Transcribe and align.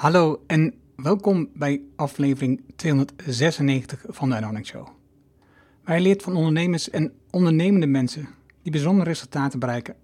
Hallo 0.00 0.42
en 0.46 0.74
welkom 0.96 1.48
bij 1.54 1.82
aflevering 1.96 2.62
296 2.76 4.04
van 4.08 4.28
de 4.28 4.36
Anonic 4.36 4.66
Show. 4.66 4.88
Wij 5.84 6.00
leert 6.00 6.22
van 6.22 6.36
ondernemers 6.36 6.90
en 6.90 7.12
ondernemende 7.30 7.86
mensen 7.86 8.28
die 8.62 8.72
bijzondere 8.72 9.08
resultaten 9.08 9.58
bereiken, 9.58 9.96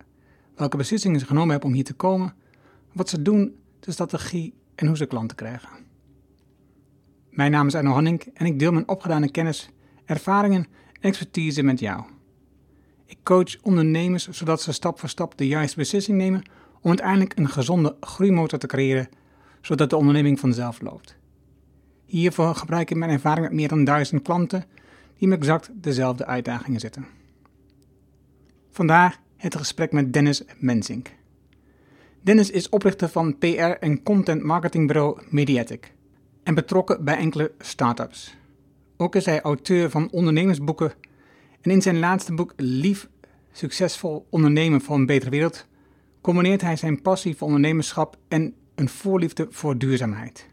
welke 0.55 0.77
beslissingen 0.77 1.21
ze 1.21 1.27
genomen 1.27 1.51
hebben 1.51 1.69
om 1.69 1.75
hier 1.75 1.85
te 1.85 1.95
komen, 1.95 2.35
wat 2.93 3.09
ze 3.09 3.23
doen, 3.23 3.57
de 3.81 3.93
strategie 3.93 4.55
en 4.75 4.87
hoe 4.87 4.97
ze 4.97 5.07
klanten 5.07 5.37
krijgen. 5.37 5.69
Mijn 7.31 7.51
naam 7.51 7.67
is 7.67 7.75
Arno 7.75 7.93
Hanning 7.93 8.23
en 8.35 8.47
ik 8.47 8.59
deel 8.59 8.73
mijn 8.73 8.89
opgedane 8.89 9.31
kennis, 9.31 9.71
ervaringen 10.05 10.67
en 10.93 11.01
expertise 11.01 11.63
met 11.63 11.81
jou. 11.81 12.05
Ik 13.07 13.19
coach 13.23 13.63
ondernemers 13.63 14.29
zodat 14.29 14.63
ze 14.63 14.73
stap 14.73 14.99
voor 14.99 15.09
stap 15.09 15.39
de 15.39 15.47
juiste 15.47 15.77
beslissing 15.77 16.19
nemen 16.19 16.43
om 16.81 16.89
uiteindelijk 16.89 17.39
een 17.39 17.49
gezonde 17.49 17.97
groeimotor 18.01 18.59
te 18.59 18.67
creëren 18.67 19.09
zodat 19.67 19.91
de 19.91 19.97
onderneming 19.97 20.41
vanzelf 20.41 20.81
loopt. 20.81 21.17
Hiervoor 22.05 22.55
gebruik 22.55 22.91
ik 22.91 22.97
mijn 22.97 23.11
ervaring 23.11 23.47
met 23.47 23.55
meer 23.55 23.69
dan 23.69 23.85
duizend 23.85 24.23
klanten 24.23 24.65
die 25.19 25.29
met 25.29 25.39
exact 25.39 25.71
dezelfde 25.75 26.27
uitdagingen 26.27 26.81
zitten. 26.81 27.07
Vandaag 28.71 29.19
het 29.37 29.57
gesprek 29.57 29.93
met 29.93 30.13
Dennis 30.13 30.43
Mensink. 30.59 31.11
Dennis 32.21 32.51
is 32.51 32.69
oprichter 32.69 33.09
van 33.09 33.39
PR 33.39 33.47
en 33.81 34.03
content 34.03 34.43
marketingbureau 34.43 35.21
Mediatic 35.29 35.93
en 36.43 36.55
betrokken 36.55 37.05
bij 37.05 37.17
enkele 37.17 37.53
start-ups. 37.59 38.37
Ook 38.97 39.17
is 39.17 39.27
hij 39.27 39.41
auteur 39.41 39.91
van 39.91 40.11
ondernemersboeken 40.11 40.93
en 41.61 41.71
in 41.71 41.83
zijn 41.83 41.99
laatste 41.99 42.35
boek 42.35 42.53
Lief, 42.57 43.09
succesvol 43.53 44.27
ondernemen 44.31 44.81
voor 44.81 44.97
een 44.97 45.07
betere 45.07 45.31
wereld 45.31 45.67
combineert 46.21 46.61
hij 46.61 46.77
zijn 46.77 47.03
passie 47.03 47.37
voor 47.37 47.47
ondernemerschap 47.47 48.17
en 48.29 48.55
een 48.77 48.89
voorliefde 48.89 49.47
voor 49.51 49.79
duurzaamheid. 49.79 50.49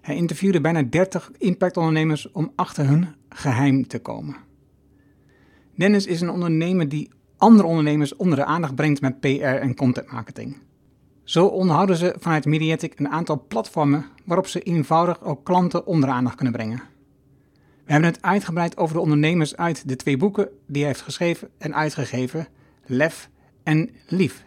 Hij 0.00 0.16
interviewde 0.16 0.60
bijna 0.60 0.82
30 0.82 1.30
impactondernemers 1.38 2.30
om 2.32 2.52
achter 2.54 2.86
hun 2.86 3.14
geheim 3.28 3.86
te 3.86 3.98
komen. 3.98 4.36
Dennis 5.74 6.06
is 6.06 6.20
een 6.20 6.30
ondernemer 6.30 6.88
die 6.88 7.10
andere 7.36 7.68
ondernemers 7.68 8.16
onder 8.16 8.38
de 8.38 8.44
aandacht 8.44 8.74
brengt 8.74 9.00
met 9.00 9.20
PR 9.20 9.44
en 9.44 9.74
content 9.74 10.10
marketing. 10.10 10.56
Zo 11.24 11.46
onderhouden 11.46 11.96
ze 11.96 12.14
vanuit 12.18 12.44
Mediatic 12.44 12.98
een 12.98 13.08
aantal 13.08 13.44
platformen 13.48 14.04
waarop 14.24 14.46
ze 14.46 14.60
eenvoudig 14.60 15.22
ook 15.22 15.44
klanten 15.44 15.86
onder 15.86 16.08
de 16.08 16.14
aandacht 16.14 16.36
kunnen 16.36 16.54
brengen. 16.54 16.82
We 17.84 17.92
hebben 17.92 18.10
het 18.10 18.22
uitgebreid 18.22 18.76
over 18.76 18.94
de 18.94 19.00
ondernemers 19.00 19.56
uit 19.56 19.88
de 19.88 19.96
twee 19.96 20.16
boeken 20.16 20.48
die 20.66 20.82
hij 20.82 20.90
heeft 20.90 21.02
geschreven 21.04 21.48
en 21.58 21.74
uitgegeven, 21.74 22.48
Lef 22.84 23.30
en 23.62 23.90
Lief 24.06 24.45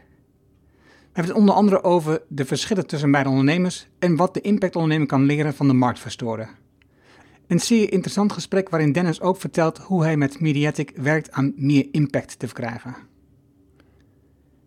hebben 1.19 1.37
het 1.37 1.47
onder 1.47 1.55
andere 1.55 1.83
over 1.83 2.21
de 2.27 2.45
verschillen 2.45 2.87
tussen 2.87 3.11
beide 3.11 3.29
ondernemers 3.29 3.87
en 3.99 4.15
wat 4.15 4.33
de 4.33 4.41
impactondernemer 4.41 5.07
kan 5.07 5.23
leren 5.23 5.53
van 5.53 5.67
de 5.67 5.73
marktverstoren. 5.73 6.49
Een 7.47 7.59
zeer 7.59 7.91
interessant 7.91 8.31
gesprek 8.31 8.69
waarin 8.69 8.91
Dennis 8.91 9.21
ook 9.21 9.39
vertelt 9.39 9.77
hoe 9.77 10.03
hij 10.03 10.17
met 10.17 10.39
Mediatic 10.39 10.91
werkt 10.95 11.31
aan 11.31 11.53
meer 11.55 11.87
impact 11.91 12.39
te 12.39 12.45
verkrijgen. 12.45 12.95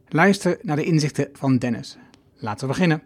Luister 0.09 0.59
naar 0.63 0.77
de 0.77 0.85
inzichten 0.85 1.29
van 1.33 1.59
Dennis. 1.59 1.99
Laten 2.37 2.67
we 2.67 2.73
beginnen. 2.73 3.03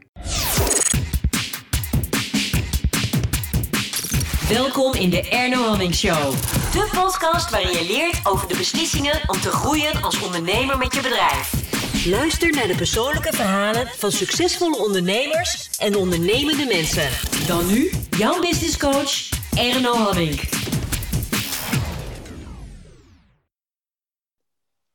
Welkom 4.49 4.95
in 4.95 5.11
de 5.11 5.29
Erno 5.29 5.63
Hamming 5.63 5.95
Show. 5.95 6.33
De 6.73 6.89
podcast 6.93 7.51
waarin 7.51 7.73
je 7.73 7.87
leert 7.87 8.21
over 8.27 8.49
de 8.49 8.57
beslissingen 8.57 9.21
om 9.27 9.41
te 9.41 9.51
groeien 9.51 10.03
als 10.03 10.23
ondernemer 10.23 10.79
met 10.79 10.95
je 10.95 11.01
bedrijf. 11.01 11.76
Luister 12.11 12.51
naar 12.53 12.67
de 12.67 12.77
persoonlijke 12.77 13.33
verhalen 13.33 13.87
van 13.87 14.11
succesvolle 14.11 14.85
ondernemers 14.85 15.79
en 15.79 15.97
ondernemende 15.97 16.65
mensen. 16.65 17.09
Dan 17.47 17.67
nu, 17.67 17.91
jouw 18.19 18.41
business 18.41 18.79
coach, 18.79 19.13
Erno 19.59 19.93
Hadding. 19.93 20.41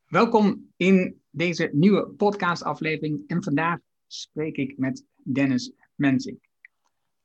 Welkom 0.07 0.71
in 0.77 1.21
deze 1.29 1.69
nieuwe 1.73 2.07
podcastaflevering 2.07 3.23
en 3.27 3.43
vandaag 3.43 3.79
spreek 4.07 4.57
ik 4.57 4.77
met 4.77 5.05
Dennis 5.23 5.71
Mensink. 5.95 6.39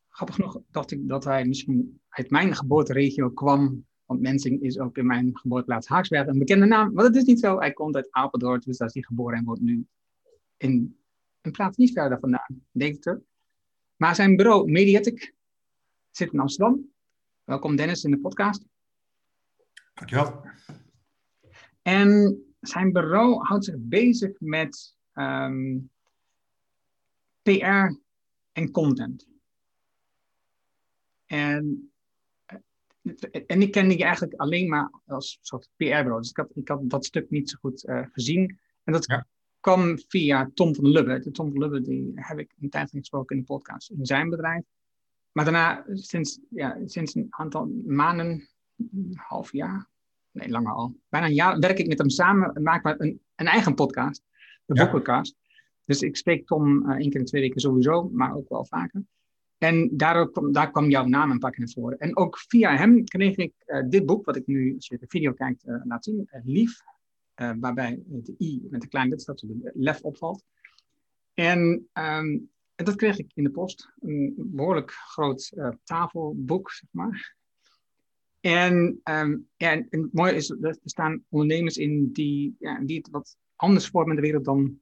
Grappig 0.08 0.34
genoeg 0.34 0.60
dacht 0.70 0.90
ik 0.90 1.08
dat 1.08 1.24
hij 1.24 1.44
misschien 1.44 2.00
uit 2.08 2.30
mijn 2.30 2.54
geboorteregio 2.56 3.30
kwam, 3.30 3.86
want 4.06 4.20
Mensing 4.20 4.62
is 4.62 4.78
ook 4.78 4.96
in 4.96 5.06
mijn 5.06 5.38
geboorteplaats 5.38 5.86
Haaksberg 5.86 6.26
een 6.26 6.38
bekende 6.38 6.66
naam. 6.66 6.92
Maar 6.92 7.04
dat 7.04 7.16
is 7.16 7.24
niet 7.24 7.40
zo. 7.40 7.58
Hij 7.58 7.72
komt 7.72 7.94
uit 7.94 8.08
Apeldoorn, 8.10 8.60
dus 8.60 8.76
daar 8.76 8.88
is 8.88 8.94
hij 8.94 9.02
geboren 9.02 9.38
en 9.38 9.44
wordt 9.44 9.60
nu 9.60 9.86
in 10.56 10.98
een 11.40 11.52
plaats 11.52 11.76
niet 11.76 11.92
verder 11.92 12.18
vandaan, 12.18 12.66
Deventer. 12.70 13.22
Maar 13.96 14.14
zijn 14.14 14.36
bureau 14.36 14.70
Mediatic 14.70 15.34
zit 16.10 16.32
in 16.32 16.40
Amsterdam. 16.40 16.92
Welkom 17.44 17.76
Dennis 17.76 18.04
in 18.04 18.10
de 18.10 18.18
podcast. 18.18 18.64
Dankjewel. 19.94 20.44
En 21.82 22.40
zijn 22.60 22.92
bureau 22.92 23.44
houdt 23.44 23.64
zich 23.64 23.76
bezig 23.78 24.40
met 24.40 24.96
um, 25.14 25.90
ehm, 27.42 27.58
PR 27.58 27.98
en 28.52 28.70
content. 28.70 29.28
En 31.26 31.92
en 33.46 33.62
ik 33.62 33.70
kende 33.70 33.96
je 33.96 34.04
eigenlijk 34.04 34.34
alleen 34.34 34.68
maar 34.68 34.90
als 35.06 35.38
soort 35.40 35.68
PR-bureau. 35.76 36.20
Dus 36.20 36.30
ik 36.30 36.36
had, 36.36 36.50
ik 36.54 36.68
had 36.68 36.90
dat 36.90 37.04
stuk 37.04 37.30
niet 37.30 37.50
zo 37.50 37.56
goed 37.60 37.84
uh, 37.84 38.06
gezien. 38.12 38.58
En 38.84 38.92
dat 38.92 39.24
kwam 39.60 39.98
via 40.08 40.50
Tom 40.54 40.74
van 40.74 40.88
Lubbe. 40.88 41.18
De 41.18 41.30
Tom 41.30 41.50
van 41.50 41.58
Lubbe 41.58 41.80
die 41.80 42.12
heb 42.14 42.38
ik 42.38 42.54
een 42.60 42.70
tijd 42.70 42.90
gesproken 42.90 43.36
in 43.36 43.42
de 43.42 43.48
podcast 43.48 43.90
in 43.90 44.06
zijn 44.06 44.30
bedrijf. 44.30 44.64
Maar 45.32 45.44
daarna, 45.44 45.84
sinds, 45.92 46.40
ja, 46.50 46.78
sinds 46.84 47.14
een 47.14 47.26
aantal 47.30 47.82
maanden, 47.86 48.48
een 48.76 49.12
half 49.14 49.52
jaar, 49.52 49.88
nee, 50.30 50.48
langer 50.48 50.72
al, 50.72 50.96
bijna 51.08 51.26
een 51.26 51.34
jaar, 51.34 51.58
werk 51.58 51.78
ik 51.78 51.86
met 51.86 51.98
hem 51.98 52.10
samen 52.10 52.52
en 52.52 52.62
maak 52.62 52.84
een, 52.84 53.20
een 53.34 53.46
eigen 53.46 53.74
podcast, 53.74 54.22
de 54.64 54.74
ja. 54.74 54.84
Boekencast. 54.84 55.36
Dus 55.84 56.00
ik 56.00 56.16
spreek 56.16 56.46
Tom 56.46 56.90
uh, 56.90 56.96
één 56.96 57.10
keer 57.10 57.20
in 57.20 57.26
twee 57.26 57.42
weken 57.42 57.60
sowieso, 57.60 58.08
maar 58.08 58.34
ook 58.34 58.48
wel 58.48 58.64
vaker. 58.64 59.04
En 59.58 59.96
daardoor 59.96 60.30
kwam, 60.30 60.52
daar 60.52 60.70
kwam 60.70 60.90
jouw 60.90 61.04
naam 61.04 61.30
een 61.30 61.38
paar 61.38 61.50
keer 61.50 61.60
naar 61.60 61.74
voren. 61.74 61.98
En 61.98 62.16
ook 62.16 62.38
via 62.38 62.76
hem 62.76 63.04
kreeg 63.04 63.36
ik 63.36 63.52
uh, 63.66 63.82
dit 63.88 64.06
boek, 64.06 64.24
wat 64.24 64.36
ik 64.36 64.46
nu, 64.46 64.74
als 64.74 64.86
je 64.86 64.98
de 64.98 65.06
video 65.08 65.32
kijkt, 65.32 65.64
uh, 65.66 65.80
laat 65.84 66.04
zien. 66.04 66.28
Uh, 66.32 66.40
Lief, 66.44 66.80
waarbij 67.34 68.02
de 68.06 68.34
i 68.38 68.66
met 68.70 68.88
kleine 68.88 69.10
letter 69.10 69.36
staat, 69.36 69.48
de 69.48 69.70
lef 69.74 70.00
opvalt. 70.00 70.44
En, 71.34 71.58
um, 71.92 72.50
en, 72.74 72.84
dat 72.84 72.96
kreeg 72.96 73.18
ik 73.18 73.30
in 73.34 73.44
de 73.44 73.50
post. 73.50 73.92
Een 74.00 74.34
behoorlijk 74.36 74.90
groot 74.90 75.52
tafelboek, 75.84 76.70
zeg 76.70 76.88
maar. 76.90 77.36
En, 78.40 79.00
um, 79.04 79.48
en, 79.56 79.86
en, 79.90 80.00
het 80.02 80.12
mooie 80.12 80.34
is, 80.34 80.50
er 80.50 80.78
staan 80.84 81.24
ondernemers 81.28 81.76
in 81.76 82.12
die, 82.12 82.56
ja, 82.58 82.80
die 82.80 82.96
het 82.96 83.10
wat 83.10 83.36
anders 83.56 83.88
vormen 83.88 84.10
in 84.10 84.16
de 84.16 84.26
wereld 84.26 84.44
dan 84.44 84.80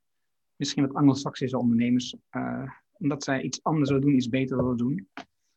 misschien 0.57 0.87
wat 0.87 0.95
anglo-saxische 0.95 1.59
ondernemers 1.59 2.17
omdat 3.05 3.25
zij 3.25 3.43
iets 3.43 3.63
anders 3.63 3.91
willen 3.91 4.05
doen, 4.05 4.15
iets 4.15 4.29
beter 4.29 4.57
willen 4.57 4.77
doen. 4.77 5.09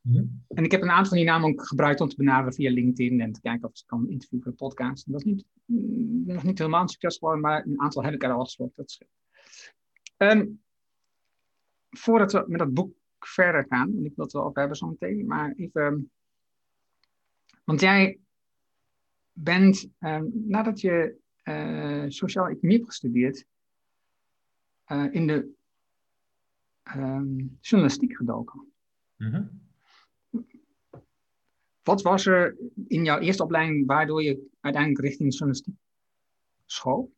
Mhm. 0.01 0.25
En 0.47 0.63
ik 0.63 0.71
heb 0.71 0.81
een 0.81 0.89
aantal 0.89 1.07
van 1.07 1.17
die 1.17 1.25
namen 1.25 1.49
ook 1.49 1.67
gebruikt 1.67 2.01
om 2.01 2.07
te 2.07 2.15
benaderen 2.15 2.53
via 2.53 2.71
LinkedIn 2.71 3.21
en 3.21 3.31
te 3.31 3.41
kijken 3.41 3.69
of 3.69 3.79
ik 3.79 3.83
kan 3.85 4.09
interviewen 4.09 4.43
voor 4.43 4.51
een 4.51 4.57
podcast. 4.57 5.11
dat 5.11 5.19
is 5.19 5.25
niet, 5.25 5.45
mm, 5.65 6.23
nog 6.25 6.43
niet 6.43 6.57
helemaal 6.57 6.81
een 6.81 6.87
succes 6.87 7.17
geworden, 7.17 7.41
maar 7.41 7.65
een 7.65 7.81
aantal 7.81 8.03
heb 8.03 8.13
ik 8.13 8.23
er 8.23 8.31
al 8.31 8.43
gesproken. 8.43 8.73
Dat 8.75 8.89
is... 8.89 9.01
Um, 10.17 10.61
voordat 11.89 12.31
we 12.31 12.43
met 12.47 12.59
dat 12.59 12.73
boek 12.73 12.95
verder 13.19 13.65
gaan, 13.69 13.93
want 13.93 14.05
ik 14.05 14.15
wil 14.15 14.25
het 14.25 14.33
wel 14.33 14.43
over 14.43 14.59
hebben 14.59 14.77
zo 14.77 14.87
meteen, 14.87 15.25
maar 15.25 15.53
even. 15.55 16.11
Want 17.63 17.81
jij 17.81 18.19
bent, 19.31 19.89
um, 19.99 20.31
nadat 20.47 20.81
je 20.81 21.15
uh, 21.43 22.05
sociaal 22.07 22.47
economie 22.47 22.77
hebt 22.77 22.89
gestudeerd, 22.89 23.45
uh, 24.87 25.05
in 25.11 25.27
de 25.27 25.55
um, 26.95 27.57
journalistiek 27.61 28.15
gedoken. 28.15 28.71
Mhm. 29.15 29.43
Wat 31.83 32.01
was 32.01 32.25
er 32.25 32.57
in 32.87 33.03
jouw 33.03 33.19
eerste 33.19 33.43
opleiding 33.43 33.85
waardoor 33.85 34.23
je 34.23 34.47
uiteindelijk 34.61 35.03
richting 35.03 35.31
journalistiek 35.31 35.75
school? 36.65 37.15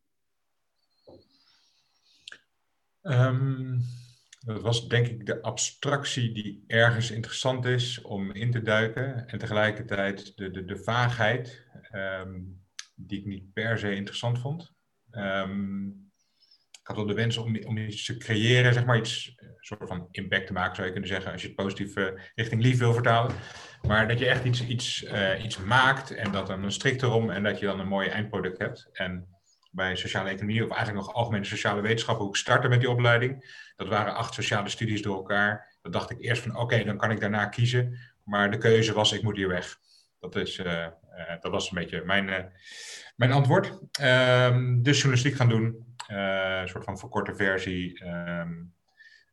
Um, 3.01 3.81
dat 4.39 4.61
was 4.61 4.87
denk 4.87 5.07
ik 5.07 5.25
de 5.25 5.41
abstractie 5.41 6.31
die 6.31 6.63
ergens 6.67 7.11
interessant 7.11 7.65
is 7.65 8.01
om 8.01 8.31
in 8.31 8.51
te 8.51 8.61
duiken. 8.61 9.27
En 9.27 9.39
tegelijkertijd 9.39 10.37
de, 10.37 10.51
de, 10.51 10.65
de 10.65 10.77
vaagheid 10.77 11.65
um, 11.91 12.61
die 12.95 13.19
ik 13.19 13.25
niet 13.25 13.53
per 13.53 13.79
se 13.79 13.95
interessant 13.95 14.39
vond. 14.39 14.73
Um, 15.11 16.08
had 16.89 16.97
wel 16.97 17.15
de 17.15 17.21
wens 17.21 17.37
om, 17.37 17.63
om 17.65 17.77
iets 17.77 18.05
te 18.05 18.17
creëren, 18.17 18.73
zeg 18.73 18.85
maar 18.85 18.97
iets, 18.97 19.33
een 19.35 19.47
eh, 19.47 19.53
soort 19.59 19.87
van 19.87 20.07
impact 20.11 20.47
te 20.47 20.53
maken, 20.53 20.75
zou 20.75 20.87
je 20.87 20.93
kunnen 20.93 21.09
zeggen, 21.09 21.31
als 21.31 21.41
je 21.41 21.47
het 21.47 21.55
positief 21.55 21.95
uh, 21.95 22.07
richting 22.35 22.61
lief 22.61 22.77
wil 22.77 22.93
vertalen. 22.93 23.35
Maar 23.81 24.07
dat 24.07 24.19
je 24.19 24.27
echt 24.27 24.43
iets, 24.43 24.67
iets, 24.67 25.03
uh, 25.03 25.43
iets 25.43 25.57
maakt 25.57 26.11
en 26.11 26.31
dat 26.31 26.47
dan 26.47 26.63
een 26.63 26.71
strikt 26.71 27.01
erom 27.01 27.29
en 27.29 27.43
dat 27.43 27.59
je 27.59 27.65
dan 27.65 27.79
een 27.79 27.87
mooi 27.87 28.07
eindproduct 28.07 28.57
hebt. 28.57 28.89
En 28.91 29.27
bij 29.71 29.95
sociale 29.95 30.29
economie, 30.29 30.63
of 30.63 30.71
eigenlijk 30.71 31.05
nog 31.05 31.15
algemene 31.15 31.43
sociale 31.43 31.81
wetenschappen, 31.81 32.23
hoe 32.23 32.33
ik 32.33 32.39
startte 32.39 32.67
met 32.67 32.79
die 32.79 32.89
opleiding, 32.89 33.63
dat 33.75 33.87
waren 33.87 34.15
acht 34.15 34.33
sociale 34.33 34.69
studies 34.69 35.01
door 35.01 35.15
elkaar 35.15 35.77
Dat 35.81 35.93
dacht 35.93 36.09
ik 36.09 36.21
eerst 36.21 36.41
van 36.41 36.57
oké, 36.57 36.83
dan 36.83 36.97
kan 36.97 37.11
ik 37.11 37.19
daarna 37.19 37.45
kiezen. 37.45 37.97
Maar 38.23 38.51
de 38.51 38.57
keuze 38.57 38.93
was 38.93 39.11
ik 39.11 39.21
moet 39.21 39.35
hier 39.35 39.47
weg. 39.47 39.77
Dat, 40.19 40.35
is, 40.35 40.55
dat 41.41 41.51
was 41.51 41.69
een 41.69 41.77
beetje 41.77 42.03
mijn, 42.05 42.51
mijn 43.15 43.31
antwoord. 43.31 43.65
Um, 44.01 44.83
dus 44.83 44.97
journalistiek 44.97 45.35
gaan 45.35 45.49
doen. 45.49 45.88
Een 46.09 46.67
soort 46.67 46.83
van 46.83 46.99
verkorte 46.99 47.35
versie. 47.35 47.99
Ehm, 48.03 48.53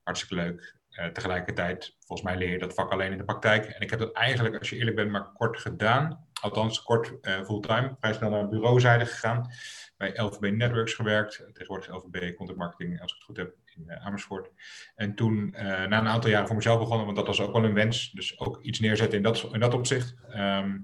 hartstikke 0.02 0.34
leuk. 0.34 0.75
tegelijkertijd, 1.12 1.96
volgens 1.99 2.28
mij 2.28 2.37
leer 2.37 2.50
je 2.50 2.58
dat 2.58 2.75
vak 2.75 2.93
alleen 2.93 3.12
in 3.12 3.19
de 3.19 3.25
praktijk. 3.25 3.64
En 3.64 3.81
ik 3.81 3.90
heb 3.90 3.99
dat 3.99 4.12
eigenlijk, 4.12 4.58
als 4.58 4.70
je 4.70 4.76
eerlijk 4.76 4.96
bent, 4.96 5.11
maar 5.11 5.32
kort 5.32 5.58
gedaan. 5.58 6.26
Althans, 6.40 6.82
kort 6.82 7.12
fulltime. 7.44 7.96
Vrij 8.00 8.12
snel 8.12 8.31
naar 8.31 8.49
bureauzijde 8.49 9.06
gegaan 9.06 9.50
bij 9.96 10.12
LVB 10.14 10.50
Networks 10.52 10.94
gewerkt. 10.94 11.44
Tegenwoordig 11.52 11.88
LVB 11.88 12.34
Content 12.34 12.58
Marketing, 12.58 13.00
als 13.00 13.12
ik 13.12 13.17
het 13.17 13.26
goed 13.26 13.37
heb, 13.37 13.55
in 13.76 13.88
eh, 13.88 14.06
Amersfoort. 14.06 14.50
En 14.94 15.14
toen, 15.14 15.55
uh, 15.56 15.62
na 15.62 15.99
een 15.99 16.08
aantal 16.08 16.31
jaren 16.31 16.46
voor 16.46 16.56
mezelf 16.56 16.78
begonnen, 16.78 17.05
want 17.05 17.17
dat 17.17 17.26
was 17.26 17.40
ook 17.40 17.52
wel 17.52 17.64
een 17.64 17.75
wens. 17.75 18.11
Dus 18.11 18.38
ook 18.38 18.62
iets 18.62 18.81
neerzetten 18.81 19.17
in 19.17 19.23
dat, 19.23 19.49
in 19.52 19.61
dat 19.61 19.75
opzicht. 19.75 20.14
Um, 20.34 20.82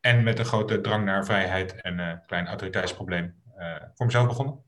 en 0.00 0.22
met 0.22 0.38
een 0.38 0.44
grote 0.44 0.80
drang 0.80 1.04
naar 1.04 1.24
vrijheid 1.24 1.80
en 1.80 1.98
een 1.98 2.08
uh, 2.08 2.26
klein 2.26 2.46
autoriteitsprobleem 2.46 3.42
voor 3.94 4.06
mezelf 4.06 4.26
begonnen. 4.26 4.62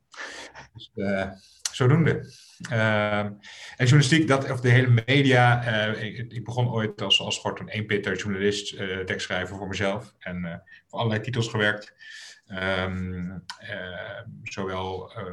Dus 0.74 0.90
zodoende. 1.76 2.44
Uh, 2.72 3.18
en 3.18 3.38
journalistiek, 3.76 4.28
dat, 4.28 4.50
of 4.50 4.60
de 4.60 4.68
hele 4.68 5.02
media. 5.06 5.68
Uh, 5.92 6.02
ik, 6.28 6.44
begon 6.44 6.68
ooit 6.68 7.02
als, 7.02 7.20
als 7.20 7.38
gewoon 7.38 7.58
een 7.60 7.68
eenpitter 7.68 8.16
journalist, 8.16 8.72
uh, 8.72 8.98
tekstschrijver 8.98 9.56
voor 9.56 9.68
mezelf. 9.68 10.14
En 10.18 10.62
voor 10.86 10.98
allerlei 10.98 11.22
titels 11.22 11.48
gewerkt. 11.48 11.94
Uh, 12.48 13.34
zowel 14.42 15.12
uh, 15.18 15.24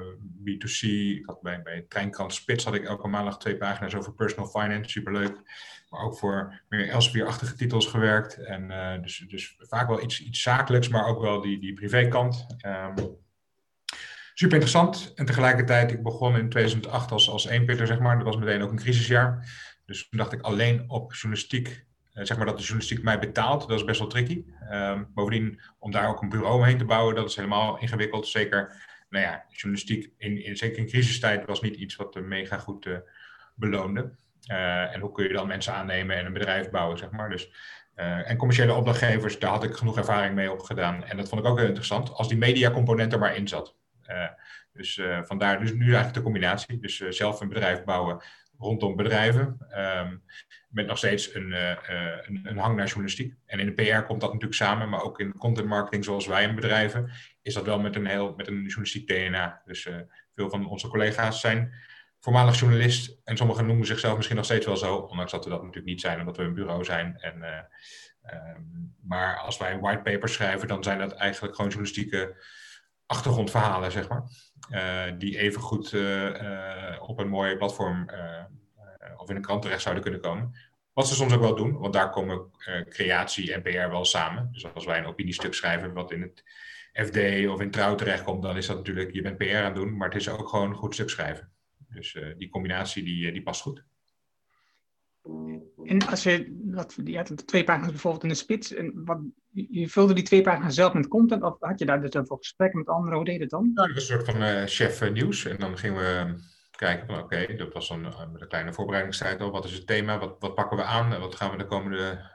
B2C, 0.45 0.87
ik 1.19 1.25
had 1.25 1.41
bij, 1.41 1.61
bij 1.61 1.85
Treinkrant 1.87 2.33
Spits 2.33 2.63
had 2.63 2.73
ik 2.73 2.85
elke 2.85 3.07
maandag 3.07 3.39
twee 3.39 3.57
pagina's 3.57 3.95
over 3.95 4.13
personal 4.13 4.49
finance, 4.49 4.89
superleuk. 4.89 5.41
Maar 5.89 6.01
ook 6.01 6.17
voor 6.17 6.61
meer 6.69 6.89
Elsevier-achtige 6.89 7.55
titels 7.55 7.85
gewerkt. 7.85 8.37
En 8.37 8.71
dus, 9.01 9.25
dus 9.27 9.55
vaak 9.59 9.87
wel 9.87 10.03
iets, 10.03 10.21
iets 10.21 10.41
zakelijks, 10.41 10.87
maar 10.87 11.05
ook 11.05 11.21
wel 11.21 11.41
die, 11.41 11.59
die 11.59 11.73
privékant. 11.73 12.45
Um, 12.65 13.21
super 14.33 14.53
interessant. 14.53 15.11
En 15.15 15.25
tegelijkertijd, 15.25 15.91
ik 15.91 16.03
begon 16.03 16.37
in 16.37 16.49
2008 16.49 17.11
als, 17.11 17.29
als 17.29 17.47
eenpitter, 17.47 17.87
zeg 17.87 17.99
maar. 17.99 18.15
Dat 18.15 18.25
was 18.25 18.37
meteen 18.37 18.61
ook 18.61 18.71
een 18.71 18.77
crisisjaar. 18.77 19.47
Dus 19.85 20.09
toen 20.09 20.19
dacht 20.19 20.33
ik 20.33 20.41
alleen 20.41 20.89
op 20.89 21.13
journalistiek 21.13 21.85
eh, 22.13 22.25
zeg 22.25 22.37
maar 22.37 22.45
dat 22.45 22.55
de 22.57 22.63
journalistiek 22.63 23.03
mij 23.03 23.19
betaalt, 23.19 23.67
dat 23.67 23.77
is 23.77 23.83
best 23.83 23.99
wel 23.99 24.07
tricky. 24.07 24.45
Um, 24.71 25.07
bovendien, 25.13 25.61
om 25.79 25.91
daar 25.91 26.09
ook 26.09 26.21
een 26.21 26.29
bureau 26.29 26.65
heen 26.65 26.77
te 26.77 26.85
bouwen, 26.85 27.15
dat 27.15 27.29
is 27.29 27.35
helemaal 27.35 27.79
ingewikkeld. 27.79 28.27
Zeker, 28.27 28.83
nou 29.09 29.25
ja, 29.25 29.45
journalistiek, 29.49 30.13
in, 30.17 30.43
in, 30.43 30.57
zeker 30.57 30.77
in 30.77 30.87
crisistijd, 30.87 31.45
was 31.45 31.61
niet 31.61 31.75
iets 31.75 31.95
wat 31.95 32.21
mega 32.21 32.57
goed 32.57 32.85
uh, 32.85 32.97
beloonde. 33.55 34.15
Uh, 34.51 34.95
en 34.95 34.99
hoe 34.99 35.11
kun 35.11 35.27
je 35.27 35.33
dan 35.33 35.47
mensen 35.47 35.73
aannemen 35.73 36.17
en 36.17 36.25
een 36.25 36.33
bedrijf 36.33 36.69
bouwen, 36.69 36.97
zeg 36.97 37.11
maar. 37.11 37.29
Dus, 37.29 37.51
en 37.95 38.37
commerciële 38.37 38.73
opdrachtgevers, 38.73 39.39
daar 39.39 39.49
had 39.49 39.63
ik 39.63 39.73
genoeg 39.73 39.97
ervaring 39.97 40.35
mee 40.35 40.51
opgedaan. 40.51 41.03
En 41.03 41.17
dat 41.17 41.29
vond 41.29 41.41
ik 41.41 41.47
ook 41.47 41.57
heel 41.57 41.67
interessant, 41.67 42.13
als 42.13 42.27
die 42.27 42.37
mediacomponent 42.37 43.13
er 43.13 43.19
maar 43.19 43.35
in 43.35 43.47
zat. 43.47 43.75
Dus 44.73 45.01
vandaar 45.21 45.59
dus 45.59 45.71
nu 45.71 45.85
eigenlijk 45.85 46.13
de 46.13 46.21
combinatie. 46.21 46.79
Dus 46.79 46.97
zelf 46.97 47.41
een 47.41 47.47
bedrijf 47.47 47.83
bouwen 47.83 48.23
rondom 48.57 48.95
bedrijven. 48.95 49.57
Um, 49.77 50.23
met 50.69 50.87
nog 50.87 50.97
steeds 50.97 51.35
een, 51.35 51.51
een, 51.51 52.39
een, 52.43 52.57
hang 52.57 52.75
naar 52.75 52.85
journalistiek. 52.85 53.33
En 53.45 53.59
in 53.59 53.65
de 53.65 53.71
PR 53.73 54.01
komt 54.01 54.21
dat 54.21 54.29
natuurlijk 54.33 54.59
samen, 54.59 54.89
maar 54.89 55.03
ook 55.03 55.19
in 55.19 55.37
content 55.37 55.67
marketing 55.67 56.03
zoals 56.03 56.27
wij 56.27 56.43
in 56.43 56.55
bedrijven, 56.55 57.11
is 57.41 57.53
dat 57.53 57.65
wel 57.65 57.79
met 57.79 57.95
een, 57.95 58.05
heel, 58.05 58.33
met 58.37 58.47
een 58.47 58.61
journalistiek 58.61 59.07
DNA. 59.07 59.61
Dus 59.65 59.89
veel 60.35 60.49
van 60.49 60.67
onze 60.67 60.87
collega's 60.87 61.39
zijn 61.39 61.73
voormalig 62.23 62.59
journalist 62.59 63.17
en 63.23 63.37
sommigen 63.37 63.65
noemen 63.65 63.85
zichzelf 63.85 64.15
misschien 64.15 64.35
nog 64.35 64.45
steeds 64.45 64.65
wel 64.65 64.77
zo, 64.77 64.95
ondanks 64.95 65.31
dat 65.31 65.43
we 65.43 65.49
dat 65.49 65.59
natuurlijk 65.59 65.87
niet 65.87 66.01
zijn, 66.01 66.19
omdat 66.19 66.37
we 66.37 66.43
een 66.43 66.53
bureau 66.53 66.83
zijn. 66.83 67.17
En, 67.17 67.37
uh, 67.37 68.39
maar 69.01 69.37
als 69.37 69.57
wij 69.57 69.79
whitepapers 69.79 70.33
schrijven, 70.33 70.67
dan 70.67 70.83
zijn 70.83 70.99
dat 70.99 71.13
eigenlijk 71.13 71.55
gewoon 71.55 71.71
journalistieke 71.71 72.43
achtergrondverhalen, 73.05 73.91
zeg 73.91 74.07
maar. 74.09 74.23
die 75.17 75.37
even 75.37 75.61
goed 75.61 75.93
op 76.99 77.19
een 77.19 77.29
mooi 77.29 77.57
platform 77.57 78.09
of 79.17 79.29
in 79.29 79.35
een 79.35 79.41
krant 79.41 79.61
terecht 79.61 79.81
zouden 79.81 80.03
kunnen 80.03 80.21
komen. 80.21 80.55
Wat 80.93 81.07
ze 81.07 81.15
soms 81.15 81.33
ook 81.33 81.41
wel 81.41 81.55
doen, 81.55 81.77
want 81.77 81.93
daar 81.93 82.09
komen 82.09 82.51
creatie 82.89 83.53
en 83.53 83.61
PR 83.61 83.69
wel 83.69 84.05
samen. 84.05 84.49
Dus 84.51 84.73
als 84.73 84.85
wij 84.85 84.97
een 84.97 85.05
opiniestuk 85.05 85.53
schrijven 85.53 85.93
wat 85.93 86.11
in 86.11 86.21
het 86.21 86.43
FD 86.93 87.47
of 87.47 87.61
in 87.61 87.71
Trouw 87.71 87.95
terechtkomt, 87.95 88.41
dan 88.41 88.57
is 88.57 88.65
dat 88.65 88.77
natuurlijk, 88.77 89.13
je 89.13 89.21
bent 89.21 89.37
PR 89.37 89.55
aan 89.55 89.63
het 89.63 89.75
doen, 89.75 89.97
maar 89.97 90.07
het 90.09 90.17
is 90.17 90.29
ook 90.29 90.47
gewoon 90.47 90.75
goed 90.75 90.93
stuk 90.93 91.09
schrijven. 91.09 91.51
Dus 91.87 92.17
die 92.37 92.49
combinatie 92.49 93.03
die, 93.03 93.31
die 93.31 93.43
past 93.43 93.61
goed. 93.61 93.83
En 95.83 96.07
als 96.07 96.23
je, 96.23 96.61
had 97.15 97.47
twee 97.47 97.63
pagina's 97.63 97.91
bijvoorbeeld 97.91 98.23
in 98.23 98.29
de 98.29 98.35
spits, 98.35 98.73
en 98.73 99.05
wat, 99.05 99.19
je 99.53 99.89
vulde 99.89 100.13
die 100.13 100.23
twee 100.23 100.41
pagina's 100.41 100.75
zelf 100.75 100.93
met 100.93 101.07
content, 101.07 101.43
of 101.43 101.55
had 101.59 101.79
je 101.79 101.85
daar 101.85 102.01
dus 102.01 102.27
voor 102.27 102.37
gesprekken 102.37 102.79
met 102.79 102.87
anderen, 102.87 103.15
hoe 103.15 103.25
deed 103.25 103.39
het 103.39 103.49
dan? 103.49 103.71
Nou, 103.73 103.87
dat 103.87 103.95
was 103.95 104.09
een 104.09 104.15
soort 104.15 104.31
van 104.31 104.41
uh, 104.41 104.63
chef 104.65 105.11
nieuws, 105.11 105.45
en 105.45 105.57
dan 105.57 105.77
gingen 105.77 105.97
we 105.97 106.35
kijken 106.71 107.07
van 107.07 107.19
oké, 107.19 107.55
dat 107.55 107.73
was 107.73 107.89
een, 107.89 108.05
eh, 108.05 108.19
een 108.19 108.47
kleine 108.47 108.73
voorbereidingstijd 108.73 109.41
al. 109.41 109.51
Wat 109.51 109.65
is 109.65 109.73
het 109.73 109.87
thema? 109.87 110.19
Wat, 110.19 110.35
wat 110.39 110.55
pakken 110.55 110.77
we 110.77 110.83
aan? 110.83 111.19
Wat 111.19 111.35
gaan 111.35 111.51
we 111.51 111.57
de 111.57 111.65
komende 111.65 112.31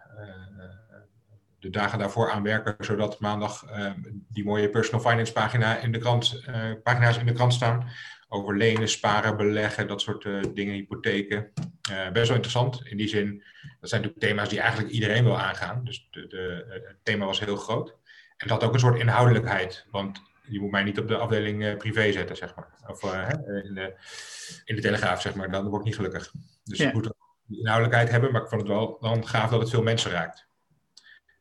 de 1.59 1.71
dagen 1.71 1.99
daarvoor 1.99 2.31
aanwerken, 2.31 2.75
zodat 2.79 3.21
maandag 3.21 3.65
uh, 3.71 3.91
die 4.29 4.45
mooie 4.45 4.71
personal 4.71 5.01
finance 5.01 5.33
pagina 5.33 5.77
in 5.77 5.93
de 5.93 5.99
krant, 5.99 6.43
pagina's 6.83 7.19
in 7.19 7.27
de 7.27 7.33
krant 7.33 7.55
staan. 7.55 7.89
Over 8.29 8.57
lenen, 8.57 8.89
sparen, 8.89 9.37
beleggen, 9.37 9.89
dat 9.89 10.01
soort 10.01 10.23
dingen, 10.55 10.75
hypotheken. 10.75 11.53
best 12.13 12.27
wel 12.27 12.37
interessant. 12.37 12.87
In 12.87 12.97
die 12.97 13.09
zin, 13.09 13.43
dat 13.81 13.91
zijn 13.91 14.03
natuurlijk 14.03 14.29
thema's 14.31 14.49
die 14.49 14.61
eigenlijk 14.61 14.93
iedereen 14.93 15.25
wil 15.25 15.39
aangaan. 15.39 15.85
Dus 15.85 16.09
de, 16.11 16.27
de, 16.27 16.65
het 16.87 16.97
thema 17.03 17.25
was 17.25 17.41
heel 17.41 17.57
groot. 17.57 17.89
En 17.89 18.35
het 18.37 18.51
had 18.51 18.65
ook 18.65 18.73
een 18.73 18.81
soort 18.81 18.99
inhoudelijkheid. 18.99 19.87
Want 19.91 20.21
je 20.43 20.61
moet 20.61 20.71
mij 20.71 20.83
niet 20.83 20.99
op 20.99 21.09
de 21.09 21.17
afdeling 21.17 21.63
uh, 21.63 21.77
privé 21.77 22.13
zetten, 22.13 22.37
zeg 22.37 22.55
maar. 22.55 22.75
Of 22.87 23.03
in, 23.03 23.75
de, 23.75 23.95
in 24.65 24.75
de 24.75 24.83
telegraaf, 24.83 25.21
zeg 25.21 25.35
maar. 25.35 25.51
Dan 25.51 25.69
word 25.69 25.81
ik 25.81 25.87
niet 25.87 25.97
gelukkig. 25.97 26.33
Dus 26.65 26.79
ja. 26.79 26.87
je 26.87 26.95
moet 26.95 27.13
inhoudelijkheid 27.49 28.11
hebben, 28.11 28.33
maar 28.33 28.43
ik 28.43 28.49
vond 28.49 28.61
het 28.61 28.71
wel 28.71 28.99
dan 29.01 29.27
gaaf 29.27 29.51
dat 29.51 29.61
het 29.61 29.71
veel 29.71 29.83
mensen 29.83 30.11
raakt. 30.11 30.47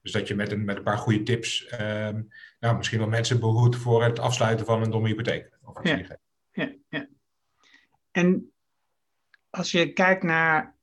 Dus 0.01 0.11
dat 0.11 0.27
je 0.27 0.35
met 0.35 0.51
een, 0.51 0.65
met 0.65 0.77
een 0.77 0.83
paar 0.83 0.97
goede 0.97 1.23
tips 1.23 1.71
um, 1.79 2.27
nou, 2.59 2.77
misschien 2.77 2.99
wel 2.99 3.07
mensen 3.07 3.39
behoedt 3.39 3.75
voor 3.75 4.03
het 4.03 4.19
afsluiten 4.19 4.65
van 4.65 4.83
een 4.83 4.91
domme 4.91 5.07
hypotheek. 5.07 5.57
Of 5.63 5.83
ja. 5.83 6.17
En 8.17 8.51
als 9.49 9.71
je 9.71 9.93
kijkt 9.93 10.23
naar. 10.23 10.75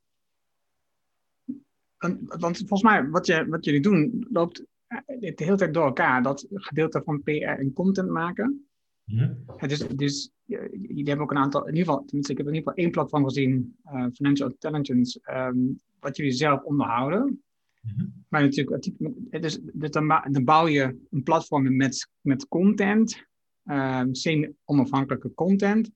Want 2.26 2.56
volgens 2.56 2.82
mij, 2.82 3.09
wat, 3.09 3.26
je, 3.26 3.47
wat 3.49 3.64
jullie 3.64 3.80
doen, 3.80 4.26
loopt 4.30 4.64
de 5.06 5.32
hele 5.35 5.56
tijd 5.56 5.75
door 5.75 5.85
elkaar. 5.85 6.23
Dat 6.23 6.47
gedeelte 6.50 7.02
van 7.04 7.23
PR 7.23 7.30
en 7.30 7.73
content 7.73 8.11
maken. 8.11 8.66
Ja. 9.04 9.37
Dus, 9.66 9.78
dus 9.78 10.30
jullie 10.44 11.04
hebben 11.04 11.25
ook 11.25 11.30
een 11.30 11.37
aantal, 11.37 11.66
in 11.66 11.75
ieder 11.75 11.85
geval, 11.85 12.04
tenminste, 12.04 12.32
ik 12.32 12.38
heb 12.38 12.47
in 12.47 12.54
ieder 12.54 12.68
geval 12.68 12.85
één 12.85 12.92
platform 12.92 13.25
gezien, 13.25 13.76
uh, 13.87 14.06
Financial 14.12 14.49
Intelligence, 14.49 15.20
um, 15.30 15.80
wat 16.00 16.16
jullie 16.16 16.32
zelf 16.32 16.62
onderhouden. 16.62 17.42
Mm-hmm. 17.80 18.25
Maar 18.28 18.42
natuurlijk, 18.42 18.82
dus, 19.30 19.59
dus 19.73 19.90
dan, 19.90 20.09
dan, 20.30 20.44
bouw 20.44 20.66
je 20.66 20.99
een 21.11 21.23
platform 21.23 21.76
met, 21.76 22.09
met 22.20 22.49
content, 22.49 23.25
um, 23.64 24.54
onafhankelijke 24.64 25.35
content. 25.35 25.90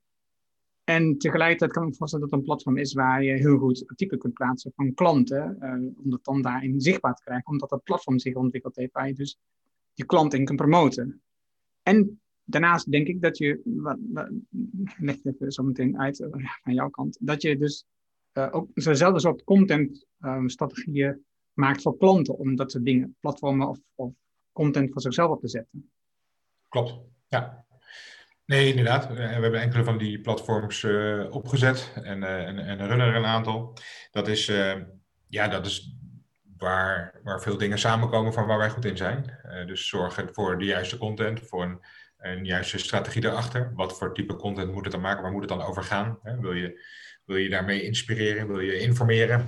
En 0.89 1.19
tegelijkertijd 1.19 1.73
kan 1.73 1.83
ik 1.83 1.89
me 1.89 1.95
voorstellen 1.95 2.29
dat 2.29 2.35
het 2.35 2.41
een 2.41 2.55
platform 2.55 2.77
is 2.77 2.93
waar 2.93 3.23
je 3.23 3.33
heel 3.33 3.59
goed 3.59 3.85
artikelen 3.87 4.21
kunt 4.21 4.35
plaatsen 4.35 4.73
van 4.75 4.95
klanten, 4.95 5.57
uh, 5.61 5.73
om 5.73 6.11
dat 6.11 6.25
dan 6.25 6.43
daarin 6.43 6.81
zichtbaar 6.81 7.15
te 7.15 7.23
krijgen, 7.23 7.47
omdat 7.47 7.71
het 7.71 7.83
platform 7.83 8.19
zich 8.19 8.35
ontwikkeld 8.35 8.77
heeft 8.77 8.93
waar 8.93 9.07
je 9.07 9.15
dus 9.15 9.39
je 9.93 10.05
klant 10.05 10.35
in 10.35 10.45
kunt 10.45 10.59
promoten. 10.59 11.23
En 11.83 12.21
daarnaast 12.45 12.91
denk 12.91 13.07
ik 13.07 13.21
dat 13.21 13.39
je, 13.39 13.61
wat, 13.65 13.99
wat, 14.13 14.31
leg 14.99 15.17
zo 15.49 15.63
meteen 15.63 15.99
uit 15.99 16.21
uh, 16.21 16.29
van 16.63 16.75
jouw 16.75 16.91
kant, 16.91 17.19
dat 17.21 17.43
je 17.43 17.57
dus 17.57 17.85
uh, 18.33 18.49
ook 18.51 18.71
zo'nzelfde 18.75 19.21
soort 19.21 19.45
content 19.45 20.07
strategieën 20.47 21.25
maakt 21.53 21.83
voor 21.83 21.97
klanten 21.97 22.39
om 22.39 22.57
dat 22.57 22.71
soort 22.71 22.85
dingen, 22.85 23.17
platformen 23.21 23.69
of, 23.69 23.79
of 23.95 24.13
content 24.53 24.93
voor 24.93 25.01
zichzelf 25.01 25.31
op 25.31 25.41
te 25.41 25.49
zetten. 25.49 25.91
Klopt, 26.69 27.01
ja. 27.27 27.67
Nee, 28.49 28.69
inderdaad. 28.69 29.09
We 29.09 29.21
hebben 29.21 29.61
enkele 29.61 29.85
van 29.85 29.99
die 29.99 30.21
platforms 30.21 30.83
uh, 30.83 31.31
opgezet 31.31 31.93
en, 32.03 32.23
uh, 32.23 32.47
en, 32.47 32.59
en 32.59 32.87
runnen 32.87 33.07
er 33.07 33.15
een 33.15 33.25
aantal. 33.25 33.79
Dat 34.11 34.29
is, 34.29 34.53
ja, 35.29 35.49
dat 35.49 35.67
is 35.67 35.97
waar, 36.57 37.21
waar 37.23 37.43
veel 37.43 37.59
dingen 37.59 37.79
samenkomen 37.79 38.33
van 38.33 38.47
waar 38.47 38.59
wij 38.59 38.71
goed 38.71 38.85
in 38.85 38.97
zijn. 38.97 39.39
dus 39.67 39.89
zorgen 39.89 40.35
voor 40.35 40.59
de 40.59 40.65
juiste 40.65 40.99
content, 40.99 41.41
voor 41.41 41.81
een, 42.19 42.45
juiste 42.45 42.79
strategie 42.79 43.25
erachter. 43.25 43.73
Wat 43.75 43.99
voor 43.99 44.15
type 44.15 44.37
content 44.37 44.73
moet 44.73 44.85
het 44.85 44.93
dan 44.93 45.03
maken? 45.03 45.23
Waar 45.23 45.33
moet 45.33 45.51
het 45.51 45.59
dan 45.59 45.63
over 45.63 45.83
gaan? 45.83 46.19
Wil, 46.41 46.53
je, 46.53 46.85
wil 47.25 47.37
je 47.37 47.49
daarmee 47.49 47.83
inspireren? 47.83 48.49
Wil 48.49 48.61
je 48.61 48.79
informeren? 48.79 49.47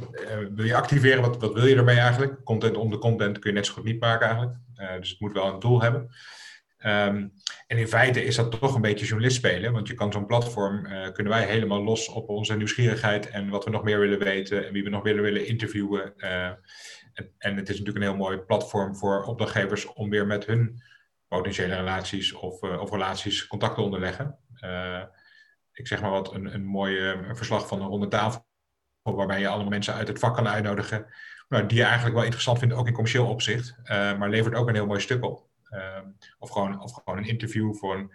wil 0.54 0.64
je 0.64 0.74
activeren? 0.74 1.22
Wat, 1.22 1.36
wat 1.36 1.54
wil 1.54 1.66
je 1.66 1.76
ermee 1.76 1.98
eigenlijk? 1.98 2.44
Content 2.44 2.76
om 2.76 2.90
de 2.90 2.98
content 2.98 3.38
kun 3.38 3.50
je 3.50 3.56
net 3.56 3.66
zo 3.66 3.72
goed 3.72 3.84
niet 3.84 4.00
maken 4.00 4.26
eigenlijk. 4.26 4.58
dus 5.00 5.10
het 5.10 5.20
moet 5.20 5.32
wel 5.32 5.52
een 5.52 5.60
doel 5.60 5.82
hebben. 5.82 6.10
Ehm, 6.80 7.28
en 7.66 7.78
in 7.78 7.88
feite 7.88 8.24
is 8.24 8.36
dat 8.36 8.60
toch 8.60 8.74
een 8.74 8.80
beetje 8.80 9.06
journalist 9.06 9.36
spelen, 9.36 9.72
want 9.72 9.88
je 9.88 9.94
kan 9.94 10.12
zo'n 10.12 10.26
platform, 10.26 10.86
uh, 10.86 11.10
kunnen 11.12 11.32
wij 11.32 11.46
helemaal 11.46 11.82
los 11.82 12.08
op 12.08 12.28
onze 12.28 12.56
nieuwsgierigheid 12.56 13.30
en 13.30 13.48
wat 13.48 13.64
we 13.64 13.70
nog 13.70 13.82
meer 13.82 13.98
willen 13.98 14.18
weten 14.18 14.66
en 14.66 14.72
wie 14.72 14.84
we 14.84 14.88
nog 14.88 15.02
willen 15.02 15.22
willen 15.22 15.46
interviewen. 15.46 16.12
Uh, 16.16 16.50
en, 17.38 17.56
het 17.56 17.68
is 17.68 17.78
natuurlijk 17.78 17.96
een 17.96 18.10
heel 18.10 18.16
mooi 18.16 18.38
platform 18.38 18.96
voor 18.96 19.24
opdrachtgevers 19.24 19.92
om 19.92 20.10
weer 20.10 20.26
met 20.26 20.46
hun 20.46 20.82
potentiële 21.28 21.74
relaties 21.74 22.32
of, 22.32 22.62
uh, 22.62 22.80
of 22.80 22.90
relaties 22.90 23.46
contact 23.46 23.74
te 23.74 23.80
onderleggen. 23.80 24.38
ik 25.72 25.86
zeg 25.86 26.00
maar 26.00 26.10
wat, 26.10 26.34
een, 26.34 26.54
een 26.54 26.64
mooi 26.64 27.16
verslag 27.32 27.68
van 27.68 27.80
een 27.80 27.88
ronde 27.88 28.08
tafel, 28.08 28.46
waarbij 29.02 29.40
je 29.40 29.48
allemaal 29.48 29.70
mensen 29.70 29.94
uit 29.94 30.08
het 30.08 30.18
vak 30.18 30.34
kan 30.34 30.48
uitnodigen, 30.48 31.06
nou, 31.48 31.66
die 31.66 31.78
je 31.78 31.84
eigenlijk 31.84 32.14
wel 32.14 32.24
interessant 32.24 32.58
vindt, 32.58 32.74
ook 32.74 32.86
in 32.86 32.92
commercieel 32.92 33.26
opzicht, 33.26 33.76
maar 33.88 34.28
levert 34.28 34.54
ook 34.54 34.68
een 34.68 34.74
heel 34.74 34.86
mooi 34.86 35.00
stuk 35.00 35.24
op. 35.24 35.49
Ehm, 35.70 36.06
of, 36.38 36.50
gewoon, 36.50 36.80
of 36.80 36.92
gewoon 36.92 37.18
een 37.18 37.28
interview 37.28 37.74
voor 37.74 37.96
een, 37.96 38.12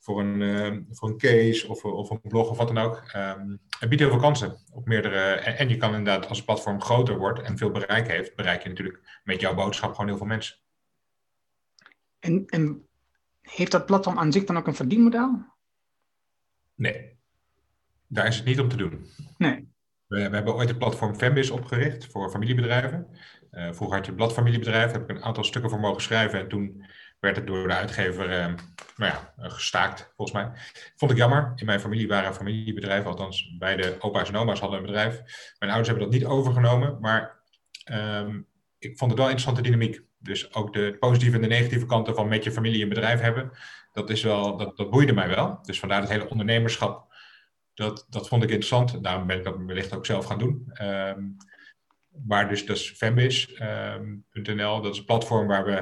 voor 0.00 0.20
een, 0.20 0.42
ehm, 0.42 0.82
voor 0.90 1.08
een 1.08 1.18
case 1.18 1.68
of, 1.68 1.84
of 1.84 2.10
een 2.10 2.20
blog 2.20 2.50
of 2.50 2.56
wat 2.56 2.68
dan 2.68 2.78
ook. 2.78 3.12
Um, 3.16 3.60
het 3.78 3.88
biedt 3.88 4.02
heel 4.02 4.10
veel 4.10 4.20
kansen 4.20 4.56
op 4.72 4.86
meerdere. 4.86 5.18
En, 5.18 5.58
en, 5.58 5.68
je 5.68 5.76
kan 5.76 5.94
inderdaad, 5.94 6.28
als 6.28 6.36
het 6.36 6.46
platform 6.46 6.80
groter 6.80 7.18
wordt 7.18 7.40
en 7.40 7.58
veel 7.58 7.70
bereik 7.70 8.08
heeft, 8.08 8.36
bereik 8.36 8.62
je 8.62 8.68
natuurlijk 8.68 9.20
met 9.24 9.40
jouw 9.40 9.54
boodschap 9.54 9.90
gewoon 9.90 10.06
heel 10.06 10.16
veel 10.16 10.26
mensen. 10.26 10.56
En, 12.18 12.46
en 12.46 12.86
heeft 13.40 13.72
dat 13.72 13.86
platform 13.86 14.18
aan 14.18 14.32
zich 14.32 14.44
dan 14.44 14.56
ook 14.56 14.66
een 14.66 14.74
verdienmodel? 14.74 15.44
Nee, 16.74 17.16
daar 18.06 18.26
is 18.26 18.36
het 18.36 18.44
niet 18.44 18.60
om 18.60 18.68
te 18.68 18.76
doen. 18.76 19.06
Nee. 19.38 19.70
We, 20.06 20.28
we 20.28 20.34
hebben 20.34 20.54
ooit 20.54 20.68
het 20.68 20.78
platform 20.78 21.14
Fembis 21.14 21.50
opgericht 21.50 22.06
voor 22.06 22.30
familiebedrijven. 22.30 23.06
Uh, 23.52 23.72
vroeger 23.72 23.96
had 23.96 24.06
je 24.06 24.14
bladfamiliebedrijf, 24.14 24.92
heb 24.92 25.02
ik 25.02 25.16
een 25.16 25.22
aantal 25.22 25.44
stukken 25.44 25.70
voor 25.70 25.80
mogen 25.80 26.02
schrijven. 26.02 26.38
En 26.38 26.48
toen 26.48 26.84
werd 27.20 27.36
het 27.36 27.46
door 27.46 27.68
de 27.68 27.74
uitgever 27.74 28.30
uh, 28.30 28.46
nou 28.96 29.12
ja, 29.12 29.32
gestaakt, 29.38 30.12
volgens 30.16 30.38
mij. 30.38 30.50
Vond 30.96 31.10
ik 31.10 31.16
jammer. 31.16 31.52
In 31.56 31.66
mijn 31.66 31.80
familie 31.80 32.08
waren 32.08 32.34
familiebedrijven, 32.34 33.10
althans 33.10 33.56
beide 33.58 33.96
opa's 33.98 34.28
en 34.28 34.36
oma's 34.36 34.60
hadden 34.60 34.78
een 34.78 34.86
bedrijf. 34.86 35.22
Mijn 35.58 35.72
ouders 35.72 35.88
hebben 35.88 36.10
dat 36.10 36.18
niet 36.18 36.28
overgenomen, 36.28 36.98
maar 37.00 37.42
um, 37.92 38.46
ik 38.78 38.98
vond 38.98 39.10
het 39.10 39.20
wel 39.20 39.28
een 39.28 39.36
interessante 39.36 39.70
dynamiek. 39.70 40.02
Dus 40.18 40.54
ook 40.54 40.72
de 40.72 40.96
positieve 40.98 41.36
en 41.36 41.42
de 41.42 41.48
negatieve 41.48 41.86
kanten 41.86 42.14
van 42.14 42.28
met 42.28 42.44
je 42.44 42.52
familie 42.52 42.82
een 42.82 42.88
bedrijf 42.88 43.20
hebben, 43.20 43.50
dat, 43.92 44.10
is 44.10 44.22
wel, 44.22 44.56
dat, 44.56 44.90
boeide 44.90 45.12
mij 45.12 45.28
wel. 45.28 45.58
Dus 45.62 45.78
vandaar 45.78 46.00
het 46.00 46.10
hele 46.10 46.28
ondernemerschap, 46.28 47.14
dat, 47.74 48.06
dat 48.10 48.28
vond 48.28 48.42
ik 48.42 48.48
interessant. 48.48 49.02
Daarom 49.02 49.26
ben 49.26 49.38
ik 49.38 49.44
dat 49.44 49.56
wellicht 49.66 49.94
ook 49.94 50.06
zelf 50.06 50.24
gaan 50.24 50.38
doen. 50.38 50.72
Um, 50.82 51.36
maar 52.26 52.48
dus 52.48 52.66
dat 52.66 52.76
is 52.76 52.90
fanbase.nl. 52.90 54.82
dat 54.82 54.92
is 54.92 54.98
een 54.98 55.04
platform 55.04 55.46
waar 55.46 55.64
we, 55.64 55.76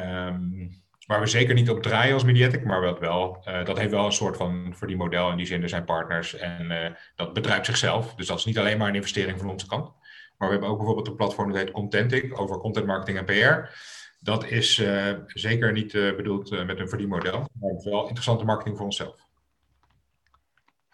um, 0.00 0.82
waar 1.06 1.20
we 1.20 1.26
zeker 1.26 1.54
niet 1.54 1.70
op 1.70 1.82
draaien 1.82 2.14
als 2.14 2.24
Mediatic, 2.24 2.64
maar 2.64 2.80
wat 2.80 2.98
wel, 2.98 3.44
uh, 3.48 3.64
dat 3.64 3.78
heeft 3.78 3.90
wel 3.90 4.04
een 4.04 4.12
soort 4.12 4.36
van 4.36 4.74
verdienmodel. 4.76 5.30
In 5.30 5.36
die 5.36 5.46
zin, 5.46 5.62
er 5.62 5.68
zijn 5.68 5.84
partners 5.84 6.34
en 6.34 6.70
uh, 6.70 6.86
dat 7.14 7.32
bedrijft 7.32 7.66
zichzelf. 7.66 8.14
Dus 8.14 8.26
dat 8.26 8.38
is 8.38 8.44
niet 8.44 8.58
alleen 8.58 8.78
maar 8.78 8.88
een 8.88 8.94
investering 8.94 9.38
van 9.38 9.50
onze 9.50 9.66
kant. 9.66 9.92
Maar 10.38 10.48
we 10.48 10.54
hebben 10.54 10.70
ook 10.70 10.76
bijvoorbeeld 10.76 11.08
een 11.08 11.16
platform 11.16 11.48
dat 11.48 11.58
heet 11.58 11.70
Contentic 11.70 12.40
over 12.40 12.58
content 12.58 12.86
marketing 12.86 13.18
en 13.18 13.24
PR. 13.24 13.74
Dat 14.20 14.46
is 14.46 14.78
uh, 14.78 15.12
zeker 15.26 15.72
niet 15.72 15.92
bedoeld 15.92 16.66
met 16.66 16.78
een 16.78 16.88
verdienmodel, 16.88 17.48
maar 17.60 17.74
wel 17.84 18.02
interessante 18.02 18.44
marketing 18.44 18.76
voor 18.76 18.84
onszelf. 18.84 19.16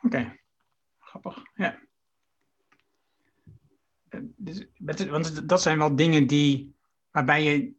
Oké, 0.02 0.37
grappig. 0.99 1.43
Ja 1.55 1.79
dus, 4.37 4.66
want 5.09 5.49
dat 5.49 5.62
zijn 5.62 5.78
wel 5.78 5.97
dingen 5.97 6.26
die, 6.26 6.75
waarbij 7.11 7.42
je, 7.42 7.73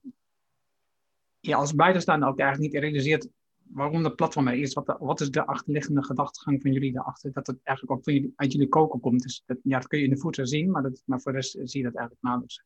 je 1.40 1.56
als 1.56 1.76
buitenstaander 1.76 2.30
ook 2.30 2.40
eigenlijk 2.40 2.74
niet 2.74 2.82
realiseert 2.82 3.28
waarom 3.74 4.04
dat 4.04 4.16
platform 4.16 4.48
er 4.48 4.54
is. 4.54 4.74
Wat, 4.74 4.96
wat 5.00 5.22
is 5.22 5.32
de 5.32 5.46
achterliggende 5.46 6.04
gedachtegang 6.04 6.62
van 6.62 6.72
jullie 6.72 6.92
daarachter? 6.92 7.32
Dat 7.32 7.48
het 7.48 7.60
eigenlijk 7.64 7.98
ook 7.98 8.04
van 8.04 8.14
jullie, 8.14 8.34
uit 8.36 8.52
jullie 8.52 8.68
koken 8.68 9.00
komt. 9.00 9.24
Dus 9.24 9.44
dat, 9.46 9.58
ja, 9.64 9.80
dat 9.80 9.88
kun 9.88 10.00
je 10.00 10.06
in 10.06 10.10
de 10.10 10.18
voeten 10.18 10.48
zien, 10.48 10.72
maar, 10.72 10.82
dat, 10.82 11.04
maar 11.06 11.22
voor 11.22 11.32
de 11.32 11.38
rest 11.38 11.52
zie 11.52 11.80
je 11.80 11.86
dat 11.86 11.96
eigenlijk 11.96 12.22
nauwelijks. 12.22 12.64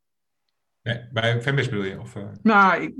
Nee, 0.83 1.07
bij 1.11 1.41
Fembis 1.41 1.69
bedoel 1.69 1.83
je? 1.83 1.99
Of, 1.99 2.15
uh... 2.15 2.29
Nou, 2.41 2.81
ik, 2.81 2.95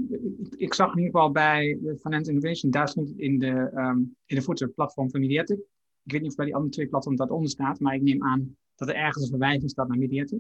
ik, 0.57 0.73
zag 0.73 0.91
in 0.91 0.97
ieder 0.97 1.11
geval 1.11 1.31
bij 1.31 1.79
Finance 1.99 2.31
Innovation, 2.31 2.71
daar 2.71 2.87
stond 2.87 3.07
het 3.07 3.17
in 3.17 3.39
de, 3.39 3.71
um, 3.75 4.15
in 4.25 4.35
de 4.35 4.41
voeten 4.41 4.73
platform 4.73 5.09
van 5.09 5.19
Mediatic. 5.19 5.57
Ik 6.03 6.11
weet 6.11 6.21
niet 6.21 6.29
of 6.29 6.35
bij 6.35 6.45
die 6.45 6.55
andere 6.55 6.73
twee 6.73 6.87
platforms 6.87 7.17
dat 7.17 7.29
onder 7.29 7.49
staat, 7.49 7.79
maar 7.79 7.93
ik 7.93 8.01
neem 8.01 8.23
aan 8.23 8.57
dat 8.75 8.87
er 8.87 8.95
ergens 8.95 9.23
een 9.23 9.29
verwijzing 9.29 9.69
staat 9.69 9.87
naar 9.87 9.97
Mediatic. 9.97 10.39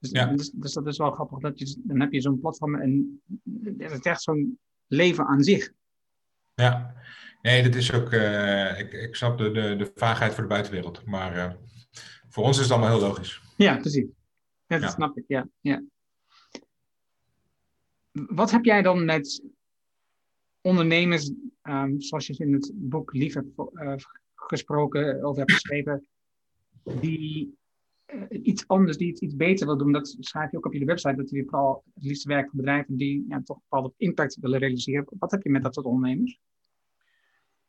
Dus, 0.00 0.10
ja. 0.10 0.26
dus, 0.26 0.50
dus, 0.50 0.72
dat 0.72 0.86
is 0.86 0.98
wel 0.98 1.10
grappig. 1.10 1.38
Dat 1.38 1.58
je, 1.58 1.80
dan 1.84 2.00
heb 2.00 2.12
je 2.12 2.20
zo'n 2.20 2.40
platform 2.40 2.74
en 2.74 3.22
het 3.62 3.92
is 3.92 4.00
echt 4.00 4.22
zo'n 4.22 4.58
leven 4.86 5.26
aan 5.26 5.42
zich. 5.42 5.72
Ja, 6.54 6.94
nee, 7.42 7.62
dat 7.62 7.74
is 7.74 7.92
ook. 7.92 8.12
Uh, 8.12 8.78
ik, 8.78 8.92
ik 8.92 9.14
snap 9.14 9.38
de, 9.38 9.50
de, 9.50 9.76
de 9.76 9.90
vaagheid 9.94 10.34
voor 10.34 10.42
de 10.42 10.48
buitenwereld. 10.48 11.04
Maar 11.04 11.36
uh, 11.36 11.52
voor 12.28 12.44
ons 12.44 12.56
is 12.56 12.62
het 12.62 12.72
allemaal 12.72 12.98
heel 12.98 13.08
logisch. 13.08 13.42
Ja, 13.56 13.76
precies. 13.76 14.06
Ja, 14.66 14.78
dat 14.78 14.80
ja. 14.80 14.88
snap 14.88 15.16
ik. 15.16 15.24
Ja, 15.26 15.48
ja. 15.60 15.82
Wat 18.12 18.50
heb 18.50 18.64
jij 18.64 18.82
dan 18.82 19.04
met 19.04 19.42
ondernemers, 20.60 21.32
um, 21.62 22.00
zoals 22.00 22.26
je 22.26 22.34
in 22.36 22.52
het 22.52 22.72
boek 22.74 23.12
Lief 23.12 23.34
hebt 23.34 23.48
uh, 23.72 23.94
gesproken, 24.34 25.24
over 25.24 25.38
hebt 25.38 25.52
geschreven, 25.52 26.06
die 27.00 27.58
iets 28.30 28.68
anders, 28.68 28.96
die 28.96 29.08
iets, 29.08 29.20
iets 29.20 29.36
beter 29.36 29.66
wil 29.66 29.76
doen. 29.76 29.92
Dat 29.92 30.16
schrijf 30.18 30.50
je 30.50 30.56
ook 30.56 30.66
op 30.66 30.72
je 30.72 30.84
website, 30.84 31.16
dat 31.16 31.30
je 31.30 31.44
vooral 31.44 31.84
het 31.94 32.04
liefst 32.04 32.24
werkt 32.24 32.50
voor 32.50 32.58
bedrijven 32.58 32.96
die 32.96 33.24
ja, 33.28 33.42
toch 33.44 33.58
bepaalde 33.68 33.92
impact 33.96 34.36
willen 34.40 34.58
realiseren. 34.58 35.06
Wat 35.18 35.30
heb 35.30 35.42
je 35.42 35.50
met 35.50 35.62
dat 35.62 35.74
soort 35.74 35.86
ondernemers? 35.86 36.38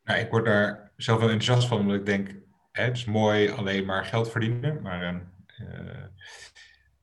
Nou, 0.04 0.20
ik 0.20 0.30
word 0.30 0.44
daar 0.44 0.92
zelf 0.96 1.20
wel 1.20 1.30
enthousiast 1.30 1.68
van, 1.68 1.78
omdat 1.78 1.96
ik 1.96 2.06
denk, 2.06 2.34
hè, 2.72 2.84
het 2.84 2.96
is 2.96 3.04
mooi 3.04 3.48
alleen 3.48 3.84
maar 3.84 4.04
geld 4.04 4.30
verdienen, 4.30 4.82
maar 4.82 5.30
uh, 5.60 6.04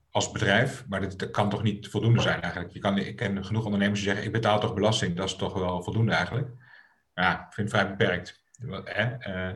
als 0.09 0.31
bedrijf, 0.31 0.85
maar 0.87 1.01
dat, 1.01 1.31
kan 1.31 1.49
toch 1.49 1.63
niet 1.63 1.87
voldoende 1.87 2.21
zijn 2.21 2.41
eigenlijk. 2.41 2.73
Je 2.73 2.79
kan, 2.79 2.97
ik 2.97 3.15
ken 3.15 3.45
genoeg 3.45 3.65
ondernemers 3.65 3.99
die 3.99 4.09
zeggen, 4.09 4.25
ik 4.25 4.31
betaal 4.31 4.59
toch 4.59 4.73
belasting, 4.73 5.15
dat 5.15 5.25
is 5.25 5.35
toch 5.35 5.53
wel 5.53 5.83
voldoende 5.83 6.11
eigenlijk. 6.11 6.49
Ja, 7.13 7.47
ik 7.47 7.53
vind 7.53 7.71
het 7.71 7.79
vrij 7.79 7.95
beperkt. 7.95 8.43
Uh, 8.61 9.49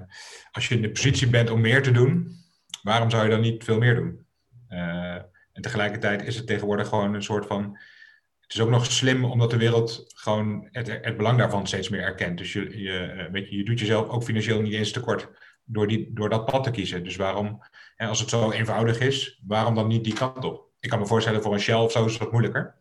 als 0.51 0.67
je 0.67 0.75
in 0.75 0.81
de 0.81 0.91
positie 0.91 1.29
bent 1.29 1.49
om 1.49 1.61
meer 1.61 1.83
te 1.83 1.91
doen, 1.91 2.42
waarom 2.83 3.09
zou 3.09 3.23
je 3.23 3.29
dan 3.29 3.41
niet 3.41 3.63
veel 3.63 3.77
meer 3.77 3.95
doen? 3.95 4.25
Uh, 4.69 5.15
en 5.53 5.61
tegelijkertijd 5.61 6.23
is 6.23 6.35
het 6.35 6.47
tegenwoordig 6.47 6.87
gewoon 6.87 7.13
een 7.13 7.23
soort 7.23 7.45
van. 7.45 7.77
Het 8.39 8.53
is 8.53 8.61
ook 8.61 8.69
nog 8.69 8.85
slim 8.85 9.25
omdat 9.25 9.49
de 9.49 9.57
wereld 9.57 10.03
gewoon 10.15 10.67
het, 10.71 10.87
het 10.87 11.17
belang 11.17 11.37
daarvan 11.37 11.67
steeds 11.67 11.89
meer 11.89 12.01
erkent. 12.01 12.37
Dus 12.37 12.53
je, 12.53 12.81
je, 12.81 12.99
eh, 12.99 13.31
weet 13.31 13.49
je, 13.49 13.57
je 13.57 13.63
doet 13.63 13.79
jezelf 13.79 14.09
ook 14.09 14.23
financieel 14.23 14.61
niet 14.61 14.73
eens 14.73 14.91
tekort 14.91 15.29
door, 15.63 15.87
die, 15.87 16.13
door 16.13 16.29
dat 16.29 16.45
pad 16.45 16.63
te 16.63 16.71
kiezen. 16.71 17.03
Dus 17.03 17.15
waarom, 17.15 17.61
en 17.95 18.07
als 18.07 18.19
het 18.19 18.29
zo 18.29 18.51
eenvoudig 18.51 18.99
is, 18.99 19.41
waarom 19.45 19.75
dan 19.75 19.87
niet 19.87 20.03
die 20.03 20.13
kant 20.13 20.45
op? 20.45 20.71
Ik 20.79 20.89
kan 20.89 20.99
me 20.99 21.05
voorstellen 21.05 21.41
voor 21.41 21.53
een 21.53 21.59
Shell 21.59 21.75
of 21.75 21.91
zo 21.91 22.05
is 22.05 22.11
het 22.11 22.21
wat 22.21 22.31
moeilijker. 22.31 22.75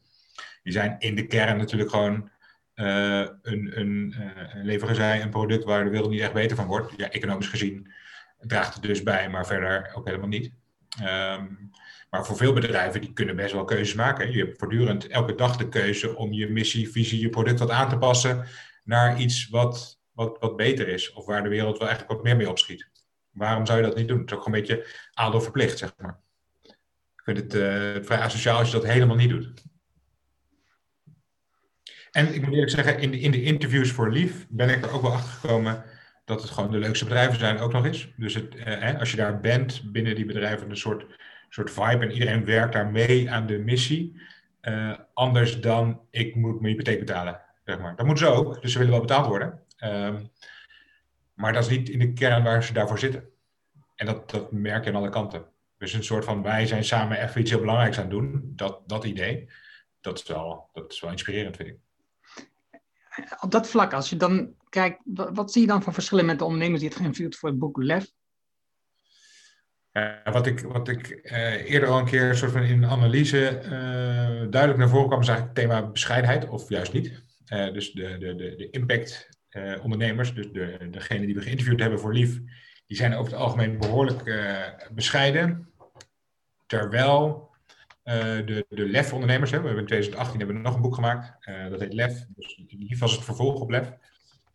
Die 0.62 0.72
zijn 0.72 0.96
in 0.98 1.14
de 1.14 1.26
kern 1.26 1.56
natuurlijk 1.56 1.90
gewoon 1.90 2.30
uh, 2.74 3.26
een, 3.42 3.80
een, 3.80 4.14
leveren 4.62 4.94
zij 4.94 5.22
een 5.22 5.30
product 5.30 5.64
waar 5.64 5.84
de 5.84 5.90
wereld 5.90 6.10
niet 6.10 6.20
echt 6.20 6.32
beter 6.32 6.56
van 6.56 6.66
wordt. 6.66 6.92
Ja, 6.96 7.10
economisch 7.10 7.48
gezien 7.48 7.92
draagt 8.46 8.74
het 8.74 8.82
dus 8.82 9.02
bij, 9.02 9.28
maar 9.28 9.46
verder 9.46 9.92
ook 9.94 10.06
helemaal 10.06 10.28
niet. 10.28 10.52
Um, 11.02 11.70
maar 12.10 12.26
voor 12.26 12.36
veel 12.36 12.52
bedrijven, 12.52 13.00
die 13.00 13.12
kunnen 13.12 13.36
best 13.36 13.52
wel 13.52 13.64
keuzes 13.64 13.94
maken. 13.94 14.32
Je 14.32 14.44
hebt 14.44 14.58
voortdurend 14.58 15.06
elke 15.06 15.34
dag 15.34 15.56
de 15.56 15.68
keuze 15.68 16.16
om 16.16 16.32
je 16.32 16.48
missie, 16.48 16.90
visie, 16.90 17.20
je 17.20 17.28
product 17.28 17.58
wat 17.58 17.70
aan 17.70 17.88
te 17.88 17.98
passen 17.98 18.46
naar 18.84 19.20
iets 19.20 19.48
wat, 19.48 20.00
wat, 20.12 20.36
wat 20.40 20.56
beter 20.56 20.88
is. 20.88 21.12
Of 21.12 21.26
waar 21.26 21.42
de 21.42 21.48
wereld 21.48 21.78
wel 21.78 21.88
eigenlijk 21.88 22.16
wat 22.16 22.26
meer 22.26 22.36
mee 22.36 22.50
opschiet. 22.50 22.90
Waarom 23.30 23.66
zou 23.66 23.78
je 23.78 23.84
dat 23.84 23.96
niet 23.96 24.08
doen? 24.08 24.20
Het 24.20 24.30
is 24.30 24.36
ook 24.36 24.46
een 24.46 24.52
beetje 24.52 24.86
adel 25.12 25.40
verplicht, 25.40 25.78
zeg 25.78 25.94
maar. 25.96 26.20
Ik 27.16 27.22
vind 27.24 27.36
het 27.36 27.54
uh, 27.54 28.04
vrij 28.04 28.18
asociaal 28.18 28.58
als 28.58 28.70
je 28.70 28.76
dat 28.76 28.86
helemaal 28.86 29.16
niet 29.16 29.30
doet. 29.30 29.64
En 32.10 32.34
ik 32.34 32.42
moet 32.42 32.52
eerlijk 32.52 32.70
zeggen, 32.70 32.98
in 32.98 33.10
de, 33.10 33.20
in 33.20 33.30
de 33.30 33.42
interviews 33.42 33.90
voor 33.90 34.10
Lief 34.10 34.46
ben 34.48 34.68
ik 34.68 34.84
er 34.84 34.92
ook 34.92 35.02
wel 35.02 35.12
achter 35.12 35.30
gekomen 35.30 35.84
dat 36.24 36.42
het 36.42 36.50
gewoon 36.50 36.70
de 36.70 36.78
leukste 36.78 37.04
bedrijven 37.04 37.38
zijn 37.38 37.58
ook 37.58 37.72
nog 37.72 37.84
eens. 37.84 38.12
Dus 38.16 38.34
het, 38.34 38.54
eh, 38.54 38.98
als 38.98 39.10
je 39.10 39.16
daar 39.16 39.40
bent 39.40 39.92
binnen 39.92 40.14
die 40.14 40.24
bedrijven, 40.24 40.70
een 40.70 40.76
soort, 40.76 41.06
soort 41.48 41.70
vibe 41.70 42.04
en 42.04 42.10
iedereen 42.10 42.44
werkt 42.44 42.72
daar 42.72 42.90
mee 42.90 43.30
aan 43.30 43.46
de 43.46 43.58
missie. 43.58 44.20
Uh, 44.62 44.98
anders 45.14 45.60
dan 45.60 46.00
ik 46.10 46.34
moet 46.34 46.60
mijn 46.60 46.72
hypotheek 46.72 46.98
betalen, 46.98 47.40
zeg 47.64 47.78
maar. 47.78 47.96
Dat 47.96 48.06
moeten 48.06 48.26
ze 48.26 48.32
ook, 48.32 48.62
dus 48.62 48.72
ze 48.72 48.78
willen 48.78 48.92
wel 48.92 49.02
betaald 49.02 49.26
worden. 49.26 49.60
Um, 49.84 50.30
maar 51.34 51.52
dat 51.52 51.62
is 51.62 51.76
niet 51.76 51.88
in 51.88 51.98
de 51.98 52.12
kern 52.12 52.42
waar 52.42 52.64
ze 52.64 52.72
daarvoor 52.72 52.98
zitten. 52.98 53.28
En 53.96 54.06
dat, 54.06 54.30
dat 54.30 54.52
merk 54.52 54.84
je 54.84 54.90
aan 54.90 54.96
alle 54.96 55.08
kanten. 55.08 55.44
Dus 55.78 55.92
een 55.92 56.04
soort 56.04 56.24
van 56.24 56.42
wij 56.42 56.66
zijn 56.66 56.84
samen 56.84 57.22
even 57.22 57.40
iets 57.40 57.50
heel 57.50 57.60
belangrijks 57.60 57.96
aan 57.96 58.02
het 58.02 58.12
doen. 58.12 58.52
Dat, 58.56 58.80
dat 58.86 59.04
idee, 59.04 59.48
dat 60.00 60.18
is, 60.18 60.26
wel, 60.26 60.68
dat 60.72 60.92
is 60.92 61.00
wel 61.00 61.10
inspirerend, 61.10 61.56
vind 61.56 61.68
ik. 61.68 61.76
Op 63.40 63.50
dat 63.50 63.68
vlak, 63.68 63.92
als 63.92 64.10
je 64.10 64.16
dan 64.16 64.54
kijk, 64.68 65.00
wat, 65.04 65.52
zie 65.52 65.60
je 65.60 65.66
dan 65.66 65.82
van 65.82 65.92
verschillen 65.92 66.26
met 66.26 66.38
de 66.38 66.44
ondernemers 66.44 66.80
die 66.80 66.88
het 66.88 66.98
geïnterviewd 66.98 67.36
voor 67.36 67.48
het 67.48 67.58
boek 67.58 67.82
Lef? 67.82 68.12
Ja, 69.92 70.22
wat 70.24 70.46
ik, 70.46 70.60
wat 70.60 70.88
ik 70.88 71.20
uh, 71.22 71.70
eerder 71.70 71.88
al 71.88 71.98
een 71.98 72.04
keer 72.04 72.34
soort 72.34 72.52
van 72.52 72.62
in 72.62 72.82
een 72.82 72.90
analyse 72.90 73.60
uh, 73.64 73.70
duidelijk 74.50 74.76
naar 74.76 74.88
voren 74.88 75.06
kwam, 75.06 75.20
is 75.20 75.28
eigenlijk 75.28 75.58
het 75.58 75.68
thema 75.68 75.86
bescheidenheid, 75.90 76.48
of 76.48 76.68
juist 76.68 76.92
niet. 76.92 77.22
dus 77.44 77.92
de, 77.92 78.18
de, 78.18 78.34
de, 78.34 78.54
de 78.56 78.70
impact 78.70 79.28
ondernemers, 79.82 80.34
dus 80.34 80.52
de, 80.52 80.88
degene 80.90 81.26
die 81.26 81.34
we 81.34 81.40
geïnterviewd 81.40 81.80
hebben 81.80 82.00
voor 82.00 82.14
Lief, 82.14 82.40
die 82.86 82.96
zijn 82.96 83.14
over 83.14 83.32
het 83.32 83.40
algemeen 83.40 83.78
behoorlijk 83.78 84.22
bescheiden. 84.92 85.72
Terwijl 86.66 87.51
de, 88.04 88.66
de 88.68 88.88
LEF-ondernemers, 88.88 89.50
we 89.50 89.56
hebben 89.56 89.78
in 89.78 89.86
2018 89.86 90.38
hebben 90.38 90.56
we 90.56 90.62
nog 90.62 90.74
een 90.74 90.82
boek 90.82 90.94
gemaakt, 90.94 91.46
dat 91.70 91.80
heet 91.80 91.92
LEF, 91.92 92.26
dus 92.28 92.62
Lief 92.68 92.98
was 92.98 93.12
het 93.12 93.24
vervolg 93.24 93.60
op 93.60 93.70
LEF. 93.70 93.92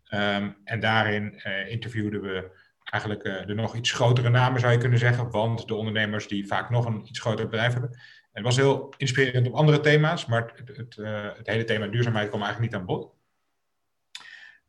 Ehm, 0.08 0.50
en 0.63 0.80
daarin 0.80 1.42
interviewden 1.68 2.22
we 2.22 2.50
eigenlijk 2.84 3.48
de 3.48 3.54
nog 3.54 3.75
iets 3.75 3.92
grotere 3.92 4.30
namen 4.30 4.60
zou 4.60 4.72
je 4.72 4.80
kunnen 4.80 5.00
zeggen, 5.00 5.32
want 5.32 5.68
de 5.68 5.75
ondernemers 5.75 6.27
die 6.27 6.48
vaak 6.48 6.70
nog 6.70 6.86
een 6.86 7.08
iets 7.08 7.20
groter 7.20 7.46
bedrijf 7.46 7.72
hebben. 7.74 7.92
En 7.92 8.44
het 8.44 8.44
was 8.44 8.56
heel 8.56 8.94
inspirerend 8.98 9.48
op 9.48 9.54
andere 9.54 9.80
thema's, 9.80 10.25
maar 10.25 10.54
het, 10.56 10.77
het, 10.77 10.96
het 11.38 11.48
hele 11.48 11.63
thema 11.63 11.88
duurzaamheid 11.88 12.30
kwam 12.30 12.42
eigenlijk 12.42 12.72
niet 12.72 12.82
aan 12.82 12.88
bod. 12.88 13.16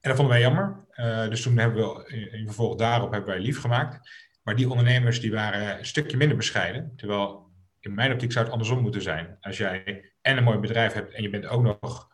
En 0.00 0.08
dat 0.08 0.16
vonden 0.16 0.34
wij 0.34 0.44
jammer. 0.44 0.86
Dus 1.28 1.42
toen 1.42 1.58
hebben 1.58 1.94
we 1.94 2.08
in, 2.32 2.44
vervolg 2.44 2.76
daarop 2.76 3.12
hebben 3.12 3.30
wij 3.30 3.40
lief 3.40 3.60
gemaakt. 3.60 4.10
Maar 4.42 4.56
die 4.56 4.70
ondernemers 4.70 5.20
die 5.20 5.32
waren 5.32 5.78
een 5.78 5.86
stukje 5.86 6.16
minder 6.16 6.36
bescheiden. 6.36 6.92
Terwijl 6.96 7.47
in 7.80 7.94
mijn 7.94 8.12
optiek 8.12 8.32
zou 8.32 8.44
het 8.44 8.52
andersom 8.52 8.80
moeten 8.80 9.02
zijn. 9.02 9.36
Als 9.40 9.56
jij 9.56 10.12
en 10.20 10.36
een 10.36 10.44
mooi 10.44 10.58
bedrijf 10.58 10.92
hebt 10.92 11.12
en 11.12 11.22
je 11.22 11.30
bent 11.30 11.46
ook 11.46 11.62
nog 11.62 12.08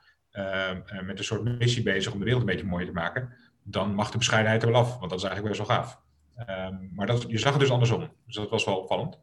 met 1.02 1.18
een 1.18 1.25
soort 1.25 1.59
missie 1.59 1.83
bezig 1.83 2.12
om 2.12 2.18
de 2.18 2.25
wereld 2.25 2.42
een 2.42 2.49
beetje 2.49 2.66
mooier 2.66 2.87
te 2.87 2.92
maken 2.92 3.37
dan 3.64 3.94
mag 3.94 4.11
de 4.11 4.18
bescheidenheid 4.18 4.62
er 4.62 4.71
wel 4.71 4.80
af, 4.80 4.99
want 4.99 5.11
dat 5.11 5.18
is 5.18 5.25
eigenlijk 5.25 5.56
best 5.56 5.68
wel 5.68 5.76
gaaf. 5.76 6.00
Ehm, 6.37 6.75
maar 6.94 7.06
dat, 7.06 7.25
je 7.28 7.38
zag 7.38 7.52
het 7.52 7.61
dus 7.61 7.71
andersom, 7.71 8.12
dus 8.26 8.35
dat 8.35 8.50
was 8.50 8.64
wel 8.64 8.76
opvallend. 8.76 9.18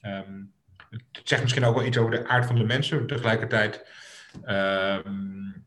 Ehm, 0.00 0.42
het 0.90 1.28
zegt 1.28 1.42
misschien 1.42 1.64
ook 1.64 1.74
wel 1.74 1.84
iets 1.84 1.98
over 1.98 2.10
de 2.10 2.26
aard 2.26 2.46
van 2.46 2.54
de 2.54 2.64
mensen. 2.64 3.06
Tegelijkertijd 3.06 3.86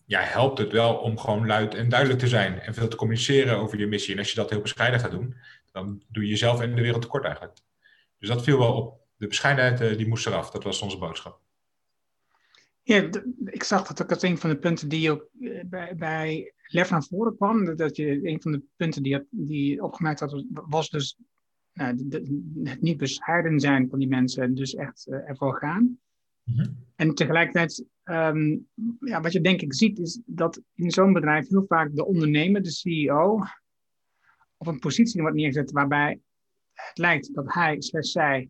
ja, 0.05 0.21
helpt 0.21 0.57
het 0.57 0.71
wel 0.71 0.95
om 0.95 1.17
gewoon 1.17 1.47
luid 1.47 1.75
en 1.75 1.89
duidelijk 1.89 2.19
te 2.19 2.27
zijn 2.27 2.59
en 2.59 2.73
veel 2.73 2.87
te 2.87 2.95
communiceren 2.95 3.57
over 3.57 3.79
je 3.79 3.87
missie. 3.87 4.13
En 4.13 4.19
als 4.19 4.29
je 4.29 4.35
dat 4.35 4.49
heel 4.49 4.61
bescheiden 4.61 4.99
gaat 4.99 5.11
doen, 5.11 5.35
dan 5.71 6.03
doe 6.07 6.23
je 6.23 6.29
jezelf 6.29 6.61
en 6.61 6.75
de 6.75 6.81
wereld 6.81 7.01
tekort 7.01 7.23
eigenlijk. 7.23 7.57
Dus 8.19 8.29
dat 8.29 8.43
viel 8.43 8.57
wel 8.57 8.73
op. 8.73 9.00
De 9.21 9.27
bescheidenheid 9.27 9.81
uh, 9.81 9.97
die 9.97 10.07
moest 10.07 10.27
eraf, 10.27 10.49
dat 10.49 10.63
was 10.63 10.81
onze 10.81 10.97
boodschap. 10.97 11.41
Ja, 12.83 13.09
ik 13.45 13.63
zag 13.63 13.87
dat 13.87 14.01
ook 14.01 14.09
als 14.09 14.21
een 14.21 14.37
van 14.37 14.49
de 14.49 14.57
punten 14.57 14.89
die 14.89 15.11
ook 15.11 15.29
eh, 15.39 15.63
bij, 15.65 15.95
bij 15.95 16.53
lef 16.65 16.89
naar 16.89 17.03
voren 17.03 17.35
kwam. 17.35 17.75
Dat 17.75 17.95
je 17.95 18.27
een 18.27 18.41
van 18.41 18.51
de 18.51 18.63
punten 18.75 19.03
die, 19.03 19.27
die 19.29 19.83
opgemerkt 19.83 20.19
had, 20.19 20.43
was 20.51 20.89
dus 20.89 21.17
nou, 21.73 22.07
het 22.63 22.81
niet 22.81 22.97
bescheiden 22.97 23.59
zijn 23.59 23.89
van 23.89 23.99
die 23.99 24.07
mensen 24.07 24.43
en 24.43 24.53
dus 24.53 24.75
echt 24.75 25.07
uh, 25.07 25.29
ervoor 25.29 25.57
gaan. 25.57 25.99
Mhm. 26.43 26.69
En 26.95 27.15
tegelijkertijd, 27.15 27.85
ehm, 28.03 28.57
ja, 28.99 29.21
wat 29.21 29.31
je 29.31 29.41
denk 29.41 29.61
ik 29.61 29.73
ziet, 29.73 29.99
is 29.99 30.21
dat 30.25 30.61
in 30.75 30.91
zo'n 30.91 31.13
bedrijf 31.13 31.47
heel 31.47 31.65
vaak 31.67 31.95
de 31.95 32.05
ondernemer, 32.05 32.63
de 32.63 32.71
CEO, 32.71 33.39
op 34.57 34.67
een 34.67 34.79
positie 34.79 35.21
wordt 35.21 35.35
neergezet 35.35 35.71
waarbij 35.71 36.19
het 36.73 36.97
lijkt 36.97 37.33
dat 37.33 37.53
hij 37.53 37.81
slash 37.81 38.11
zij 38.11 38.49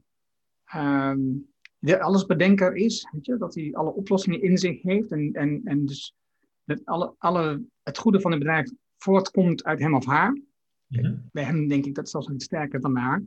um, 0.75 1.49
de 1.79 1.99
allesbedenker 1.99 2.75
is, 2.75 3.07
weet 3.11 3.25
je, 3.25 3.37
dat 3.37 3.55
hij 3.55 3.73
alle 3.73 3.93
oplossingen 3.93 4.41
in 4.41 4.57
zich 4.57 4.81
heeft 4.81 5.11
en, 5.11 5.33
en, 5.33 5.61
en 5.63 5.85
dus 5.85 6.15
dat 6.63 6.85
alle, 6.85 7.15
alle, 7.17 7.63
het 7.83 7.97
goede 7.97 8.21
van 8.21 8.31
het 8.31 8.39
bedrijf 8.39 8.71
voortkomt 8.97 9.63
uit 9.63 9.79
hem 9.79 9.95
of 9.95 10.05
haar. 10.05 10.41
Mhm. 10.87 11.15
Bij 11.31 11.43
hem 11.43 11.67
denk 11.67 11.85
ik 11.85 11.95
dat 11.95 12.09
zelfs 12.09 12.29
iets 12.29 12.45
sterker 12.45 12.81
dan 12.81 12.95
haar. 12.95 13.23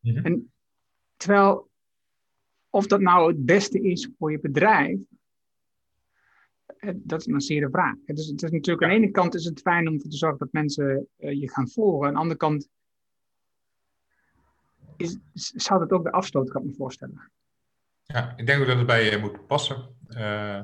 Mhm. 0.00 0.24
En 0.24 0.52
terwijl, 1.16 1.70
of 2.70 2.86
dat 2.86 3.00
nou 3.00 3.28
het 3.28 3.44
beste 3.44 3.80
is 3.80 4.10
voor 4.18 4.30
je 4.30 4.40
bedrijf, 4.40 5.00
dat 6.94 7.20
is 7.20 7.26
een 7.26 7.40
zeer 7.40 7.70
vraag. 7.70 7.96
Het 8.04 8.18
is, 8.18 8.26
het 8.26 8.42
is 8.42 8.50
natuurlijk 8.50 8.82
aan 8.82 8.88
de 8.88 8.94
ene 8.94 9.10
kant 9.10 9.34
is 9.34 9.44
het 9.44 9.60
fijn 9.60 9.88
om 9.88 9.98
te 9.98 10.16
zorgen 10.16 10.38
dat 10.38 10.52
mensen 10.52 11.08
uh, 11.18 11.40
je 11.40 11.50
gaan 11.50 11.68
volgen. 11.68 12.06
Aan 12.06 12.12
de 12.12 12.20
andere 12.20 12.38
kant 12.38 12.68
is, 14.96 15.18
zou 15.34 15.80
dat 15.80 15.90
ook 15.90 16.04
de 16.04 16.12
afstoot, 16.12 16.50
kan 16.50 16.62
ik 16.62 16.68
me 16.68 16.74
voorstellen. 16.74 17.32
Ja, 18.02 18.32
ik 18.36 18.46
denk 18.46 18.60
ook 18.60 18.66
dat 18.66 18.76
het 18.76 18.86
bij 18.86 19.10
je 19.10 19.18
moet 19.18 19.46
passen. 19.46 19.96
Uh, 20.08 20.62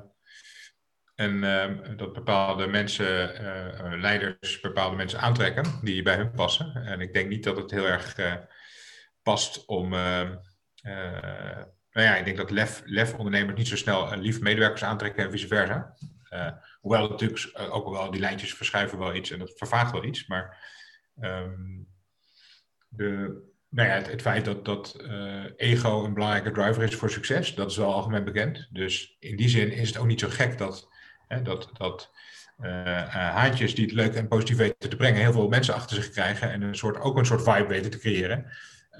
en 1.14 1.44
ehm, 1.44 1.96
dat 1.96 2.12
bepaalde 2.12 2.66
mensen, 2.66 3.42
uh, 3.42 4.00
leiders, 4.00 4.60
bepaalde 4.60 4.96
mensen 4.96 5.20
aantrekken 5.20 5.64
die 5.82 6.02
bij 6.02 6.16
hun 6.16 6.30
passen. 6.30 6.74
En 6.74 7.00
ik 7.00 7.12
denk 7.12 7.28
niet 7.28 7.44
dat 7.44 7.56
het 7.56 7.70
heel 7.70 7.86
erg 7.86 8.16
past 9.22 9.66
om. 9.66 9.94
Ehm, 9.94 10.36
nou 11.92 12.06
ja, 12.06 12.16
ik 12.16 12.24
denk 12.24 12.36
dat 12.36 12.50
lef, 12.50 12.82
lef 12.84 13.14
ondernemers 13.14 13.58
niet 13.58 13.68
zo 13.68 13.76
snel 13.76 14.16
lief 14.16 14.40
medewerkers 14.40 14.84
aantrekken 14.84 15.24
en 15.24 15.30
vice 15.30 15.46
versa. 15.46 15.94
hoewel 16.80 17.08
natuurlijk 17.08 17.58
ook 17.70 17.90
wel 17.90 18.10
die 18.10 18.20
lijntjes 18.20 18.54
verschuiven 18.54 18.98
wel 18.98 19.14
iets 19.14 19.30
en 19.30 19.38
dat 19.38 19.52
vervaagt 19.56 19.92
wel 19.92 20.04
iets. 20.04 20.26
Maar 20.26 20.72
um, 21.20 21.88
de, 22.88 23.42
nou 23.70 23.88
ja, 23.88 23.94
het, 23.94 24.22
feit 24.22 24.44
dat, 24.44 24.64
dat 24.64 24.96
ego 25.56 26.04
een 26.04 26.14
belangrijke 26.14 26.50
driver 26.50 26.82
is 26.82 26.94
voor 26.94 27.10
succes, 27.10 27.54
dat 27.54 27.70
is 27.70 27.76
wel 27.76 27.94
algemeen 27.94 28.24
bekend. 28.24 28.68
Dus 28.72 29.16
in 29.18 29.36
die 29.36 29.48
zin 29.48 29.72
is 29.72 29.88
het 29.88 29.98
ook 29.98 30.06
niet 30.06 30.20
zo 30.20 30.28
gek 30.28 30.58
dat 30.58 30.88
Hè, 31.28 31.42
dat 31.42 31.70
dat 31.72 32.10
uh, 32.60 33.08
haantjes 33.08 33.74
die 33.74 33.84
het 33.84 33.94
leuk 33.94 34.14
en 34.14 34.28
positief 34.28 34.56
weten 34.56 34.90
te 34.90 34.96
brengen, 34.96 35.20
heel 35.20 35.32
veel 35.32 35.48
mensen 35.48 35.74
achter 35.74 35.96
zich 35.96 36.10
krijgen 36.10 36.50
en 36.50 36.62
een 36.62 36.74
soort, 36.74 37.00
ook 37.00 37.18
een 37.18 37.26
soort 37.26 37.42
vibe 37.42 37.66
weten 37.66 37.90
te 37.90 37.98
creëren. 37.98 38.46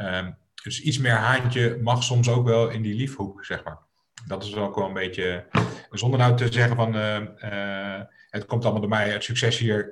Um, 0.01 0.37
dus 0.63 0.81
iets 0.81 0.99
meer 0.99 1.13
haantje 1.13 1.79
mag 1.83 2.03
soms 2.03 2.29
ook 2.29 2.47
wel 2.47 2.69
in 2.69 2.83
die 2.83 2.95
liefhoek, 2.95 3.45
zeg 3.45 3.65
maar. 3.65 3.79
Dat 4.27 4.45
is 4.45 4.55
ook 4.55 4.75
wel 4.75 4.87
een 4.87 4.93
beetje, 4.93 5.47
zonder 5.91 6.19
nou 6.19 6.37
te 6.37 6.53
zeggen 6.53 6.77
van 6.77 6.97
uh, 6.97 8.01
het 8.31 8.47
komt 8.47 8.63
allemaal 8.63 8.81
door 8.81 8.91
mij, 8.91 9.11
het 9.11 9.25
succes 9.25 9.59
hier, 9.59 9.91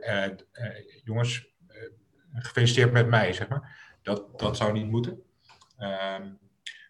jongens, 1.04 1.46
gefeliciteerd 2.32 2.92
met 2.92 3.08
mij, 3.08 3.32
zeg 3.32 3.48
maar. 3.48 3.75
Dat, 4.06 4.38
dat 4.38 4.56
zou 4.56 4.72
niet 4.72 4.90
moeten. 4.90 5.12
Um, 5.78 6.38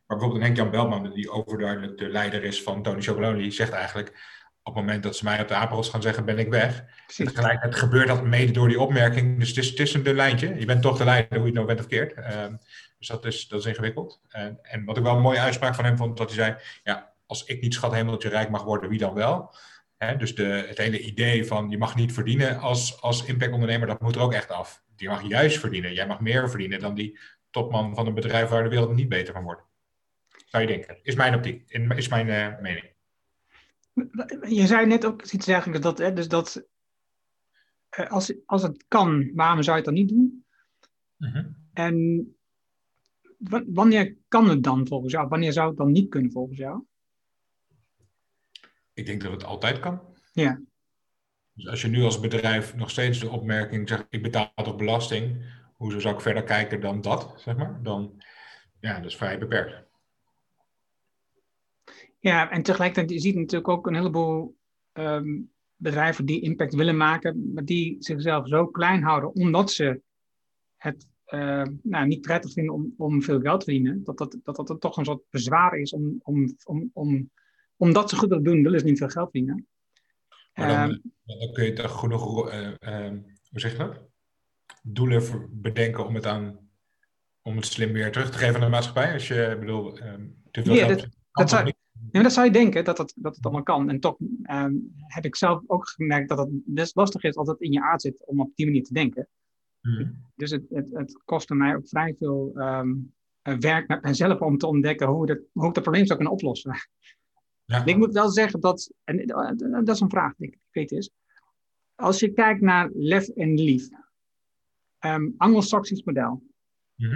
maar 0.07 0.17
bijvoorbeeld 0.17 0.43
Henk-Jan 0.43 0.71
Belman, 0.71 1.13
die 1.13 1.31
overduidelijk 1.31 1.99
de 1.99 2.09
leider 2.09 2.45
is 2.45 2.63
van 2.63 2.83
Tony 2.83 3.03
Chocolonely, 3.03 3.51
zegt 3.51 3.73
eigenlijk 3.73 4.09
op 4.63 4.75
het 4.75 4.85
moment 4.85 5.03
dat 5.03 5.17
ze 5.17 5.25
mij 5.25 5.41
op 5.41 5.49
de 5.49 5.55
apenrots 5.55 5.89
gaan 5.89 6.03
zeggen, 6.03 6.25
ben 6.25 6.39
ik 6.39 6.49
weg. 6.49 6.85
Tegelijkertijd 7.07 7.75
gebeurt 7.75 8.09
dat 8.09 8.25
mede 8.25 8.53
door 8.53 8.69
die 8.69 8.81
opmerking. 8.81 9.39
Dus 9.39 9.49
het 9.49 9.59
is, 9.59 9.69
het 9.69 9.79
is 9.79 9.95
een 9.95 10.03
dun 10.03 10.15
lijntje. 10.15 10.59
Je 10.59 10.65
bent 10.65 10.83
toch 10.83 10.99
de 10.99 11.05
leider, 11.05 11.39
hoe 11.39 11.39
je 11.39 11.45
het 11.45 11.55
nou 11.55 11.67
bent 11.67 11.81
of 11.81 11.87
keert. 11.87 12.13
Ehm, 12.13 12.57
dus 12.99 13.09
dat 13.09 13.25
is, 13.25 13.49
dat 13.49 13.61
is 13.61 13.67
ingewikkeld. 13.67 14.21
En, 14.29 14.59
en 14.63 14.85
wat 14.85 14.97
ik 14.97 15.03
wel 15.03 15.15
een 15.15 15.23
mooie 15.23 15.39
uitspraak 15.39 15.75
van 15.75 15.85
hem 15.85 15.97
vond, 15.97 16.17
dat 16.17 16.35
hij 16.35 16.45
zei, 16.45 16.57
ja, 16.83 17.13
als 17.27 17.45
ik 17.45 17.61
niet 17.61 17.75
schat 17.75 17.93
hemeltje 17.93 18.29
rijk 18.29 18.51
mag 18.51 18.63
worden, 18.63 18.89
wie 18.89 18.99
dan 18.99 19.15
wel? 19.15 19.55
dus 20.19 20.35
de, 20.35 20.65
het 20.69 20.79
hele 20.79 21.01
idee 21.01 21.47
van 21.47 21.71
je 21.71 21.79
mag 21.79 21.95
niet 21.95 22.13
verdienen 22.13 22.59
als, 22.59 23.01
als 23.03 23.25
impactondernemer, 23.25 23.87
dat 23.87 24.01
moet 24.01 24.15
er 24.15 24.21
ook 24.21 24.33
echt 24.33 24.51
af. 24.51 24.83
Je 24.97 25.09
mag 25.09 25.29
juist 25.29 25.59
verdienen. 25.59 25.95
Jij 25.95 26.07
mag 26.07 26.21
meer 26.21 26.51
verdienen 26.51 26.81
dan 26.81 26.95
die 26.95 27.19
topman 27.51 27.95
van 27.95 28.07
een 28.07 28.15
bedrijf 28.15 28.49
waar 28.49 28.63
de 28.63 28.69
wereld 28.69 28.95
niet 28.95 29.09
beter 29.09 29.33
van 29.33 29.43
wordt. 29.43 29.63
Zou 30.47 30.63
je 30.63 30.69
denken. 30.69 30.99
Is 31.03 31.15
mijn 31.15 31.35
optiek, 31.35 31.71
is 31.97 32.09
mijn 32.09 32.27
uh, 32.27 32.61
mening. 32.61 32.95
Je 34.49 34.67
zei 34.67 34.87
net 34.87 35.07
ook 35.07 35.23
iets 35.23 35.47
dergelijks, 35.47 35.83
dat, 35.83 35.99
hè, 35.99 36.13
dus 36.13 36.29
dat 36.29 36.67
eh, 37.89 38.11
als, 38.11 38.35
als 38.47 38.63
het 38.63 38.85
kan, 38.89 39.31
waarom 39.35 39.63
zou 39.63 39.77
je 39.77 39.83
het 39.83 39.95
dan 39.95 40.05
niet 40.05 40.09
doen? 40.09 40.45
Mhm. 41.17 41.47
En 41.73 42.37
wanneer 43.67 44.17
kan 44.29 44.49
het 44.49 44.63
dan 44.63 44.87
volgens 44.87 45.13
jou? 45.13 45.29
Wanneer 45.29 45.53
zou 45.53 45.69
het 45.69 45.77
dan 45.77 45.93
niet 45.93 46.09
kunnen 46.09 46.31
volgens 46.31 46.59
jou? 46.59 46.85
Ik 48.93 49.07
denk 49.07 49.23
dat 49.23 49.33
het 49.33 49.45
altijd 49.45 49.79
kan. 49.79 50.01
Ja. 50.33 50.61
Dus 51.57 51.69
als 51.69 51.83
je 51.83 51.89
nu 51.89 52.03
als 52.03 52.21
bedrijf 52.21 52.75
nog 52.75 52.91
steeds 52.91 53.21
de 53.21 53.31
opmerking 53.31 53.89
zegt, 53.89 54.07
ik 54.11 54.23
betaal 54.23 54.53
toch 54.55 54.77
belasting, 54.77 55.45
hoezo 55.73 55.99
zou 55.99 56.15
ik 56.15 56.21
verder 56.21 56.43
kijken 56.43 56.81
dan 56.81 57.01
dat, 57.01 57.35
zeg 57.37 57.57
maar? 57.57 57.83
Dan, 57.83 58.23
ja, 58.81 58.97
dat 58.97 59.11
is 59.11 59.17
vrij 59.17 59.39
beperkt. 59.39 59.85
Ja, 62.19 62.51
en 62.51 62.63
tegelijkertijd 62.63 63.11
je 63.11 63.21
ziet 63.21 63.35
natuurlijk 63.35 63.69
ook 63.69 63.87
een 63.87 63.95
heleboel 63.95 64.57
ehm, 64.93 65.41
bedrijven 65.77 66.27
die 66.27 66.41
impact 66.41 66.75
willen 66.75 66.97
maken, 66.97 67.53
maar 67.55 67.65
die 67.65 67.97
zichzelf 67.99 68.49
zo 68.49 68.67
klein 68.67 69.03
houden 69.03 69.35
omdat 69.35 69.71
ze 69.71 70.01
het 70.77 71.09
uh, 71.29 71.63
nou, 71.83 72.07
niet 72.07 72.21
prettig 72.21 72.53
vinden 72.53 72.75
om, 72.75 72.95
om 72.97 73.23
veel 73.23 73.41
geld 73.41 73.59
te 73.61 73.65
verdienen. 73.65 74.05
Dat 74.05 74.19
dat, 74.19 74.37
dat 74.43 74.57
dat 74.57 74.81
toch 74.81 74.97
een 74.97 75.05
soort 75.05 75.23
bezwaar 75.31 75.79
is 75.79 75.93
om, 75.93 76.21
om, 76.23 76.57
om, 76.65 76.91
om, 76.93 77.31
omdat 77.77 78.11
ze 78.11 78.17
goed 78.17 78.29
willen 78.29 78.45
doen, 78.45 78.63
willen 78.63 78.81
ze 78.81 78.87
niet 78.87 78.99
veel 78.99 79.09
geld 79.09 79.31
verdienen. 79.31 79.67
Maar 80.57 80.69
dan, 80.69 80.77
ehm, 80.77 80.99
dan 81.39 81.53
kun 81.53 81.65
je 81.65 81.73
toch 81.73 81.99
genoeg, 81.99 82.53
uh, 82.53 82.69
hoe 83.51 83.61
zeg 83.61 83.73
je 83.73 83.79
dat? 83.79 84.01
Doelen 84.83 85.49
bedenken 85.51 86.07
om 86.07 86.15
het 86.15 86.27
aan 86.27 86.67
om 87.43 87.57
het 87.57 87.67
slim 87.67 87.93
weer 87.93 88.13
terug 88.13 88.31
te 88.31 88.39
geven 88.39 88.55
aan 88.55 88.61
de 88.61 88.69
maatschappij. 88.69 89.13
Als 89.13 89.29
je 89.29 89.57
bedoel, 89.61 89.93
te 90.51 90.63
veel 90.63 90.75
ja, 90.75 90.87
dat, 90.87 91.09
dat 91.33 91.51
zou, 91.51 91.73
ja, 92.11 92.23
dat 92.23 92.33
zou 92.33 92.47
je 92.47 92.53
denken 92.53 92.85
dat 92.85 92.99
het, 92.99 93.13
dat 93.17 93.37
het 93.37 93.45
allemaal 93.45 93.63
kan. 93.63 93.91
En 93.91 94.01
toch 94.01 94.17
ehm, 94.43 94.75
heb 94.97 95.25
ik 95.25 95.37
zelf 95.37 95.63
ook 95.67 95.89
gemerkt 95.89 96.29
dat 96.29 96.39
het 96.39 96.49
best 96.65 96.97
lastig 96.97 97.23
is 97.23 97.37
als 97.37 97.49
het 97.49 97.61
in 97.61 97.73
je 97.73 97.83
aard 97.83 98.01
zit 98.01 98.27
om 98.27 98.41
op 98.41 98.51
die 98.55 98.67
manier 98.67 98.83
te 98.83 98.93
denken. 98.93 99.29
Mhm. 99.81 100.11
Dus 100.35 100.51
het, 100.51 100.65
het, 100.71 100.89
het 100.93 101.23
kostte 101.25 101.55
mij 101.55 101.77
ook 101.77 101.89
vrij 101.89 102.15
veel 102.19 102.53
um, 102.55 103.15
werk 103.43 103.89
met 103.89 104.03
mezelf 104.03 104.41
om 104.41 104.59
te 104.59 104.67
ontdekken 104.67 105.09
hoe, 105.09 105.27
dat, 105.27 105.39
hoe 105.53 105.69
ik 105.69 105.75
dat 105.75 105.83
probleem 105.83 106.07
zou 106.07 106.19
kunnen 106.19 106.35
oplossen. 106.35 106.75
Ja. 107.67 107.85
ik 107.85 107.97
moet 107.97 108.13
wel 108.13 108.29
zeggen 108.29 108.61
dat, 108.61 108.93
en 109.05 109.27
dat 109.85 109.95
is 109.95 110.01
een 110.01 110.11
vraag 110.11 110.35
die 110.37 110.49
ik 110.49 110.59
weet 110.71 110.91
is, 110.91 111.11
als 111.95 112.21
je 112.21 112.33
kijkt 112.33 112.61
naar 112.61 112.91
lef 112.95 113.29
en 113.29 113.55
lief, 113.55 113.89
um, 115.01 115.35
Anglo-Saxisch 115.37 116.03
model. 116.03 116.43
Mhm. 116.95 117.15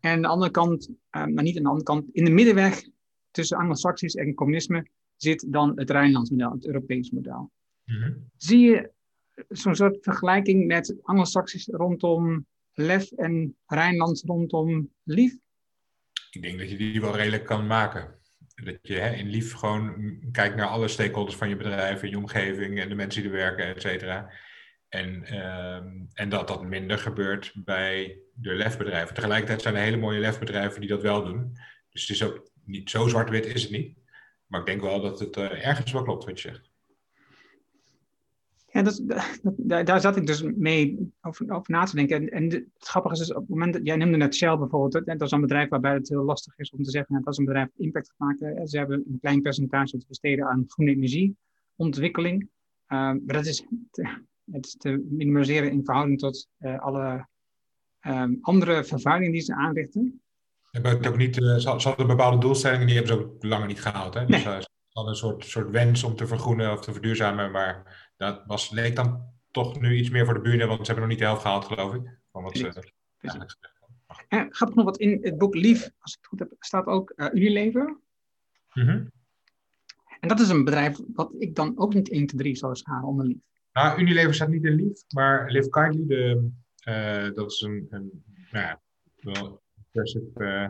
En 0.00 0.10
aan 0.10 0.22
de 0.22 0.28
andere 0.28 0.50
kant, 0.50 0.88
um, 0.88 1.34
maar 1.34 1.44
niet 1.44 1.56
aan 1.56 1.62
de 1.62 1.68
andere 1.68 1.86
kant, 1.86 2.08
in 2.12 2.24
de 2.24 2.30
middenweg 2.30 2.88
tussen 3.30 3.56
Anglo-Saxisch 3.56 4.14
en 4.14 4.34
communisme 4.34 4.86
zit 5.16 5.52
dan 5.52 5.78
het 5.78 5.90
Rijnlands 5.90 6.30
model, 6.30 6.52
het 6.52 6.66
Europees 6.66 7.10
model. 7.10 7.50
Mhm. 7.84 8.12
Zie 8.36 8.60
je 8.60 8.90
zo'n 9.48 9.74
soort 9.74 9.98
vergelijking 10.00 10.66
met 10.66 10.96
Anglo-Saxisch 11.02 11.66
rondom 11.66 12.46
lef 12.72 13.12
en 13.12 13.56
Rijnlands 13.66 14.22
rondom 14.22 14.90
lief? 15.02 15.36
Ik 16.30 16.42
denk 16.42 16.58
dat 16.58 16.70
je 16.70 16.76
die 16.76 17.00
wel 17.00 17.16
redelijk 17.16 17.44
kan 17.44 17.66
maken. 17.66 18.19
Dat 18.64 18.78
je 18.82 18.94
hè, 18.94 19.14
in 19.14 19.28
lief 19.28 19.54
gewoon 19.54 20.18
kijkt 20.32 20.56
naar 20.56 20.66
alle 20.66 20.88
stakeholders 20.88 21.36
van 21.36 21.48
je 21.48 21.56
bedrijf, 21.56 22.02
in 22.02 22.10
je 22.10 22.16
omgeving 22.18 22.80
en 22.80 22.88
de 22.88 22.94
mensen 22.94 23.22
die 23.22 23.30
er 23.30 23.36
werken, 23.36 23.66
et 23.66 23.80
cetera. 23.80 24.32
En, 24.88 25.24
ehm, 25.24 25.88
en 26.12 26.28
dat 26.28 26.48
dat 26.48 26.64
minder 26.64 26.98
gebeurt 26.98 27.52
bij 27.54 28.18
de 28.34 28.54
lefbedrijven. 28.54 29.14
Tegelijkertijd 29.14 29.62
zijn 29.62 29.74
er 29.74 29.82
hele 29.82 29.96
mooie 29.96 30.20
lefbedrijven 30.20 30.80
die 30.80 30.90
dat 30.90 31.02
wel 31.02 31.24
doen. 31.24 31.52
Dus 31.90 32.00
het 32.00 32.10
is 32.10 32.22
ook 32.22 32.50
niet 32.64 32.90
zo 32.90 33.08
zwart-wit 33.08 33.46
is 33.46 33.62
het 33.62 33.70
niet. 33.70 33.98
Maar 34.46 34.60
ik 34.60 34.66
denk 34.66 34.80
wel 34.80 35.00
dat 35.00 35.20
het 35.20 35.36
uh, 35.36 35.66
ergens 35.66 35.92
wel 35.92 36.02
klopt 36.02 36.24
wat 36.24 36.40
je 36.40 36.48
zegt. 36.48 36.69
Ja, 38.72 38.82
dat, 38.82 39.02
dat, 39.56 39.86
daar 39.86 40.00
zat 40.00 40.16
ik 40.16 40.26
dus 40.26 40.42
mee 40.42 41.12
over, 41.20 41.52
over 41.52 41.72
na 41.72 41.84
te 41.84 41.96
denken. 41.96 42.16
En, 42.16 42.28
en 42.28 42.50
het 42.50 42.66
grappige 42.78 43.14
is 43.14 43.20
dus 43.20 43.32
op 43.34 43.40
het 43.40 43.48
moment 43.48 43.72
dat 43.72 43.86
jij 43.86 43.96
noemde 43.96 44.16
net 44.16 44.34
Shell 44.34 44.56
bijvoorbeeld. 44.56 45.06
dat 45.06 45.22
is 45.22 45.30
een 45.30 45.40
bedrijf 45.40 45.68
waarbij 45.68 45.94
het 45.94 46.08
heel 46.08 46.24
lastig 46.24 46.58
is 46.58 46.70
om 46.70 46.82
te 46.82 46.90
zeggen 46.90 47.22
dat 47.22 47.32
is 47.32 47.38
een 47.38 47.44
bedrijf 47.44 47.68
dat 47.68 47.86
impact 47.86 48.08
gaat 48.08 48.28
maken. 48.28 48.68
Ze 48.68 48.78
hebben 48.78 49.04
een 49.08 49.18
klein 49.20 49.42
percentage 49.42 49.98
te 49.98 50.04
besteden 50.08 50.46
aan 50.46 50.64
groene 50.66 50.90
energieontwikkeling. 50.92 52.42
Uh, 52.42 52.48
maar 52.98 53.20
dat 53.26 53.46
is 53.46 53.66
te, 53.90 54.22
het 54.50 54.66
is 54.66 54.76
te 54.76 55.06
minimaliseren 55.10 55.70
in 55.70 55.84
verhouding 55.84 56.18
tot 56.18 56.48
uh, 56.58 56.78
alle 56.78 57.28
um, 58.06 58.38
andere 58.40 58.84
vervuiling 58.84 59.32
die 59.32 59.40
ze 59.40 59.54
aanrichten. 59.54 60.22
Hebben 60.70 60.90
het 60.90 61.06
ook 61.06 61.16
niet, 61.16 61.40
uh, 61.40 61.56
ze 61.56 61.68
hadden 61.68 62.06
bepaalde 62.06 62.38
doelstellingen, 62.38 62.86
die 62.86 62.96
dat 68.20 68.42
was, 68.46 68.70
leek 68.70 68.96
dan 68.96 69.32
toch 69.50 69.80
nu 69.80 69.96
iets 69.96 70.10
meer 70.10 70.24
voor 70.24 70.34
de 70.34 70.40
buren, 70.40 70.68
want 70.68 70.86
ze 70.86 70.92
hebben 70.92 71.02
nog 71.02 71.08
niet 71.08 71.18
de 71.18 71.24
helft 71.24 71.42
gehaald, 71.42 71.64
geloof 71.64 71.94
ik. 71.94 72.18
Van 72.32 72.42
wat 72.42 72.56
ze 72.56 72.62
eigenlijk 72.62 72.94
En 74.28 74.54
grappig 74.54 74.76
nog 74.76 74.84
wat 74.84 74.98
in 74.98 75.18
het 75.22 75.38
boek 75.38 75.54
Lief, 75.54 75.90
als 75.98 76.12
ik 76.12 76.18
het 76.18 76.26
goed 76.26 76.38
heb, 76.38 76.54
staat 76.58 76.86
ook 76.86 77.12
uh, 77.16 77.26
Unilever. 77.32 78.00
Mm 78.72 78.86
-hmm. 78.86 79.12
En 80.20 80.28
dat 80.28 80.40
is 80.40 80.48
een 80.48 80.64
bedrijf 80.64 80.98
wat 81.14 81.34
ik 81.38 81.54
dan 81.54 81.78
ook 81.78 81.94
niet 81.94 82.10
1 82.10 82.26
te 82.26 82.36
3 82.36 82.56
zou 82.56 82.74
scharen 82.74 83.08
onder 83.08 83.26
Lief. 83.26 83.42
Nou, 83.72 84.00
Unilever 84.00 84.34
staat 84.34 84.48
niet 84.48 84.64
in 84.64 84.74
Lief, 84.74 85.02
maar 85.08 85.50
Live 85.50 85.68
Kindly, 85.68 86.06
de, 86.06 86.50
uh, 86.88 87.34
dat 87.34 87.50
is 87.50 87.60
een, 87.60 87.86
een 87.90 88.24
nou 88.50 88.64
ja, 88.64 88.80
wel 89.16 89.62
uh, 90.36 90.68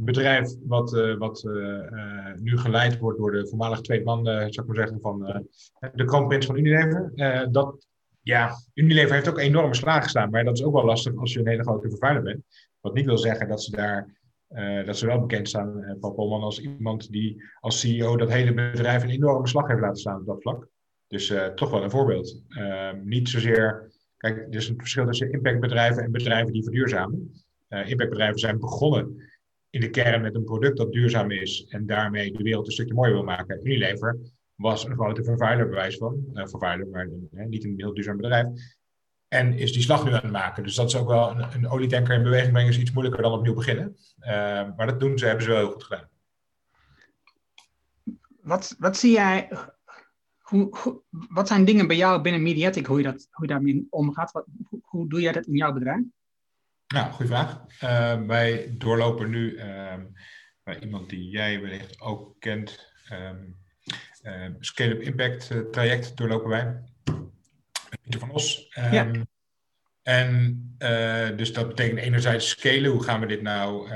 bedrijf 0.00 0.54
wat, 0.66 0.92
uh, 0.92 1.16
wat 1.16 1.44
uh, 1.46 2.32
nu 2.34 2.58
geleid 2.58 2.98
wordt 2.98 3.18
door 3.18 3.32
de 3.32 3.48
voormalige 3.48 3.82
tweede 3.82 4.04
man, 4.04 4.24
zou 4.24 4.48
ik 4.48 4.66
maar 4.66 4.76
zeggen, 4.76 5.00
van 5.00 5.44
de 5.94 6.04
kroonprins 6.04 6.46
van 6.46 6.56
Unilever. 6.56 7.12
dat, 7.50 7.86
ja, 8.22 8.50
Unilever 8.74 9.14
heeft 9.14 9.28
ook 9.28 9.38
enorme 9.38 9.74
slagen 9.74 10.02
gestaan, 10.02 10.30
maar 10.30 10.44
dat 10.44 10.58
is 10.58 10.64
ook 10.64 10.74
wel 10.74 10.84
lastig 10.84 11.16
als 11.16 11.32
je 11.32 11.38
een 11.38 11.48
hele 11.48 11.62
grote 11.62 11.88
vervuiler 11.88 12.22
bent. 12.22 12.44
Wat 12.80 12.94
niet 12.94 13.06
wil 13.06 13.18
zeggen 13.18 13.48
dat 13.48 13.62
ze 13.62 13.70
daar 13.70 14.16
dat 14.84 14.98
ze 14.98 15.06
wel 15.06 15.20
bekend 15.20 15.48
staan, 15.48 15.78
uh, 15.78 15.92
Paul 16.00 16.12
Polman, 16.12 16.42
als 16.42 16.60
iemand 16.60 17.10
die 17.10 17.42
als 17.60 17.80
CEO 17.80 18.16
dat 18.16 18.32
hele 18.32 18.54
bedrijf 18.54 19.02
een 19.02 19.10
enorme 19.10 19.48
slag 19.48 19.68
heeft 19.68 19.80
laten 19.80 20.00
staan 20.00 20.20
op 20.20 20.26
dat 20.26 20.42
vlak. 20.42 20.68
Dus 21.06 21.34
toch 21.54 21.70
wel 21.70 21.82
een 21.82 21.90
voorbeeld. 21.90 22.42
Ehm, 22.48 23.00
niet 23.04 23.28
zozeer, 23.28 23.92
kijk, 24.16 24.36
er 24.36 24.54
is 24.54 24.68
een 24.68 24.78
verschil 24.78 25.06
tussen 25.06 25.32
impactbedrijven 25.32 26.02
en 26.02 26.10
bedrijven 26.10 26.52
die 26.52 26.62
verduurzamen. 26.62 27.32
impactbedrijven 27.68 28.38
zijn 28.38 28.58
begonnen 28.58 29.27
in 29.70 29.80
de 29.80 29.90
kern 29.90 30.22
met 30.22 30.34
een 30.34 30.44
product 30.44 30.76
dat 30.76 30.92
duurzaam 30.92 31.30
is 31.30 31.66
en 31.68 31.86
daarmee 31.86 32.32
de 32.32 32.42
wereld 32.42 32.66
een 32.66 32.72
stukje 32.72 32.94
mooier 32.94 33.14
wil 33.14 33.24
maken. 33.24 33.66
Unilever 33.66 34.18
was 34.54 34.84
een 34.84 34.94
grote 34.94 35.24
vervuiler, 35.24 35.68
bewijs 35.68 35.96
van. 35.96 36.24
Uh, 36.34 36.46
vervuiler, 36.46 36.86
maar 36.86 37.06
uh, 37.06 37.46
niet 37.46 37.64
een 37.64 37.74
heel 37.76 37.94
duurzaam 37.94 38.16
bedrijf. 38.16 38.46
En 39.28 39.52
is 39.52 39.72
die 39.72 39.82
slag 39.82 40.04
nu 40.04 40.12
aan 40.12 40.22
het 40.22 40.32
maken. 40.32 40.62
Dus 40.62 40.74
dat 40.74 40.86
is 40.86 40.96
ook 40.96 41.08
wel 41.08 41.30
een, 41.30 41.54
een 41.54 41.68
olietanker 41.68 42.14
in 42.14 42.22
beweging 42.22 42.52
brengen, 42.52 42.70
is 42.70 42.78
iets 42.78 42.92
moeilijker 42.92 43.22
dan 43.22 43.32
opnieuw 43.32 43.54
beginnen. 43.54 43.96
Uh, 44.20 44.26
maar 44.76 44.86
dat 44.86 45.00
doen 45.00 45.18
ze, 45.18 45.26
hebben 45.26 45.44
ze 45.44 45.50
wel 45.50 45.58
heel 45.58 45.70
goed 45.70 45.84
gedaan. 45.84 46.08
Wat, 48.40 48.76
wat 48.78 48.96
zie 48.96 49.12
jij, 49.12 49.48
hoe, 50.38 50.76
hoe, 50.76 51.02
wat 51.10 51.48
zijn 51.48 51.64
dingen 51.64 51.86
bij 51.86 51.96
jou 51.96 52.22
binnen 52.22 52.42
Mediatic, 52.42 52.86
hoe 52.86 52.96
je, 52.96 53.04
dat, 53.04 53.28
hoe 53.30 53.46
je 53.46 53.52
daarmee 53.52 53.86
omgaat? 53.90 54.32
Wat, 54.32 54.46
hoe 54.82 55.08
doe 55.08 55.20
jij 55.20 55.32
dat 55.32 55.46
in 55.46 55.56
jouw 55.56 55.72
bedrijf? 55.72 56.02
Nou, 56.94 57.12
goede 57.12 57.30
vraag. 57.30 57.64
Uh, 57.82 58.26
wij 58.26 58.74
doorlopen 58.78 59.30
nu 59.30 59.60
um, 59.60 60.12
bij 60.62 60.78
iemand 60.80 61.10
die 61.10 61.28
jij 61.28 61.60
wellicht 61.60 62.00
ook 62.00 62.40
kent. 62.40 62.92
Um, 63.12 63.56
uh, 64.22 64.46
Scale-up 64.58 65.00
Impact 65.00 65.50
uh, 65.50 65.60
traject 65.70 66.16
doorlopen 66.16 66.48
wij. 66.48 66.80
Pieter 68.02 68.20
van 68.20 68.30
Os. 68.30 68.66
Ja. 68.90 69.10
En 70.02 70.62
uh, 70.78 71.36
dus 71.36 71.52
dat 71.52 71.68
betekent 71.68 71.98
enerzijds 71.98 72.48
scalen. 72.48 72.90
Hoe 72.90 73.02
gaan 73.02 73.20
we 73.20 73.26
dit 73.26 73.42
nou 73.42 73.88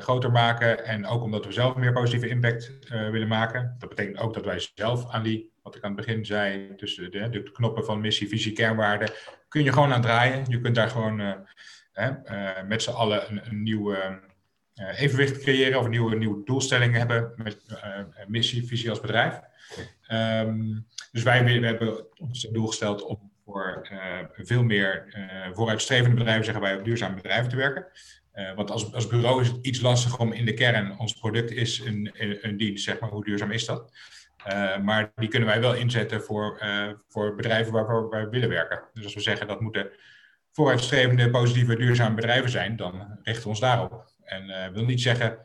groter 0.00 0.30
maken? 0.30 0.84
En 0.84 1.06
ook 1.06 1.22
omdat 1.22 1.46
we 1.46 1.52
zelf 1.52 1.76
meer 1.76 1.92
positieve 1.92 2.28
impact 2.28 2.72
willen 2.88 3.28
maken. 3.28 3.76
Dat 3.78 3.88
betekent 3.88 4.18
ook 4.18 4.34
dat 4.34 4.44
wij 4.44 4.68
zelf 4.74 5.10
aan 5.10 5.22
die, 5.22 5.52
wat 5.62 5.76
ik 5.76 5.82
aan 5.82 5.96
het 5.96 6.06
begin 6.06 6.24
zei, 6.24 6.74
tussen 6.76 7.10
de, 7.10 7.28
de 7.28 7.42
knoppen 7.42 7.84
van 7.84 8.00
missie, 8.00 8.28
visie, 8.28 8.52
kernwaarden, 8.52 9.10
kun 9.48 9.64
je 9.64 9.72
gewoon 9.72 9.92
aan 9.92 10.02
draaien. 10.02 10.44
Je 10.48 10.60
kunt 10.60 10.74
daar 10.74 10.90
gewoon 10.90 11.46
uh, 11.94 12.62
met 12.66 12.82
z'n 12.82 12.90
allen 12.90 13.30
een, 13.30 13.46
een 13.46 13.62
nieuw 13.62 13.92
uh, 13.92 15.00
evenwicht 15.00 15.38
creëren 15.38 15.78
of 15.78 15.84
een 15.84 15.90
nieuwe, 15.90 16.16
nieuwe 16.16 16.44
doelstelling 16.44 16.94
hebben 16.96 17.32
met 17.36 17.58
uh, 17.70 17.98
missie, 18.26 18.66
visie 18.66 18.90
als 18.90 19.00
bedrijf. 19.00 19.40
Um, 20.12 20.86
dus 21.12 21.22
wij 21.22 21.38
hebben 21.38 22.06
ons 22.18 22.48
doel 22.52 22.66
gesteld 22.66 23.02
om 23.02 23.32
voor 23.44 23.88
veel 24.32 24.62
meer 24.62 25.06
vooruitstrevende 25.52 26.16
bedrijven, 26.16 26.44
zeggen 26.44 26.62
wij, 26.62 26.76
op 26.76 26.84
duurzame 26.84 27.14
bedrijven 27.14 27.48
te 27.50 27.56
werken. 27.56 27.86
want 28.56 28.70
als, 28.70 28.92
als 28.92 29.06
bureau 29.06 29.40
is 29.40 29.48
het 29.48 29.66
iets 29.66 29.80
lastiger 29.80 30.18
om 30.18 30.32
in 30.32 30.44
de 30.44 30.54
kern, 30.54 30.98
ons 30.98 31.14
product 31.14 31.50
is 31.50 31.78
een, 31.78 32.10
een, 32.40 32.56
dienst, 32.56 32.84
zeg 32.84 32.98
maar, 33.00 33.10
hoe 33.10 33.24
duurzaam 33.24 33.50
is 33.50 33.64
dat? 33.64 33.92
Maar 34.82 35.12
die 35.16 35.28
kunnen 35.28 35.48
wij 35.48 35.60
wel 35.60 35.74
inzetten 35.74 36.22
voor, 36.22 36.62
voor 37.08 37.34
bedrijven 37.34 37.72
waarvoor 37.72 38.10
wij 38.10 38.28
willen 38.28 38.48
werken. 38.48 38.82
Dus 38.92 39.04
als 39.04 39.14
we 39.14 39.20
zeggen 39.20 39.46
dat 39.46 39.60
moeten 39.60 39.90
vooruitstrevende, 40.54 41.30
positieve, 41.30 41.76
duurzame 41.76 42.14
bedrijven 42.14 42.50
zijn, 42.50 42.76
dan 42.76 43.18
richten 43.22 43.42
we 43.42 43.48
ons 43.48 43.60
daarop. 43.60 44.12
En 44.24 44.48
uh, 44.48 44.66
wil 44.68 44.84
niet 44.84 45.00
zeggen 45.00 45.38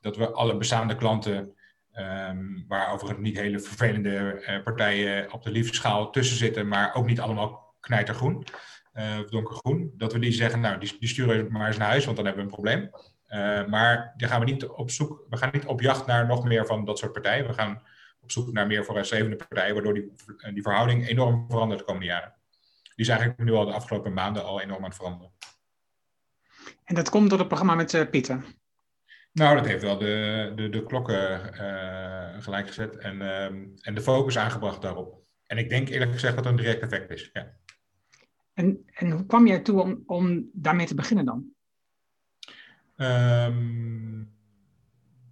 dat 0.00 0.16
we 0.16 0.30
alle 0.30 0.56
bestaande 0.56 0.94
klanten, 0.94 1.54
um, 1.94 2.64
waar 2.68 2.92
overigens 2.92 3.22
niet 3.22 3.38
hele 3.38 3.60
vervelende 3.60 4.44
uh, 4.48 4.62
partijen 4.62 5.32
op 5.32 5.42
de 5.42 5.50
liefschaal 5.50 6.10
tussen 6.10 6.36
zitten, 6.36 6.68
maar 6.68 6.94
ook 6.94 7.06
niet 7.06 7.20
allemaal 7.20 7.74
knijtergroen 7.80 8.46
uh, 8.94 9.18
of 9.22 9.30
donkergroen, 9.30 9.92
dat 9.96 10.12
we 10.12 10.18
die 10.18 10.32
zeggen, 10.32 10.60
nou, 10.60 10.78
die, 10.78 11.08
sturen 11.08 11.52
maar 11.52 11.66
eens 11.66 11.76
naar 11.76 11.88
huis, 11.88 12.04
want 12.04 12.16
dan 12.16 12.26
hebben 12.26 12.44
we 12.44 12.50
een 12.50 12.62
probleem. 12.62 12.90
maar 13.70 14.14
daar 14.16 14.28
gaan 14.28 14.40
we 14.40 14.50
niet 14.50 14.66
op 14.66 14.90
zoek, 14.90 15.24
we 15.28 15.36
gaan 15.36 15.50
niet 15.52 15.66
op 15.66 15.80
jacht 15.80 16.06
naar 16.06 16.26
nog 16.26 16.44
meer 16.44 16.66
van 16.66 16.84
dat 16.84 16.98
soort 16.98 17.12
partijen. 17.12 17.46
We 17.46 17.52
gaan 17.52 17.82
op 18.20 18.30
zoek 18.30 18.52
naar 18.52 18.66
meer 18.66 18.84
vooruitstrevende 18.84 19.36
partijen, 19.36 19.74
waardoor 19.74 19.94
die, 19.94 20.12
die 20.52 20.62
verhouding 20.62 21.08
enorm 21.08 21.46
verandert 21.48 21.78
de 21.80 21.86
komende 21.86 22.08
jaren 22.08 22.34
die 22.94 23.04
is 23.04 23.08
eigenlijk 23.08 23.38
nu 23.38 23.52
al 23.52 23.64
de 23.64 23.72
afgelopen 23.72 24.12
maanden 24.12 24.44
al 24.44 24.60
enorm 24.60 24.78
aan 24.78 24.88
het 24.88 24.96
veranderen. 24.96 25.32
En 26.84 26.94
dat 26.94 27.10
komt 27.10 27.30
door 27.30 27.38
het 27.38 27.48
programma 27.48 27.74
met 27.74 27.92
uh, 27.92 28.10
Pieter? 28.10 28.44
Nou, 29.32 29.56
dat 29.56 29.66
heeft 29.66 29.82
wel 29.82 29.98
de, 29.98 30.52
de, 30.56 30.68
de 30.68 30.84
klokken 30.86 31.54
uh, 31.54 32.42
gelijk 32.42 32.66
gezet 32.66 32.96
en, 32.96 33.16
uh, 33.16 33.44
en 33.80 33.94
de 33.94 34.00
focus 34.00 34.38
aangebracht 34.38 34.82
daarop. 34.82 35.20
En 35.46 35.58
ik 35.58 35.68
denk 35.68 35.88
eerlijk 35.88 36.12
gezegd 36.12 36.34
dat 36.34 36.44
het 36.44 36.52
een 36.52 36.64
direct 36.64 36.82
effect 36.82 37.10
is. 37.10 37.30
Ja. 37.32 37.52
En, 38.54 38.84
en 38.92 39.10
hoe 39.10 39.26
kwam 39.26 39.46
jij 39.46 39.58
toe 39.60 39.80
om, 39.80 40.02
om 40.06 40.50
daarmee 40.52 40.86
te 40.86 40.94
beginnen 40.94 41.24
dan? 41.24 41.50
Um, 42.96 44.34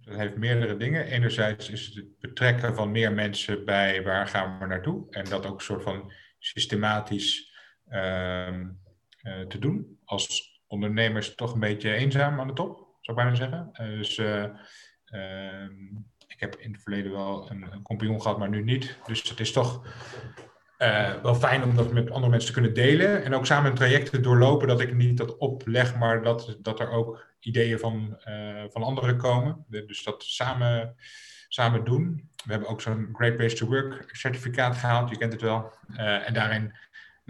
dat 0.01 0.15
heeft 0.15 0.37
meerdere 0.37 0.77
dingen. 0.77 1.05
Enerzijds 1.05 1.69
is 1.69 1.85
het 1.85 2.19
betrekken 2.19 2.75
van 2.75 2.91
meer 2.91 3.13
mensen 3.13 3.65
bij 3.65 4.03
waar 4.03 4.27
gaan 4.27 4.59
we 4.59 4.65
naartoe. 4.65 5.05
En 5.09 5.25
dat 5.25 5.45
ook 5.45 5.53
een 5.53 5.65
soort 5.65 5.83
van 5.83 6.11
systematisch 6.39 7.50
Ehm, 7.50 7.50
eh, 7.50 7.50
te 9.47 9.57
doen. 9.59 9.99
Als 10.05 10.51
ondernemers 10.71 11.35
toch 11.35 11.53
een 11.53 11.59
beetje 11.59 11.93
eenzaam 11.93 12.39
aan 12.39 12.47
de 12.47 12.53
top, 12.53 12.91
zou 13.01 13.17
ik 13.17 13.23
bijna 13.23 13.35
zeggen. 13.35 13.69
Eh, 13.73 13.97
dus 13.97 14.17
eh, 14.17 14.43
ehm, 15.05 15.73
ik 16.27 16.39
heb 16.39 16.55
in 16.55 16.71
het 16.71 16.81
verleden 16.81 17.11
wel 17.11 17.51
een, 17.51 17.67
een 17.71 17.81
compagnon 17.81 18.21
gehad, 18.21 18.37
maar 18.37 18.49
nu 18.49 18.63
niet. 18.63 18.97
Dus 19.05 19.29
het 19.29 19.39
is 19.39 19.51
toch 19.51 19.85
wel 21.21 21.35
fijn 21.35 21.63
om 21.63 21.75
dat 21.75 21.91
met 21.91 22.11
andere 22.11 22.29
mensen 22.29 22.47
te 22.47 22.53
kunnen 22.53 22.73
delen. 22.73 23.23
En 23.23 23.33
ook 23.33 23.45
samen 23.45 23.69
een 23.71 23.77
traject 23.77 24.09
te 24.09 24.19
doorlopen, 24.19 24.67
dat 24.67 24.81
ik 24.81 24.93
niet 24.93 25.17
dat 25.17 25.37
opleg, 25.37 25.95
maar 25.95 26.23
dat, 26.23 26.57
dat 26.61 26.79
er 26.79 26.89
ook 26.89 27.27
ideeën 27.39 27.79
van, 27.79 28.17
van 28.69 28.83
anderen 28.83 29.17
komen. 29.17 29.65
dus 29.67 30.03
dat 30.03 30.23
samen 30.23 30.95
samen 31.47 31.83
doen. 31.83 32.29
We 32.45 32.51
hebben 32.51 32.69
ook 32.69 32.81
zo'n 32.81 33.09
Great 33.13 33.35
Place 33.35 33.55
to 33.55 33.67
Work 33.67 34.15
certificaat 34.15 34.75
gehaald, 34.75 35.09
je 35.09 35.17
kent 35.17 35.33
het 35.33 35.41
wel. 35.41 35.73
en 35.95 36.33
daarin, 36.33 36.75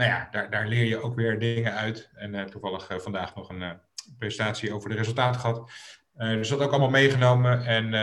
nou 0.02 0.14
ja, 0.14 0.28
daar, 0.32 0.50
daar 0.50 0.68
leer 0.68 0.86
je 0.86 1.02
ook 1.02 1.16
weer 1.16 1.40
dingen 1.40 1.74
uit. 1.74 2.10
En 2.14 2.50
toevallig 2.50 2.90
vandaag 2.98 3.36
nog 3.36 3.50
een 3.50 3.80
presentatie 4.18 4.74
over 4.74 4.90
de 4.90 4.96
resultaten 4.96 5.42
gehad. 5.42 5.72
dus 6.18 6.50
dat 6.50 6.60
ook 6.60 6.72
allemaal 6.72 6.90
meegenomen. 6.90 7.66
En 7.66 7.94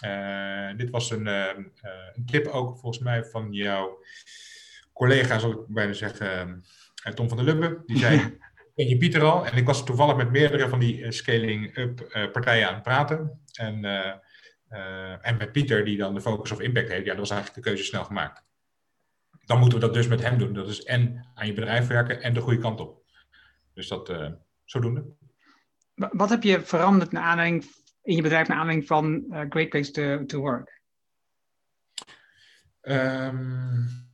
ehm, 0.00 0.76
dit 0.76 0.90
was 0.90 1.10
een, 1.10 1.26
een 1.26 2.26
tip 2.26 2.46
ook 2.46 2.78
volgens 2.78 2.98
mij 2.98 3.24
van 3.24 3.52
jouw 3.52 4.04
collega, 4.92 5.38
zal 5.38 5.50
ik 5.50 5.66
bijna 5.68 5.92
zeggen, 5.92 6.64
Tom 7.14 7.28
van 7.28 7.36
der 7.36 7.46
Lubbe. 7.46 7.82
Die 7.86 7.98
zei, 7.98 8.38
ken 8.74 8.88
je 8.88 8.96
Pieter 8.96 9.22
al? 9.22 9.46
En 9.46 9.56
ik 9.56 9.66
was 9.66 9.84
toevallig 9.84 10.16
met 10.16 10.30
meerdere 10.30 10.68
van 10.68 10.78
die 10.78 11.12
scaling-up 11.12 12.28
partijen 12.32 12.68
aan 12.68 12.74
het 12.74 12.82
praten. 12.82 13.40
En 13.52 13.84
en 15.20 15.36
met 15.38 15.52
Pieter, 15.52 15.84
die 15.84 15.96
dan 15.96 16.14
de 16.14 16.20
focus 16.20 16.50
of 16.50 16.60
impact 16.60 16.88
heeft, 16.88 17.04
ja, 17.04 17.10
dat 17.10 17.20
was 17.20 17.30
eigenlijk 17.30 17.64
de 17.64 17.70
keuze 17.70 17.84
snel 17.84 18.04
gemaakt. 18.04 18.44
Dan 19.46 19.58
moeten 19.58 19.78
we 19.78 19.84
dat 19.84 19.94
dus 19.94 20.06
met 20.06 20.22
hem 20.22 20.38
doen. 20.38 20.52
Dat 20.52 20.68
is 20.68 20.82
en 20.82 21.26
aan 21.34 21.46
je 21.46 21.52
bedrijf 21.52 21.86
werken 21.86 22.22
en 22.22 22.34
de 22.34 22.40
goede 22.40 22.58
kant 22.58 22.80
op. 22.80 23.04
Dus 23.74 23.88
dat 23.88 24.10
uh, 24.10 24.30
zodoende. 24.64 25.04
Wat 25.94 26.30
heb 26.30 26.42
je 26.42 26.60
veranderd 26.60 27.12
naar 27.12 27.22
aanleiding, 27.22 27.64
in 28.02 28.16
je 28.16 28.22
bedrijf 28.22 28.48
naar 28.48 28.58
aanleiding 28.58 28.88
van 28.88 29.24
uh, 29.28 29.40
Great 29.48 29.68
Place 29.68 29.90
to, 29.90 30.24
to 30.24 30.40
Work? 30.40 30.80
Um, 32.82 34.06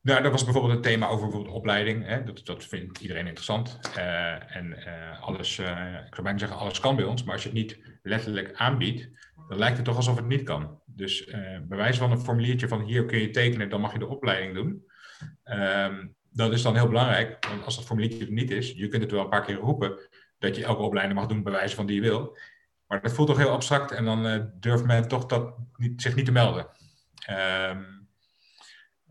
nou, 0.00 0.22
dat 0.22 0.32
was 0.32 0.44
bijvoorbeeld 0.44 0.74
een 0.74 0.82
thema 0.82 1.06
over 1.06 1.24
bijvoorbeeld 1.24 1.54
opleiding. 1.54 2.06
Hè? 2.06 2.24
Dat, 2.24 2.44
dat 2.44 2.64
vindt 2.64 3.00
iedereen 3.00 3.26
interessant. 3.26 3.80
Uh, 3.96 4.56
en 4.56 4.66
uh, 4.66 5.22
alles, 5.22 5.58
uh, 5.58 5.66
ik 6.06 6.14
zou 6.14 6.22
bijna 6.22 6.38
zeggen, 6.38 6.58
alles 6.58 6.80
kan 6.80 6.96
bij 6.96 7.04
ons. 7.04 7.24
Maar 7.24 7.34
als 7.34 7.42
je 7.42 7.48
het 7.48 7.58
niet 7.58 7.78
letterlijk 8.02 8.54
aanbiedt, 8.54 9.08
dan 9.48 9.58
lijkt 9.58 9.76
het 9.76 9.86
toch 9.86 9.96
alsof 9.96 10.16
het 10.16 10.26
niet 10.26 10.42
kan. 10.42 10.80
Dus 10.96 11.24
bij 11.24 11.76
wijze 11.76 11.98
van 11.98 12.10
een 12.10 12.20
formuliertje 12.20 12.68
van 12.68 12.82
hier 12.82 13.04
kun 13.04 13.18
je 13.20 13.30
tekenen, 13.30 13.68
dan 13.68 13.80
mag 13.80 13.92
je 13.92 13.98
de 13.98 14.06
opleiding 14.06 14.54
doen. 14.54 14.84
Um, 15.44 16.14
dat 16.30 16.52
is 16.52 16.62
dan 16.62 16.74
heel 16.74 16.88
belangrijk, 16.88 17.46
want 17.48 17.64
als 17.64 17.76
dat 17.76 17.84
formuliertje 17.84 18.26
er 18.26 18.32
niet 18.32 18.50
is, 18.50 18.72
je 18.72 18.88
kunt 18.88 19.02
het 19.02 19.10
wel 19.10 19.20
een 19.20 19.28
paar 19.28 19.44
keer 19.44 19.56
roepen 19.56 19.98
dat 20.38 20.56
je 20.56 20.64
elke 20.64 20.82
opleiding 20.82 21.18
mag 21.18 21.28
doen 21.28 21.42
bij 21.42 21.52
wijze 21.52 21.74
van 21.74 21.86
die 21.86 21.94
je 21.94 22.08
wil. 22.08 22.38
Maar 22.86 23.02
dat 23.02 23.12
voelt 23.12 23.28
toch 23.28 23.36
heel 23.36 23.50
abstract 23.50 23.90
en 23.90 24.04
dan 24.04 24.50
durft 24.60 24.84
men 24.84 25.08
toch 25.08 25.26
dat 25.26 25.54
niet, 25.76 26.02
zich 26.02 26.14
niet 26.14 26.24
te 26.24 26.32
melden. 26.32 26.66
Um, 27.30 28.08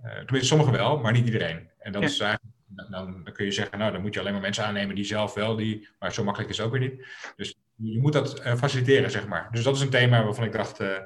uh, 0.03 0.11
tenminste, 0.11 0.45
sommigen 0.45 0.73
wel, 0.73 0.97
maar 0.97 1.11
niet 1.11 1.25
iedereen. 1.25 1.69
En 1.79 1.91
dat 1.91 2.03
is 2.03 2.19
eigenlijk, 2.19 2.55
dan, 2.89 3.29
kun 3.33 3.45
je 3.45 3.51
zeggen, 3.51 3.77
nou, 3.77 3.91
dan 3.91 4.01
moet 4.01 4.13
je 4.13 4.19
alleen 4.19 4.33
maar 4.33 4.41
mensen 4.41 4.65
aannemen 4.65 4.95
die 4.95 5.03
zelf 5.03 5.33
wel, 5.33 5.55
die, 5.55 5.87
maar 5.99 6.13
zo 6.13 6.23
makkelijk 6.23 6.51
is 6.51 6.57
het 6.57 6.65
ook 6.65 6.71
weer 6.71 6.81
niet. 6.81 7.05
Dus 7.35 7.57
je 7.75 7.99
moet 7.99 8.13
dat 8.13 8.45
uh, 8.45 8.55
faciliteren, 8.55 9.11
zeg 9.11 9.27
maar. 9.27 9.47
Dus 9.51 9.63
dat 9.63 9.75
is 9.75 9.81
een 9.81 9.89
thema 9.89 10.23
waarvan 10.23 10.45
ik 10.45 10.51
dacht, 10.51 10.81
uh, 10.81 10.97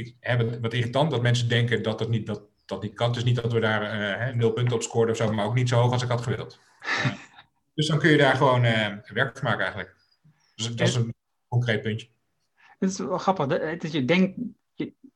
ik 0.00 0.16
heb 0.20 0.38
het 0.38 0.60
wat 0.60 0.72
irritant 0.72 1.10
dat 1.10 1.22
mensen 1.22 1.48
denken 1.48 1.82
dat 1.82 1.98
dat 1.98 2.08
niet, 2.08 2.26
dat, 2.26 2.42
dat 2.64 2.82
niet 2.82 2.94
kan. 2.94 3.12
Dus 3.12 3.24
niet 3.24 3.42
dat 3.42 3.52
we 3.52 3.60
daar 3.60 3.98
hè, 4.20 4.34
nul 4.34 4.52
punten 4.52 4.74
op 4.74 4.82
scoorden 4.82 5.10
of 5.10 5.16
zo, 5.16 5.32
maar 5.32 5.44
ook 5.44 5.54
niet 5.54 5.68
zo 5.68 5.80
hoog 5.80 5.92
als 5.92 6.02
ik 6.02 6.08
had 6.08 6.20
gewild. 6.20 6.58
dus 7.74 7.86
dan 7.86 7.98
kun 7.98 8.10
je 8.10 8.16
daar 8.16 8.36
gewoon 8.36 8.60
werk 8.60 9.38
van 9.38 9.42
maken 9.42 9.60
eigenlijk. 9.60 9.96
Dus 10.54 10.76
dat 10.76 10.88
is 10.88 10.94
een 10.94 11.14
concreet 11.48 11.82
puntje. 11.82 12.08
Het 12.78 12.90
is 12.90 12.98
wel 12.98 13.18
grappig 13.18 13.46
dat 13.78 13.92
je 13.92 14.04
denkt 14.04 14.38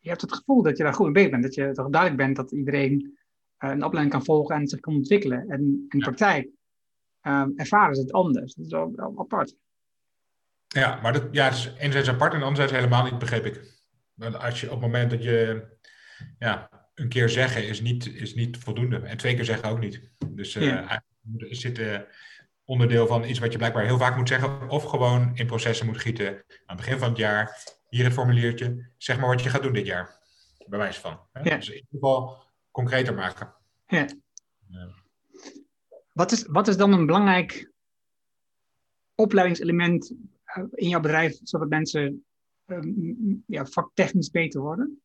je 0.05 0.11
hebt 0.11 0.21
het 0.21 0.35
gevoel 0.35 0.63
dat 0.63 0.77
je 0.77 0.83
daar 0.83 0.95
goed 0.95 1.05
mee 1.05 1.13
bezig 1.13 1.31
bent. 1.31 1.43
Dat 1.43 1.55
je 1.55 1.73
toch 1.73 1.89
duidelijk 1.89 2.23
bent 2.23 2.37
dat 2.37 2.53
iedereen 2.53 3.19
uh, 3.59 3.71
een 3.71 3.85
opleiding 3.85 4.11
kan 4.11 4.25
volgen 4.25 4.57
en 4.57 4.69
zich 4.69 4.81
kan 4.81 4.95
ontwikkelen. 4.95 5.49
En 5.49 5.61
in 5.61 5.99
de 5.99 5.99
praktijk 5.99 6.49
um, 7.23 7.53
ervaren 7.57 7.95
ze 7.95 8.01
het 8.01 8.13
anders. 8.13 8.55
Dat 8.55 8.65
is 8.65 8.73
wel, 8.73 8.93
wel 8.95 9.15
apart. 9.17 9.57
Ja, 10.67 11.01
maar 11.03 11.13
dat, 11.13 11.29
ja, 11.31 11.49
is 11.49 11.73
enerzijds 11.79 12.09
apart 12.09 12.33
en 12.33 12.43
anderzijds 12.43 12.73
helemaal 12.73 13.05
niet, 13.05 13.19
begreep 13.19 13.45
ik. 13.45 13.73
Want 14.15 14.39
als 14.39 14.61
je 14.61 14.67
op 14.67 14.73
het 14.73 14.81
moment 14.81 15.11
dat 15.11 15.23
je 15.23 15.67
ja, 16.39 16.69
een 16.95 17.09
keer 17.09 17.29
zeggen 17.29 17.69
is 17.69 17.81
niet, 17.81 18.15
is 18.15 18.35
niet 18.35 18.59
voldoende. 18.59 18.97
En 18.97 19.17
twee 19.17 19.35
keer 19.35 19.45
zeggen 19.45 19.69
ook 19.69 19.81
niet. 19.81 20.11
Dus 20.29 20.55
uh, 20.55 20.63
ja. 20.63 21.03
is 21.37 21.61
dit 21.61 21.79
uh, 21.79 22.01
onderdeel 22.65 23.07
van 23.07 23.25
iets 23.25 23.39
wat 23.39 23.53
je 23.53 23.59
blijkbaar 23.59 23.85
heel 23.85 23.99
vaak 23.99 24.17
moet 24.17 24.29
zeggen. 24.29 24.69
Of 24.69 24.85
gewoon 24.85 25.37
in 25.37 25.47
processen 25.47 25.87
moet 25.87 26.01
gieten 26.01 26.27
aan 26.27 26.77
het 26.77 26.77
begin 26.77 26.99
van 26.99 27.09
het 27.09 27.19
jaar 27.19 27.63
hier 27.89 28.05
het 28.05 28.13
formuliertje, 28.13 28.91
zeg 28.97 29.19
maar 29.19 29.29
wat 29.29 29.43
je 29.43 29.51
gaat 29.51 29.63
doen 29.63 29.73
dit 29.73 29.87
jaar. 29.87 30.23
Bewijs 30.67 30.99
van. 30.99 31.21
Hè? 31.33 31.41
Ja. 31.43 31.57
Dus 31.57 31.69
in 31.69 31.75
ieder 31.75 31.89
geval 31.91 32.43
concreter 32.71 33.15
maken. 33.15 33.55
Ja. 33.87 34.07
Wat, 36.13 36.33
is, 36.33 36.47
wat 36.47 36.69
is 36.69 36.77
dan 36.77 36.93
een 36.93 37.07
belangrijk 37.07 37.73
opleidingselement 39.15 40.15
eh, 40.45 40.65
in 40.71 40.89
jouw 40.89 41.01
bedrijf, 41.01 41.39
zodat 41.43 41.69
mensen 41.69 42.25
um, 42.67 43.45
ja, 43.47 43.67
vaktechnisch 43.67 44.31
beter 44.31 44.61
worden? 44.61 45.03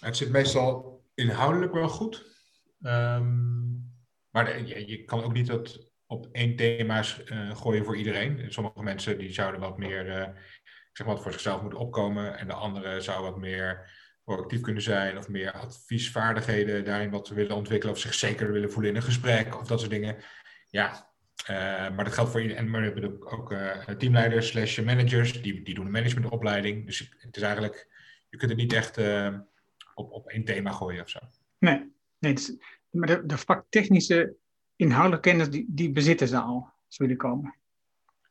Het 0.00 0.16
zit 0.16 0.30
meestal 0.30 1.02
inhoudelijk 1.14 1.72
wel 1.72 1.88
goed. 1.88 2.38
Um, 2.82 3.92
maar 4.30 4.66
je, 4.66 4.86
je, 4.86 5.04
kan 5.04 5.22
ook 5.22 5.32
niet 5.32 5.46
dat 5.46 5.90
op 6.06 6.28
één 6.32 6.56
thema 6.56 7.04
uh, 7.24 7.56
gooien 7.56 7.84
voor 7.84 7.96
iedereen. 7.96 8.52
Sommige 8.52 8.82
mensen 8.82 9.18
die 9.18 9.32
zouden 9.32 9.60
wat 9.60 9.78
meer 9.78 10.06
uh, 10.06 10.28
zeg 10.92 11.06
maar, 11.06 11.18
voor 11.18 11.32
zichzelf 11.32 11.62
moeten 11.62 11.78
opkomen. 11.78 12.38
En 12.38 12.46
de 12.46 12.52
andere 12.52 13.00
zou 13.00 13.22
wat 13.22 13.38
meer 13.38 13.90
proactief 14.24 14.60
kunnen 14.60 14.82
zijn 14.82 15.18
of 15.18 15.28
meer 15.28 15.52
adviesvaardigheden 15.52 16.84
daarin 16.84 17.10
wat 17.10 17.28
willen 17.28 17.56
ontwikkelen 17.56 17.94
of 17.94 18.00
zich 18.00 18.14
zeker 18.14 18.52
willen 18.52 18.70
voelen 18.70 18.90
in 18.90 18.96
een 18.96 19.02
gesprek 19.02 19.60
of 19.60 19.66
dat 19.66 19.78
soort 19.78 19.90
dingen. 19.90 20.16
Ja, 20.68 21.09
maar 21.48 22.04
dat 22.04 22.12
geldt 22.12 22.30
voor 22.30 22.40
iedereen. 22.40 22.66
En 22.66 22.72
we 22.72 22.78
hebben 22.78 23.26
ook 23.26 23.52
uh, 23.52 23.76
teamleiders 23.78 24.48
slash 24.48 24.78
managers, 24.78 25.42
die, 25.42 25.62
die 25.62 25.74
doen 25.74 25.86
een 25.86 25.92
managementopleiding. 25.92 26.86
Dus 26.86 27.12
het 27.18 27.36
is 27.36 27.42
eigenlijk, 27.42 27.88
je 28.28 28.36
kunt 28.36 28.50
het 28.50 28.60
niet 28.60 28.72
echt 28.72 28.98
uh, 28.98 29.38
op, 29.94 30.12
op 30.12 30.28
één 30.28 30.44
thema 30.44 30.70
gooien 30.70 31.02
of 31.02 31.08
zo. 31.08 31.18
Nee, 31.58 31.92
nee 32.18 32.32
is, 32.32 32.56
maar 32.90 33.06
de, 33.06 33.26
de 33.26 33.38
vaktechnische 33.38 34.34
inhoudelijke 34.76 35.28
kennis, 35.28 35.50
die, 35.50 35.66
die 35.68 35.90
bezitten 35.90 36.28
ze 36.28 36.38
al, 36.38 36.72
als 36.86 36.96
we 36.96 37.16
komen 37.16 37.58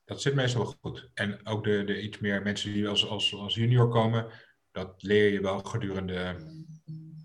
dat 0.10 0.22
zit 0.22 0.36
meestal 0.36 0.62
wel 0.64 0.76
goed. 0.82 1.10
En 1.14 1.46
ook 1.46 1.64
de, 1.64 1.84
de 1.84 2.02
iets 2.02 2.20
meer 2.20 2.42
mensen 2.42 2.74
die 2.74 2.88
als, 2.88 3.08
als, 3.08 3.36
als 3.36 3.56
junior 3.56 3.90
komen, 3.90 4.28
dat 4.72 5.04
leer 5.04 5.32
je 5.32 5.42
wel 5.42 5.60
gedurende 5.60 6.36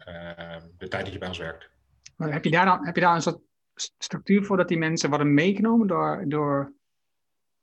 uh, 0.08 0.56
de 0.78 0.88
tijd 0.88 1.04
dat 1.04 1.12
je 1.12 1.18
bij 1.18 1.28
ons 1.28 1.38
werkt. 1.38 1.70
Maar 2.16 2.32
heb 2.32 2.44
je 2.44 2.50
daar 2.50 2.64
dan 2.64 2.86
heb 2.86 2.94
je 2.94 3.00
daar 3.00 3.14
een 3.14 3.22
soort 3.22 3.40
structuur 3.74 4.44
voor 4.44 4.56
dat 4.56 4.68
die 4.68 4.78
mensen 4.78 5.08
worden 5.08 5.34
meegenomen 5.34 5.86
door, 5.86 6.24
door, 6.28 6.72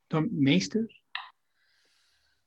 door 0.08 0.28
meesters? 0.32 1.02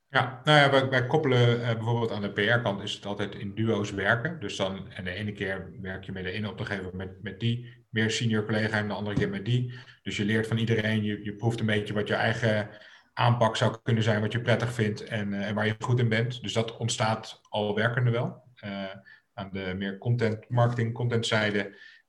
Ja, 0.09 0.41
nou 0.45 0.59
ja, 0.59 0.89
wij, 0.89 1.07
koppelen 1.07 1.61
uh, 1.61 1.67
bijvoorbeeld 1.67 2.11
aan 2.11 2.23
de 2.23 2.33
PR-kant 2.33 2.83
is 2.83 2.93
het 2.93 3.07
altijd 3.07 3.35
in 3.35 3.55
duo's 3.55 3.91
werken. 3.91 4.41
Dus 4.41 4.57
dan, 4.57 4.93
en 4.93 5.05
de 5.05 5.11
ene 5.11 5.33
keer 5.33 5.73
werk 5.81 6.05
je 6.05 6.13
met 6.13 6.25
de 6.25 6.31
ene 6.31 6.49
opdrachtgever 6.49 6.97
met, 6.97 7.23
met 7.23 7.41
die 7.41 7.85
meer 7.91 8.11
senior 8.11 8.45
collega 8.45 8.79
en 8.79 8.89
de 8.89 8.95
andere 8.95 9.17
keer 9.17 9.29
met 9.29 9.45
die. 9.45 9.75
Dus 10.03 10.17
je 10.17 10.25
leert 10.25 10.47
van 10.47 10.59
iedereen, 10.59 11.05
je, 11.05 11.25
je 11.25 11.35
proeft 11.35 11.61
een 11.61 11.67
beetje 11.67 11.95
wat 11.95 12.09
je 12.09 12.15
eigen 12.15 12.69
aanpak 13.13 13.57
zou 13.57 13.77
kunnen 13.83 14.03
zijn, 14.03 14.21
wat 14.21 14.33
je 14.33 14.41
prettig 14.41 14.73
vindt 14.73 15.05
en, 15.05 15.33
uh, 15.33 15.49
en 15.49 15.55
waar 15.55 15.67
je 15.67 15.75
goed 15.79 15.99
in 15.99 16.09
bent. 16.09 16.43
Dus 16.43 16.53
dat 16.53 16.77
ontstaat 16.77 17.41
al 17.49 17.75
werkende 17.75 18.11
wel. 18.11 18.43
Uh, 18.65 18.85
aan 19.33 19.51
de 19.53 19.75
meer 19.77 19.99
content 19.99 20.49
marketing, 20.49 20.93
content 20.93 21.27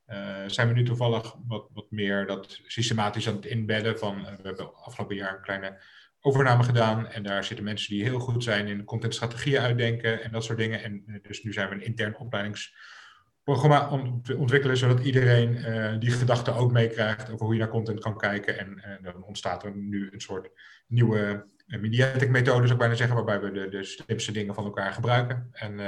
zijde 0.06 0.52
zijn 0.52 0.68
we 0.68 0.74
nu 0.74 0.84
toevallig 0.84 1.36
wat, 1.46 1.68
wat 1.72 1.90
meer 1.90 2.26
dat 2.26 2.60
systematisch 2.66 3.28
aan 3.28 3.34
het 3.34 3.46
inbedden 3.46 3.98
van, 3.98 4.22
we 4.22 4.42
hebben 4.42 4.74
afgelopen 4.74 5.16
jaar 5.16 5.34
een 5.36 5.42
kleine 5.42 5.82
overname 6.20 6.62
gedaan. 6.62 7.06
En 7.06 7.22
daar 7.22 7.44
zitten 7.44 7.64
mensen 7.64 7.94
die 7.94 8.02
heel 8.02 8.18
goed 8.18 8.44
zijn 8.44 8.66
in 8.66 8.84
contentstrategieën 8.84 9.60
uitdenken 9.60 10.22
en 10.22 10.32
dat 10.32 10.44
soort 10.44 10.58
dingen. 10.58 10.82
En 10.82 11.02
eh, 11.06 11.14
dus 11.22 11.42
nu 11.42 11.52
zijn 11.52 11.68
we 11.68 11.74
een 11.74 11.84
intern 11.84 12.16
opleidingsprogramma 12.16 13.90
ontwikkelen, 14.36 14.76
zodat 14.76 15.00
iedereen 15.00 15.98
die 15.98 16.10
gedachten 16.10 16.54
ook 16.54 16.72
meekrijgt 16.72 17.30
over 17.30 17.44
hoe 17.44 17.54
je 17.54 17.60
naar 17.60 17.68
content 17.68 18.00
kan 18.00 18.18
kijken. 18.18 18.58
En, 18.58 19.00
dan 19.02 19.24
ontstaat 19.24 19.64
er 19.64 19.76
nu 19.76 20.08
een 20.12 20.20
soort 20.20 20.50
nieuwe 20.86 21.46
mediatic 21.66 22.30
methode, 22.30 22.60
zou 22.60 22.72
ik 22.72 22.78
bijna 22.78 22.94
zeggen, 22.94 23.16
waarbij 23.16 23.40
we 23.40 23.50
de, 23.50 23.68
de 23.68 23.84
slimste 23.84 24.32
dingen 24.32 24.54
van 24.54 24.64
elkaar 24.64 24.92
gebruiken. 24.92 25.48
En, 25.52 25.80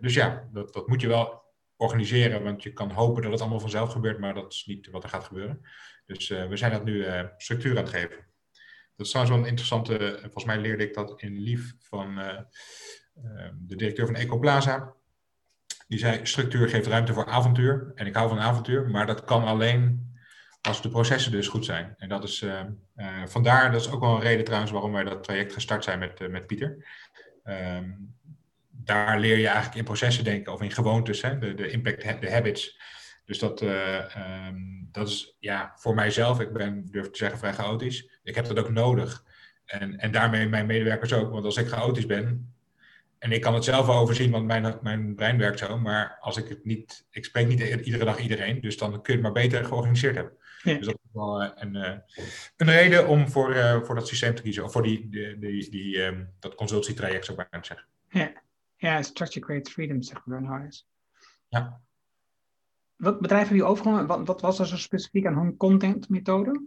dus 0.00 0.14
ja, 0.14 0.48
dat, 0.52 0.72
dat 0.72 0.88
moet 0.88 1.00
je 1.00 1.08
wel 1.08 1.41
organiseren, 1.82 2.42
want 2.42 2.62
je 2.62 2.72
kan 2.72 2.90
hopen 2.90 3.22
dat 3.22 3.32
het 3.32 3.40
allemaal 3.40 3.60
vanzelf 3.60 3.92
gebeurt, 3.92 4.18
maar 4.18 4.34
dat 4.34 4.52
is 4.52 4.64
niet 4.66 4.90
wat 4.90 5.02
er 5.02 5.08
gaat 5.08 5.24
gebeuren. 5.24 5.60
Dus 6.06 6.28
we 6.28 6.56
zijn 6.56 6.72
dat 6.72 6.84
nu 6.84 7.06
structuur 7.36 7.70
aan 7.70 7.84
het 7.84 7.92
geven. 7.92 8.16
Dat 8.96 9.06
is 9.06 9.12
trouwens 9.12 9.36
wel 9.36 9.44
een 9.44 9.50
interessante, 9.50 10.18
volgens 10.20 10.44
mij 10.44 10.58
leerde 10.58 10.84
ik 10.84 10.94
dat 10.94 11.20
in 11.20 11.38
Lief 11.38 11.74
van 11.78 12.14
de 13.58 13.76
directeur 13.76 14.06
van 14.06 14.14
Ecoplaza. 14.14 14.94
Die 15.88 15.98
zei, 15.98 16.26
structuur 16.26 16.68
geeft 16.68 16.86
ruimte 16.86 17.12
voor 17.12 17.26
avontuur. 17.26 17.92
En 17.94 18.06
ik 18.06 18.14
hou 18.14 18.28
van 18.28 18.40
avontuur, 18.40 18.90
maar 18.90 19.06
dat 19.06 19.24
kan 19.24 19.44
alleen 19.44 20.14
als 20.60 20.82
de 20.82 20.88
processen 20.88 21.32
dus 21.32 21.48
goed 21.48 21.64
zijn. 21.64 21.94
En 21.96 22.08
dat 22.08 22.24
is 22.24 22.44
vandaar, 23.26 23.72
dat 23.72 23.80
is 23.80 23.90
ook 23.90 24.00
wel 24.00 24.14
een 24.14 24.20
reden 24.20 24.44
trouwens 24.44 24.72
waarom 24.72 24.92
wij 24.92 25.04
dat 25.04 25.24
traject 25.24 25.52
gestart 25.52 25.84
zijn 25.84 25.98
met, 25.98 26.30
met 26.30 26.46
Pieter. 26.46 26.86
Um, 27.44 28.14
daar 28.84 29.18
leer 29.18 29.38
je 29.38 29.46
eigenlijk 29.46 29.76
in 29.76 29.84
processen 29.84 30.24
denken 30.24 30.52
of 30.52 30.62
in 30.62 30.70
gewoontes, 30.70 31.22
hè, 31.22 31.38
de, 31.38 31.54
de 31.54 31.70
impact, 31.70 32.20
de 32.20 32.30
habits. 32.30 32.80
Dus 33.24 33.38
dat, 33.38 33.62
um, 33.62 34.88
dat 34.92 35.08
is 35.08 35.36
ja, 35.38 35.72
voor 35.76 35.94
mijzelf, 35.94 36.40
ik 36.40 36.52
ben, 36.52 36.86
durf 36.90 37.10
te 37.10 37.18
zeggen, 37.18 37.38
vrij 37.38 37.52
chaotisch. 37.52 38.18
Ik 38.22 38.34
heb 38.34 38.44
dat 38.44 38.58
ook 38.58 38.70
nodig. 38.70 39.24
En, 39.64 39.98
en 39.98 40.12
daarmee 40.12 40.48
mijn 40.48 40.66
medewerkers 40.66 41.12
ook. 41.12 41.30
Want 41.30 41.44
als 41.44 41.56
ik 41.56 41.68
chaotisch 41.68 42.06
ben, 42.06 42.54
en 43.18 43.32
ik 43.32 43.40
kan 43.40 43.54
het 43.54 43.64
zelf 43.64 43.86
wel 43.86 43.96
overzien, 43.96 44.30
want 44.30 44.46
mijn, 44.46 44.78
mijn 44.82 45.14
brein 45.14 45.38
werkt 45.38 45.58
zo. 45.58 45.78
Maar 45.78 46.16
als 46.20 46.36
ik 46.36 46.48
het 46.48 46.64
niet, 46.64 47.06
ik 47.10 47.24
spreek 47.24 47.46
niet 47.46 47.60
iedere 47.60 48.04
dag 48.04 48.18
iedereen, 48.18 48.60
dus 48.60 48.76
dan 48.76 48.90
kun 48.90 49.00
je 49.02 49.12
het 49.12 49.22
maar 49.22 49.42
beter 49.42 49.64
georganiseerd 49.64 50.14
hebben. 50.14 50.32
Dus 50.62 50.86
dat 50.86 50.98
is 51.04 51.10
wel 51.12 51.42
eh, 51.42 51.50
een, 51.54 51.76
eh, 51.76 51.98
een 52.56 52.70
reden 52.70 53.08
om 53.08 53.28
voor, 53.28 53.80
voor 53.84 53.94
dat 53.94 54.08
systeem 54.08 54.34
te 54.34 54.42
kiezen, 54.42 54.64
of 54.64 54.72
voor 54.72 54.82
die, 54.82 55.08
die, 55.08 55.38
die, 55.38 55.70
die 55.70 56.02
um, 56.02 56.28
dat 56.38 56.54
consultietraject, 56.54 57.24
zou 57.24 57.40
ik 57.40 57.48
bijna 57.50 57.66
zeggen. 57.66 57.86
Ja, 58.08 58.32
ja 58.82 59.02
structure 59.02 59.40
creates 59.40 59.72
freedom, 59.72 60.02
zegt 60.02 60.22
Ron 60.26 60.44
Harris. 60.44 60.86
Ja. 61.48 61.80
Wat 62.96 63.20
bedrijf 63.20 63.40
hebben 63.40 63.58
jullie 63.58 63.72
overgenomen? 63.72 64.06
Wat, 64.06 64.26
wat 64.26 64.40
was 64.40 64.58
er 64.58 64.66
zo 64.66 64.76
specifiek 64.76 65.26
aan 65.26 65.38
hun 65.38 65.56
contentmethode? 65.56 66.66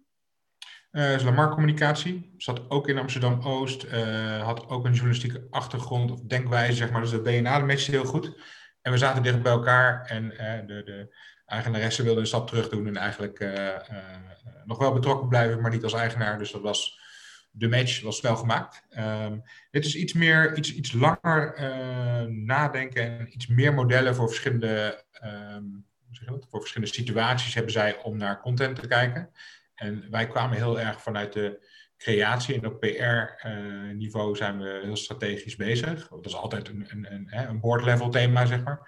Uh, 0.92 1.14
is 1.14 1.24
Lamar 1.24 1.50
Communicatie, 1.50 2.34
zat 2.38 2.70
ook 2.70 2.88
in 2.88 2.98
Amsterdam-Oost, 2.98 3.84
uh, 3.84 4.44
had 4.44 4.68
ook 4.68 4.86
een 4.86 4.94
journalistieke 4.94 5.48
achtergrond 5.50 6.12
of 6.12 6.22
denkwijze, 6.22 6.76
zeg 6.76 6.92
maar. 6.92 7.02
Dus 7.02 7.12
dat 7.12 7.26
DNA 7.26 7.60
matchte 7.60 7.92
heel 7.92 8.06
goed. 8.06 8.34
En 8.82 8.92
we 8.92 8.98
zaten 8.98 9.24
dicht 9.24 9.42
bij 9.42 9.52
elkaar 9.52 10.06
en 10.06 10.24
uh, 10.24 10.68
de, 10.68 10.84
de 10.84 11.16
eigenaresse 11.46 12.04
wilde 12.04 12.20
een 12.20 12.28
stap 12.28 12.48
terug 12.48 12.70
doen 12.70 12.88
en 12.88 12.98
eigenlijk 12.98 13.40
nog 14.66 14.78
wel 14.78 14.94
betrokken 14.94 15.28
blijven, 15.28 15.62
maar 15.62 15.72
niet 15.72 15.84
als 15.84 15.94
eigenaar. 15.94 16.38
Dus 16.38 16.52
dat 16.52 16.62
was 16.62 17.00
de 17.58 17.68
match, 17.68 18.02
was 18.02 18.18
snel 18.18 18.36
gemaakt. 18.36 18.84
Um, 18.98 19.44
dit 19.72 19.86
is 19.86 19.96
iets 19.96 20.14
meer, 20.14 20.58
iets, 20.58 20.74
iets 20.74 20.94
langer 20.94 21.56
nadenken 22.30 23.20
en 23.20 23.34
iets 23.34 23.48
meer 23.48 23.74
modellen 23.74 24.16
voor 24.16 24.28
verschillende, 24.28 25.04
um, 25.24 25.86
voor 26.50 26.60
verschillende 26.60 26.94
situaties 26.94 27.54
hebben 27.54 27.72
zij 27.72 27.98
om 28.04 28.18
naar 28.18 28.42
content 28.42 28.80
te 28.80 28.88
kijken. 28.88 29.30
En 29.76 30.08
wij 30.12 30.28
kwamen 30.28 30.58
heel 30.58 30.80
erg 30.80 31.02
vanuit 31.02 31.34
de 31.34 31.68
creatie 31.98 32.56
en 32.56 32.66
op 32.66 32.80
PR-niveau 32.80 34.32
eh, 34.32 34.38
zijn 34.38 34.60
we 34.60 34.80
heel 34.84 34.96
strategisch 34.96 35.56
bezig. 35.56 36.08
Dat 36.08 36.26
is 36.26 36.36
altijd 36.36 36.70
een, 36.70 36.88
een, 36.90 37.28
een, 37.50 37.60
board-level 37.60 38.10
thema, 38.10 38.46
zeg 38.46 38.64
maar. 38.64 38.80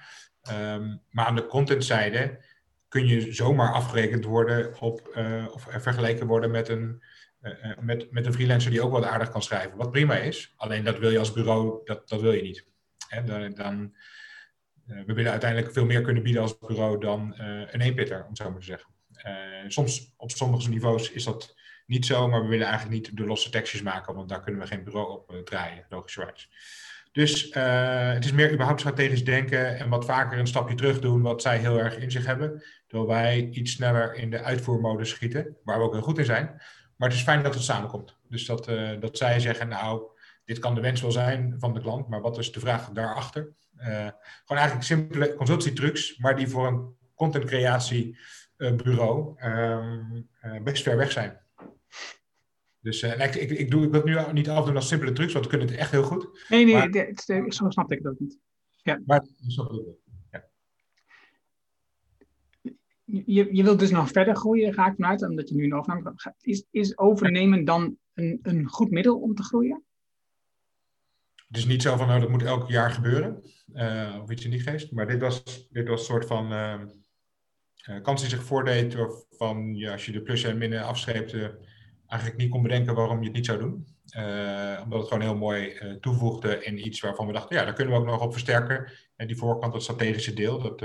Um, 0.51 1.01
maar 1.09 1.25
aan 1.25 1.35
de 1.35 1.45
contentzijde 1.45 2.43
kun 2.87 3.07
je 3.07 3.33
zomaar 3.33 3.73
afgerekend 3.73 4.25
worden 4.25 4.79
op, 4.79 5.13
uh, 5.17 5.45
of 5.51 5.67
vergeleken 5.69 6.27
worden 6.27 6.51
met 6.51 6.69
een, 6.69 7.03
met, 7.79 8.11
met 8.11 8.25
een 8.25 8.33
freelancer 8.33 8.71
die 8.71 8.81
ook 8.81 8.91
wat 8.91 9.03
aardig 9.03 9.29
kan 9.29 9.41
schrijven. 9.41 9.77
Wat 9.77 9.91
prima 9.91 10.15
is, 10.15 10.53
alleen 10.55 10.83
dat 10.83 10.99
wil 10.99 11.09
je 11.09 11.19
als 11.19 11.33
bureau, 11.33 11.81
dat, 11.83 12.09
dat 12.09 12.21
wil 12.21 12.31
je 12.31 12.41
niet. 12.41 12.65
Dan, 13.25 13.53
dan 13.53 13.95
we 14.85 15.13
willen 15.13 15.31
uiteindelijk 15.31 15.73
veel 15.73 15.85
meer 15.85 16.01
kunnen 16.01 16.23
bieden 16.23 16.41
als 16.41 16.57
bureau 16.57 16.99
dan 16.99 17.33
een 17.37 17.81
eenpitter, 17.81 18.21
om 18.21 18.27
het 18.27 18.37
zo 18.37 18.49
maar 18.49 18.59
te 18.59 18.65
zeggen. 18.65 18.89
Eh, 19.13 19.33
soms 19.67 20.13
op 20.17 20.31
sommige 20.31 20.69
niveaus 20.69 21.11
is 21.11 21.23
dat 21.23 21.55
niet 21.85 22.05
zo, 22.05 22.27
maar 22.27 22.41
we 22.41 22.47
willen 22.47 22.67
eigenlijk 22.67 22.95
niet 22.95 23.17
de 23.17 23.25
losse 23.25 23.49
tekstjes 23.49 23.81
maken, 23.81 24.15
want 24.15 24.29
daar 24.29 24.41
kunnen 24.41 24.61
we 24.61 24.67
geen 24.67 24.83
bureau 24.83 25.11
op 25.11 25.45
draaien, 25.45 25.85
logischerwijs. 25.89 26.49
Dus 27.11 27.53
het 28.13 28.25
is 28.25 28.31
meer 28.31 28.51
überhaupt 28.51 28.79
strategisch 28.79 29.23
denken 29.23 29.77
en 29.77 29.89
wat 29.89 30.05
vaker 30.05 30.39
een 30.39 30.47
stapje 30.47 30.75
terug 30.75 30.99
doen, 30.99 31.21
wat 31.21 31.41
zij 31.41 31.57
heel 31.57 31.79
erg 31.79 31.97
in 31.97 32.11
zich 32.11 32.25
hebben. 32.25 32.63
Terwijl 32.87 33.09
wij 33.09 33.49
iets 33.51 33.71
sneller 33.71 34.13
in 34.13 34.29
de 34.29 34.41
uitvoermodus 34.41 35.09
schieten, 35.09 35.57
waar 35.63 35.77
we 35.77 35.83
ook 35.83 35.93
heel 35.93 36.01
goed 36.01 36.17
in 36.17 36.25
zijn. 36.25 36.61
Maar 36.97 37.09
het 37.09 37.17
is 37.17 37.23
fijn 37.23 37.43
dat 37.43 37.53
het 37.53 37.63
samenkomt. 37.63 38.17
Dus 38.29 38.45
dat, 38.45 38.69
uh, 38.69 38.99
dat 38.99 39.17
zij 39.17 39.39
zeggen, 39.39 39.67
nou, 39.67 40.03
dit 40.45 40.59
kan 40.59 40.75
de 40.75 40.81
wens 40.81 41.01
wel 41.01 41.11
zijn 41.11 41.55
van 41.59 41.73
de 41.73 41.81
klant, 41.81 42.07
maar 42.07 42.21
wat 42.21 42.37
is 42.37 42.51
de 42.51 42.59
vraag 42.59 42.89
daarachter? 42.89 43.55
Uh, 43.79 43.85
gewoon 43.85 44.61
eigenlijk 44.61 44.83
simpele 44.83 45.35
consultietrucs, 45.35 46.17
maar 46.17 46.35
die 46.35 46.47
voor 46.47 46.67
een 46.67 46.95
contentcreatie 47.15 48.17
bureau 48.57 49.33
ehm, 49.37 50.21
eh, 50.39 50.61
best 50.61 50.83
ver 50.83 50.97
weg 50.97 51.11
zijn. 51.11 51.39
Dus 52.79 53.03
uh, 53.03 53.19
ik, 53.19 53.35
ik, 53.35 53.49
ik, 53.49 53.71
doe, 53.71 53.83
ik 53.83 53.91
wil 53.91 54.17
het 54.17 54.27
nu 54.27 54.33
niet 54.33 54.49
afdoen 54.49 54.75
als 54.75 54.87
simpele 54.87 55.11
trucs, 55.11 55.33
want 55.33 55.45
we 55.45 55.51
kunnen 55.51 55.67
het 55.67 55.77
echt 55.77 55.91
heel 55.91 56.03
goed. 56.03 56.45
Nee, 56.49 56.65
nee, 56.65 56.73
maar, 56.73 57.51
zo 57.51 57.69
snap 57.69 57.91
ik 57.91 57.97
het 57.97 58.07
ook 58.07 58.19
niet. 58.19 58.39
Ja. 58.81 59.01
Maar 59.05 59.25
snap 59.47 59.71
ik 59.71 59.85
het 59.85 59.95
ja. 60.31 60.45
Je, 63.09 63.55
je 63.55 63.63
wilt 63.63 63.79
dus 63.79 63.91
nog 63.91 64.11
verder 64.11 64.35
groeien, 64.35 64.73
ga 64.73 64.87
ik 64.87 64.95
vanuit, 64.95 65.27
omdat 65.27 65.49
je 65.49 65.55
nu 65.55 65.63
een 65.63 65.73
overname 65.73 66.11
gaat. 66.15 66.35
Is, 66.41 66.65
is 66.71 66.97
overnemen 66.97 67.65
dan 67.65 67.97
een, 68.13 68.39
een 68.41 68.67
goed 68.67 68.91
middel 68.91 69.19
om 69.19 69.35
te 69.35 69.43
groeien? 69.43 69.83
Het 71.47 71.57
is 71.57 71.65
niet 71.65 71.81
zo 71.81 71.97
van, 71.97 72.07
nou, 72.07 72.19
dat 72.19 72.29
moet 72.29 72.43
elk 72.43 72.69
jaar 72.69 72.91
gebeuren, 72.91 73.43
uh, 73.73 74.19
of 74.21 74.31
iets 74.31 74.45
in 74.45 74.51
die 74.51 74.59
geest. 74.59 74.91
Maar 74.91 75.07
dit 75.07 75.21
was, 75.21 75.67
dit 75.69 75.87
was 75.87 75.99
een 75.99 76.05
soort 76.05 76.25
van... 76.25 76.51
Uh, 76.51 76.81
kans 78.01 78.21
die 78.21 78.29
zich 78.29 78.43
voordeed 78.43 78.97
van 79.29 79.75
ja, 79.75 79.91
als 79.91 80.05
je 80.05 80.11
de 80.11 80.21
plussen 80.21 80.49
en 80.49 80.57
minnen 80.57 80.83
afscheepte, 80.83 81.59
eigenlijk 82.07 82.41
niet 82.41 82.49
kon 82.49 82.61
bedenken 82.61 82.95
waarom 82.95 83.19
je 83.19 83.25
het 83.25 83.35
niet 83.35 83.45
zou 83.45 83.59
doen. 83.59 83.87
Omdat 84.83 84.99
het 84.99 85.07
gewoon 85.07 85.21
heel 85.21 85.37
mooi 85.37 85.79
toevoegde 85.99 86.63
in 86.63 86.85
iets 86.85 86.99
waarvan 86.99 87.27
we 87.27 87.33
dachten, 87.33 87.55
ja, 87.55 87.63
daar 87.63 87.73
kunnen 87.73 87.93
we 87.93 87.99
ook 87.99 88.05
nog 88.05 88.21
op 88.21 88.31
versterken. 88.31 88.91
En 89.15 89.27
die 89.27 89.37
voorkant, 89.37 89.73
dat 89.73 89.83
strategische 89.83 90.33
deel, 90.33 90.59
dat, 90.59 90.79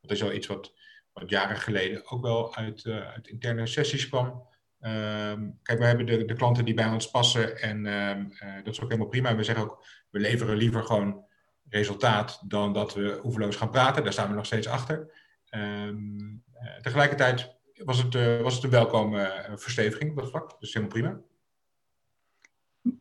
dat 0.00 0.10
is 0.10 0.20
wel 0.20 0.32
iets 0.32 0.46
wat, 0.46 0.74
wat 1.14 1.30
jaren 1.30 1.56
geleden 1.56 2.10
ook 2.10 2.22
wel 2.22 2.56
uit, 2.56 2.86
uit 2.86 3.28
interne 3.28 3.66
sessies 3.66 4.08
kwam. 4.08 4.46
Ehm, 4.80 5.50
kijk, 5.62 5.78
we 5.78 5.84
hebben 5.84 6.06
de, 6.06 6.24
de 6.24 6.34
klanten 6.34 6.64
die 6.64 6.74
bij 6.74 6.88
ons 6.88 7.10
passen 7.10 7.60
en 7.60 7.86
ehm, 7.86 8.28
dat 8.64 8.72
is 8.74 8.80
ook 8.80 8.88
helemaal 8.88 9.10
prima. 9.10 9.36
We 9.36 9.44
zeggen 9.44 9.64
ook, 9.64 9.84
we 10.10 10.18
leveren 10.18 10.56
liever 10.56 10.82
gewoon 10.82 11.24
resultaat 11.68 12.42
dan 12.48 12.72
dat 12.72 12.94
we 12.94 13.20
oeverloos 13.24 13.56
gaan 13.56 13.70
praten. 13.70 14.04
Daar 14.04 14.12
staan 14.12 14.28
we 14.28 14.34
nog 14.34 14.46
steeds 14.46 14.66
achter. 14.66 15.22
Um, 15.50 16.44
tegelijkertijd 16.80 17.56
was 17.84 18.02
het, 18.02 18.40
was 18.40 18.54
het 18.54 18.64
een 18.64 18.70
welkome 18.70 19.48
versteviging 19.54 20.10
op 20.10 20.16
dat 20.16 20.30
vlak. 20.30 20.60
Dus 20.60 20.74
helemaal 20.74 20.94
prima. 20.94 21.20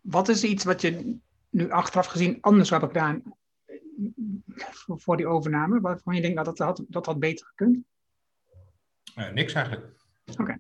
Wat 0.01 0.29
is 0.29 0.43
iets 0.43 0.63
wat 0.63 0.81
je 0.81 1.17
nu 1.49 1.71
achteraf 1.71 2.05
gezien 2.05 2.37
anders 2.41 2.69
had 2.69 2.83
gedaan 2.83 3.23
voor, 4.87 5.17
die 5.17 5.27
overname? 5.27 5.81
Waarvan 5.81 6.15
je 6.15 6.21
denkt 6.21 6.35
dat 6.35 6.45
dat 6.45 6.57
had, 6.57 6.83
dat 6.87 7.05
had 7.05 7.19
beter 7.19 7.45
gekund? 7.45 7.77
Niks 9.15 9.53
eigenlijk. 9.53 9.85
Oké. 10.25 10.41
Okay. 10.41 10.57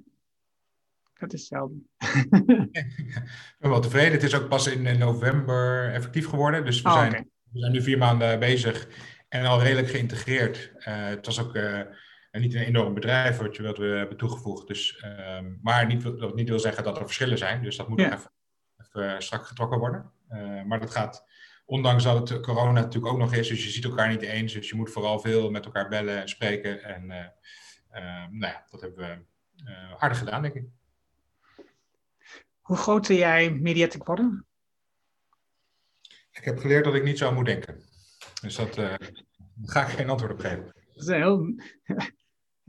Dat 1.23 1.33
is 1.33 1.39
hetzelfde. 1.39 1.75
ik 2.71 3.57
ben 3.59 3.69
wel 3.69 3.79
tevreden. 3.79 4.11
Het 4.11 4.23
is 4.23 4.35
ook 4.35 4.47
pas 4.47 4.67
in 4.67 4.97
november 4.97 5.91
effectief 5.93 6.27
geworden. 6.27 6.65
Dus 6.65 6.81
we, 6.81 6.89
oh, 6.89 6.93
zijn, 6.95 7.11
okay. 7.11 7.27
we 7.51 7.59
zijn 7.59 7.71
nu 7.71 7.81
vier 7.81 7.97
maanden 7.97 8.39
bezig 8.39 8.87
en 9.29 9.45
al 9.45 9.61
redelijk 9.61 9.87
geïntegreerd. 9.87 10.71
Uh, 10.75 10.83
het 10.85 11.25
was 11.25 11.41
ook 11.41 11.55
uh, 11.55 11.79
niet 12.31 12.53
een 12.53 12.61
enorm 12.61 12.93
bedrijf 12.93 13.37
wat, 13.37 13.77
we 13.77 13.85
hebben 13.85 14.17
toegevoegd. 14.17 14.67
Dus, 14.67 15.03
um, 15.37 15.59
maar 15.61 15.85
niet, 15.85 16.03
dat 16.03 16.35
niet 16.35 16.49
wil 16.49 16.59
zeggen 16.59 16.83
dat 16.83 16.97
er 16.97 17.05
verschillen 17.05 17.37
zijn. 17.37 17.63
Dus 17.63 17.75
dat 17.75 17.89
moet 17.89 17.99
ja. 17.99 18.09
nog 18.09 18.19
even, 18.19 18.31
even, 18.77 19.21
strak 19.21 19.45
getrokken 19.45 19.79
worden. 19.79 20.11
Maar 20.67 20.79
dat 20.79 20.91
gaat, 20.91 21.25
ondanks 21.65 22.03
dat 22.03 22.29
het 22.29 22.39
corona 22.39 22.71
natuurlijk 22.71 23.13
ook 23.13 23.19
nog 23.19 23.33
is. 23.33 23.47
Dus 23.47 23.63
je 23.63 23.69
ziet 23.69 23.83
elkaar 23.83 24.09
niet 24.09 24.21
eens. 24.21 24.53
Dus 24.53 24.69
je 24.69 24.75
moet 24.75 24.91
vooral 24.91 25.19
veel 25.19 25.51
met 25.51 25.65
elkaar 25.65 25.89
bellen 25.89 26.21
en 26.21 26.29
spreken. 26.29 26.83
En 26.83 27.33
nou 28.29 28.51
ja, 28.53 28.65
dat 28.69 28.81
hebben 28.81 29.25
we 29.55 29.95
aardig 29.97 30.17
gedaan, 30.17 30.41
denk 30.41 30.53
ik. 30.53 30.65
Hoe 32.61 32.77
groot 32.77 33.07
wil 33.07 33.17
jij 33.17 33.51
Mediatic 33.51 34.03
worden? 34.03 34.45
Ik 36.31 36.43
heb 36.43 36.59
geleerd 36.59 36.83
dat 36.83 36.95
ik 36.95 37.03
niet 37.03 37.17
zo 37.17 37.33
moet 37.33 37.45
denken. 37.45 37.83
Dus 38.41 38.55
dat 38.55 38.77
uh, 38.77 38.93
ga 39.63 39.81
ik 39.81 39.87
geen 39.87 40.09
antwoord 40.09 40.31
op 40.31 40.39
geven. 40.39 40.63
Dat 40.63 41.03
is 41.03 41.07
een 41.07 41.15
heel, 41.15 41.55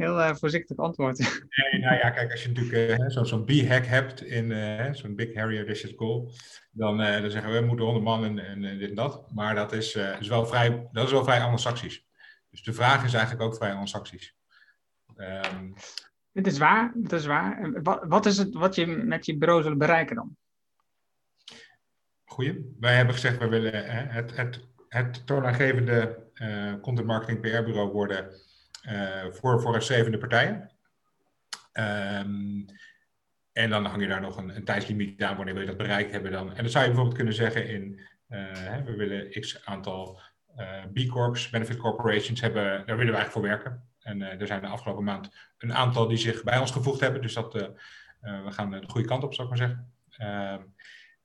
heel 0.02 0.18
uh, 0.18 0.34
voorzichtig 0.34 0.76
antwoord. 0.76 1.18
Nee, 1.18 1.80
nou 1.82 1.96
ja, 1.96 2.10
kijk, 2.10 2.30
als 2.30 2.42
je 2.42 2.48
natuurlijk 2.48 3.00
uh, 3.00 3.08
zo'n 3.08 3.26
zo 3.26 3.44
B-hack 3.44 3.86
hebt 3.86 4.22
in 4.22 4.96
zo'n 4.96 5.14
Big 5.14 5.34
Harry 5.34 5.56
Audacious 5.56 5.92
Goal, 5.96 6.32
dan, 6.70 6.96
dan 6.96 7.30
zeggen 7.30 7.52
we, 7.52 7.58
we 7.58 7.66
moeten 7.66 7.84
100 7.84 8.04
man 8.04 8.24
en, 8.24 8.38
en 8.38 8.78
dit 8.78 8.88
en 8.88 8.94
dat. 8.94 9.32
Maar 9.32 9.54
dat 9.54 9.72
is, 9.72 9.94
is 9.94 10.28
wel 10.28 10.46
vrij, 10.46 10.88
dat 10.92 11.06
is 11.06 11.12
wel 11.12 11.24
vrij 11.24 11.40
anglo-saxisch. 11.40 12.04
Dus 12.50 12.62
de 12.62 12.72
vraag 12.72 13.04
is 13.04 13.14
eigenlijk 13.14 13.44
ook 13.44 13.56
vrij 13.56 13.70
anglo-saxisch. 13.70 14.34
Um, 15.16 15.74
het 16.32 16.46
is 16.46 16.58
waar, 16.58 16.92
het 17.02 17.12
is 17.12 17.26
waar. 17.26 17.82
Wat, 17.82 18.04
wat 18.08 18.26
is 18.26 18.38
het 18.38 18.54
wat 18.54 18.74
je 18.74 18.86
met 18.86 19.26
je 19.26 19.38
bureau 19.38 19.62
zullen 19.62 19.78
bereiken 19.78 20.16
dan? 20.16 20.36
Goeie. 22.24 22.74
Wij 22.80 22.94
hebben 22.94 23.14
gezegd, 23.14 23.38
we 23.38 23.48
willen 23.48 23.84
het, 24.10 24.36
het 24.36 24.60
het 24.94 25.26
toonaangevende 25.26 26.18
uh, 26.34 26.74
content 26.80 27.06
marketing 27.06 27.40
PR 27.40 27.62
bureau 27.62 27.92
worden 27.92 28.30
uh, 28.88 29.24
voor 29.30 29.60
vooruitstrevende 29.60 30.18
partijen. 30.18 30.70
Um, 31.72 32.64
en 33.52 33.70
dan 33.70 33.84
hang 33.84 34.02
je 34.02 34.08
daar 34.08 34.20
nog 34.20 34.36
een, 34.36 34.56
een 34.56 34.64
tijdslimiet 34.64 35.22
aan 35.22 35.36
wanneer 35.36 35.54
we 35.54 35.64
dat 35.64 35.76
bereikt 35.76 36.12
hebben 36.12 36.32
dan. 36.32 36.48
En 36.48 36.56
dan 36.56 36.68
zou 36.68 36.82
je 36.84 36.90
bijvoorbeeld 36.90 37.16
kunnen 37.16 37.34
zeggen 37.34 37.68
in, 37.68 38.00
uh, 38.28 38.38
hè, 38.52 38.82
we 38.82 38.96
willen 38.96 39.30
x 39.40 39.64
aantal 39.64 40.20
B 40.92 41.08
Corps, 41.08 41.50
Benefit 41.50 41.76
Corporations 41.76 42.40
hebben, 42.40 42.62
daar 42.62 42.96
willen 42.96 43.12
we 43.12 43.18
eigenlijk 43.18 43.30
voor 43.30 43.42
werken. 43.42 43.88
En 44.04 44.22
er 44.22 44.46
zijn 44.46 44.60
de 44.60 44.66
afgelopen 44.66 45.04
maand 45.04 45.30
een 45.58 45.74
aantal 45.74 46.08
die 46.08 46.16
zich 46.16 46.42
bij 46.42 46.58
ons 46.58 46.70
gevoegd 46.70 47.00
hebben. 47.00 47.22
Dus 47.22 47.34
dat, 47.34 47.52
we 48.20 48.50
gaan 48.50 48.70
de 48.70 48.88
goede 48.88 49.08
kant 49.08 49.22
op, 49.22 49.34
zou 49.34 49.48
ik 49.48 49.58
maar 49.58 49.68
zeggen. 49.68 49.92
Ehm, 50.16 50.62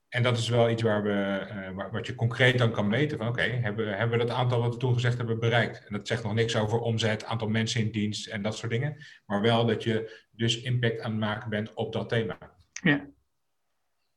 en 0.09 0.23
dat 0.23 0.37
is 0.37 0.49
wel 0.49 0.69
iets 0.69 0.81
waar 0.81 1.03
we, 1.03 1.47
uh, 1.77 1.91
wat 1.91 2.07
je 2.07 2.15
concreet 2.15 2.57
dan 2.57 2.71
kan 2.71 2.87
meten 2.87 3.17
van 3.17 3.27
oké, 3.27 3.41
okay, 3.41 3.59
hebben, 3.59 3.97
hebben 3.97 4.17
we 4.17 4.25
dat 4.25 4.35
aantal 4.35 4.61
wat 4.61 4.73
we 4.73 4.79
toen 4.79 4.93
gezegd 4.93 5.17
hebben 5.17 5.39
bereikt? 5.39 5.85
En 5.85 5.93
dat 5.93 6.07
zegt 6.07 6.23
nog 6.23 6.33
niks 6.33 6.55
over 6.55 6.79
omzet, 6.79 7.25
aantal 7.25 7.47
mensen 7.47 7.81
in 7.81 7.91
dienst 7.91 8.27
en 8.27 8.41
dat 8.41 8.57
soort 8.57 8.71
dingen. 8.71 9.05
Maar 9.25 9.41
wel 9.41 9.65
dat 9.65 9.83
je 9.83 10.25
dus 10.31 10.61
impact 10.61 11.01
aan 11.01 11.11
het 11.11 11.19
maken 11.19 11.49
bent 11.49 11.73
op 11.73 11.93
dat 11.93 12.09
thema. 12.09 12.37
Ja. 12.83 13.07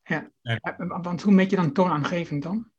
Ja, 0.02 0.30
want 1.02 1.22
hoe 1.22 1.32
meet 1.32 1.50
je 1.50 1.56
dan 1.56 1.72
toonaangeving 1.72 2.42
dan? 2.42 2.71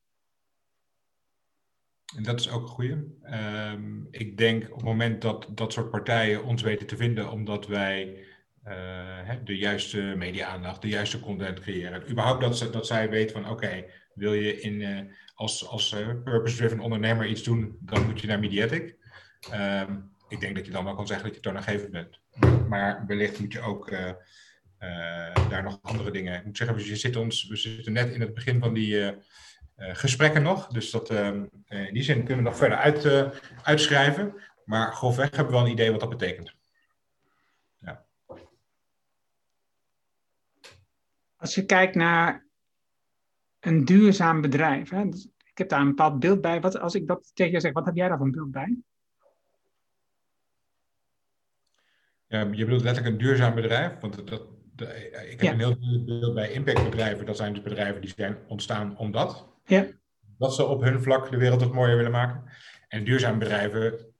En 2.15 2.23
dat 2.23 2.39
is 2.39 2.49
ook 2.49 2.61
een 2.61 2.67
goede. 2.67 3.03
Ehm, 3.23 4.01
ik 4.11 4.37
denk 4.37 4.63
op 4.63 4.75
het 4.75 4.83
moment 4.83 5.21
dat 5.21 5.47
dat 5.49 5.73
soort 5.73 5.89
partijen 5.89 6.43
ons 6.43 6.61
weten 6.61 6.87
te 6.87 6.97
vinden, 6.97 7.31
omdat 7.31 7.67
wij 7.67 8.25
uh, 8.67 9.29
de 9.43 9.57
juiste 9.57 10.13
media-aandacht, 10.17 10.81
de 10.81 10.87
juiste 10.87 11.19
content 11.19 11.59
creëren. 11.59 12.09
Überhaupt 12.09 12.41
dat, 12.41 12.57
ze, 12.57 12.69
dat 12.69 12.87
zij 12.87 13.09
weten 13.09 13.41
van 13.41 13.51
oké, 13.51 13.85
wil 14.13 14.33
je 14.33 14.61
in, 14.61 14.73
uh, 14.73 14.99
als, 15.35 15.67
als 15.67 15.93
uh, 15.93 16.07
purpose-driven 16.23 16.79
ondernemer 16.79 17.27
iets 17.27 17.43
doen, 17.43 17.77
dan 17.79 18.05
moet 18.05 18.21
je 18.21 18.27
naar 18.27 18.39
Mediatic. 18.39 18.95
Um, 19.53 20.11
ik 20.27 20.39
denk 20.39 20.55
dat 20.55 20.65
je 20.65 20.71
dan 20.71 20.83
wel 20.83 20.95
kan 20.95 21.07
zeggen 21.07 21.25
dat 21.25 21.35
je 21.35 21.41
toonaangevend 21.41 21.91
bent. 21.91 22.19
Maar 22.67 23.03
wellicht 23.07 23.39
moet 23.39 23.53
je 23.53 23.61
ook 23.61 23.91
daar 25.49 25.63
nog 25.63 25.79
andere 25.81 26.11
dingen. 26.11 26.39
Ik 26.39 26.45
moet 26.45 26.57
zeggen, 26.57 26.75
we 26.75 26.95
zitten, 26.95 27.21
ons, 27.21 27.47
we 27.47 27.55
zitten 27.55 27.93
net 27.93 28.13
in 28.13 28.21
het 28.21 28.33
begin 28.33 28.59
van 28.59 28.73
die 28.73 29.13
gesprekken 29.77 30.43
nog. 30.43 30.67
Dus 30.67 30.91
dat, 30.91 31.09
ehm, 31.09 31.45
in 31.67 31.93
die 31.93 32.03
zin 32.03 32.17
kunnen 32.17 32.43
we 32.43 32.49
nog 32.49 32.57
verder 32.57 32.77
uit, 32.77 33.31
uitschrijven. 33.63 34.41
Maar 34.65 34.93
grofweg 34.93 35.29
hebben 35.29 35.45
we 35.45 35.51
wel 35.51 35.65
een 35.65 35.71
idee 35.71 35.91
wat 35.91 35.99
dat 35.99 36.09
betekent. 36.09 36.55
Als 41.43 41.55
je 41.55 41.65
kijkt 41.65 41.95
naar 41.95 42.45
een 43.59 43.85
duurzaam 43.85 44.41
bedrijf, 44.41 44.89
hè, 44.89 45.09
dus 45.09 45.27
ik 45.45 45.57
heb 45.57 45.69
daar 45.69 45.81
een 45.81 45.87
bepaald 45.87 46.19
beeld 46.19 46.41
bij. 46.41 46.61
Wat, 46.61 46.79
als 46.79 46.95
ik 46.95 47.07
dat 47.07 47.31
tegen 47.33 47.51
je 47.51 47.59
zeg, 47.59 47.71
wat 47.71 47.85
heb 47.85 47.95
jij 47.95 48.07
daar 48.07 48.17
van 48.17 48.31
beeld 48.31 48.51
bij? 48.51 48.77
Ja, 52.27 52.39
je 52.39 52.65
bedoelt 52.65 52.83
letterlijk 52.83 53.13
een 53.15 53.21
duurzaam 53.21 53.55
bedrijf? 53.55 53.99
Want 53.99 54.27
dat, 54.27 54.47
ik 55.29 55.41
heb 55.41 55.53
een 55.53 55.59
heel 55.59 56.05
beeld 56.05 56.33
bij 56.33 56.51
impactbedrijven. 56.51 57.25
Dat 57.25 57.37
zijn 57.37 57.53
dus 57.53 57.63
bedrijven 57.63 58.01
die 58.01 58.13
zijn 58.15 58.37
ontstaan 58.47 58.97
omdat. 58.97 59.52
Ja. 59.65 59.87
Dat 60.37 60.55
ze 60.55 60.65
op 60.65 60.81
hun 60.81 61.01
vlak 61.01 61.31
de 61.31 61.37
wereld 61.37 61.61
wat 61.61 61.73
mooier 61.73 61.95
willen 61.95 62.11
maken. 62.11 62.43
En 62.87 63.03
duurzame 63.03 63.37
bedrijven, 63.37 64.13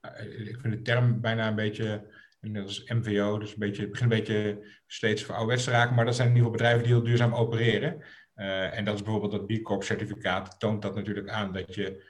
eh, 0.00 0.48
ik 0.48 0.58
vind 0.60 0.74
de 0.74 0.82
term 0.82 1.20
bijna 1.20 1.48
een 1.48 1.54
beetje 1.54 2.14
dat 2.52 2.68
is 2.68 2.84
MVO, 2.88 3.38
dus 3.38 3.52
een 3.52 3.58
beetje, 3.58 3.82
het 3.82 3.90
begint 3.90 4.12
een 4.12 4.18
beetje 4.18 4.66
steeds 4.86 5.28
ouderwets 5.28 5.64
te 5.64 5.70
raken, 5.70 5.94
maar 5.94 6.04
dat 6.04 6.14
zijn 6.14 6.28
in 6.28 6.34
ieder 6.34 6.50
geval 6.50 6.66
bedrijven 6.66 6.88
die 6.88 6.96
heel 6.96 7.10
duurzaam 7.10 7.34
opereren. 7.34 8.02
Uh, 8.36 8.78
en 8.78 8.84
dat 8.84 8.94
is 8.94 9.02
bijvoorbeeld 9.02 9.32
dat 9.32 9.46
B 9.46 9.62
Corp 9.62 9.82
certificaat, 9.82 10.60
toont 10.60 10.82
dat 10.82 10.94
natuurlijk 10.94 11.28
aan 11.28 11.52
dat 11.52 11.74
je, 11.74 12.04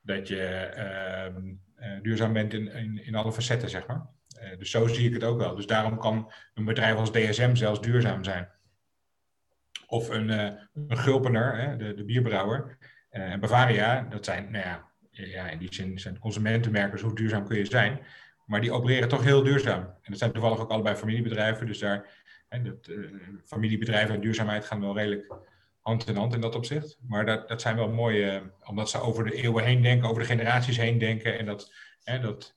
dat 0.00 0.28
je 0.28 0.70
uh, 0.76 1.88
uh, 1.88 2.02
duurzaam 2.02 2.32
bent 2.32 2.52
in, 2.52 2.72
in, 2.72 3.04
in, 3.04 3.14
alle 3.14 3.32
facetten, 3.32 3.70
zeg 3.70 3.86
maar. 3.86 4.06
Eh, 4.38 4.58
dus 4.58 4.70
zo 4.70 4.86
zie 4.86 5.06
ik 5.06 5.14
het 5.14 5.24
ook 5.24 5.38
wel. 5.38 5.54
Dus 5.54 5.66
daarom 5.66 5.98
kan 5.98 6.32
een 6.54 6.64
bedrijf 6.64 6.96
als 6.96 7.12
DSM 7.12 7.54
zelfs 7.54 7.80
duurzaam 7.80 8.24
zijn. 8.24 8.48
Of 9.86 10.08
een, 10.08 10.28
een 10.28 10.96
Gulpener, 10.96 11.56
hè, 11.56 11.76
de, 11.76 11.94
de 11.94 12.04
bierbrouwer, 12.04 12.78
en 13.10 13.40
Bavaria, 13.40 14.06
dat 14.10 14.24
zijn, 14.24 14.50
nou 14.50 14.64
ja, 14.64 14.90
ja, 15.10 15.48
in 15.50 15.58
die 15.58 15.74
zin 15.74 15.98
zijn 15.98 16.18
consumentenmerkers, 16.18 17.02
hoe 17.02 17.14
duurzaam 17.14 17.46
kun 17.46 17.56
je 17.56 17.64
zijn? 17.64 18.00
Maar 18.46 18.60
die 18.60 18.72
opereren 18.72 19.08
toch 19.08 19.24
heel 19.24 19.42
duurzaam. 19.42 19.80
En 19.80 20.10
dat 20.10 20.18
zijn 20.18 20.32
toevallig 20.32 20.58
ook 20.58 20.70
allebei 20.70 20.96
familiebedrijven. 20.96 21.66
Dus 21.66 21.78
daar, 21.78 22.08
hè, 22.48 22.62
dat, 22.62 22.88
uh, 22.88 23.10
familiebedrijven 23.44 24.14
en 24.14 24.20
duurzaamheid 24.20 24.64
gaan 24.64 24.80
wel 24.80 24.96
redelijk 24.96 25.34
hand 25.80 26.08
in 26.08 26.16
hand 26.16 26.34
in 26.34 26.40
dat 26.40 26.54
opzicht. 26.54 26.98
Maar 27.08 27.26
dat, 27.26 27.48
dat 27.48 27.60
zijn 27.60 27.76
wel 27.76 27.88
mooie, 27.88 28.42
omdat 28.64 28.90
ze 28.90 29.00
over 29.00 29.24
de 29.24 29.34
eeuwen 29.34 29.64
heen 29.64 29.82
denken, 29.82 30.08
over 30.08 30.22
de 30.22 30.28
generaties 30.28 30.76
heen 30.76 30.98
denken. 30.98 31.38
En 31.38 31.46
dat, 31.46 31.72
hè, 32.02 32.20
dat, 32.20 32.56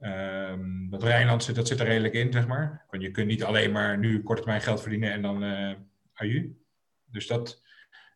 um, 0.00 0.90
dat 0.90 1.02
Rijnlandse, 1.02 1.52
dat 1.52 1.68
zit 1.68 1.80
er 1.80 1.86
redelijk 1.86 2.14
in, 2.14 2.32
zeg 2.32 2.46
maar. 2.46 2.84
Want 2.90 3.02
je 3.02 3.10
kunt 3.10 3.26
niet 3.26 3.44
alleen 3.44 3.72
maar 3.72 3.98
nu 3.98 4.22
korte 4.22 4.42
termijn 4.42 4.62
geld 4.62 4.80
verdienen 4.80 5.12
en 5.12 5.22
dan 5.22 5.42
Dus 7.04 7.26
dat, 7.26 7.62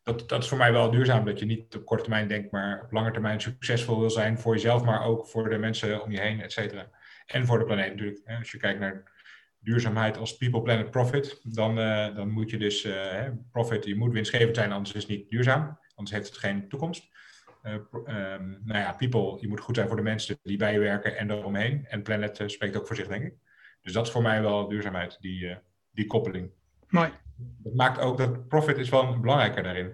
dat, 0.02 0.28
dat 0.28 0.42
is 0.42 0.48
voor 0.48 0.58
mij 0.58 0.72
wel 0.72 0.90
duurzaam. 0.90 1.24
Dat 1.24 1.38
je 1.38 1.44
niet 1.44 1.76
op 1.76 1.84
korte 1.84 2.02
termijn 2.02 2.28
denkt, 2.28 2.50
maar 2.50 2.82
op 2.84 2.92
lange 2.92 3.10
termijn 3.10 3.40
succesvol 3.40 4.00
wil 4.00 4.10
zijn 4.10 4.38
voor 4.38 4.54
jezelf, 4.54 4.84
maar 4.84 5.04
ook 5.04 5.26
voor 5.26 5.48
de 5.48 5.58
mensen 5.58 6.02
om 6.02 6.10
je 6.10 6.20
heen, 6.20 6.40
et 6.40 6.52
cetera. 6.52 6.90
En 7.26 7.46
voor 7.46 7.58
de 7.58 7.64
planeet 7.64 7.90
natuurlijk. 7.90 8.20
Als 8.38 8.50
je 8.50 8.58
kijkt 8.58 8.80
naar 8.80 9.14
duurzaamheid 9.58 10.16
als 10.16 10.36
people, 10.36 10.62
planet, 10.62 10.90
profit, 10.90 11.54
dan, 11.54 11.78
uh, 11.78 12.14
dan 12.14 12.30
moet 12.30 12.50
je 12.50 12.58
dus 12.58 12.84
uh, 12.84 13.28
profit, 13.50 13.84
je 13.84 13.96
moet 13.96 14.12
winstgevend 14.12 14.56
zijn, 14.56 14.72
anders 14.72 14.94
is 14.94 15.02
het 15.02 15.10
niet 15.10 15.30
duurzaam. 15.30 15.78
Anders 15.94 16.16
heeft 16.16 16.28
het 16.28 16.38
geen 16.38 16.68
toekomst. 16.68 17.08
Uh, 17.62 17.72
um, 17.72 18.60
nou 18.64 18.78
ja, 18.80 18.92
people, 18.92 19.38
je 19.40 19.48
moet 19.48 19.60
goed 19.60 19.76
zijn 19.76 19.88
voor 19.88 19.96
de 19.96 20.02
mensen 20.02 20.38
die 20.42 20.56
bij 20.56 20.72
je 20.72 20.78
werken 20.78 21.16
en 21.16 21.30
eromheen. 21.30 21.86
En 21.86 22.02
planet 22.02 22.42
spreekt 22.46 22.76
ook 22.76 22.86
voor 22.86 22.96
zich, 22.96 23.08
denk 23.08 23.24
ik. 23.24 23.34
Dus 23.80 23.92
dat 23.92 24.06
is 24.06 24.12
voor 24.12 24.22
mij 24.22 24.42
wel 24.42 24.68
duurzaamheid, 24.68 25.16
die, 25.20 25.56
die 25.90 26.06
koppeling. 26.06 26.50
Mooi 26.88 27.10
dat 27.36 27.74
maakt 27.74 27.98
ook 27.98 28.18
dat 28.18 28.48
profit 28.48 28.78
is 28.78 28.88
wel 28.88 29.20
belangrijker 29.20 29.62
daarin. 29.62 29.88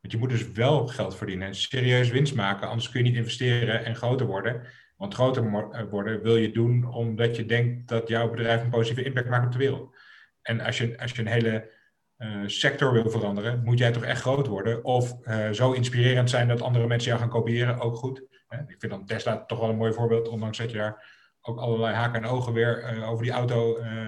Want 0.00 0.12
je 0.12 0.18
moet 0.18 0.30
dus 0.30 0.52
wel 0.52 0.86
geld 0.86 1.16
verdienen 1.16 1.46
en 1.46 1.54
serieus 1.54 2.10
winst 2.10 2.34
maken, 2.34 2.68
anders 2.68 2.90
kun 2.90 3.04
je 3.04 3.08
niet 3.10 3.18
investeren 3.18 3.84
en 3.84 3.96
groter 3.96 4.26
worden. 4.26 4.62
Want 4.96 5.14
groter 5.14 5.70
eh, 5.70 5.82
worden 5.90 6.22
wil 6.22 6.36
je 6.36 6.50
doen 6.50 6.94
omdat 6.94 7.36
je 7.36 7.46
denkt 7.46 7.88
dat 7.88 8.08
jouw 8.08 8.30
bedrijf 8.30 8.62
een 8.62 8.70
positieve 8.70 9.04
impact 9.04 9.28
maakt 9.28 9.46
op 9.46 9.52
de 9.52 9.58
wereld. 9.58 9.96
En 10.42 10.60
als 10.60 10.78
je, 10.78 10.98
als 10.98 11.12
je 11.12 11.20
een 11.20 11.26
hele 11.26 11.74
uh, 12.18 12.42
sector 12.46 12.92
wil 12.92 13.10
veranderen, 13.10 13.62
moet 13.64 13.78
jij 13.78 13.92
toch 13.92 14.04
echt 14.04 14.20
groot 14.20 14.46
worden. 14.46 14.84
Of 14.84 15.14
uh, 15.22 15.50
zo 15.50 15.72
inspirerend 15.72 16.30
zijn 16.30 16.48
dat 16.48 16.62
andere 16.62 16.86
mensen 16.86 17.08
jou 17.08 17.20
gaan 17.20 17.30
kopiëren, 17.30 17.80
ook 17.80 17.96
goed. 17.96 18.18
Ik 18.66 18.76
vind 18.78 18.92
dan 18.92 19.06
Tesla 19.06 19.44
toch 19.44 19.60
wel 19.60 19.68
een 19.68 19.76
mooi 19.76 19.92
voorbeeld, 19.92 20.28
ondanks 20.28 20.58
dat 20.58 20.70
je 20.70 20.76
daar 20.76 21.04
ook 21.40 21.58
allerlei 21.58 21.94
haken 21.94 22.22
en 22.22 22.28
ogen 22.28 22.52
weer 22.52 23.04
over 23.04 23.24
die 23.24 23.32
auto 23.32 23.76
eh, 23.76 24.06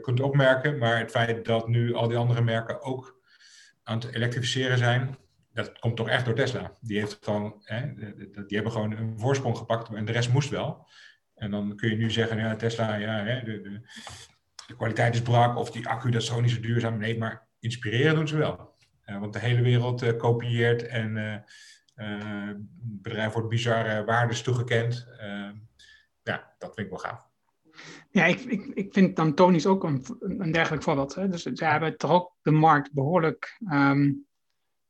kunt 0.00 0.20
opmerken. 0.20 0.78
Maar 0.78 0.98
het 0.98 1.10
feit 1.10 1.44
dat 1.44 1.68
nu 1.68 1.94
al 1.94 2.08
die 2.08 2.16
andere 2.16 2.42
merken 2.42 2.82
ook 2.82 3.20
aan 3.82 3.98
het 3.98 4.14
elektrificeren 4.14 4.78
zijn, 4.78 5.16
dat 5.52 5.78
komt 5.78 5.96
toch 5.96 6.08
echt 6.08 6.24
door 6.24 6.34
Tesla. 6.34 6.76
Die, 6.80 6.98
heeft 6.98 7.18
gewoon, 7.22 7.54
hè, 7.64 7.94
die 7.94 8.44
hebben 8.48 8.72
gewoon 8.72 8.92
een 8.92 9.18
voorsprong 9.18 9.56
gepakt 9.56 9.94
en 9.94 10.04
de 10.04 10.12
rest 10.12 10.32
moest 10.32 10.50
wel. 10.50 10.88
En 11.34 11.50
dan 11.50 11.76
kun 11.76 11.90
je 11.90 11.96
nu 11.96 12.10
zeggen, 12.10 12.38
ja, 12.38 12.56
Tesla, 12.56 12.94
ja, 12.94 13.24
hè, 13.24 13.42
de, 13.42 13.60
de, 13.60 13.80
de, 14.66 14.76
kwaliteit 14.76 15.14
is 15.14 15.22
brak 15.22 15.56
of 15.56 15.70
die 15.70 15.88
accu, 15.88 16.10
dat 16.10 16.22
is 16.22 16.28
gewoon 16.28 16.42
niet 16.42 16.52
zo 16.52 16.60
duurzaam. 16.60 16.98
Nee, 16.98 17.18
maar 17.18 17.48
inspireren 17.58 18.14
doen 18.14 18.28
ze 18.28 18.36
wel. 18.36 18.74
Uh, 19.06 19.18
want 19.18 19.32
de 19.32 19.38
hele 19.38 19.62
wereld 19.62 20.02
uh, 20.02 20.16
kopieert 20.16 20.86
en 20.86 21.16
uh, 21.94 22.50
bedrijf 22.74 23.32
wordt 23.32 23.48
bizarre 23.48 24.04
waardes 24.04 24.42
toegekend. 24.42 25.06
ja, 26.22 26.54
dat 26.58 26.74
vind 26.74 26.78
ik 26.78 26.88
wel 26.88 26.98
gaaf. 26.98 27.29
Ja, 28.10 28.24
ik, 28.24 28.40
ik, 28.40 28.66
ik 28.66 28.92
vind 28.92 29.16
dan 29.16 29.34
Tony's 29.34 29.66
ook 29.66 29.84
een, 29.84 30.04
een 30.18 30.52
dergelijk 30.52 30.82
voorbeeld. 30.82 31.14
Hè? 31.14 31.28
Dus 31.28 31.42
ze 31.42 31.64
hebben 31.64 31.96
toch 31.96 32.10
ook 32.10 32.36
de 32.42 32.50
markt 32.50 32.92
behoorlijk 32.92 33.58
um, 33.72 34.26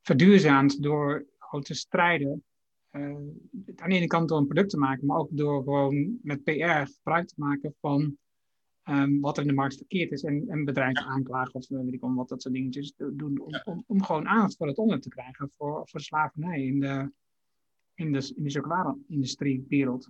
verduurzaamd 0.02 0.82
door 0.82 1.26
gewoon 1.38 1.64
te 1.64 1.74
strijden. 1.74 2.44
Uh, 2.92 3.02
aan 3.76 3.88
de 3.88 3.96
ene 3.96 4.06
kant 4.06 4.28
door 4.28 4.38
een 4.38 4.46
product 4.46 4.70
te 4.70 4.78
maken, 4.78 5.06
maar 5.06 5.18
ook 5.18 5.28
door 5.32 5.62
gewoon 5.62 6.18
met 6.22 6.44
PR 6.44 6.90
gebruik 6.94 7.28
te 7.28 7.34
maken 7.36 7.74
van 7.80 8.18
um, 8.84 9.20
wat 9.20 9.36
er 9.36 9.42
in 9.42 9.48
de 9.48 9.54
markt 9.54 9.76
verkeerd 9.76 10.10
is. 10.10 10.22
En, 10.22 10.48
en 10.48 10.64
bedrijven 10.64 11.04
aanklagen 11.04 11.54
of 11.54 11.68
weet 11.68 11.92
ik 11.92 12.04
om 12.04 12.14
wat 12.14 12.28
dat 12.28 12.42
soort 12.42 12.54
dingetjes 12.54 12.94
doen. 12.96 13.40
Om, 13.40 13.60
om, 13.64 13.84
om, 13.86 14.02
gewoon 14.02 14.28
aandacht 14.28 14.56
voor 14.56 14.66
het 14.66 14.78
onder 14.78 15.00
te 15.00 15.08
krijgen 15.08 15.50
voor, 15.56 15.88
voor 15.88 16.00
slavernij 16.00 16.62
in 16.62 16.80
de, 16.80 17.12
in 17.94 18.12
de, 18.12 18.32
in 18.36 18.42
de 18.42 18.50
chocolade-industrie 18.50 19.64
wereld. 19.68 20.08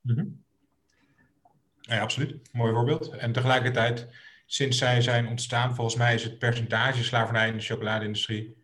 Mm 0.00 0.14
-hmm. 0.16 0.44
Ja, 1.92 2.00
absoluut. 2.00 2.52
Mooi 2.52 2.72
voorbeeld. 2.72 3.08
En 3.08 3.32
tegelijkertijd, 3.32 4.08
sinds 4.46 4.78
zij 4.78 5.00
zijn 5.00 5.28
ontstaan, 5.28 5.74
volgens 5.74 5.96
mij 5.96 6.14
is 6.14 6.24
het 6.24 6.38
percentage 6.38 7.04
slavernij 7.04 7.48
in 7.48 7.56
de 7.56 7.62
chocoladeindustrie 7.62 8.56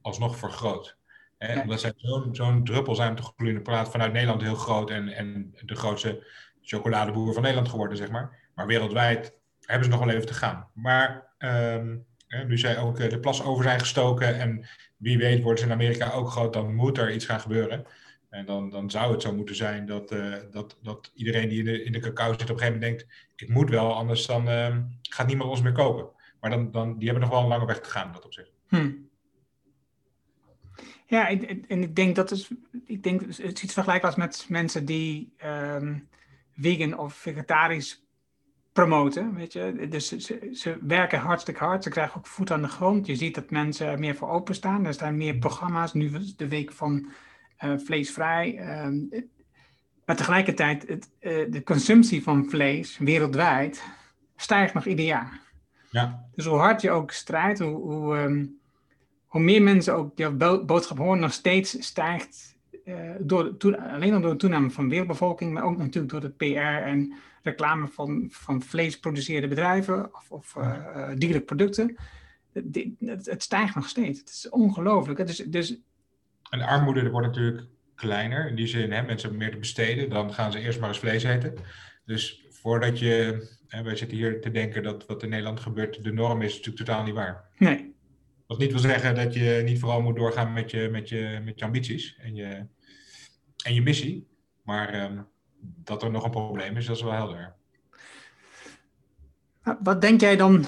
alsnog 0.00 0.36
vergroot. 0.36 0.96
Hè? 1.38 1.60
Omdat 1.60 1.80
zij 1.80 1.92
zo'n 2.32 2.64
druppel 2.64 2.94
zijn 2.94 3.10
op 3.10 3.16
de 3.16 3.22
gloeiende 3.22 3.62
plaat 3.62 3.90
vanuit 3.90 4.12
Nederland 4.12 4.42
heel 4.42 4.54
groot 4.54 4.90
en, 4.90 5.08
en 5.08 5.54
de 5.64 5.74
grootste 5.74 6.26
chocoladeboer 6.62 7.32
van 7.32 7.42
Nederland 7.42 7.68
geworden, 7.68 7.96
zeg 7.96 8.10
maar. 8.10 8.38
Maar 8.54 8.66
wereldwijd 8.66 9.34
hebben 9.60 9.84
ze 9.84 9.90
nog 9.90 10.04
wel 10.04 10.14
even 10.14 10.26
te 10.26 10.34
gaan. 10.34 10.68
Maar 10.74 11.26
um, 11.38 12.06
nu 12.46 12.58
zij 12.58 12.78
ook 12.78 12.98
eh, 12.98 13.10
de 13.10 13.20
plas 13.20 13.44
over 13.44 13.64
zijn 13.64 13.80
gestoken 13.80 14.38
en 14.38 14.66
wie 14.96 15.18
weet 15.18 15.42
worden 15.42 15.58
ze 15.58 15.66
in 15.66 15.72
Amerika 15.72 16.10
ook 16.10 16.30
groot, 16.30 16.52
dan 16.52 16.74
moet 16.74 16.98
er 16.98 17.12
iets 17.12 17.24
gaan 17.24 17.40
gebeuren. 17.40 17.86
En 18.30 18.46
dan, 18.46 18.70
dan 18.70 18.90
zou 18.90 19.12
het 19.12 19.22
zo 19.22 19.34
moeten 19.34 19.54
zijn 19.54 19.86
dat, 19.86 20.12
uh, 20.12 20.36
dat, 20.50 20.78
dat 20.82 21.10
iedereen 21.14 21.48
die 21.48 21.58
in 21.58 21.64
de, 21.64 21.82
in 21.82 21.92
de 21.92 22.00
cacao 22.00 22.32
zit 22.32 22.42
op 22.42 22.48
een 22.48 22.58
gegeven 22.58 22.80
moment 22.80 22.98
denkt, 22.98 23.14
ik 23.36 23.48
moet 23.48 23.70
wel, 23.70 23.94
anders 23.94 24.26
dan 24.26 24.48
uh, 24.48 24.76
gaat 25.02 25.26
niemand 25.26 25.50
ons 25.50 25.62
meer 25.62 25.72
kopen. 25.72 26.08
Maar 26.40 26.50
dan, 26.50 26.70
dan, 26.70 26.98
die 26.98 27.08
hebben 27.08 27.22
nog 27.22 27.32
wel 27.34 27.42
een 27.42 27.48
lange 27.48 27.66
weg 27.66 27.80
te 27.80 27.90
gaan 27.90 28.12
dat 28.12 28.24
opzicht. 28.24 28.52
Hmm. 28.68 29.08
Ja, 31.06 31.28
en, 31.28 31.82
ik 31.82 31.96
denk 31.96 32.16
dat 32.16 32.30
is, 32.30 32.50
ik 32.84 33.02
denk, 33.02 33.20
het 33.20 33.38
is 33.38 33.62
iets 33.62 33.72
vergelijkbaars 33.72 34.14
met 34.14 34.46
mensen 34.48 34.84
die 34.84 35.32
um, 35.44 36.08
vegan 36.54 36.98
of 36.98 37.14
vegetarisch 37.14 38.04
promoten, 38.72 39.34
weet 39.34 39.52
je. 39.52 39.86
Dus 39.88 40.08
ze, 40.08 40.50
ze, 40.54 40.78
werken 40.80 41.18
hartstikke 41.18 41.64
hard, 41.64 41.82
ze 41.82 41.90
krijgen 41.90 42.16
ook 42.16 42.26
voet 42.26 42.50
aan 42.50 42.62
de 42.62 42.68
grond. 42.68 43.06
Je 43.06 43.16
ziet 43.16 43.34
dat 43.34 43.50
mensen 43.50 43.86
er 43.86 43.98
meer 43.98 44.14
voor 44.14 44.28
openstaan. 44.28 44.86
Er 44.86 44.94
zijn 44.94 45.16
meer 45.16 45.38
programma's, 45.38 45.92
nu 45.92 46.34
de 46.36 46.48
week 46.48 46.72
van 46.72 47.10
vleesvrij. 47.60 48.58
Ehm, 48.58 48.98
maar 50.04 50.16
tegelijkertijd, 50.16 50.88
het, 50.88 51.10
uh, 51.20 51.52
de 51.52 51.62
consumptie 51.62 52.22
van 52.22 52.46
vlees 52.48 52.98
wereldwijd 52.98 53.82
stijgt 54.36 54.74
nog 54.74 54.86
ieder 54.86 55.04
jaar. 55.04 55.40
Ja. 55.90 56.28
Dus 56.34 56.44
hoe 56.46 56.58
hard 56.58 56.80
je 56.80 56.90
ook 56.90 57.10
strijdt, 57.10 57.58
hoe, 57.58 57.76
hoe, 57.76 58.16
ehm, 58.16 58.46
hoe 59.26 59.40
meer 59.40 59.62
mensen 59.62 59.94
ook 59.94 60.18
jouw 60.18 60.64
boodschap 60.64 60.98
horen, 60.98 61.20
nog 61.20 61.32
steeds 61.32 61.86
stijgt, 61.86 62.56
uh, 62.84 63.10
door 63.20 63.76
alleen 63.92 64.14
al 64.14 64.20
door 64.20 64.30
de 64.30 64.36
toename 64.36 64.70
van 64.70 64.88
wereldbevolking, 64.88 65.52
maar 65.52 65.62
ook 65.62 65.76
natuurlijk 65.76 66.12
door 66.12 66.22
het 66.22 66.36
PR 66.36 66.86
en 66.86 67.14
reclame 67.42 67.88
van, 67.88 68.26
van 68.30 68.62
vleesproducerende 68.62 69.48
bedrijven 69.48 70.14
of, 70.14 70.30
of 70.30 70.54
uh, 70.58 71.08
dierlijke 71.14 71.46
producten. 71.46 71.96
Het, 72.52 72.64
het, 72.98 73.26
het, 73.26 73.42
stijgt 73.42 73.74
nog 73.74 73.88
steeds. 73.88 74.18
Het 74.18 74.28
is 74.28 74.48
ongelooflijk. 74.48 75.26
Dus, 75.26 75.36
dus... 75.36 75.80
En 76.50 76.58
de 76.58 76.66
armoede 76.66 77.10
wordt 77.10 77.26
natuurlijk 77.26 77.66
kleiner. 77.94 78.48
In 78.48 78.54
die 78.54 78.66
zin, 78.66 78.92
hè, 78.92 79.02
mensen 79.02 79.28
hebben 79.28 79.38
meer 79.38 79.50
te 79.50 79.58
besteden. 79.58 80.10
Dan 80.10 80.34
gaan 80.34 80.52
ze 80.52 80.58
eerst 80.58 80.80
maar 80.80 80.88
eens 80.88 80.98
vlees 80.98 81.22
eten. 81.22 81.54
Dus 82.04 82.46
voordat 82.48 82.98
je... 82.98 83.46
Hè, 83.66 83.82
wij 83.82 83.96
zitten 83.96 84.16
hier 84.16 84.40
te 84.40 84.50
denken 84.50 84.82
dat 84.82 85.06
wat 85.06 85.22
in 85.22 85.28
Nederland 85.28 85.60
gebeurt 85.60 86.04
de 86.04 86.12
norm 86.12 86.42
is, 86.42 86.48
is 86.48 86.56
natuurlijk 86.56 86.84
totaal 86.86 87.04
niet 87.04 87.14
waar. 87.14 87.44
Nee. 87.58 87.94
Wat 88.46 88.58
niet 88.58 88.70
wil 88.70 88.80
zeggen 88.80 89.14
dat 89.14 89.34
je 89.34 89.62
niet 89.64 89.80
vooral 89.80 90.00
moet 90.02 90.16
doorgaan 90.16 90.52
met 90.52 90.70
je, 90.70 90.88
met 90.88 91.08
je, 91.08 91.40
met 91.44 91.58
je 91.58 91.64
ambities 91.64 92.16
en 92.18 92.34
je, 92.34 92.66
en 93.64 93.74
je 93.74 93.82
missie. 93.82 94.28
Maar 94.62 95.04
um, 95.04 95.26
dat 95.60 96.02
er 96.02 96.10
nog 96.10 96.24
een 96.24 96.30
probleem 96.30 96.76
is, 96.76 96.86
dat 96.86 96.96
is 96.96 97.02
wel 97.02 97.12
helder. 97.12 97.54
Wat 99.82 100.00
denk 100.00 100.20
jij 100.20 100.36
dan 100.36 100.64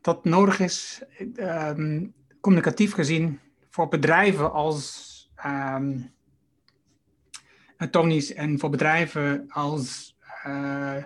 dat 0.00 0.24
nodig 0.24 0.60
is, 0.60 1.02
um, 1.36 2.14
communicatief 2.40 2.92
gezien, 2.92 3.40
voor 3.70 3.88
bedrijven 3.88 4.52
als 4.52 5.13
um, 5.46 6.12
Tony's 7.90 8.32
en 8.32 8.58
voor 8.58 8.70
bedrijven 8.70 9.44
als 9.48 10.16
uh, 10.46 10.96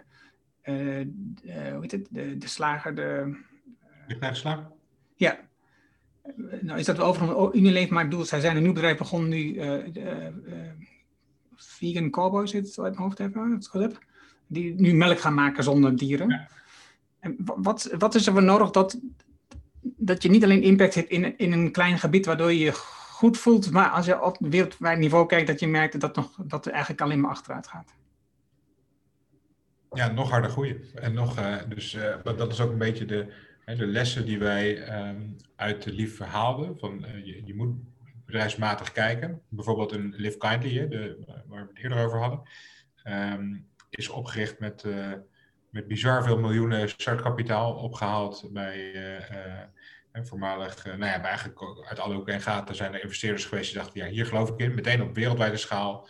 uh, 0.64 1.06
hoe 1.72 1.78
heet 1.80 1.90
het? 1.90 2.06
De, 2.10 2.36
de 2.38 2.48
slager, 2.48 2.94
de. 2.94 3.36
De? 4.06 4.62
Ja. 5.16 5.38
Nou 6.60 6.78
is 6.78 6.84
dat 6.84 6.96
wel 6.96 7.06
over 7.06 7.54
Unilever, 7.54 7.94
maar 7.94 8.04
ik 8.04 8.10
bedoel, 8.10 8.24
zij 8.24 8.40
zijn 8.40 8.56
een 8.56 8.62
nieuw 8.62 8.72
bedrijf 8.72 8.98
begonnen 8.98 9.28
nu. 9.28 9.54
Uh, 9.54 10.26
vegan 11.54 12.10
Cowboys, 12.10 12.50
zit 12.50 12.66
het 12.66 12.78
uit 12.78 12.92
mijn 12.92 13.04
hoofd 13.04 13.20
even, 13.20 13.50
het 13.50 13.68
goed 13.68 13.80
heb. 13.80 13.98
Die 14.46 14.74
nu 14.74 14.94
melk 14.94 15.20
gaan 15.20 15.34
maken 15.34 15.64
zonder 15.64 15.96
dieren. 15.96 16.28
Ja. 16.28 16.48
En 17.20 17.36
wat, 17.38 17.94
wat 17.98 18.14
is 18.14 18.26
er 18.26 18.32
voor 18.32 18.42
nodig 18.42 18.70
dat, 18.70 19.00
dat 19.80 20.22
je 20.22 20.28
niet 20.30 20.44
alleen 20.44 20.62
impact 20.62 20.94
hebt 20.94 21.10
in, 21.10 21.38
in 21.38 21.52
een 21.52 21.72
klein 21.72 21.98
gebied 21.98 22.26
waardoor 22.26 22.52
je 22.52 22.72
goed 23.18 23.38
voelt, 23.38 23.70
maar 23.70 23.90
als 23.90 24.06
je 24.06 24.22
op 24.22 24.36
wereldwijd 24.40 24.98
niveau 24.98 25.26
kijkt, 25.26 25.46
dat 25.46 25.60
je 25.60 25.66
merkt 25.66 26.00
dat, 26.00 26.16
nog, 26.16 26.36
dat 26.36 26.64
het 26.64 26.74
eigenlijk 26.74 27.02
alleen 27.02 27.20
maar 27.20 27.30
achteruit 27.30 27.66
gaat? 27.66 27.94
Ja, 29.92 30.08
nog 30.08 30.30
harder 30.30 30.50
groeien. 30.50 30.80
En 30.94 31.12
nog, 31.12 31.38
uh, 31.38 31.56
dus 31.68 31.94
uh, 31.94 32.14
dat 32.22 32.52
is 32.52 32.60
ook 32.60 32.70
een 32.70 32.78
beetje 32.78 33.04
de, 33.04 33.32
de 33.64 33.86
lessen 33.86 34.26
die 34.26 34.38
wij 34.38 34.98
um, 35.08 35.36
uit 35.56 35.82
de 35.82 35.92
LIF 35.92 36.18
haalden. 36.18 36.78
Van, 36.78 37.04
uh, 37.04 37.26
je, 37.26 37.42
je, 37.44 37.54
moet 37.54 37.76
bedrijfsmatig 38.24 38.92
kijken. 38.92 39.40
Bijvoorbeeld 39.48 39.92
een 39.92 40.14
Live 40.16 40.38
Kindly, 40.38 40.88
de, 40.88 41.18
waar 41.46 41.62
we 41.62 41.68
het 41.68 41.82
eerder 41.82 42.04
over 42.04 42.18
hadden, 42.18 42.42
um, 43.04 43.66
is 43.90 44.08
opgericht 44.08 44.58
met, 44.58 44.84
met 45.70 45.88
bizar 45.88 46.24
veel 46.24 46.38
miljoenen 46.38 46.88
startkapitaal 46.88 47.74
opgehaald 47.74 48.48
bij 48.52 48.92
voormalig, 50.26 50.84
nou 50.84 50.98
ja, 50.98 51.22
eigenlijk 51.22 51.60
uit 51.88 51.98
alle 51.98 52.14
hoeken 52.14 52.34
en 52.34 52.40
gaten 52.40 52.74
zijn 52.74 52.94
er 52.94 53.02
investeerders 53.02 53.44
geweest 53.44 53.72
die 53.72 53.80
dachten, 53.80 54.00
ja, 54.00 54.06
hier 54.06 54.26
geloof 54.26 54.48
ik 54.48 54.58
in. 54.58 54.74
Meteen 54.74 55.02
op 55.02 55.14
wereldwijde 55.14 55.56
schaal 55.56 56.08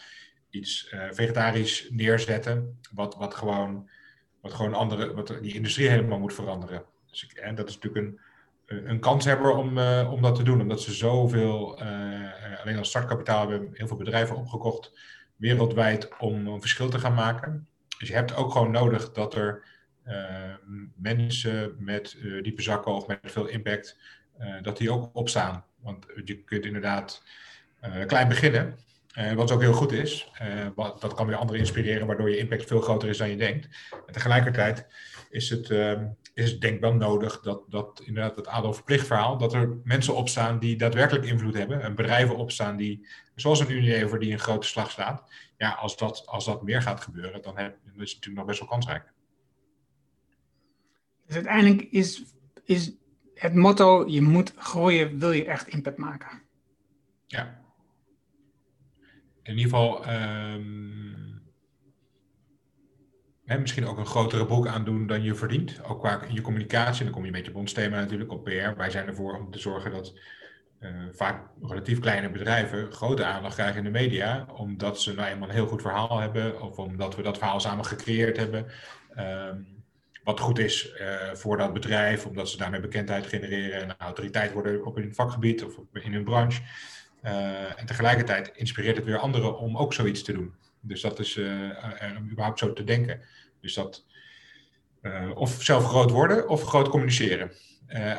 iets 0.51 0.93
uh, 0.93 1.05
vegetarisch 1.11 1.89
neerzetten, 1.91 2.79
wat, 2.93 3.15
wat, 3.17 3.35
gewoon, 3.35 3.89
wat 4.41 4.55
gewoon 4.55 4.75
andere, 4.75 5.15
wat 5.15 5.39
die 5.43 5.55
industrie 5.55 5.89
helemaal 5.89 6.19
moet 6.19 6.35
veranderen. 6.35 6.85
Dus 7.11 7.25
ik, 7.25 7.33
en 7.33 7.55
dat 7.55 7.69
is 7.69 7.79
natuurlijk 7.79 8.19
een, 8.67 8.87
een 8.89 9.01
kanshebber 9.01 9.51
om, 9.51 9.79
uh, 9.79 10.13
om 10.13 10.23
dat 10.23 10.35
te 10.35 10.43
doen, 10.43 10.61
omdat 10.61 10.81
ze 10.83 10.93
zoveel, 10.93 11.81
alleen 12.63 12.79
als 12.79 12.89
startkapitaal 12.89 13.49
hebben 13.49 13.71
heel 13.73 13.87
veel 13.87 13.97
bedrijven 13.97 14.37
opgekocht 14.37 14.93
wereldwijd 15.37 16.19
om 16.19 16.47
een 16.47 16.61
verschil 16.61 16.89
te 16.89 16.99
gaan 16.99 17.15
maken. 17.15 17.69
Dus 17.99 18.09
je 18.09 18.15
hebt 18.15 18.35
ook 18.35 18.53
gewoon 18.53 18.71
nodig 18.71 19.13
dat 19.13 19.35
er 19.35 19.65
mensen 20.95 21.77
met 21.79 22.17
diepe 22.43 22.63
zakken 22.63 22.93
of 22.93 23.07
met 23.07 23.19
veel 23.23 23.47
impact, 23.47 23.99
dat 24.63 24.77
die 24.77 24.93
ook 24.93 25.11
opstaan. 25.13 25.65
Want 25.81 26.07
je 26.25 26.43
kunt 26.45 26.65
inderdaad 26.65 27.23
klein 28.07 28.29
beginnen, 28.29 28.79
wat 29.35 29.51
ook 29.51 29.61
heel 29.61 29.73
goed 29.73 29.93
is. 29.93 30.33
Wat, 30.75 31.01
dat 31.01 31.15
kan 31.15 31.27
weer 31.27 31.37
anderen 31.37 31.61
inspireren, 31.61 32.07
waardoor 32.07 32.31
je 32.31 32.39
impact 32.39 32.65
veel 32.65 32.81
groter 32.81 33.09
is 33.09 33.19
dan 33.19 33.31
je 33.31 33.37
denkt. 33.37 33.69
En 34.07 34.13
tegelijkertijd 34.13 34.87
is 35.31 35.51
het, 35.51 35.69
uh, 35.69 36.01
is 36.35 36.59
denk 36.59 36.75
ik 36.75 36.81
wel 36.81 36.95
nodig 36.95 37.41
dat, 37.41 37.63
dat 37.69 38.03
inderdaad 38.05 38.37
het 38.37 38.47
Adolf 38.47 38.83
verhaal, 38.87 39.39
dat 39.39 39.55
er 39.55 39.77
mensen 39.85 40.15
opstaan 40.15 40.59
die 40.59 40.77
daadwerkelijk 40.77 41.25
invloed 41.25 41.55
hebben. 41.55 41.83
En 41.83 41.95
bedrijven 41.95 42.37
opstaan 42.37 42.77
die, 42.77 43.07
zoals 43.35 43.61
een 43.61 43.73
Unilever, 43.73 44.19
die 44.19 44.33
een 44.33 44.39
grote 44.39 44.67
slag 44.67 44.91
slaat. 44.91 45.33
Ja, 45.57 45.71
als 45.71 45.97
dat, 45.97 46.27
als 46.27 46.45
dat 46.45 46.63
meer 46.63 46.83
gaat 46.83 47.01
gebeuren, 47.01 47.43
dan, 47.43 47.59
heb, 47.59 47.77
dan 47.85 48.03
is 48.03 48.13
het 48.13 48.15
natuurlijk 48.15 48.37
nog 48.37 48.45
best 48.45 48.59
wel 48.59 48.69
kansrijk. 48.69 49.13
Dus 51.29 51.37
uiteindelijk 51.37 51.83
is, 51.91 52.23
is 52.65 52.93
het 53.35 53.55
motto, 53.55 54.07
je 54.07 54.23
moet 54.23 54.53
groeien, 54.57 55.19
wil 55.19 55.33
je 55.33 55.45
echt 55.45 55.69
impact 55.69 55.97
maken. 55.97 56.43
Ja, 57.27 57.61
in 59.43 59.57
ieder 59.57 59.71
geval 59.71 60.05
hè, 63.49 63.59
misschien 63.59 63.87
ook 63.87 63.99
een 63.99 64.07
grotere 64.07 64.47
broek 64.47 64.67
aandoen 64.67 65.07
dan 65.07 65.23
je 65.23 65.35
verdient. 65.35 65.85
Ook 65.85 66.01
qua 66.01 66.21
je 66.29 66.41
communicatie. 66.41 67.05
Dan 67.05 67.13
kom 67.13 67.23
je 67.23 67.29
een 67.29 67.35
beetje 67.35 67.51
op 67.51 67.57
ons 67.57 67.73
thema 67.73 68.01
natuurlijk, 68.01 68.33
op 68.33 68.45
PR. 68.45 68.77
Wij 68.77 68.91
zijn 68.91 69.07
ervoor 69.07 69.39
om 69.39 69.51
te 69.51 69.59
zorgen 69.59 69.91
dat 69.91 70.15
uh, 70.81 70.91
vaak 71.13 71.49
relatief 71.63 71.99
kleine 71.99 72.31
bedrijven 72.31 72.93
grote 72.93 73.25
aandacht 73.25 73.55
krijgen 73.55 73.77
in 73.77 73.85
de 73.85 73.91
media. 73.91 74.47
Omdat 74.53 75.01
ze 75.01 75.15
nou 75.15 75.29
eenmaal 75.29 75.49
een 75.49 75.55
heel 75.55 75.67
goed 75.67 75.83
verhaal 75.83 76.19
hebben. 76.19 76.63
Of 76.63 76.79
omdat 76.79 77.17
we 77.17 77.23
dat 77.23 77.39
verhaal 77.39 77.61
samen 77.61 77.85
gecreëerd 77.85 78.37
hebben. 78.37 78.67
Um, 79.19 79.78
wat 80.29 80.41
goed 80.41 80.59
is 80.59 80.93
uh, 81.01 81.35
voor 81.35 81.57
dat 81.57 81.73
bedrijf, 81.73 82.27
omdat 82.27 82.49
ze 82.49 82.57
daarmee 82.57 82.81
bekendheid 82.81 83.27
genereren 83.27 83.83
en 83.83 83.97
autoriteit 83.99 84.53
worden 84.53 84.85
op 84.85 84.97
hun 84.97 85.15
vakgebied 85.15 85.65
of 85.65 85.79
in 85.93 86.13
hun 86.13 86.25
branche. 86.25 86.63
Uh, 87.25 87.81
en 87.81 87.87
tegelijkertijd 87.87 88.51
inspireert 88.55 88.97
het 88.97 89.05
weer 89.05 89.19
anderen 89.19 89.59
om 89.59 89.77
ook 89.77 89.93
zoiets 89.93 90.23
te 90.23 90.33
doen. 90.33 90.55
Dus 90.81 91.01
dat 91.01 91.19
is 91.19 91.37
uh, 91.37 91.71
überhaupt 92.31 92.59
zo 92.59 92.73
te 92.73 92.85
denken. 92.85 93.21
Dus 93.61 93.75
dat 93.75 94.05
of 95.35 95.63
zelf 95.63 95.85
groot 95.85 96.11
worden 96.11 96.49
of 96.49 96.63
groot 96.63 96.89
communiceren. 96.89 97.51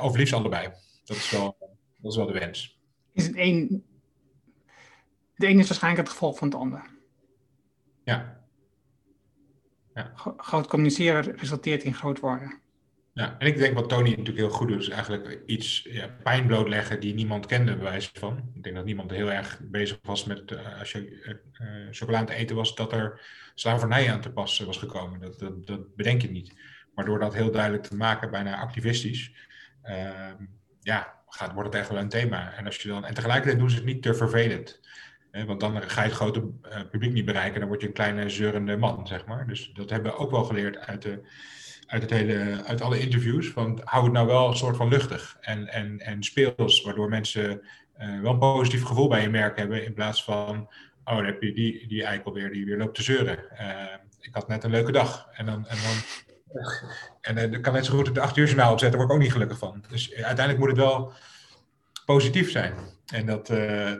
of 0.01 0.16
liefst 0.16 0.34
allebei. 0.34 0.70
Dat 1.03 1.18
is 1.18 1.32
wel, 1.32 1.57
dat 1.97 2.12
is 2.12 2.18
wel 2.18 2.28
de 2.28 2.39
wens. 2.39 2.80
Is 3.14 3.28
het 3.28 3.38
een, 3.38 3.84
de 5.36 5.47
ene 5.47 5.60
is 5.60 5.68
waarschijnlijk 5.68 6.03
het 6.03 6.14
gevolg 6.14 6.38
van 6.38 6.47
het 6.47 6.57
ander. 6.57 6.86
Ja. 8.03 8.38
Ja. 10.00 10.12
Groot 10.38 10.68
communiceren 10.68 11.38
resulteert 11.38 11.84
in 11.84 11.93
groot 11.93 12.20
worden. 12.20 12.60
Ja, 13.14 13.36
en 13.39 13.47
ik 13.47 13.58
denk 13.58 13.74
wat 13.74 13.89
Tony 13.89 14.10
natuurlijk 14.10 14.38
heel 14.38 14.50
goed 14.50 14.68
doet, 14.68 14.82
is 14.82 14.89
eigenlijk 14.89 15.41
iets 15.45 15.88
ja, 15.89 16.08
pijn 16.24 16.47
blootleggen 16.47 17.00
die 17.00 17.14
niemand 17.14 17.45
kende, 17.45 17.76
bij 17.76 17.84
wijze 17.84 18.10
van. 18.14 18.52
Ik 18.54 18.64
denk 18.64 18.76
dat 18.76 18.86
niemand 18.86 19.12
heel 19.12 19.32
erg 19.32 19.60
bezig 19.64 20.00
was 20.02 20.26
met, 20.26 20.52
uh, 20.52 20.80
als 20.80 20.91
je 20.91 21.39
uh, 21.62 21.68
chocola 21.91 22.24
te 22.24 22.34
eten 22.34 22.56
was, 22.56 22.76
dat 22.76 22.93
er 22.93 23.22
slavernij 23.56 24.12
aan 24.12 24.22
te 24.22 24.32
pas 24.32 24.60
was 24.60 24.78
gekomen. 24.78 25.20
Dat, 25.20 25.39
dat, 25.39 25.68
dat, 25.68 25.95
bedenk 25.95 26.22
je 26.22 26.32
niet. 26.32 26.54
Maar 26.95 27.06
door 27.06 27.20
dat 27.20 27.34
heel 27.34 27.52
duidelijk 27.52 27.84
te 27.84 27.95
maken, 27.95 28.32
bijna 28.32 28.60
activistisch, 28.60 29.32
ehm, 29.82 30.45
ja, 30.80 31.14
gaat, 31.28 31.54
wordt 31.54 31.70
het 31.70 31.82
echt 31.82 31.89
wel 31.89 32.00
een 32.00 32.10
thema. 32.10 32.54
En, 32.54 32.66
als 32.66 32.76
je 32.76 32.88
dan, 32.88 33.06
en 33.06 33.14
tegelijkertijd 33.14 33.60
doen 33.60 33.70
ze 33.70 33.76
het 33.76 33.86
niet 33.86 34.02
te 34.02 34.14
vervelend. 34.14 34.80
Want 35.32 35.59
dan 35.59 35.82
ga 35.82 36.01
je 36.01 36.07
het 36.07 36.17
grote 36.17 36.47
publiek 36.91 37.13
niet 37.13 37.25
bereiken, 37.25 37.59
dan 37.59 37.69
word 37.69 37.82
je 37.82 37.88
een 37.88 37.93
kleine 37.93 38.30
zeurende 38.30 38.77
man, 38.77 39.07
zeg 39.07 39.25
maar. 39.25 39.47
Dus 39.47 39.71
dat 39.73 39.89
hebben 39.89 40.11
we 40.11 40.17
ook 40.17 40.32
wel 40.32 40.43
geleerd 40.43 40.77
uit 40.77 41.01
de 41.01 41.21
uit, 41.89 42.01
het 42.01 42.11
hele, 42.11 42.63
uit 42.65 42.82
alle 42.82 42.99
interviews. 42.99 43.47
Van, 43.47 43.82
hou 43.84 44.03
het 44.03 44.13
nou 44.13 44.27
wel 44.27 44.47
een 44.47 44.57
soort 44.57 44.75
van 44.75 44.88
luchtig 44.88 45.38
en, 45.41 45.67
en, 45.67 45.99
en 45.99 46.23
speels, 46.23 46.82
waardoor 46.82 47.09
mensen 47.09 47.61
uh, 47.99 48.21
wel 48.21 48.32
een 48.32 48.39
positief 48.39 48.84
gevoel 48.84 49.07
bij 49.07 49.21
je 49.21 49.30
merk 49.30 49.57
hebben. 49.57 49.86
In 49.86 49.93
plaats 49.93 50.23
van, 50.23 50.69
oh, 51.03 51.15
dan 51.15 51.25
heb 51.25 51.41
je 51.41 51.53
die, 51.53 51.88
die 51.88 52.03
eikel 52.03 52.34
weer 52.34 52.51
die 52.51 52.65
weer 52.65 52.77
loopt 52.77 52.95
te 52.95 53.03
zeuren. 53.03 53.39
Uh, 53.53 53.84
ik 54.19 54.34
had 54.34 54.47
net 54.47 54.63
een 54.63 54.71
leuke 54.71 54.91
dag. 54.91 55.27
En 55.32 55.45
dan. 55.45 55.67
En 55.67 55.77
dan 55.77 55.95
en 57.21 57.51
dan 57.51 57.61
kan 57.61 57.73
net 57.73 57.86
zo 57.86 57.95
goed 57.95 58.15
de 58.15 58.21
acht 58.21 58.38
uur 58.38 58.45
journaal 58.45 58.71
opzetten, 58.71 58.99
daar 58.99 59.07
word 59.07 59.09
ik 59.09 59.15
ook 59.15 59.23
niet 59.23 59.32
gelukkig 59.32 59.57
van. 59.57 59.84
Dus 59.89 60.13
uiteindelijk 60.13 60.57
moet 60.57 60.67
het 60.67 60.77
wel 60.77 61.13
positief 62.05 62.51
zijn. 62.51 62.73
En 63.12 63.26
dat, 63.26 63.47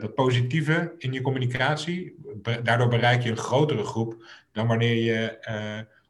dat 0.00 0.14
positieve 0.14 0.94
in 0.98 1.12
je 1.12 1.20
communicatie, 1.20 2.14
daardoor 2.62 2.88
bereik 2.88 3.22
je 3.22 3.30
een 3.30 3.36
grotere 3.36 3.84
groep 3.84 4.24
dan 4.52 4.66
wanneer 4.66 4.94
je 4.94 5.38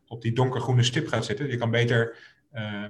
op 0.06 0.22
die 0.22 0.32
donkergroene 0.32 0.82
stip 0.82 1.08
gaat 1.08 1.24
zitten. 1.24 1.48
Je 1.48 1.56
kan 1.56 1.70
beter 1.70 2.16
uh, 2.54 2.84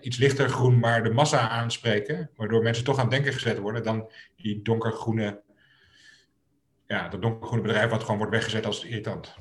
iets 0.00 0.18
lichter 0.18 0.48
groen, 0.48 0.78
maar 0.78 1.02
de 1.02 1.10
massa 1.10 1.48
aanspreken, 1.48 2.30
waardoor 2.36 2.62
mensen 2.62 2.84
toch 2.84 2.96
aan 2.96 3.02
het 3.02 3.10
denken 3.10 3.32
gezet 3.32 3.58
worden, 3.58 3.82
dan 3.82 4.10
die 4.36 4.62
donkergroene, 4.62 5.42
ja, 6.86 7.08
dat 7.08 7.22
donkergroene 7.22 7.62
bedrijf 7.62 7.90
wat 7.90 8.02
gewoon 8.02 8.16
wordt 8.16 8.32
weggezet 8.32 8.66
als 8.66 8.84
irritant. 8.84 9.34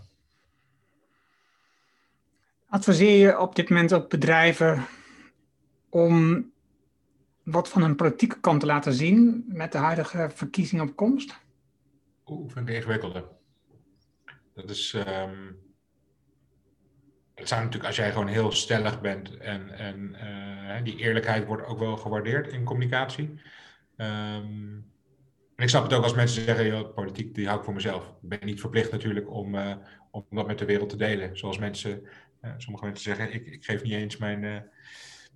Adviseer 2.68 3.18
je 3.18 3.40
op 3.40 3.56
dit 3.56 3.70
moment 3.70 3.94
ook 3.94 4.10
bedrijven 4.10 4.86
om 5.90 6.46
wat 7.46 7.70
van 7.70 7.82
hun 7.82 7.96
politieke 7.96 8.40
kant 8.40 8.60
te 8.60 8.66
laten 8.66 8.94
zien 8.94 9.46
met 9.48 9.72
de 9.72 9.78
huidige 9.78 10.30
verkiezingen 10.34 10.90
op 10.90 10.96
komst? 10.96 11.40
Oeh, 12.26 12.52
vind 12.52 12.70
ik 12.70 12.76
ingewikkelder. 12.76 13.24
Dat 14.54 14.70
is. 14.70 14.94
Um, 14.94 15.64
het 17.36 17.48
zou 17.48 17.62
natuurlijk, 17.62 17.90
als 17.90 17.96
jij 17.96 18.12
gewoon 18.12 18.28
heel 18.28 18.52
stellig 18.52 19.02
bent 19.02 19.38
en, 19.38 19.70
en 19.70 20.16
uh, 20.78 20.84
die 20.84 20.98
eerlijkheid 20.98 21.46
wordt 21.46 21.66
ook 21.68 21.80
wel 21.80 21.98
gewaardeerd 21.98 22.48
in 22.48 22.64
communicatie. 22.64 23.40
En 23.96 25.64
ik 25.64 25.70
snap 25.70 25.84
het 25.84 25.94
ook 25.94 26.04
als 26.04 26.14
mensen 26.14 26.44
zeggen, 26.44 26.66
joh, 26.66 26.94
politiek 26.94 27.36
die 27.36 27.46
hou 27.46 27.58
ik 27.58 27.66
voor 27.66 27.74
mezelf. 27.74 28.04
Ik 28.04 28.30
ben 28.30 28.40
niet 28.46 28.60
verplicht 28.60 28.92
natuurlijk 28.92 29.30
om, 29.30 29.56
uh, 29.56 29.76
om 30.12 30.26
dat 30.30 30.48
met 30.48 30.60
de 30.60 30.66
wereld 30.66 30.90
te 30.90 30.96
delen. 30.96 31.38
Zoals 31.38 31.58
mensen, 31.58 32.02
uh, 32.42 32.52
sommige 32.58 32.86
mensen 32.86 33.16
zeggen, 33.16 33.34
ik, 33.34 33.46
ik 33.46 33.66
geef 33.66 33.84
niet 33.84 33.94
eens 33.94 34.18
mijn, 34.18 34.70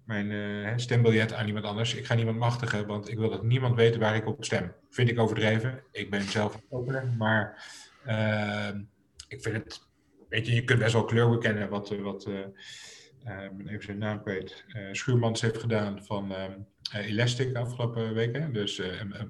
mijn 0.10 0.80
stembiljet 0.80 1.34
aan 1.34 1.48
iemand 1.48 1.66
anders. 1.66 1.96
Ik 1.96 2.06
ga 2.06 2.14
niemand 2.14 2.38
machtigen, 2.38 2.88
want 2.88 3.10
ik 3.10 3.18
wil 3.18 3.30
dat 3.30 3.44
niemand 3.44 3.76
weet 3.76 3.98
waar 3.98 4.16
ik 4.16 4.28
op 4.28 4.44
stem. 4.44 4.74
Vind 4.90 5.10
ik 5.10 5.20
overdreven. 5.20 5.84
Ik 5.92 6.10
ben 6.10 6.22
zelf 6.22 6.62
opener, 6.70 7.14
maar 7.18 7.66
ehm, 8.06 8.82
ik 9.28 9.42
vind 9.42 9.56
het, 9.56 9.82
weet 10.30 10.48
je, 10.48 10.56
je 10.56 10.64
kunt 10.64 10.80
best 10.80 10.94
wel 10.94 11.06
kleur 11.06 11.30
bekennen 11.30 11.70
wat, 11.70 11.90
wat 11.90 12.28
even 13.66 13.84
zijn 13.84 13.98
naam 13.98 14.22
kwijt, 14.22 14.66
Schuurmans 14.92 15.42
heeft 15.42 15.58
gedaan 15.58 16.06
van 16.06 16.34
ehm, 16.34 16.52
Elastic 16.94 17.56
afgelopen 17.56 18.14
weken. 18.14 18.54
Dus 18.54 18.82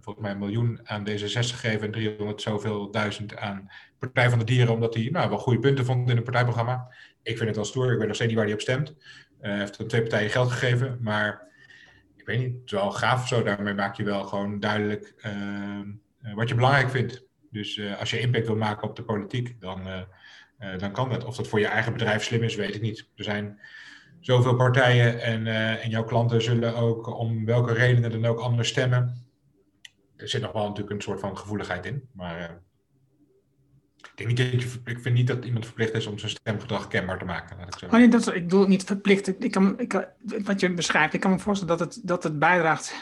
volgens 0.02 0.20
mij 0.20 0.32
een 0.32 0.40
miljoen 0.40 0.80
aan 0.84 1.08
D66 1.10 1.14
gegeven 1.24 1.82
en 1.82 1.92
300 1.92 2.42
zoveel 2.42 2.92
duizend 2.92 3.38
aan 3.38 3.70
Partij 4.00 4.30
van 4.30 4.40
de 4.40 4.46
Dieren, 4.46 4.74
omdat 4.74 4.94
hij 4.94 5.10
nou, 5.12 5.30
wel 5.30 5.38
goede 5.38 5.60
punten 5.60 5.86
vond 5.86 6.10
in 6.10 6.16
het 6.16 6.24
partijprogramma. 6.24 6.94
Ik 7.24 7.36
vind 7.38 7.48
het 7.48 7.56
wel 7.56 7.66
stoer, 7.66 7.92
ik 7.92 7.98
weet 7.98 8.08
nog 8.08 8.16
steeds 8.16 8.30
niet 8.30 8.38
waar 8.38 8.46
hij 8.46 8.54
op 8.56 8.62
stemt. 8.62 8.96
Uh, 9.42 9.58
heeft 9.58 9.90
twee 9.90 10.02
partijen 10.02 10.30
geld 10.30 10.52
gegeven, 10.52 10.98
maar 11.02 11.48
ik 12.16 12.26
weet 12.26 12.40
niet, 12.40 12.54
het 12.54 12.66
is 12.66 12.72
wel 12.72 12.92
gaaf 12.92 13.28
zo. 13.28 13.44
Daarmee 13.44 13.74
maak 13.74 13.96
je 13.96 14.04
wel 14.04 14.24
gewoon 14.24 14.60
duidelijk 14.60 15.14
wat 16.36 16.50
je 16.50 16.56
belangrijk 16.56 16.90
vindt. 16.90 17.24
Dus 17.52 17.82
als 18.00 18.10
je 18.10 18.20
impact 18.20 18.46
wil 18.48 18.56
maken 18.56 18.88
op 18.88 18.96
de 18.96 19.04
politiek, 19.04 19.62
dan, 19.62 20.06
dan 20.78 20.92
kan 20.92 21.10
dat. 21.10 21.26
Of 21.26 21.36
dat 21.36 21.48
voor 21.48 21.60
je 21.60 21.68
eigen 21.68 21.94
bedrijf 21.94 22.24
slim 22.24 22.44
is, 22.44 22.56
weet 22.56 22.76
ik 22.76 22.82
niet. 22.82 23.10
Er 23.16 23.24
zijn 23.24 23.60
zoveel 24.20 24.56
partijen 24.56 25.22
en, 25.22 25.48
en 25.82 25.90
jouw 25.90 26.04
klanten 26.04 26.42
zullen 26.42 26.76
ook 26.76 27.18
om 27.20 27.46
welke 27.46 27.74
redenen 27.74 28.12
dan 28.12 28.26
ook 28.26 28.40
anders 28.40 28.70
stemmen. 28.70 29.28
Er 30.16 30.30
zit 30.30 30.42
nog 30.42 30.52
wel 30.52 30.68
natuurlijk 30.68 30.96
een 30.96 31.02
soort 31.02 31.20
van 31.20 31.38
gevoeligheid 31.38 31.86
in, 31.86 32.10
maar 32.12 32.62
ik, 34.02 34.12
denk 34.16 34.30
niet 34.30 34.38
dat 34.38 34.62
je, 34.62 34.80
ik 34.86 35.00
vind 35.00 35.16
niet 35.16 35.28
dat 35.28 35.46
iemand 35.46 35.66
verplicht 35.66 35.94
is 35.94 36.06
om 36.06 36.20
zijn 36.20 36.32
stemgedrag 36.32 36.88
kenbaar 36.88 37.20
te 37.20 37.26
maken. 37.26 37.58
Laat 37.58 37.74
ik, 37.74 37.80
zo. 37.80 37.86
Oh 37.86 37.92
nee, 37.92 38.08
dat, 38.08 38.28
ik 38.28 38.44
bedoel 38.44 38.68
niet 38.68 38.84
verplicht. 38.84 39.44
Ik 39.44 39.52
kan, 39.52 39.80
ik, 39.80 40.14
wat 40.44 40.60
je 40.60 40.74
beschrijft, 40.74 41.14
ik 41.14 41.20
kan 41.20 41.32
me 41.32 41.40
voorstellen 41.40 41.78
dat 41.78 41.96
het, 41.96 42.08
dat 42.08 42.24
het 42.24 42.40
bijdraagt 42.40 42.96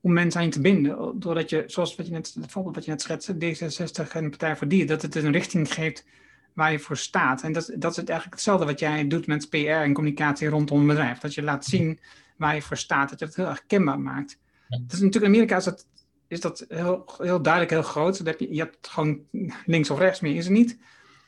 om 0.00 0.12
mensen 0.12 0.40
aan 0.40 0.46
je 0.46 0.52
te 0.52 0.60
binden. 0.60 1.20
Doordat 1.20 1.50
je, 1.50 1.64
zoals 1.66 1.96
wat 1.96 2.06
je 2.06 2.12
net, 2.12 2.36
het 2.40 2.50
voorbeeld 2.50 2.74
wat 2.74 2.84
je 2.84 2.90
net 2.90 3.02
schetste, 3.02 3.34
D66 3.34 4.12
en 4.12 4.30
Partij 4.30 4.56
voor 4.56 4.68
Dieren, 4.68 4.88
dat 4.88 5.02
het 5.02 5.14
een 5.14 5.32
richting 5.32 5.74
geeft 5.74 6.06
waar 6.52 6.72
je 6.72 6.78
voor 6.78 6.96
staat. 6.96 7.42
En 7.42 7.52
dat, 7.52 7.72
dat 7.76 7.90
is 7.90 7.96
eigenlijk 7.96 8.34
hetzelfde 8.34 8.66
wat 8.66 8.78
jij 8.78 9.06
doet 9.06 9.26
met 9.26 9.48
PR 9.48 9.56
en 9.56 9.92
communicatie 9.92 10.48
rondom 10.48 10.80
een 10.80 10.86
bedrijf. 10.86 11.18
Dat 11.18 11.34
je 11.34 11.42
laat 11.42 11.64
zien 11.64 12.00
waar 12.36 12.54
je 12.54 12.62
voor 12.62 12.76
staat, 12.76 13.10
dat 13.10 13.18
je 13.18 13.24
het 13.24 13.36
heel 13.36 13.46
erg 13.46 13.66
kenbaar 13.66 14.00
maakt. 14.00 14.38
Ja. 14.68 14.78
Dat 14.78 14.92
is 14.92 15.00
natuurlijk 15.00 15.24
in 15.24 15.30
Amerika 15.30 15.56
is 15.56 15.64
dat, 15.64 15.86
is 16.32 16.40
dat 16.40 16.64
heel, 16.68 17.04
heel 17.18 17.42
duidelijk 17.42 17.72
heel 17.72 17.82
groot. 17.82 18.18
Dat 18.18 18.26
heb 18.26 18.40
je, 18.40 18.54
je 18.54 18.60
hebt 18.60 18.88
gewoon 18.88 19.20
links 19.64 19.90
of 19.90 19.98
rechts 19.98 20.20
meer, 20.20 20.36
is 20.36 20.44
het 20.44 20.54
niet. 20.54 20.78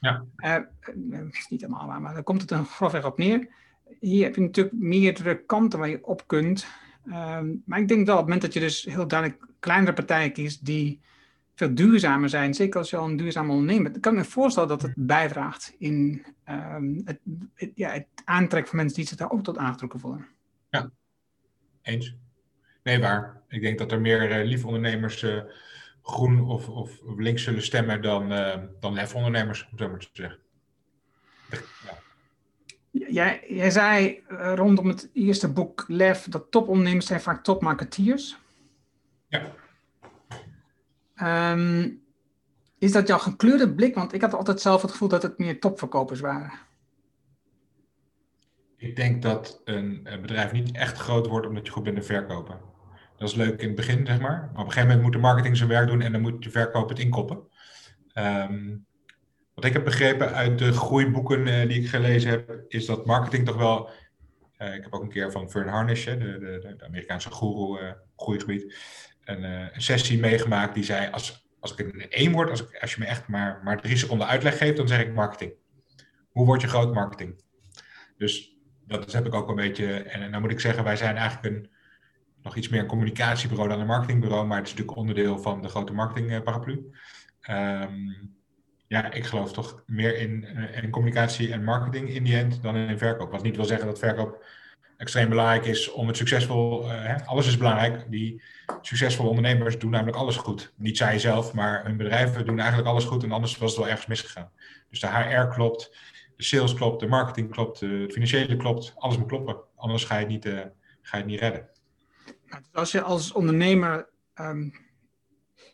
Ja. 0.01 0.25
Uh, 0.37 1.29
is 1.31 1.49
niet 1.49 1.61
helemaal 1.61 1.87
waar, 1.87 2.01
maar 2.01 2.15
daar 2.15 2.23
komt 2.23 2.41
het 2.41 2.49
dan 2.51 2.67
grofweg 2.67 3.05
op 3.05 3.19
neer. 3.19 3.49
Hier 4.01 4.25
heb 4.25 4.35
je 4.35 4.41
natuurlijk 4.41 4.77
meerdere 4.77 5.45
kanten 5.45 5.79
waar 5.79 5.89
je 5.89 6.07
op 6.07 6.27
kunt. 6.27 6.67
Uh, 7.05 7.41
maar 7.65 7.79
ik 7.79 7.89
denk 7.89 8.07
wel 8.07 8.15
op 8.15 8.21
het 8.21 8.29
moment 8.29 8.43
dat 8.43 8.53
je 8.53 8.61
dus 8.61 8.85
heel 8.85 9.09
duidelijk 9.09 9.47
kleinere 9.59 9.93
partijen 9.93 10.33
kiest 10.33 10.65
die 10.65 11.01
veel 11.55 11.75
duurzamer 11.75 12.29
zijn. 12.29 12.55
Zeker 12.55 12.79
als 12.79 12.91
je 12.91 12.97
al 12.97 13.09
een 13.09 13.17
duurzaam 13.17 13.51
ondernemer 13.51 13.91
bent. 13.91 14.01
Kan 14.01 14.13
ik 14.13 14.19
me 14.19 14.25
voorstellen 14.25 14.69
dat 14.69 14.83
het 14.83 14.93
bijdraagt 14.97 15.75
in 15.79 16.25
um, 16.49 17.03
het, 17.05 17.21
het, 17.55 17.71
ja, 17.75 17.91
het 17.91 18.07
aantrekken 18.25 18.71
van 18.71 18.79
mensen 18.79 18.97
die 18.97 19.07
zich 19.07 19.17
daar 19.17 19.31
ook 19.31 19.43
tot 19.43 19.59
aangetrokken 19.59 20.01
voelen. 20.01 20.27
Ja, 20.71 20.91
eens. 21.83 22.17
Nee, 22.85 23.01
waar. 23.01 23.43
Ik 23.49 23.61
denk 23.61 23.79
dat 23.79 23.93
er 23.93 24.01
meer 24.01 24.41
uh, 24.41 24.47
lief 24.47 24.65
ondernemers 24.65 25.23
uh, 25.23 25.43
groen 26.03 26.49
of, 26.49 26.69
of, 26.69 27.01
links 27.17 27.43
zullen 27.43 27.63
stemmen 27.63 28.03
dan, 28.03 28.33
uh, 28.33 28.57
dan 28.81 28.95
lef 28.95 29.15
ondernemers, 29.15 29.69
om 29.71 29.79
zo 29.79 29.89
maar 29.89 29.99
te 29.99 30.09
zeggen. 30.13 30.39
Ja. 31.51 31.99
Jij, 32.91 33.45
jij 33.49 33.71
zei 33.71 34.23
rondom 34.55 34.89
het 34.89 35.11
eerste 35.13 35.53
boek 35.53 35.85
Lef 35.89 36.27
dat 36.29 36.51
topondernemers 36.51 37.07
zijn 37.07 37.21
vaak 37.21 37.45
topmarketeers. 37.45 38.37
Ja. 39.29 39.53
Um, 41.53 42.03
is 42.79 42.93
dat 42.93 43.09
jouw 43.09 43.19
gekleurde 43.19 43.75
blik? 43.75 43.95
Want 43.95 44.13
ik 44.13 44.21
had 44.21 44.35
altijd 44.35 44.61
zelf 44.61 44.83
het 44.83 44.91
gevoel 44.91 45.09
dat 45.09 45.23
het 45.23 45.39
meer 45.39 45.61
topverkopers 45.61 46.21
waren. 46.21 46.53
Ik 48.77 48.97
denk 48.97 49.23
dat 49.23 49.61
een, 49.65 50.01
een 50.05 50.21
bedrijf 50.21 50.53
niet 50.53 50.77
echt 50.77 50.99
groot 50.99 51.27
wordt 51.27 51.47
omdat 51.47 51.67
je 51.67 51.73
goed 51.73 51.83
bent 51.83 51.97
in 51.97 52.05
verkopen. 52.05 52.73
Dat 53.25 53.33
is 53.33 53.39
leuk 53.39 53.61
in 53.61 53.67
het 53.67 53.77
begin, 53.77 54.07
zeg 54.07 54.21
maar. 54.21 54.39
Maar 54.41 54.51
op 54.51 54.57
een 54.57 54.73
gegeven 54.73 54.87
moment 54.87 55.03
moet 55.03 55.13
de 55.13 55.19
marketing 55.19 55.57
zijn 55.57 55.69
werk 55.69 55.87
doen 55.87 56.01
en 56.01 56.13
dan 56.13 56.21
moet 56.21 56.45
je 56.45 56.51
verkoop 56.51 56.89
het 56.89 56.99
inkoppen. 56.99 57.49
Um, 58.15 58.87
wat 59.55 59.65
ik 59.65 59.73
heb 59.73 59.85
begrepen 59.85 60.33
uit 60.35 60.59
de 60.59 60.73
groeiboeken 60.73 61.47
uh, 61.47 61.69
die 61.69 61.81
ik 61.81 61.89
gelezen 61.89 62.31
heb, 62.31 62.65
is 62.69 62.87
dat 62.87 63.07
marketing 63.07 63.47
toch 63.47 63.57
wel. 63.57 63.91
Uh, 64.59 64.75
ik 64.75 64.83
heb 64.83 64.93
ook 64.93 65.03
een 65.03 65.09
keer 65.09 65.33
van 65.33 65.51
Fern 65.51 65.69
Harnish, 65.69 66.05
de, 66.05 66.17
de, 66.17 66.75
de 66.77 66.85
Amerikaanse 66.85 67.31
guru 67.31 67.95
groeigebied, 68.17 68.77
een, 69.25 69.43
een, 69.43 69.83
sessie 69.83 70.21
meegemaakt 70.21 70.75
die 70.75 70.85
zei: 70.85 71.11
als, 71.11 71.49
als 71.61 71.75
ik 71.75 71.95
in 71.95 72.11
één 72.11 72.33
woord, 72.33 72.51
als, 72.51 72.63
ik, 72.63 72.79
als 72.81 72.95
je 72.95 73.01
me 73.01 73.07
echt 73.07 73.29
maar, 73.29 73.61
maar 73.65 73.81
drie 73.81 73.97
seconden 73.97 74.27
uitleg 74.27 74.59
geeft, 74.59 74.77
dan 74.77 74.89
zeg 74.89 75.01
ik 75.01 75.15
marketing. 75.15 75.53
Hoe 76.31 76.47
word 76.47 76.61
je 76.61 76.69
groot 76.69 76.95
marketing? 76.95 77.43
Dus 78.17 78.59
dat 78.87 79.13
heb 79.13 79.27
ik 79.27 79.35
ook 79.35 79.49
een 79.49 79.55
beetje. 79.55 80.03
En 80.03 80.33
dan 80.33 80.41
moet 80.41 80.51
ik 80.51 80.61
zeggen, 80.61 80.85
wij 80.85 80.97
zijn 80.97 81.17
eigenlijk 81.17 81.55
een 81.55 81.73
nog 82.45 82.57
iets 82.57 82.69
meer 82.69 82.81
een 82.81 82.87
communicatiebureau 82.87 83.69
dan 83.69 83.81
een 83.81 83.87
marketingbureau, 83.87 84.47
maar 84.47 84.57
het 84.57 84.67
is 84.67 84.73
natuurlijk 84.73 84.99
onderdeel 84.99 85.39
van 85.39 85.63
de 85.63 85.69
grote 85.69 85.93
marketingparaplu. 85.93 86.91
Um, 87.51 88.33
ja, 88.87 89.13
ik 89.13 89.25
geloof 89.25 89.53
toch 89.53 89.83
meer 89.87 90.19
in, 90.19 90.45
in 90.83 90.91
communicatie 90.91 91.53
en 91.53 91.65
marketing 91.65 92.09
in 92.09 92.25
die 92.25 92.37
end 92.37 92.63
dan 92.63 92.77
in 92.77 92.99
verkoop. 92.99 93.31
Wat 93.31 93.43
niet 93.43 93.57
wil 93.57 93.65
zeggen 93.65 93.87
dat 93.87 93.99
verkoop 93.99 94.45
extreem 94.97 95.29
belangrijk 95.29 95.65
is 95.65 95.91
om 95.91 96.07
het 96.07 96.17
succesvol. 96.17 96.91
Uh, 96.91 97.17
alles 97.25 97.47
is 97.47 97.57
belangrijk. 97.57 98.11
Die 98.11 98.43
succesvolle 98.81 99.29
ondernemers 99.29 99.79
doen 99.79 99.91
namelijk 99.91 100.17
alles 100.17 100.37
goed. 100.37 100.73
Niet 100.77 100.97
zij 100.97 101.19
zelf, 101.19 101.53
maar 101.53 101.85
hun 101.85 101.97
bedrijven 101.97 102.47
doen 102.47 102.59
eigenlijk 102.59 102.89
alles 102.89 103.05
goed 103.05 103.23
en 103.23 103.33
anders 103.33 103.59
was 103.59 103.71
het 103.71 103.79
wel 103.79 103.89
ergens 103.89 104.07
misgegaan. 104.07 104.51
Dus 104.91 105.01
de 105.01 105.09
HR 105.09 105.47
klopt, 105.55 105.97
de 106.37 106.45
sales 106.45 106.75
klopt, 106.75 107.01
de 107.01 107.07
marketing 107.07 107.51
klopt, 107.51 107.81
het 107.81 108.13
financiële 108.13 108.57
klopt. 108.57 108.93
Alles 108.97 109.19
moet 109.19 109.29
kloppen. 109.29 109.57
Anders 109.77 110.05
ga 110.05 110.15
je 110.15 110.21
het 110.21 110.31
niet, 110.31 110.45
ga 111.03 111.17
je 111.17 111.23
het 111.23 111.27
niet 111.27 111.41
redden. 111.41 111.69
Als 112.73 112.93
je 112.93 113.03
als 113.03 113.33
ondernemer 113.33 114.09
um, 114.41 114.73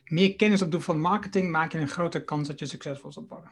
meer 0.05 0.37
kennis 0.37 0.62
opdoet 0.62 0.85
van 0.85 1.01
marketing, 1.01 1.51
maak 1.51 1.73
je 1.73 1.79
een 1.79 1.89
grotere 1.89 2.25
kans 2.25 2.49
dat 2.49 2.59
je 2.59 2.66
succesvol 2.66 3.12
zult 3.12 3.29
worden. 3.29 3.51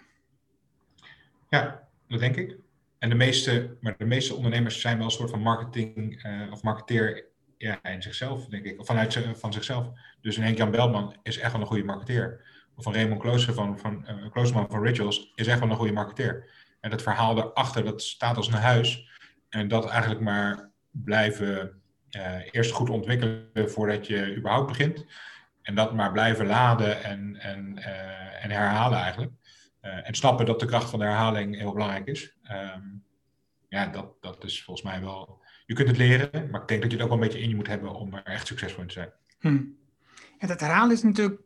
Ja, 1.48 1.88
dat 2.08 2.20
denk 2.20 2.36
ik. 2.36 2.56
En 2.98 3.08
de 3.08 3.14
meeste, 3.14 3.76
maar 3.80 3.94
de 3.98 4.04
meeste 4.04 4.34
ondernemers 4.34 4.80
zijn 4.80 4.96
wel 4.96 5.06
een 5.06 5.12
soort 5.12 5.30
van 5.30 5.40
marketing 5.40 6.24
uh, 6.26 6.52
of 6.52 6.62
marketeer 6.62 7.26
ja, 7.58 7.82
in 7.82 8.02
zichzelf, 8.02 8.46
denk 8.46 8.64
ik. 8.64 8.80
Of 8.80 8.86
vanuit 8.86 9.18
van 9.34 9.52
zichzelf. 9.52 9.86
Dus 10.20 10.36
een 10.36 10.42
Henk-Jan 10.42 10.70
Belman 10.70 11.16
is 11.22 11.38
echt 11.38 11.52
wel 11.52 11.60
een 11.60 11.66
goede 11.66 11.84
marketeer. 11.84 12.44
Of 12.76 12.86
een 12.86 12.94
Raymond 12.94 13.20
Klooster 13.20 13.54
van, 13.54 13.78
van, 13.78 14.06
Kloosterman 14.32 14.70
van 14.70 14.82
Rituals 14.82 15.32
is 15.34 15.46
echt 15.46 15.60
wel 15.60 15.70
een 15.70 15.76
goede 15.76 15.92
marketeer. 15.92 16.50
En 16.80 16.90
dat 16.90 17.02
verhaal 17.02 17.34
daarachter, 17.34 17.84
dat 17.84 18.02
staat 18.02 18.36
als 18.36 18.46
een 18.46 18.52
huis. 18.52 19.08
En 19.48 19.68
dat 19.68 19.88
eigenlijk 19.88 20.20
maar 20.20 20.70
blijven 20.90 21.82
eerst 22.50 22.70
goed 22.70 22.90
ontwikkelen 22.90 23.70
voordat 23.70 24.06
je 24.06 24.36
überhaupt 24.36 24.66
begint. 24.66 25.04
En 25.62 25.74
dat 25.74 25.94
maar 25.94 26.12
blijven 26.12 26.46
laden 26.46 27.04
en, 27.04 27.36
en, 27.36 27.78
en 28.42 28.50
herhalen 28.50 28.98
eigenlijk. 28.98 29.32
Uh, 29.82 30.08
en 30.08 30.14
snappen 30.14 30.46
dat 30.46 30.60
de 30.60 30.66
kracht 30.66 30.90
van 30.90 30.98
de 30.98 31.04
herhaling 31.04 31.56
heel 31.56 31.72
belangrijk 31.72 32.06
is. 32.06 32.36
Um, 32.50 33.04
ja, 33.68 33.86
dat, 33.86 34.12
dat 34.20 34.44
is 34.44 34.62
volgens 34.64 34.86
mij 34.86 35.00
wel. 35.00 35.40
Je 35.66 35.74
kunt 35.74 35.88
het 35.88 35.96
leren, 35.96 36.50
maar 36.50 36.60
ik 36.60 36.68
denk 36.68 36.82
dat 36.82 36.90
je 36.90 36.96
het 36.96 37.06
ook 37.06 37.12
wel 37.12 37.18
een 37.18 37.24
beetje 37.28 37.42
in 37.42 37.48
je 37.48 37.54
moet 37.54 37.66
hebben 37.66 37.94
om 37.94 38.14
er 38.14 38.22
echt 38.22 38.46
succesvol 38.46 38.82
in 38.82 38.88
te 38.88 38.94
zijn. 38.94 39.12
Hm. 39.38 39.64
Dat 40.46 40.60
herhalen 40.60 40.96
is 40.96 41.02
natuurlijk 41.02 41.40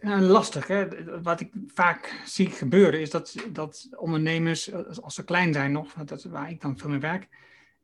uh, 0.00 0.20
lastig. 0.20 0.66
Hè? 0.66 0.88
Wat 1.22 1.40
ik 1.40 1.52
vaak 1.66 2.22
zie 2.24 2.50
gebeuren 2.50 3.00
is 3.00 3.10
dat, 3.10 3.34
dat 3.52 3.88
ondernemers, 3.96 4.72
als 5.00 5.14
ze 5.14 5.24
klein 5.24 5.52
zijn 5.52 5.72
nog, 5.72 5.92
dat 5.92 6.18
is 6.18 6.24
waar 6.24 6.50
ik 6.50 6.60
dan 6.60 6.78
veel 6.78 6.90
meer 6.90 7.00
werk, 7.00 7.28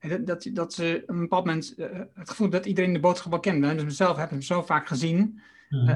Dat, 0.01 0.27
dat, 0.27 0.49
dat 0.53 0.75
ze 0.75 1.03
een 1.07 1.21
bepaald 1.21 1.45
moment 1.45 1.75
het 2.15 2.31
gevoel 2.31 2.51
dat 2.51 2.67
iedereen 2.67 2.93
de 2.93 3.01
boodschap 3.01 3.31
wel 3.31 3.41
kende. 3.41 3.75
Dus 3.75 3.85
mezelf 3.85 4.17
heb 4.17 4.31
hem 4.31 4.43
zo 4.43 4.63
vaak 4.63 4.89
gezien. 4.89 5.41
Mm. 5.69 5.87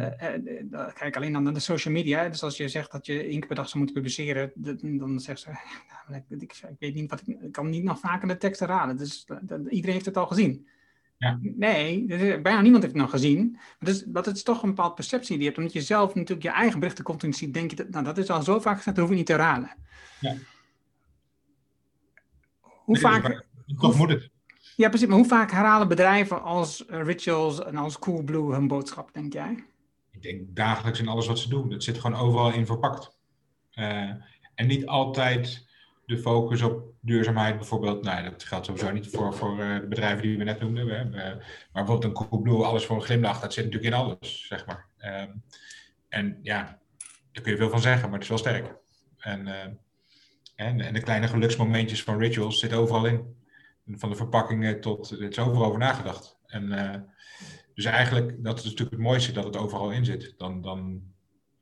kijk 0.94 1.16
alleen 1.16 1.32
naar 1.32 1.52
de 1.52 1.60
social 1.60 1.94
media. 1.94 2.28
Dus 2.28 2.42
als 2.42 2.56
je 2.56 2.68
zegt 2.68 2.92
dat 2.92 3.06
je 3.06 3.22
één 3.22 3.38
keer 3.38 3.46
per 3.46 3.56
dag 3.56 3.68
zou 3.68 3.78
moeten 3.78 4.02
publiceren, 4.02 4.52
dan 4.98 5.20
zegt 5.20 5.40
ze, 5.40 5.48
nou, 6.08 6.22
ik, 6.28 6.40
ik, 6.40 6.76
weet 6.78 6.94
niet 6.94 7.10
wat 7.10 7.20
ik, 7.20 7.36
ik 7.40 7.52
kan 7.52 7.70
niet 7.70 7.84
nog 7.84 7.98
vaker 7.98 8.28
de 8.28 8.36
teksten 8.36 8.66
raden. 8.66 8.96
Dus 8.96 9.26
iedereen 9.68 9.94
heeft 9.94 10.04
het 10.04 10.16
al 10.16 10.26
gezien. 10.26 10.66
Ja. 11.18 11.38
Nee, 11.40 12.04
bijna 12.40 12.60
niemand 12.60 12.82
heeft 12.82 12.94
het 12.94 13.02
nog 13.02 13.10
gezien. 13.10 13.50
Maar 13.50 13.74
dus, 13.78 14.04
dat 14.06 14.26
is 14.26 14.42
toch 14.42 14.62
een 14.62 14.68
bepaalde 14.68 14.94
perceptie 14.94 15.28
die 15.28 15.38
je 15.38 15.44
hebt. 15.44 15.58
Omdat 15.58 15.72
je 15.72 15.80
zelf 15.80 16.14
natuurlijk 16.14 16.42
je 16.42 16.52
eigen 16.52 16.78
berichten 16.78 17.04
continu 17.04 17.32
ziet, 17.32 17.54
denk 17.54 17.70
je, 17.70 17.76
dat, 17.76 17.88
nou 17.88 18.04
dat 18.04 18.18
is 18.18 18.30
al 18.30 18.42
zo 18.42 18.60
vaak 18.60 18.76
gezegd, 18.76 18.96
dat 18.96 19.04
hoef 19.04 19.08
je 19.08 19.18
niet 19.18 19.26
te 19.26 19.36
raden. 19.36 19.76
Ja. 20.20 20.36
Hoe 22.60 22.98
vaak... 22.98 23.46
Toch 23.80 23.96
moet 23.96 24.08
het. 24.08 24.30
Ja, 24.76 24.88
precies. 24.88 25.06
Maar 25.06 25.16
hoe 25.16 25.26
vaak 25.26 25.50
herhalen 25.50 25.88
bedrijven 25.88 26.42
als 26.42 26.84
Rituals 26.86 27.64
en 27.64 27.76
als 27.76 27.98
Coolblue 27.98 28.52
hun 28.52 28.68
boodschap, 28.68 29.12
denk 29.12 29.32
jij? 29.32 29.64
Ik 30.10 30.22
denk 30.22 30.56
dagelijks 30.56 31.00
in 31.00 31.08
alles 31.08 31.26
wat 31.26 31.38
ze 31.38 31.48
doen. 31.48 31.72
Het 31.72 31.84
zit 31.84 31.98
gewoon 31.98 32.20
overal 32.20 32.52
in 32.52 32.66
verpakt. 32.66 33.16
Uh, 33.74 34.10
en 34.54 34.66
niet 34.66 34.86
altijd 34.86 35.66
de 36.06 36.18
focus 36.18 36.62
op 36.62 36.92
duurzaamheid 37.00 37.56
bijvoorbeeld. 37.56 38.02
Nou, 38.02 38.30
dat 38.30 38.44
geldt 38.44 38.66
sowieso 38.66 38.92
niet 38.92 39.08
voor, 39.10 39.34
voor 39.34 39.58
uh, 39.58 39.80
de 39.80 39.86
bedrijven 39.86 40.22
die 40.22 40.38
we 40.38 40.44
net 40.44 40.60
noemden. 40.60 40.86
We 40.86 40.92
hebben, 40.92 41.20
maar 41.20 41.44
bijvoorbeeld 41.84 42.04
een 42.04 42.28
Coolblue, 42.28 42.64
alles 42.64 42.84
voor 42.84 42.96
een 42.96 43.02
glimlach, 43.02 43.40
dat 43.40 43.52
zit 43.52 43.64
natuurlijk 43.64 43.94
in 43.94 44.00
alles, 44.00 44.46
zeg 44.46 44.66
maar. 44.66 44.86
Um, 44.98 45.42
en 46.08 46.38
ja, 46.42 46.78
daar 47.32 47.42
kun 47.42 47.52
je 47.52 47.58
veel 47.58 47.70
van 47.70 47.80
zeggen, 47.80 48.02
maar 48.02 48.12
het 48.12 48.22
is 48.22 48.28
wel 48.28 48.38
sterk. 48.38 48.76
En, 49.18 49.46
uh, 49.46 49.62
en, 50.54 50.80
en 50.80 50.94
de 50.94 51.02
kleine 51.02 51.28
geluksmomentjes 51.28 52.02
van 52.02 52.18
Rituals 52.18 52.58
zitten 52.58 52.78
overal 52.78 53.06
in 53.06 53.43
van 53.86 54.10
de 54.10 54.16
verpakkingen 54.16 54.80
tot, 54.80 55.10
het 55.10 55.20
is 55.20 55.38
overal 55.38 55.64
over 55.64 55.78
nagedacht. 55.78 56.38
En 56.46 56.64
uh, 56.64 56.94
dus 57.74 57.84
eigenlijk, 57.84 58.44
dat 58.44 58.58
is 58.58 58.64
natuurlijk 58.64 58.90
het 58.90 59.00
mooiste, 59.00 59.32
dat 59.32 59.44
het 59.44 59.56
overal 59.56 59.90
in 59.90 60.04
zit. 60.04 60.34
Dan, 60.36 60.62
dan, 60.62 61.02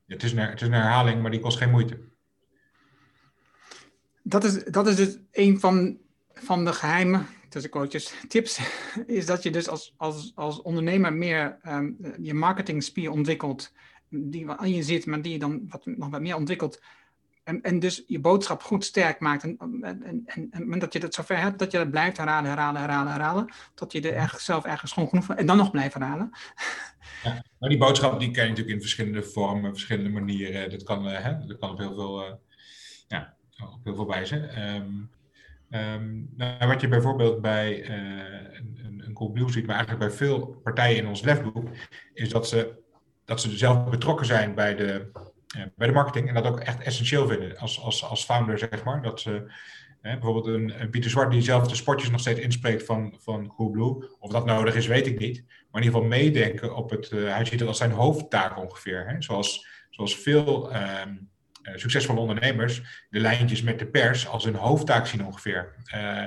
het, 0.07 0.23
is 0.23 0.33
een, 0.33 0.39
het 0.39 0.61
is 0.61 0.67
een 0.67 0.75
herhaling, 0.75 1.23
maar 1.23 1.31
die 1.31 1.41
kost 1.41 1.59
geen 1.59 1.71
moeite. 1.71 2.01
Dat 4.23 4.45
is, 4.45 4.65
dat 4.65 4.87
is 4.87 4.97
dus 4.97 5.19
een 5.31 5.61
van, 5.61 5.99
van 6.33 6.65
de 6.65 6.73
geheime, 6.73 7.23
tussen 7.49 8.29
tips, 8.29 8.61
is 9.07 9.27
dat 9.27 9.43
je 9.43 9.51
dus 9.51 9.69
als, 9.69 9.95
als, 9.97 10.33
als 10.35 10.63
ondernemer 10.63 11.13
meer 11.13 11.59
um, 11.69 11.97
je 12.21 12.35
marketingspier 12.35 13.11
ontwikkelt, 13.11 13.73
die 14.09 14.51
aan 14.51 14.73
je 14.73 14.83
zit, 14.83 15.07
maar 15.07 15.23
die 15.23 15.33
je 15.33 15.39
dan 15.39 15.65
wat, 15.69 15.87
nog 15.87 16.11
wat 16.11 16.21
meer 16.21 16.37
ontwikkelt 16.37 16.81
en, 17.45 17.63
en 17.63 17.79
dus 17.79 18.03
je 18.07 18.21
boodschap 18.21 18.63
goed 18.63 18.85
sterk 18.85 19.21
maakt. 19.21 19.43
En, 19.43 19.57
en, 19.59 20.23
en, 20.27 20.49
en, 20.51 20.79
dat 20.79 20.93
je 20.93 21.01
dat 21.01 21.15
zover 21.15 21.39
hebt, 21.39 21.59
dat 21.59 21.71
je 21.73 21.79
dat 21.79 21.91
blijft 21.91 22.17
herhalen, 22.17 22.51
herhalen, 22.51 22.81
herhalen, 22.81 23.13
herhalen. 23.13 23.53
Tot 23.75 23.93
je 23.93 24.01
er 24.01 24.15
echt 24.15 24.41
zelf 24.41 24.65
ergens 24.65 24.93
gewoon 24.93 25.09
genoeg 25.09 25.25
van. 25.25 25.37
En 25.37 25.47
dan 25.47 25.57
nog 25.57 25.71
blijft 25.71 25.95
herhalen. 25.95 26.31
Ja, 27.23 27.45
maar 27.59 27.69
die 27.69 27.79
boodschap 27.79 28.21
die 28.21 28.31
kan 28.31 28.43
je 28.43 28.49
natuurlijk 28.49 28.77
in 28.77 28.81
verschillende 28.81 29.23
vormen, 29.23 29.71
verschillende 29.71 30.11
manieren. 30.11 30.71
Dat 30.71 30.83
kan, 30.83 31.09
uh, 31.09 31.19
hè, 31.19 31.47
dat 31.47 31.59
kan 31.59 31.71
op 31.71 31.79
heel 31.79 31.95
veel, 31.95 32.23
uh, 32.23 32.33
ja, 33.09 33.35
op 33.59 33.81
heel 33.85 33.95
veel 33.95 34.07
wijzen. 34.07 34.73
Um, 34.75 35.11
um, 35.71 36.31
nou, 36.37 36.67
wat 36.69 36.81
je 36.81 36.89
bijvoorbeeld 36.89 37.41
bij 37.41 37.81
uh, 37.81 37.97
een, 38.53 38.81
een, 38.85 39.03
een 39.07 39.13
Cool 39.15 39.49
ziet, 39.49 39.67
maar 39.67 39.77
eigenlijk 39.77 40.09
bij 40.09 40.17
veel 40.17 40.61
partijen 40.63 40.97
in 40.97 41.07
ons 41.07 41.23
lefboek, 41.23 41.69
is 42.15 42.29
dat 42.29 42.49
ze, 42.49 42.73
dat 43.25 43.41
ze 43.41 43.57
zelf 43.57 43.91
betrokken 43.91 44.27
zijn 44.27 44.55
bij 44.55 44.75
de 44.75 45.11
bij 45.77 45.87
de 45.87 45.93
marketing 45.93 46.29
en 46.29 46.35
dat 46.35 46.47
ook 46.47 46.61
echt 46.61 46.81
essentieel 46.81 47.29
vinden 47.29 47.57
als, 47.57 47.81
als, 47.81 48.05
als 48.05 48.25
founder, 48.25 48.59
zeg 48.59 48.85
maar. 48.85 49.03
Dat 49.03 49.25
bijvoorbeeld 50.03 50.47
een, 50.47 50.81
een, 50.81 50.91
Pieter 50.91 51.11
Zwart 51.11 51.31
die 51.31 51.43
zelf 51.43 51.69
de 51.69 51.75
spotjes 51.75 52.11
nog 52.11 52.21
steeds 52.21 52.41
inspreekt 52.41 52.85
van, 52.85 53.17
van 53.19 53.47
Coolblue. 53.47 54.17
Of 54.19 54.31
dat 54.31 54.47
nodig 54.47 54.75
is, 54.75 54.87
weet 54.87 55.07
ik 55.07 55.19
niet. 55.19 55.45
Maar 55.71 55.81
in 55.81 55.87
ieder 55.87 56.01
geval 56.01 56.19
meedenken 56.19 56.77
op 56.77 56.91
het, 56.91 57.11
uh, 57.11 57.35
hij 57.35 57.45
ziet 57.45 57.63
als 57.63 57.79
zijn 57.79 57.91
hoofdtaak 57.91 58.59
ongeveer. 58.59 59.09
Hè? 59.09 59.23
Zoals, 59.23 59.67
zoals 59.91 60.17
veel 60.17 60.73
ehm, 60.73 61.15
eh, 61.63 61.77
succesvolle 61.77 62.21
ondernemers 62.21 63.07
de 63.11 63.21
lijntjes 63.21 63.63
met 63.63 63.79
de 63.79 63.87
pers 63.87 64.29
als 64.29 64.45
hun 64.45 64.55
hoofdtaak 64.55 65.07
zien 65.07 65.27
ongeveer. 65.27 65.75
Uh, 65.95 66.25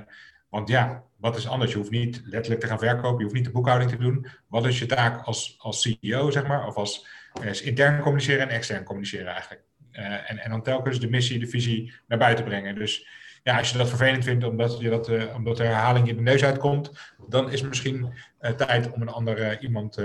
want 0.56 0.70
ja, 0.70 1.04
wat 1.18 1.38
is 1.38 1.48
anders? 1.48 1.72
Je 1.72 1.78
hoeft 1.78 1.92
niet 1.92 2.22
letterlijk 2.26 2.62
te 2.62 2.68
gaan 2.68 2.80
verkopen, 2.80 3.18
je 3.18 3.24
hoeft 3.24 3.36
niet 3.36 3.46
de 3.46 3.52
boekhouding 3.52 3.92
te 3.92 3.98
doen. 3.98 4.28
Wat 4.48 4.66
is 4.66 4.80
je 4.80 4.86
taak 4.86 5.26
als, 5.26 5.56
als 5.58 5.82
CEO, 5.82 6.32
zeg 6.32 6.48
maar, 6.48 6.68
of 6.68 6.76
als 6.76 7.08
is 7.42 7.62
intern 7.62 8.00
communiceren 8.00 8.42
en 8.42 8.56
extern 8.56 8.84
communiceren 8.84 9.28
eigenlijk. 9.28 9.64
Uh, 9.92 10.32
en, 10.32 10.38
en 10.38 10.50
dan 10.50 10.62
telkens 10.62 11.00
de 11.00 11.10
missie, 11.10 11.40
de 11.40 11.48
visie 11.48 11.94
naar 12.08 12.18
buiten 12.18 12.46
brengen. 12.46 12.76
Dus 12.76 13.08
ja, 13.44 13.58
als 13.58 13.72
je 13.72 13.78
dat 13.78 13.90
vervelend 13.90 14.24
vindt 14.24 14.44
omdat, 14.44 14.80
je 14.80 14.90
dat, 14.90 15.10
uh, 15.10 15.36
omdat 15.36 15.58
de 15.58 15.64
herhaling 15.64 16.08
in 16.08 16.16
de 16.16 16.22
neus 16.22 16.44
uitkomt, 16.44 17.14
dan 17.28 17.52
is 17.52 17.60
het 17.60 17.70
misschien 17.70 18.14
uh, 18.42 18.52
tijd 18.52 18.92
om 18.92 19.02
een 19.02 19.10
ander 19.10 19.62
iemand 19.62 19.98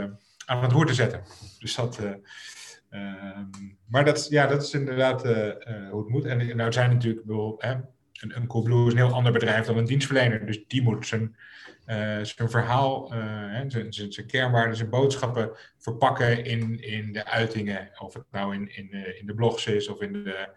aan 0.44 0.62
het 0.62 0.72
roer 0.72 0.86
te 0.86 0.94
zetten. 0.94 1.22
Dus 1.58 1.74
dat. 1.74 2.00
Ehm, 2.90 3.44
maar 3.86 4.04
dat, 4.04 4.26
ja, 4.30 4.46
dat 4.46 4.62
is 4.62 4.74
inderdaad 4.74 5.22
hoe 5.90 6.00
het 6.00 6.08
moet. 6.08 6.24
En 6.24 6.56
nou 6.56 6.72
zijn 6.72 6.90
natuurlijk 6.90 7.26
bijvoorbeeld, 7.26 7.62
een, 8.20 8.46
Coolblue 8.46 8.86
is 8.86 8.92
een 8.92 8.98
heel 8.98 9.12
ander 9.14 9.32
bedrijf 9.32 9.66
dan 9.66 9.76
een 9.76 9.84
dienstverlener. 9.84 10.46
Dus 10.46 10.64
die 10.66 10.82
moet 10.82 11.06
zijn 11.06 11.36
uh, 11.86 11.96
zijn 12.22 12.50
verhaal, 12.50 13.14
uh, 13.14 13.60
zijn, 13.88 14.26
kernwaarden, 14.26 14.76
zijn 14.76 14.90
boodschappen 14.90 15.50
verpakken 15.78 16.44
in, 16.44 16.80
in 16.82 17.12
de 17.12 17.24
uitingen. 17.24 17.90
Of 17.98 18.14
het 18.14 18.24
nou 18.30 18.54
in, 18.54 18.76
in, 18.76 18.88
de, 18.90 19.18
in 19.18 19.26
de 19.26 19.34
blogs 19.34 19.66
is 19.66 19.88
of 19.88 20.00
in, 20.00 20.12
de, 20.12 20.48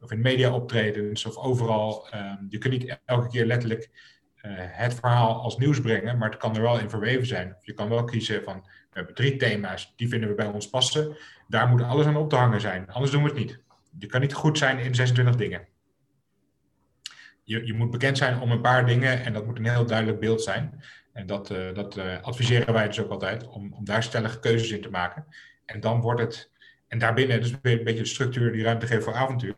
of 0.00 0.10
in 0.10 0.20
media 0.20 0.52
optredens 0.52 1.24
of 1.24 1.36
overal. 1.36 2.08
Um, 2.14 2.46
je 2.48 2.58
kunt 2.58 2.72
niet 2.72 2.98
elke 3.04 3.28
keer 3.28 3.46
letterlijk 3.46 4.14
het 4.56 4.94
verhaal 4.94 5.40
als 5.40 5.56
nieuws 5.56 5.80
brengen, 5.80 6.18
maar 6.18 6.30
het 6.30 6.38
kan 6.38 6.56
er 6.56 6.62
wel 6.62 6.78
in 6.78 6.90
verweven 6.90 7.26
zijn. 7.26 7.56
Je 7.60 7.72
kan 7.72 7.88
wel 7.88 8.04
kiezen 8.04 8.42
van, 8.42 8.60
we 8.64 8.92
hebben 8.92 9.14
drie 9.14 9.36
thema's, 9.36 9.92
die 9.96 10.08
vinden 10.08 10.28
we 10.28 10.34
bij 10.34 10.46
ons 10.46 10.68
passen. 10.68 11.16
Daar 11.48 11.68
moet 11.68 11.82
alles 11.82 12.06
aan 12.06 12.16
op 12.16 12.30
te 12.30 12.36
hangen 12.36 12.60
zijn, 12.60 12.90
anders 12.90 13.12
doen 13.12 13.22
we 13.22 13.28
het 13.28 13.38
niet. 13.38 13.60
Je 13.98 14.06
kan 14.06 14.20
niet 14.20 14.32
goed 14.32 14.58
zijn 14.58 14.78
in 14.78 14.94
26 14.94 15.36
dingen 15.36 15.68
je, 17.46 17.66
je 17.66 17.74
moet 17.74 17.90
bekend 17.90 18.18
zijn 18.18 18.40
om 18.40 18.50
een 18.50 18.60
paar 18.60 18.86
dingen 18.86 19.24
en 19.24 19.32
dat 19.32 19.46
moet 19.46 19.58
een 19.58 19.68
heel 19.68 19.86
duidelijk 19.86 20.20
beeld 20.20 20.42
zijn. 20.42 20.82
En 21.12 21.26
dat, 21.26 21.50
uh, 21.50 21.74
dat 21.74 21.96
uh, 21.96 22.22
adviseren 22.22 22.74
wij 22.74 22.86
dus 22.86 23.00
ook 23.00 23.10
altijd, 23.10 23.46
om, 23.48 23.72
om 23.72 23.84
daar 23.84 24.02
stellige 24.02 24.40
keuzes 24.40 24.70
in 24.70 24.80
te 24.80 24.90
maken. 24.90 25.26
En 25.64 25.80
dan 25.80 26.00
wordt 26.00 26.20
het, 26.20 26.50
en 26.88 26.98
daarbinnen, 26.98 27.40
dus 27.40 27.50
een 27.50 27.60
beetje 27.60 27.94
de 27.94 28.04
structuur 28.04 28.52
die 28.52 28.62
ruimte 28.62 28.86
geeft 28.86 29.04
voor 29.04 29.14
avontuur. 29.14 29.56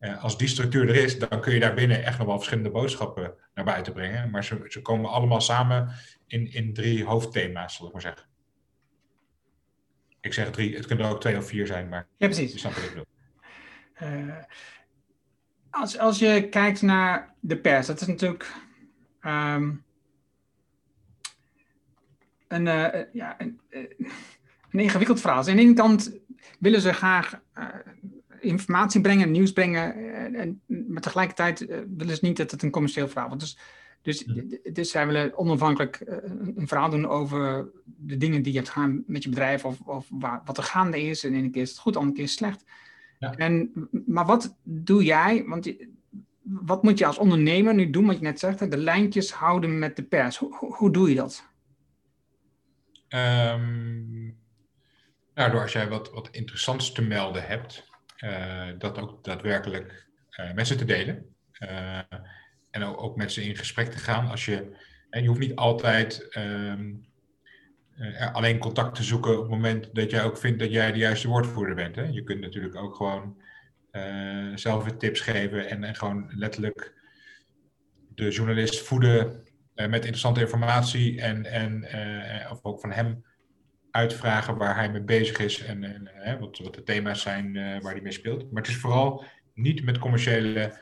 Uh, 0.00 0.22
als 0.22 0.38
die 0.38 0.48
structuur 0.48 0.88
er 0.88 0.94
is, 0.94 1.18
dan 1.18 1.40
kun 1.40 1.54
je 1.54 1.60
daarbinnen 1.60 2.04
echt 2.04 2.18
nog 2.18 2.26
wel 2.26 2.36
verschillende 2.36 2.70
boodschappen 2.70 3.34
naar 3.54 3.64
buiten 3.64 3.92
brengen. 3.92 4.30
Maar 4.30 4.44
ze, 4.44 4.64
ze 4.68 4.82
komen 4.82 5.10
allemaal 5.10 5.40
samen 5.40 5.90
in, 6.26 6.52
in 6.52 6.74
drie 6.74 7.04
hoofdthema's, 7.04 7.76
zal 7.76 7.86
ik 7.86 7.92
maar 7.92 8.02
zeggen. 8.02 8.26
Ik 10.20 10.32
zeg 10.32 10.50
drie, 10.50 10.76
het 10.76 10.86
kunnen 10.86 11.06
er 11.06 11.12
ook 11.12 11.20
twee 11.20 11.36
of 11.36 11.46
vier 11.46 11.66
zijn, 11.66 11.88
maar 11.88 12.06
ja, 12.16 12.26
precies. 12.26 12.52
je 12.52 12.58
snapt 12.58 12.74
wat 12.74 12.84
ik 12.84 12.90
bedoel. 12.90 13.06
Als, 15.80 15.98
als 15.98 16.18
je 16.18 16.48
kijkt 16.48 16.82
naar 16.82 17.34
de 17.40 17.58
pers, 17.58 17.86
dat 17.86 18.00
is 18.00 18.06
natuurlijk 18.06 18.52
um, 19.22 19.84
een, 22.48 22.66
uh, 22.66 22.88
ja, 23.12 23.40
een, 23.40 23.60
uh, 23.70 23.80
een, 24.70 24.80
ingewikkeld 24.80 25.20
verhaal. 25.20 25.38
Dus 25.38 25.48
aan 25.48 25.56
de 25.56 25.62
ene 25.62 25.74
kant 25.74 26.12
willen 26.58 26.80
ze 26.80 26.92
graag 26.92 27.40
uh, 27.58 27.64
informatie 28.40 29.00
brengen, 29.00 29.30
nieuws 29.30 29.52
brengen, 29.52 29.94
en, 30.34 30.60
maar 30.66 31.02
tegelijkertijd 31.02 31.66
willen 31.96 32.16
ze 32.16 32.24
niet 32.24 32.36
dat 32.36 32.50
het 32.50 32.62
een 32.62 32.70
commercieel 32.70 33.08
verhaal 33.08 33.28
wordt. 33.28 33.42
Dus, 33.42 33.58
dus, 34.02 34.24
dus 34.72 34.90
zij 34.90 35.06
willen 35.06 35.38
onafhankelijk 35.38 36.00
een 36.56 36.68
verhaal 36.68 36.90
doen 36.90 37.06
over 37.06 37.68
de 37.84 38.16
dingen 38.16 38.42
die 38.42 38.52
je 38.52 38.58
hebt 38.58 38.70
gaan 38.70 39.02
met 39.06 39.22
je 39.22 39.28
bedrijf 39.28 39.64
of, 39.64 39.80
of 39.80 40.06
waar, 40.10 40.42
wat 40.44 40.56
er 40.56 40.62
gaande 40.62 41.02
is. 41.02 41.24
En 41.24 41.34
ene 41.34 41.50
keer 41.50 41.62
is 41.62 41.70
het 41.70 41.78
goed, 41.78 41.96
andere 41.96 42.14
keer 42.14 42.24
is 42.24 42.30
het 42.30 42.38
slecht. 42.38 42.64
Ja. 43.18 43.34
En, 43.34 43.72
maar 44.06 44.26
wat 44.26 44.56
doe 44.62 45.04
jij? 45.04 45.44
Want 45.46 45.74
wat 46.42 46.82
moet 46.82 46.98
je 46.98 47.06
als 47.06 47.18
ondernemer 47.18 47.74
nu 47.74 47.90
doen, 47.90 48.06
wat 48.06 48.16
je 48.16 48.22
net 48.22 48.38
zegt, 48.38 48.70
de 48.70 48.76
lijntjes 48.76 49.32
houden 49.32 49.78
met 49.78 49.96
de 49.96 50.02
pers. 50.02 50.36
Hoe, 50.36 50.74
hoe 50.74 50.92
doe 50.92 51.08
je 51.08 51.14
dat? 51.14 51.48
Um, 53.08 54.38
nou, 55.34 55.50
door 55.50 55.60
als 55.62 55.72
jij 55.72 55.88
wat, 55.88 56.10
wat 56.10 56.28
interessants 56.30 56.92
te 56.92 57.02
melden 57.02 57.46
hebt, 57.46 57.90
uh, 58.24 58.68
dat 58.78 58.98
ook 58.98 59.24
daadwerkelijk 59.24 60.06
uh, 60.40 60.52
met 60.52 60.66
ze 60.66 60.74
te 60.74 60.84
delen. 60.84 61.34
Uh, 61.58 61.98
en 62.70 62.82
ook, 62.82 63.02
ook, 63.02 63.16
met 63.16 63.32
ze 63.32 63.44
in 63.44 63.56
gesprek 63.56 63.90
te 63.90 63.98
gaan. 63.98 64.28
Als 64.28 64.44
je, 64.44 64.76
en 65.10 65.22
je 65.22 65.28
hoeft 65.28 65.40
niet 65.40 65.56
altijd 65.56 66.36
um, 66.36 66.40
uh, 66.40 67.15
alleen 68.32 68.58
contact 68.58 68.94
te 68.94 69.02
zoeken 69.02 69.32
op 69.32 69.40
het 69.40 69.50
moment 69.50 69.94
dat 69.94 70.10
jij 70.10 70.24
ook 70.24 70.38
vindt 70.38 70.58
dat 70.58 70.72
jij 70.72 70.92
de 70.92 70.98
juiste 70.98 71.28
woordvoerder 71.28 71.74
bent. 71.74 71.96
Hè? 71.96 72.02
Je 72.02 72.22
kunt 72.22 72.40
natuurlijk 72.40 72.76
ook 72.76 72.94
gewoon 72.94 73.36
uh, 73.92 74.56
zelf 74.56 74.96
tips 74.96 75.20
geven 75.20 75.68
en, 75.68 75.84
en, 75.84 75.94
gewoon 75.94 76.26
letterlijk 76.28 76.94
de 78.14 78.30
journalist 78.30 78.80
voeden 78.80 79.44
met 79.74 79.94
interessante 79.94 80.40
informatie 80.40 81.20
en, 81.20 81.44
en 81.44 81.86
of 82.50 82.58
ook 82.62 82.80
van 82.80 82.92
hem 82.92 83.24
uitvragen 83.90 84.56
waar 84.56 84.76
hij 84.76 84.90
mee 84.90 85.02
bezig 85.02 85.38
is 85.38 85.62
en, 85.62 85.84
en 85.84 86.38
wat, 86.40 86.58
wat, 86.58 86.74
de 86.74 86.82
thema's 86.82 87.22
zijn 87.22 87.52
waar 87.52 87.92
hij 87.92 88.00
mee 88.02 88.12
speelt. 88.12 88.52
Maar 88.52 88.62
het 88.62 88.70
is 88.70 88.78
vooral 88.78 89.24
niet 89.54 89.84
met 89.84 89.98
commerciële 89.98 90.78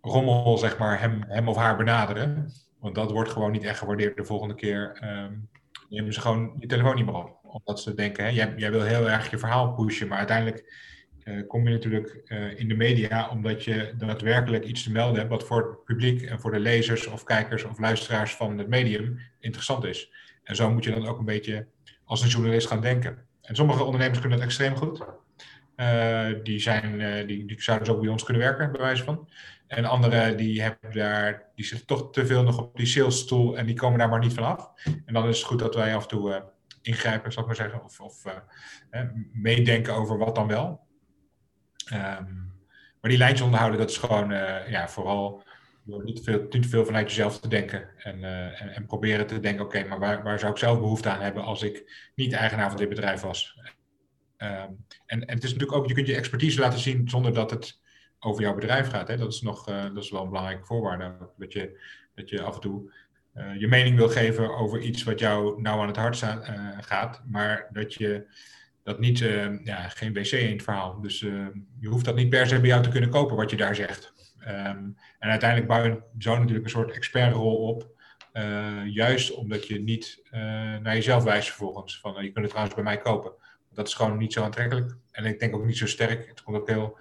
rommel, 0.00 0.58
zeg 0.58 0.78
maar, 0.78 1.00
hem, 1.00 1.24
hem 1.26 1.48
of 1.48 1.56
haar 1.56 1.76
benaderen. 1.76 2.52
Want 2.78 2.94
dat 2.94 3.10
wordt 3.10 3.30
gewoon 3.30 3.52
niet 3.52 3.64
echt 3.64 3.78
gewaardeerd 3.78 4.16
de 4.16 4.24
volgende 4.24 4.54
keer. 4.54 4.98
Um, 5.04 5.48
nemen 5.90 6.12
ze 6.12 6.20
gewoon 6.20 6.56
je 6.58 6.66
telefoon 6.66 6.94
niet 6.94 7.04
meer 7.04 7.14
op. 7.14 7.38
Omdat 7.42 7.80
ze 7.80 7.94
denken, 7.94 8.24
hè, 8.24 8.30
jij, 8.30 8.54
jij 8.56 8.70
wil 8.70 8.82
heel 8.82 9.10
erg 9.10 9.30
je 9.30 9.38
verhaal 9.38 9.72
pushen, 9.72 10.08
maar 10.08 10.18
uiteindelijk 10.18 10.74
uh, 11.24 11.46
kom 11.46 11.64
je 11.64 11.70
natuurlijk 11.70 12.20
uh, 12.24 12.58
in 12.58 12.68
de 12.68 12.74
media 12.74 13.28
omdat 13.28 13.64
je 13.64 13.94
daadwerkelijk 13.98 14.64
iets 14.64 14.82
te 14.82 14.92
melden 14.92 15.18
hebt 15.18 15.30
wat 15.30 15.46
voor 15.46 15.68
het 15.68 15.84
publiek 15.84 16.22
en 16.22 16.40
voor 16.40 16.50
de 16.50 16.58
lezers 16.60 17.06
of 17.06 17.24
kijkers 17.24 17.64
of 17.64 17.78
luisteraars 17.78 18.34
van 18.34 18.58
het 18.58 18.68
medium 18.68 19.18
interessant 19.40 19.84
is. 19.84 20.12
En 20.42 20.56
zo 20.56 20.70
moet 20.70 20.84
je 20.84 20.90
dan 20.90 21.06
ook 21.06 21.18
een 21.18 21.24
beetje 21.24 21.66
als 22.04 22.22
een 22.22 22.28
journalist 22.28 22.66
gaan 22.66 22.80
denken. 22.80 23.26
En 23.42 23.54
sommige 23.54 23.84
ondernemers 23.84 24.20
kunnen 24.20 24.38
dat 24.38 24.46
extreem 24.46 24.76
goed. 24.76 25.04
Uh, 25.76 26.28
die, 26.42 26.58
zijn, 26.58 27.26
die, 27.26 27.46
die 27.46 27.62
zouden 27.62 27.86
zo 27.86 27.98
bij 27.98 28.08
ons 28.08 28.24
kunnen 28.24 28.42
werken, 28.42 28.72
bij 28.72 28.80
wijze 28.80 29.04
van. 29.04 29.28
En 29.70 29.84
anderen 29.84 30.36
die 30.36 30.62
hebben 30.62 30.92
daar, 30.92 31.50
die 31.54 31.64
zitten 31.64 31.86
toch 31.86 32.12
te 32.12 32.26
veel 32.26 32.42
nog 32.42 32.58
op 32.58 32.76
die 32.76 32.86
salesstoel 32.86 33.58
en 33.58 33.66
die 33.66 33.74
komen 33.74 33.98
daar 33.98 34.08
maar 34.08 34.20
niet 34.20 34.34
van 34.34 34.44
af. 34.44 34.70
En 35.04 35.14
dan 35.14 35.28
is 35.28 35.38
het 35.38 35.46
goed 35.46 35.58
dat 35.58 35.74
wij 35.74 35.94
af 35.94 36.02
en 36.02 36.08
toe 36.08 36.30
uh, 36.30 36.36
ingrijpen, 36.82 37.32
zal 37.32 37.42
ik 37.42 37.48
maar 37.48 37.56
zeggen, 37.56 37.84
of, 37.84 38.00
of 38.00 38.24
uh, 38.90 39.00
meedenken 39.32 39.94
over 39.94 40.18
wat 40.18 40.34
dan 40.34 40.46
wel. 40.46 40.80
Um, 41.92 42.52
maar 43.00 43.10
die 43.10 43.18
lijntjes 43.18 43.44
onderhouden, 43.44 43.78
dat 43.80 43.90
is 43.90 43.96
gewoon 43.96 44.30
uh, 44.30 44.68
ja, 44.68 44.88
vooral 44.88 45.42
door 45.84 46.04
niet 46.04 46.16
te, 46.16 46.22
veel, 46.22 46.46
niet 46.50 46.62
te 46.62 46.68
veel 46.68 46.84
vanuit 46.84 47.08
jezelf 47.08 47.40
te 47.40 47.48
denken. 47.48 47.88
En, 47.98 48.24
en, 48.24 48.74
en, 48.74 48.86
proberen 48.86 49.26
te 49.26 49.40
denken, 49.40 49.64
oké, 49.64 49.84
maar 49.84 49.98
waar, 49.98 50.22
waar 50.22 50.38
zou 50.38 50.52
ik 50.52 50.58
zelf 50.58 50.78
behoefte 50.78 51.08
aan 51.08 51.20
hebben 51.20 51.42
als 51.42 51.62
ik 51.62 52.10
niet 52.14 52.32
eigenaar 52.32 52.68
van 52.68 52.78
dit 52.78 52.88
bedrijf 52.88 53.20
was? 53.20 53.58
Um, 54.38 54.86
en, 55.06 55.26
en 55.26 55.34
het 55.34 55.44
is 55.44 55.52
natuurlijk 55.52 55.78
ook, 55.78 55.86
je 55.86 55.94
kunt 55.94 56.06
je 56.06 56.16
expertise 56.16 56.60
laten 56.60 56.78
zien 56.78 57.08
zonder 57.08 57.34
dat 57.34 57.50
het 57.50 57.80
over 58.20 58.42
jouw 58.42 58.54
bedrijf 58.54 58.88
gaat. 58.88 59.08
Hè? 59.08 59.16
Dat 59.16 59.32
is 59.32 59.40
nog 59.40 59.68
uh, 59.68 59.82
dat 59.82 60.04
is 60.04 60.10
wel 60.10 60.22
een 60.22 60.28
belangrijke 60.28 60.64
voorwaarde. 60.64 61.16
Dat 61.36 61.52
je, 61.52 61.80
dat 62.14 62.28
je 62.28 62.42
af 62.42 62.54
en 62.54 62.60
toe 62.60 62.92
uh, 63.34 63.60
je 63.60 63.68
mening 63.68 63.96
wil 63.96 64.08
geven 64.08 64.56
over 64.56 64.80
iets 64.80 65.02
wat 65.02 65.18
jou 65.18 65.60
nou 65.60 65.80
aan 65.80 65.86
het 65.86 65.96
hart 65.96 66.22
uh, 66.22 66.38
gaat, 66.80 67.22
maar 67.26 67.68
dat 67.72 67.94
je 67.94 68.26
dat 68.82 68.98
niet, 68.98 69.18
ja, 69.64 69.88
geen 69.88 70.12
wc 70.12 70.30
in 70.30 70.52
het 70.52 70.62
verhaal. 70.62 71.00
Dus 71.00 71.20
je 71.80 71.88
hoeft 71.88 72.04
dat 72.04 72.14
niet 72.14 72.28
per 72.28 72.46
se 72.46 72.60
bij 72.60 72.68
jou 72.68 72.82
te 72.82 72.88
kunnen 72.88 73.10
kopen 73.10 73.36
wat 73.36 73.50
je 73.50 73.56
daar 73.56 73.74
zegt. 73.74 74.34
Um, 74.40 74.96
en 75.18 75.30
uiteindelijk 75.30 75.68
bouw 75.68 75.84
je 75.84 76.02
zo 76.18 76.38
natuurlijk 76.38 76.64
een 76.64 76.70
soort 76.70 76.90
expertrol 76.90 77.56
op. 77.56 77.88
juist 78.86 79.34
omdat 79.34 79.66
je 79.66 79.80
niet 79.80 80.22
naar 80.82 80.94
jezelf 80.94 81.22
wijst 81.24 81.48
vervolgens. 81.48 82.00
Van 82.00 82.12
je 82.12 82.30
kunt 82.30 82.36
het 82.36 82.48
trouwens 82.48 82.74
bij 82.74 82.84
mij 82.84 82.98
kopen. 82.98 83.32
Dat 83.72 83.86
is 83.86 83.94
gewoon 83.94 84.18
niet 84.18 84.32
zo 84.32 84.42
aantrekkelijk. 84.42 84.96
En 85.10 85.24
ik 85.24 85.38
denk 85.38 85.54
ook 85.54 85.64
niet 85.64 85.78
zo 85.78 85.86
sterk. 85.86 86.28
Het 86.28 86.42
komt 86.42 86.56
ook 86.56 86.68
heel 86.68 86.98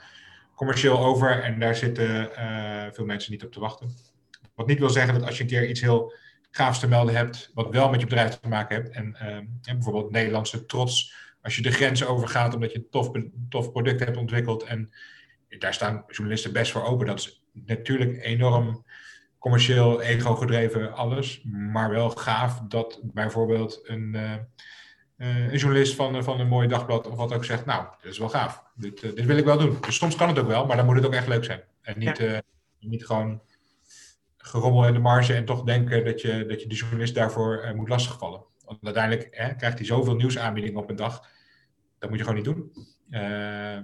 commercieel 0.60 0.99
over 0.99 1.43
en 1.43 1.60
daar 1.60 1.76
zitten 1.76 2.30
uh, 2.32 2.86
veel 2.91 3.05
mensen 3.05 3.32
niet 3.32 3.43
op 3.43 3.51
te 3.51 3.60
wachten. 3.60 3.89
Wat 4.55 4.68
niet 4.68 4.80
wil 4.80 4.89
zeggen 4.89 5.14
dat 5.14 5.24
als 5.24 5.38
je 5.38 5.43
een 5.43 5.49
keer 5.49 5.70
iets 5.70 5.82
heel 5.82 6.14
gaafs 6.51 6.80
te 6.80 6.88
melden 6.88 7.16
hebt, 7.16 7.51
wat 7.53 7.70
wel 7.70 7.89
met 7.89 7.99
je 7.99 8.05
bedrijf 8.05 8.39
te 8.39 8.47
maken 8.47 8.76
hebt, 8.76 8.89
en, 8.89 9.16
en 9.16 9.76
bijvoorbeeld 9.76 10.12
Nederlandse 10.12 10.66
trots, 10.66 11.14
als 11.41 11.55
je 11.55 11.62
de 11.62 11.72
grens 11.72 12.05
overgaat 12.05 12.53
omdat 12.53 12.72
je 12.72 12.78
een 12.78 12.89
tof, 12.89 13.12
tof 13.49 13.72
product 13.72 13.99
hebt 13.99 14.18
ontwikkeld 14.18 14.64
en 14.64 14.91
daar 15.60 15.74
staan 15.74 16.03
journalisten 16.07 16.53
best 16.53 16.72
voor 16.72 16.84
open. 16.84 17.05
Dat 17.05 17.20
is 17.20 17.43
natuurlijk 17.53 18.24
enorm 18.24 18.86
commercieel, 19.38 20.01
ego-gedreven 20.01 20.93
alles, 20.93 21.41
maar 21.43 21.89
wel 21.89 22.10
gaaf 22.10 22.60
dat 22.60 22.99
bijvoorbeeld 23.03 23.80
een, 23.84 24.14
uh, 24.16 24.34
een 25.20 25.57
journalist 25.57 25.95
van, 25.95 26.24
van 26.24 26.39
een 26.39 26.47
mooi 26.47 26.67
dagblad 26.67 27.07
of 27.07 27.15
wat 27.15 27.34
ook 27.34 27.45
zegt, 27.45 27.65
nou, 27.65 27.86
dat 28.01 28.11
is 28.11 28.17
wel 28.17 28.30
gaaf 28.30 28.63
dit, 28.80 29.03
uh, 29.03 29.15
dit 29.15 29.26
wil 29.26 29.38
ik 29.38 29.45
wel 29.45 29.57
doen. 29.57 29.78
Dus 29.82 29.95
soms 29.95 30.15
kan 30.15 30.28
het 30.28 30.39
ook 30.39 30.47
wel, 30.47 30.65
maar 30.65 30.78
dan 30.78 30.86
moet 30.86 30.95
het 30.95 31.05
ook 31.05 31.13
echt 31.13 31.28
leuk 31.28 31.43
zijn. 31.43 31.61
En 31.82 31.99
niet, 31.99 32.17
ja. 32.17 32.41
niet 32.80 33.05
gewoon 33.05 33.41
gerommel 34.38 34.88
in 34.88 34.93
de 34.93 34.99
marge 34.99 35.34
en 35.34 35.45
toch 35.45 35.63
denken 35.63 36.05
dat 36.05 36.22
je, 36.22 36.45
dat 36.45 36.61
je 36.61 36.67
de 36.67 36.76
journalist 36.76 37.15
daarvoor 37.15 37.72
moet 37.76 37.89
lastigvallen. 37.89 38.43
Want 38.65 38.80
uiteindelijk 38.84 39.28
hè, 39.32 39.55
krijgt 39.55 39.78
hij 39.78 39.88
zoveel 39.88 40.15
nieuwsaanbiedingen 40.15 40.82
op 40.82 40.89
een 40.89 40.95
dag. 40.95 41.28
Dat 41.99 42.09
moet 42.09 42.20
je 42.20 42.26
gewoon 42.26 42.41
niet 42.43 42.53
doen. 42.53 42.72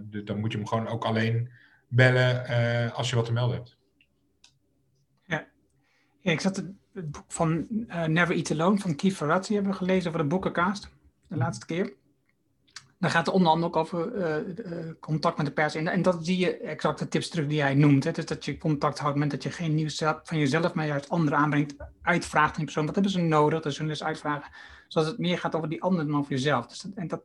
dus 0.10 0.24
dan 0.24 0.40
moet 0.40 0.52
je 0.52 0.58
hem 0.58 0.68
gewoon 0.68 0.88
ook 0.88 1.06
alleen 1.06 1.52
bellen 1.88 2.94
als 2.94 3.10
je 3.10 3.16
wat 3.16 3.26
te 3.26 3.34
melden 3.34 3.56
hebt. 3.56 3.78
Ja, 5.26 5.48
ja 6.22 6.32
ik 6.32 6.40
zat 6.40 6.56
het, 6.56 6.72
boek 7.12 7.26
van 7.28 7.68
Never 8.08 8.36
Eat 8.36 8.52
Alone 8.52 8.78
van 8.78 8.96
Keith 8.96 9.16
Ferrazzi 9.16 9.54
hebben 9.54 9.76
gelezen 9.76 10.12
voor 10.12 10.22
de 10.22 10.28
boekenkaast. 10.28 10.95
De 11.28 11.38
laatste 11.38 11.66
keer. 11.66 11.94
Dan 13.00 13.10
gaat 13.10 13.26
het 13.26 13.36
onder 13.36 13.52
andere 13.52 13.68
ook 13.68 13.76
over 13.76 14.14
uh, 14.16 14.92
contact 15.00 15.38
met 15.38 15.46
de 15.46 15.52
pers. 15.52 15.76
En, 15.76 15.88
en 15.88 16.02
dat 16.02 16.26
zie 16.26 16.38
je 16.38 16.58
exact 16.58 17.00
de 17.00 17.08
tips 17.08 17.30
terug 17.30 17.48
die 17.48 17.58
jij 17.58 17.74
noemt. 17.74 18.04
Hè? 18.04 18.12
Dus 18.12 18.26
dat 18.26 18.46
je 18.46 18.58
contact 18.58 19.00
houdt 19.00 19.18
met 19.18 19.32
dat 19.32 19.44
je 19.44 19.52
geen 19.52 19.76
nieuws 19.76 19.98
van 20.24 20.38
jezelf, 20.38 20.74
maar 20.74 20.86
juist 20.86 21.10
anderen 21.10 21.40
aanbrengt. 21.40 21.76
Uitvraagt 22.02 22.50
aan 22.50 22.56
die 22.56 22.66
persoon. 22.66 22.86
Wat 22.86 22.94
hebben 22.94 23.12
ze 23.12 23.22
nodig? 23.22 23.62
Dus 23.62 23.78
hun 23.78 23.88
dus 23.88 24.04
uitvragen. 24.04 24.52
Zodat 24.88 25.10
het 25.10 25.18
meer 25.18 25.38
gaat 25.38 25.56
over 25.56 25.70
die 25.70 25.82
anderen 25.82 26.08
dan 26.08 26.18
over 26.18 26.32
jezelf. 26.32 26.68
Dus 26.68 26.82
dat, 26.82 26.92
en 26.96 27.08
dat, 27.08 27.24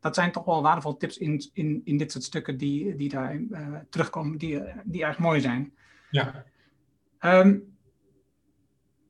dat 0.00 0.14
zijn 0.14 0.32
toch 0.32 0.44
wel 0.44 0.62
waardevolle 0.62 0.96
tips 0.96 1.18
in, 1.18 1.50
in, 1.52 1.80
in 1.84 1.96
dit 1.96 2.12
soort 2.12 2.24
stukken 2.24 2.56
die, 2.56 2.96
die 2.96 3.08
daar 3.08 3.34
uh, 3.34 3.76
terugkomen. 3.90 4.38
Die, 4.38 4.62
die 4.84 5.04
erg 5.04 5.18
mooi 5.18 5.40
zijn. 5.40 5.74
Ja. 6.10 6.44
Um, 7.20 7.76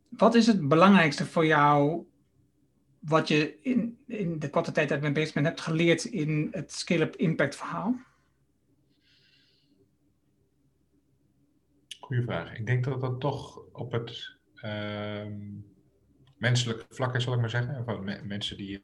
wat 0.09 0.35
is 0.35 0.47
het 0.47 0.69
belangrijkste 0.69 1.27
voor 1.27 1.47
jou 1.47 2.07
wat 3.03 3.29
je 3.29 3.59
in, 3.61 3.99
in 4.07 4.39
de 4.39 4.51
korte 4.51 4.73
tijd 4.73 4.89
dat 4.89 4.97
ik 4.97 5.03
ben 5.03 5.13
bezig 5.13 5.35
ben 5.35 5.45
hebt 5.45 5.61
geleerd 5.61 6.05
in 6.05 6.49
het 6.51 6.73
scale-up 6.73 7.17
impact 7.17 7.57
verhaal? 7.57 8.01
Goeie 12.01 12.23
vraag. 12.23 12.59
Ik 12.59 12.67
denk 12.67 12.85
dat 12.85 13.01
dat 13.01 13.21
toch 13.21 13.59
op 13.73 13.93
het 13.93 14.37
uh, 14.65 15.27
menselijke 16.37 16.85
vlak 16.89 17.15
is, 17.15 17.23
zal 17.23 17.33
ik 17.33 17.41
maar 17.41 17.51
zeggen. 17.51 17.85
Van 17.85 18.05
me 18.05 18.21
mensen 18.23 18.57
die, 18.57 18.83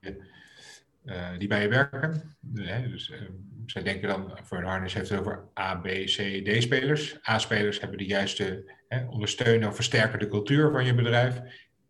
uh, 1.04 1.38
die 1.38 1.48
bij 1.48 1.62
je 1.62 1.68
werken. 1.68 2.36
Dus 2.40 3.08
uh, 3.08 3.20
zij 3.66 3.82
denken 3.82 4.08
dan, 4.08 4.38
voor 4.42 4.58
een 4.58 4.64
harness 4.64 4.94
heeft 4.94 5.08
het 5.08 5.20
over 5.20 5.48
A, 5.58 5.74
B, 5.74 5.86
C, 5.86 6.44
D-spelers. 6.44 7.28
A-spelers 7.28 7.80
hebben 7.80 7.98
de 7.98 8.06
juiste, 8.06 8.72
ondersteunen 9.10 9.68
of 9.68 9.74
versterken 9.74 10.18
de 10.18 10.28
cultuur 10.28 10.70
van 10.70 10.84
je 10.84 10.94
bedrijf 10.94 11.40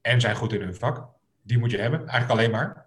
en 0.01 0.21
zijn 0.21 0.37
goed 0.37 0.53
in 0.53 0.61
hun 0.61 0.75
vak 0.75 1.18
die 1.49 1.59
moet 1.59 1.71
je 1.71 1.79
hebben, 1.79 1.99
eigenlijk 1.99 2.31
alleen 2.31 2.51
maar. 2.51 2.87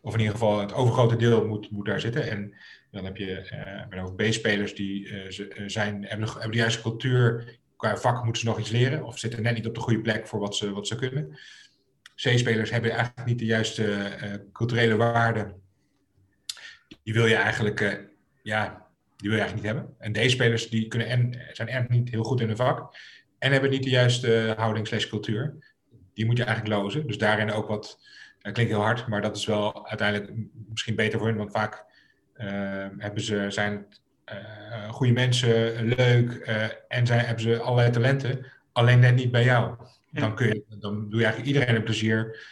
Of 0.00 0.12
in 0.12 0.18
ieder 0.18 0.34
geval 0.34 0.60
het 0.60 0.72
overgrote 0.72 1.16
deel 1.16 1.46
moet, 1.46 1.70
moet 1.70 1.86
daar 1.86 2.00
zitten. 2.00 2.30
En 2.30 2.54
dan 2.90 3.04
heb 3.04 3.16
je 3.16 3.86
uh, 3.90 4.04
ook 4.04 4.16
B-spelers 4.16 4.74
die 4.74 5.06
uh, 5.06 5.68
zijn, 5.68 6.04
hebben, 6.04 6.28
hebben 6.28 6.50
de 6.50 6.56
juiste 6.56 6.82
cultuur. 6.82 7.56
Qua 7.76 7.96
vak 7.96 8.24
moeten 8.24 8.42
ze 8.42 8.48
nog 8.48 8.58
iets 8.58 8.70
leren 8.70 9.04
of 9.04 9.18
zitten 9.18 9.42
net 9.42 9.54
niet 9.54 9.66
op 9.66 9.74
de 9.74 9.80
goede 9.80 10.00
plek 10.00 10.26
voor 10.26 10.40
wat 10.40 10.56
ze, 10.56 10.72
wat 10.72 10.86
ze 10.86 10.96
kunnen. 10.96 11.38
C-spelers 12.14 12.70
hebben 12.70 12.90
eigenlijk 12.90 13.28
niet 13.28 13.38
de 13.38 13.44
juiste 13.44 14.10
culturele 14.52 14.96
waarden. 14.96 15.62
Die 17.02 17.14
wil 17.14 17.26
je 17.26 17.34
eigenlijk, 17.34 18.08
ja, 18.42 18.86
die 19.16 19.28
wil 19.28 19.38
je 19.38 19.44
eigenlijk 19.44 19.62
niet 19.62 19.74
hebben. 19.74 19.94
En 19.98 20.12
D-spelers 20.12 20.68
die 20.68 20.88
kunnen 20.88 21.08
en, 21.08 21.40
zijn 21.52 21.68
echt 21.68 21.88
niet 21.88 22.10
heel 22.10 22.24
goed 22.24 22.40
in 22.40 22.46
hun 22.46 22.56
vak 22.56 22.96
en 23.38 23.52
hebben 23.52 23.70
niet 23.70 23.82
de 23.82 23.90
juiste 23.90 24.54
houding 24.56 24.86
slash 24.86 25.06
cultuur 25.06 25.67
die 26.18 26.26
moet 26.26 26.36
je 26.36 26.44
eigenlijk 26.44 26.80
lozen. 26.80 27.06
Dus 27.06 27.18
daarin 27.18 27.52
ook 27.52 27.68
wat, 27.68 27.98
dat 28.38 28.52
klinkt 28.52 28.72
heel 28.72 28.82
hard, 28.82 29.06
maar 29.06 29.22
dat 29.22 29.36
is 29.36 29.46
wel 29.46 29.88
uiteindelijk 29.88 30.32
misschien 30.68 30.94
beter 30.94 31.18
voor 31.18 31.28
hen, 31.28 31.36
want 31.36 31.50
vaak 31.50 31.84
uh, 32.36 32.46
hebben 32.98 33.22
ze, 33.22 33.46
zijn 33.48 33.86
uh, 34.32 34.88
goede 34.90 35.12
mensen, 35.12 35.84
leuk 35.84 36.48
uh, 36.48 36.64
en 36.88 37.06
zijn, 37.06 37.20
hebben 37.20 37.42
ze 37.42 37.60
allerlei 37.60 37.90
talenten, 37.90 38.46
alleen 38.72 38.98
net 38.98 39.14
niet 39.14 39.30
bij 39.30 39.44
jou. 39.44 39.76
Dan, 40.10 40.34
kun 40.34 40.46
je, 40.46 40.64
dan 40.68 41.10
doe 41.10 41.18
je 41.18 41.26
eigenlijk 41.26 41.54
iedereen 41.54 41.76
een 41.76 41.82
plezier 41.82 42.46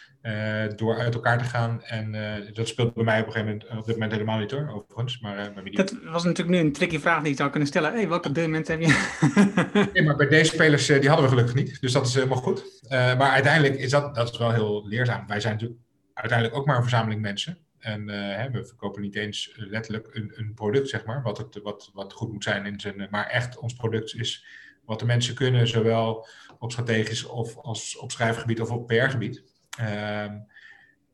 door 0.76 0.98
uit 0.98 1.14
elkaar 1.14 1.38
te 1.38 1.44
gaan. 1.44 1.82
En 1.82 2.14
uh, 2.14 2.54
dat 2.54 2.68
speelt 2.68 2.94
bij 2.94 3.04
mij 3.04 3.20
op 3.20 3.26
een 3.26 3.32
gegeven 3.32 3.52
moment, 3.52 3.78
op 3.78 3.86
dit 3.86 3.94
moment 3.94 4.12
helemaal 4.12 4.38
niet 4.38 4.50
hoor, 4.50 4.68
overigens. 4.68 5.20
Maar, 5.20 5.64
die... 5.64 5.76
Dat 5.76 5.96
was 6.04 6.24
natuurlijk 6.24 6.56
nu 6.56 6.64
een 6.64 6.72
tricky 6.72 6.98
vraag 6.98 7.22
die 7.22 7.30
ik 7.30 7.36
zou 7.36 7.50
kunnen 7.50 7.68
stellen. 7.68 7.92
Hey, 7.92 8.08
welke 8.08 8.32
deelmomenten 8.32 8.80
heb 8.80 8.88
je? 8.88 9.88
nee, 9.92 10.02
maar 10.02 10.16
bij 10.16 10.28
deze 10.28 10.54
spelers, 10.54 10.86
die 10.86 11.08
hadden 11.08 11.22
we 11.22 11.28
gelukkig 11.30 11.54
niet. 11.54 11.80
Dus 11.80 11.92
dat 11.92 12.06
is 12.06 12.14
helemaal 12.14 12.36
goed. 12.36 12.84
maar 12.88 13.30
uiteindelijk 13.30 13.74
is 13.74 13.90
dat, 13.90 14.14
dat 14.14 14.32
is 14.32 14.38
wel 14.38 14.52
heel 14.52 14.88
leerzaam. 14.88 15.26
Wij 15.26 15.40
zijn 15.40 15.52
natuurlijk 15.52 15.80
uiteindelijk 16.12 16.58
ook 16.58 16.66
maar 16.66 16.76
een 16.76 16.82
verzameling 16.82 17.20
mensen. 17.20 17.58
En 17.78 18.08
hè, 18.08 18.50
we 18.50 18.64
verkopen 18.64 19.02
niet 19.02 19.16
eens 19.16 19.52
letterlijk 19.56 20.08
een, 20.10 20.32
een, 20.34 20.54
product, 20.54 20.88
zeg 20.88 21.04
maar, 21.04 21.22
wat, 21.22 21.38
het, 21.38 21.60
wat, 21.62 21.90
wat 21.92 22.12
goed 22.12 22.32
moet 22.32 22.44
zijn 22.44 22.66
in 22.66 22.80
zijn. 22.80 23.06
Maar 23.10 23.26
echt, 23.26 23.58
ons 23.58 23.74
product 23.74 24.14
is 24.14 24.46
wat 24.84 24.98
de 24.98 25.04
mensen 25.04 25.34
kunnen, 25.34 25.68
zowel 25.68 26.26
op 26.58 26.72
strategisch 26.72 27.24
of 27.24 27.56
als 27.56 27.98
op 27.98 28.12
schrijfgebied 28.12 28.60
of 28.60 28.70
op 28.70 28.86
PR-gebied. 28.86 29.42
Ehm, 29.76 30.38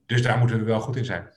dus 0.07 0.23
daar 0.23 0.39
moeten 0.39 0.59
we 0.59 0.65
wel 0.65 0.81
goed 0.81 0.97
in 0.97 1.05
zijn. 1.05 1.29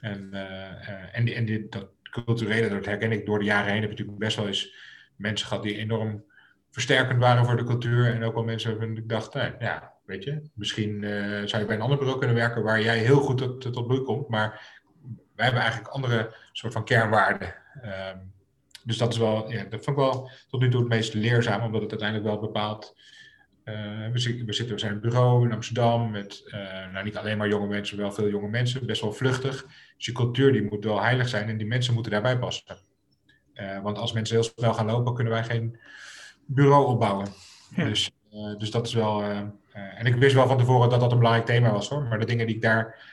En, 0.00 0.28
uh, 0.32 1.16
en, 1.16 1.28
en 1.28 1.44
dit, 1.44 1.72
dat 1.72 1.88
culturele, 2.02 2.68
dat 2.68 2.84
herken 2.84 3.12
ik 3.12 3.26
door 3.26 3.38
de 3.38 3.44
jaren 3.44 3.72
heen, 3.72 3.80
heb 3.80 3.82
je 3.82 3.88
natuurlijk 3.90 4.18
best 4.18 4.36
wel 4.36 4.46
eens 4.46 4.74
mensen 5.16 5.46
gehad 5.46 5.62
die 5.62 5.76
enorm 5.76 6.24
versterkend 6.70 7.20
waren 7.20 7.44
voor 7.44 7.56
de 7.56 7.64
cultuur. 7.64 8.14
En 8.14 8.22
ook 8.22 8.34
wel 8.34 8.44
mensen 8.44 8.70
waarvan 8.70 8.96
ik 8.96 9.08
dacht, 9.08 9.34
nou, 9.34 9.52
ja, 9.58 9.92
weet 10.04 10.24
je, 10.24 10.42
misschien 10.54 11.02
uh, 11.02 11.46
zou 11.46 11.62
je 11.62 11.66
bij 11.66 11.76
een 11.76 11.82
ander 11.82 11.98
bureau 11.98 12.18
kunnen 12.18 12.36
werken 12.36 12.62
waar 12.62 12.80
jij 12.80 12.98
heel 12.98 13.20
goed 13.20 13.38
tot, 13.38 13.72
tot 13.72 13.86
bloei 13.86 14.02
komt. 14.02 14.28
Maar 14.28 14.80
wij 15.34 15.44
hebben 15.44 15.62
eigenlijk 15.62 15.92
andere 15.92 16.34
soort 16.52 16.72
van 16.72 16.84
kernwaarden. 16.84 17.54
Um, 17.84 18.32
dus 18.84 18.98
dat 18.98 19.12
is 19.12 19.18
wel, 19.18 19.50
ja, 19.50 19.64
dat 19.64 19.84
vond 19.84 19.96
ik 19.98 20.04
wel 20.04 20.30
tot 20.48 20.60
nu 20.60 20.70
toe 20.70 20.80
het 20.80 20.88
meest 20.88 21.14
leerzaam, 21.14 21.62
omdat 21.62 21.80
het 21.80 21.90
uiteindelijk 21.90 22.28
wel 22.30 22.40
bepaalt 22.40 22.96
we, 23.64 24.42
we, 24.46 24.52
zitten, 24.52 24.78
zijn 24.78 24.92
een 24.92 25.00
bureau 25.00 25.44
in 25.46 25.52
Amsterdam 25.52 26.10
met 26.10 26.42
nou, 26.92 27.04
niet 27.04 27.16
alleen 27.16 27.38
maar 27.38 27.48
jonge 27.48 27.66
mensen, 27.66 27.96
wel 27.96 28.12
veel 28.12 28.28
jonge 28.28 28.48
mensen, 28.48 28.86
best 28.86 29.00
wel 29.00 29.12
vluchtig. 29.12 29.66
Dus 29.96 30.06
je 30.06 30.12
cultuur 30.12 30.52
die 30.52 30.62
moet 30.62 30.84
wel 30.84 31.02
heilig 31.02 31.28
zijn 31.28 31.48
en 31.48 31.56
die 31.56 31.66
mensen 31.66 31.94
moeten 31.94 32.12
daarbij 32.12 32.38
passen. 32.38 32.76
want 33.82 33.98
als 33.98 34.12
mensen 34.12 34.36
heel 34.36 34.50
snel 34.56 34.74
gaan 34.74 34.86
lopen, 34.86 35.14
kunnen 35.14 35.32
wij 35.32 35.44
geen 35.44 35.78
bureau 36.46 36.86
opbouwen. 36.86 37.26
Dus, 37.76 38.10
dus 38.58 38.70
dat 38.70 38.86
is 38.86 38.94
wel. 38.94 39.22
en 39.72 40.06
ik 40.06 40.14
wist 40.14 40.34
wel 40.34 40.46
van 40.46 40.58
tevoren 40.58 40.90
dat 40.90 41.00
dat 41.00 41.12
een 41.12 41.18
belangrijk 41.18 41.46
thema 41.46 41.72
was 41.72 41.88
hoor. 41.88 42.02
Maar 42.02 42.18
de 42.18 42.26
dingen 42.26 42.46
die 42.46 42.56
ik 42.56 42.62
daar 42.62 43.12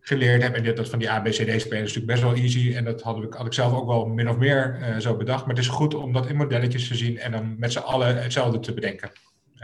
geleerd 0.00 0.42
heb. 0.42 0.54
En 0.54 0.74
dat 0.74 0.88
van 0.88 0.98
die 0.98 1.10
ABCD-spelen 1.10 1.56
is 1.56 1.94
natuurlijk 1.94 2.06
best 2.06 2.22
wel 2.22 2.34
easy. 2.34 2.74
En 2.74 2.84
dat 2.84 3.02
had 3.02 3.22
ik, 3.22 3.34
had 3.34 3.46
ik 3.46 3.52
zelf 3.52 3.72
ook 3.72 3.86
wel 3.86 4.06
min 4.06 4.28
of 4.28 4.36
meer 4.36 4.94
zo 4.98 5.16
bedacht. 5.16 5.46
Maar 5.46 5.54
het 5.54 5.64
is 5.64 5.70
goed 5.70 5.94
om 5.94 6.12
dat 6.12 6.26
in 6.26 6.36
modelletjes 6.36 6.88
te 6.88 6.94
zien 6.94 7.18
en 7.18 7.32
dan 7.32 7.58
met 7.58 7.72
z'n 7.72 7.78
allen 7.78 8.22
hetzelfde 8.22 8.60
te 8.60 8.74
bedenken. 8.74 9.10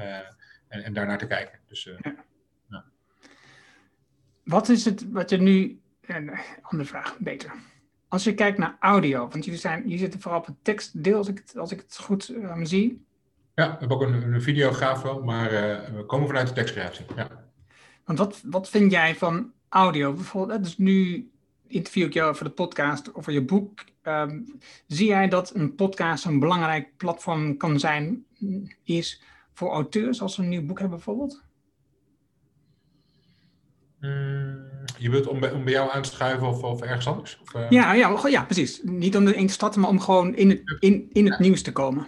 Uh, 0.02 0.16
en, 0.68 0.84
en 0.84 0.92
daarnaar 0.92 1.18
te 1.18 1.26
kijken. 1.26 1.58
Dus, 1.66 1.84
ja. 1.84 2.14
Ja. 2.68 2.84
Wat 4.44 4.68
is 4.68 4.84
het 4.84 5.10
wat 5.10 5.30
je 5.30 5.36
nu. 5.36 5.80
Een 6.02 6.30
andere 6.62 6.84
vraag, 6.84 7.18
beter. 7.18 7.52
Als 8.08 8.24
je 8.24 8.34
kijkt 8.34 8.58
naar 8.58 8.76
audio, 8.80 9.28
want 9.28 9.44
jullie, 9.44 9.60
zijn, 9.60 9.82
jullie 9.82 9.98
zitten 9.98 10.20
vooral 10.20 10.40
op 10.40 10.46
het 10.46 10.64
tekstdeel, 10.64 11.16
als 11.16 11.28
ik 11.28 11.38
het, 11.38 11.56
als 11.56 11.72
ik 11.72 11.80
het 11.80 11.96
goed 11.96 12.32
zie. 12.62 13.04
Ja, 13.54 13.72
we 13.72 13.78
hebben 13.78 13.96
ook 13.96 14.02
een, 14.02 14.32
een 14.32 14.42
videograaf 14.42 15.02
wel, 15.02 15.22
maar 15.22 15.50
we 15.94 16.04
komen 16.06 16.26
vanuit 16.26 16.48
de 16.48 16.54
tekstcreatie. 16.54 17.04
Ja. 17.16 17.50
Want 18.04 18.18
wat, 18.18 18.42
wat 18.44 18.68
vind 18.68 18.90
jij 18.90 19.14
van 19.14 19.52
audio. 19.68 20.12
Bijvoorbeeld, 20.12 20.62
dus 20.62 20.78
nu 20.78 21.30
interview 21.66 22.06
ik 22.06 22.12
jou 22.12 22.36
voor 22.36 22.46
de 22.46 22.52
podcast 22.52 23.14
over 23.14 23.32
je 23.32 23.44
boek. 23.44 23.84
Ehm, 24.02 24.40
zie 24.86 25.06
jij 25.06 25.28
dat 25.28 25.54
een 25.54 25.74
podcast 25.74 26.24
een 26.24 26.38
belangrijk 26.38 26.96
platform 26.96 27.56
kan 27.56 27.80
zijn, 27.80 28.24
is 28.84 29.22
voor 29.52 29.70
auteurs 29.70 30.22
als 30.22 30.34
ze 30.34 30.42
een 30.42 30.48
nieuw 30.48 30.66
boek 30.66 30.78
hebben 30.78 30.96
bijvoorbeeld? 30.96 31.42
Mm, 34.00 34.70
je 34.98 35.10
wilt 35.10 35.26
om 35.26 35.40
bij, 35.40 35.52
om 35.52 35.64
bij 35.64 35.72
jou 35.72 35.90
aan 35.90 36.02
te 36.02 36.10
schuiven 36.10 36.48
of, 36.48 36.62
of 36.62 36.80
ergens 36.80 37.06
anders? 37.06 37.40
Of, 37.42 37.54
uh... 37.54 37.70
ja, 37.70 37.92
ja, 37.92 38.28
ja, 38.28 38.44
precies. 38.44 38.80
Niet 38.82 39.16
om 39.16 39.26
erin 39.26 39.46
te 39.46 39.52
starten, 39.52 39.80
maar 39.80 39.90
om 39.90 40.00
gewoon 40.00 40.36
in 40.36 40.50
het, 40.50 40.76
in, 40.78 41.10
in 41.12 41.30
het 41.30 41.38
nieuws 41.38 41.62
te 41.62 41.72
komen. 41.72 42.06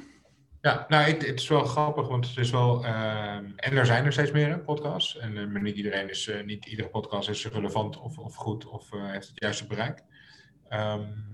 Ja, 0.60 0.84
nou, 0.88 1.04
het, 1.04 1.26
het, 1.26 1.40
is 1.40 1.48
wel 1.48 1.64
grappig, 1.64 2.08
want 2.08 2.28
het 2.28 2.36
is 2.36 2.50
wel. 2.50 2.84
Uh, 2.84 3.34
en 3.36 3.76
er 3.76 3.86
zijn 3.86 4.04
er 4.04 4.12
steeds 4.12 4.30
meer 4.30 4.60
podcasts. 4.60 5.18
En, 5.18 5.36
uh, 5.36 5.46
maar 5.46 5.62
niet 5.62 5.76
iedereen 5.76 6.08
is, 6.08 6.26
uh, 6.28 6.44
niet 6.44 6.66
iedere 6.66 6.88
podcast 6.88 7.28
is 7.28 7.48
relevant 7.48 8.00
of, 8.00 8.18
of 8.18 8.34
goed 8.34 8.66
of 8.66 8.90
heeft 8.90 9.28
het 9.28 9.40
juiste 9.40 9.66
bereik. 9.66 10.02
Um, 10.70 11.32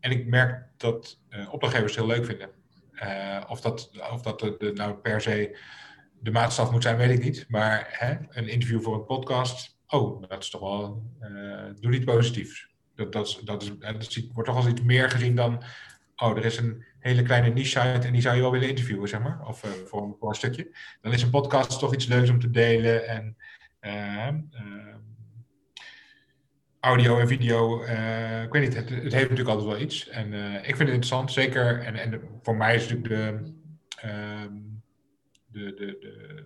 en 0.00 0.10
ik 0.10 0.26
merk 0.26 0.66
dat 0.76 1.20
opdrachtgevers 1.50 1.96
het 1.96 2.04
heel 2.04 2.14
leuk 2.14 2.26
vinden. 2.26 2.50
Of 3.48 3.60
dat, 3.60 3.90
of 4.12 4.22
dat 4.22 4.40
de, 4.40 4.70
nou 4.74 4.94
per 4.94 5.20
se 5.20 5.58
de 6.20 6.30
maatstaf 6.30 6.70
moet 6.70 6.82
zijn, 6.82 6.96
weet 6.96 7.18
ik 7.18 7.24
niet. 7.24 7.44
Maar 7.48 7.86
hè, 7.90 8.16
een 8.28 8.48
interview 8.48 8.82
voor 8.82 8.94
een 8.94 9.04
podcast, 9.04 9.76
oh, 9.86 10.22
dat 10.28 10.42
is 10.42 10.50
toch 10.50 10.60
wel. 10.60 11.02
doe 11.80 11.90
niet 11.90 12.04
positief. 12.04 12.70
Dat, 12.94 13.12
dat, 13.12 13.40
dat, 13.44 13.62
is, 13.62 13.72
dat 13.78 14.18
wordt 14.32 14.48
toch 14.48 14.56
als 14.56 14.66
iets 14.66 14.82
meer 14.82 15.10
gezien 15.10 15.36
dan. 15.36 15.62
Oh, 16.16 16.36
er 16.36 16.44
is 16.44 16.56
een 16.56 16.84
hele 16.98 17.22
kleine 17.22 17.48
niche 17.48 17.78
uit 17.78 18.04
en 18.04 18.12
die 18.12 18.22
zou 18.22 18.34
je 18.34 18.40
wel 18.40 18.50
willen 18.50 18.68
interviewen, 18.68 19.08
zeg 19.08 19.20
maar, 19.20 19.46
of 19.46 19.64
uh, 19.64 19.70
voor, 19.70 20.02
een, 20.02 20.14
voor, 20.18 20.28
een, 20.28 20.34
stukje, 20.34 20.76
dan 21.00 21.12
is 21.12 21.22
een 21.22 21.30
podcast 21.30 21.78
toch 21.78 21.94
iets 21.94 22.06
leuks 22.06 22.30
om 22.30 22.40
te 22.40 22.50
delen. 22.50 23.08
En 23.08 23.36
uh, 23.80 24.28
uh, 24.52 24.94
audio 26.84 27.18
en 27.18 27.28
video, 27.28 27.82
ik 28.42 28.52
weet 28.52 28.62
niet, 28.62 28.74
het, 28.74 28.88
heeft 28.88 29.12
natuurlijk 29.12 29.48
altijd 29.48 29.68
wel 29.68 29.80
iets. 29.80 30.08
En 30.08 30.32
ik 30.32 30.64
vind 30.64 30.78
het 30.78 30.88
interessant, 30.88 31.32
zeker. 31.32 31.80
En, 31.80 31.94
en 31.94 32.20
voor 32.42 32.56
mij 32.56 32.74
is 32.74 32.88
natuurlijk 32.88 33.08
de, 33.08 33.52
ehm, 33.96 34.52
de, 35.46 35.74
de, 35.74 35.96
de 36.00 36.44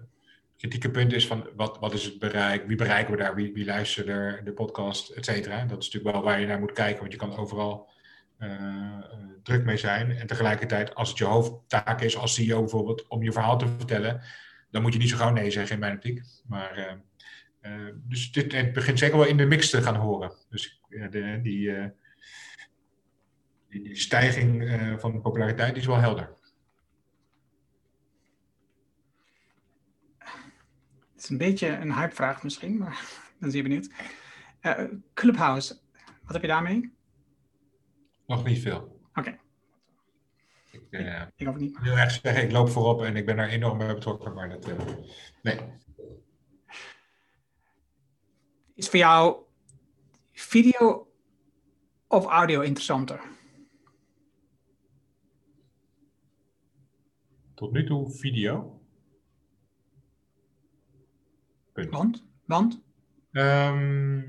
kritieke 0.57 0.91
punt 0.91 1.13
is 1.13 1.27
van 1.27 1.49
wat, 1.57 1.79
wat 1.79 1.93
is 1.93 2.05
het 2.05 2.19
bereik, 2.19 2.67
wie 2.67 2.77
bereiken 2.77 3.13
we 3.13 3.19
daar, 3.19 3.35
wie, 3.35 3.53
wie 3.53 3.65
luistert 3.65 4.09
er, 4.09 4.45
de 4.45 4.53
podcast, 4.53 5.11
et 5.11 5.25
cetera. 5.25 5.65
Dat 5.65 5.79
is 5.83 5.85
natuurlijk 5.85 6.15
wel 6.15 6.25
waar 6.25 6.41
je 6.41 6.47
naar 6.47 6.61
moet 6.61 6.73
kijken, 6.73 7.01
want 7.01 7.13
je 7.13 7.19
kan 7.19 7.37
overal 7.37 7.89
uh, 8.39 8.99
druk 9.43 9.65
mee 9.65 9.77
zijn. 9.77 10.11
En 10.11 10.27
tegelijkertijd, 10.27 10.95
als 10.95 11.09
het 11.09 11.19
je 11.19 11.25
hoofdtaak 11.25 12.01
is 12.01 12.17
als 12.17 12.35
CEO 12.35 12.61
bijvoorbeeld, 12.61 13.09
om 13.09 13.23
je 13.23 13.33
verhaal 13.33 13.59
te 13.59 13.69
vertellen, 13.77 14.23
dan 14.71 14.83
moet 14.83 14.93
je 14.93 14.99
niet 14.99 15.09
zo 15.09 15.17
gauw 15.17 15.33
nee 15.33 15.51
zeggen 15.51 15.75
in 15.75 15.81
mijn 15.81 15.95
optiek. 15.95 16.23
Maar, 16.47 16.99
uh, 17.67 17.93
dus 17.95 18.33
dit, 18.33 18.53
het 18.53 18.73
begint 18.73 18.99
zeker 18.99 19.19
wel 19.19 19.27
in 19.27 19.37
de 19.37 19.47
mix 19.47 19.71
te 19.71 19.83
gaan 19.83 19.97
horen. 19.97 20.33
Dus 20.49 20.83
de, 20.89 21.41
die, 21.43 21.43
die, 21.43 21.93
die, 23.69 23.97
stijging 23.97 24.79
van 25.01 25.21
populariteit 25.21 25.77
is 25.77 25.87
wel 25.87 25.97
helder. 25.97 26.35
Het 31.13 31.25
is 31.25 31.29
een 31.29 31.39
beetje 31.39 31.69
een 31.69 31.95
hypevraag 31.95 32.43
misschien, 32.43 32.79
maar 32.79 33.01
ik 33.33 33.39
ben 33.39 33.51
zeer 33.51 33.63
benieuwd. 33.63 33.91
Clubhouse, 35.15 35.79
wat 36.23 36.33
heb 36.33 36.43
je 36.43 36.49
daarmee? 36.49 36.95
Nog 38.27 38.45
niet 38.45 38.59
veel. 38.59 39.01
Oké. 39.15 39.39
Ik, 40.71 40.83
uh, 40.91 41.23
ik, 41.37 41.49
ik 41.49 41.57
niet. 41.57 41.79
heel 41.81 41.97
erg 41.97 42.11
zeggen, 42.11 42.43
ik 42.43 42.53
loop 42.53 42.69
voorop 42.69 43.03
en 43.03 43.17
ik 43.17 43.27
ben 43.27 43.37
daar 43.37 43.49
enorm 43.49 43.79
bij 43.79 43.95
betrokken, 43.95 44.35
maar 44.35 44.49
dat, 44.49 44.67
nee. 45.43 45.59
Is 48.77 48.89
voor 48.89 48.99
jou 48.99 49.37
video 50.33 51.09
of 52.09 52.27
audio 52.27 52.61
interessanter? 52.61 53.21
Tot 57.55 57.73
nu 57.73 57.87
toe 57.87 58.11
video. 58.11 58.81
Punt. 61.73 61.91
Want? 61.91 62.25
Want? 62.45 62.83
Um, 63.33 64.25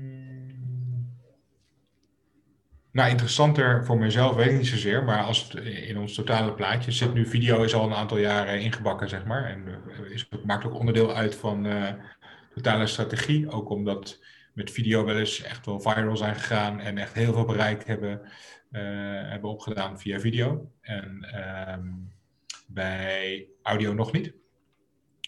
nou, 2.90 3.10
interessanter 3.10 3.84
voor 3.84 3.98
mezelf 3.98 4.36
weet 4.36 4.50
ik 4.50 4.56
niet 4.56 4.66
zozeer, 4.66 5.04
maar 5.04 5.22
als 5.22 5.42
het 5.42 5.64
in 5.64 5.98
ons 5.98 6.14
totale 6.14 6.54
plaatje 6.54 6.92
zit 6.92 7.14
nu, 7.14 7.26
video 7.26 7.62
is 7.62 7.74
al 7.74 7.86
een 7.86 7.94
aantal 7.94 8.18
jaren 8.18 8.60
ingebakken, 8.60 9.08
zeg 9.08 9.24
maar. 9.24 9.44
En 9.44 9.66
eh, 9.66 10.10
is, 10.10 10.28
maakt 10.44 10.64
ook 10.64 10.74
onderdeel 10.74 11.14
uit 11.14 11.34
van 11.34 11.66
uh, 11.66 11.92
totale 12.54 12.86
strategie. 12.86 13.50
Ook 13.50 13.70
omdat 13.70 14.20
met 14.58 14.70
video 14.70 15.04
wel 15.04 15.18
eens 15.18 15.42
echt 15.42 15.66
wel 15.66 15.80
viral 15.80 16.16
zijn 16.16 16.34
gegaan 16.34 16.80
en 16.80 16.98
echt 16.98 17.14
heel 17.14 17.32
veel 17.32 17.44
bereik 17.44 17.86
hebben, 17.86 18.20
uh, 18.70 18.80
hebben 19.30 19.50
opgedaan 19.50 20.00
via 20.00 20.20
video. 20.20 20.70
En 20.80 21.26
um, 21.74 22.12
bij 22.66 23.46
audio 23.62 23.94
nog 23.94 24.12
niet. 24.12 24.32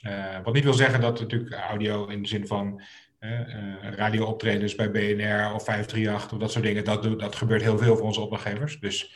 Uh, 0.02 0.40
wat 0.42 0.54
niet 0.54 0.64
wil 0.64 0.72
zeggen 0.72 1.00
dat 1.00 1.20
natuurlijk 1.20 1.52
audio 1.52 2.06
in 2.06 2.22
de 2.22 2.28
zin 2.28 2.46
van 2.46 2.82
uh, 3.20 3.90
radiooptredens 3.90 4.74
bij 4.74 4.90
BNR 4.90 5.54
of 5.54 5.64
538 5.64 6.32
of 6.32 6.38
dat 6.38 6.52
soort 6.52 6.64
dingen. 6.64 6.84
Dat, 6.84 7.18
dat 7.20 7.36
gebeurt 7.36 7.62
heel 7.62 7.78
veel 7.78 7.96
voor 7.96 8.06
onze 8.06 8.20
opdrachtgevers. 8.20 8.80
Dus 8.80 9.14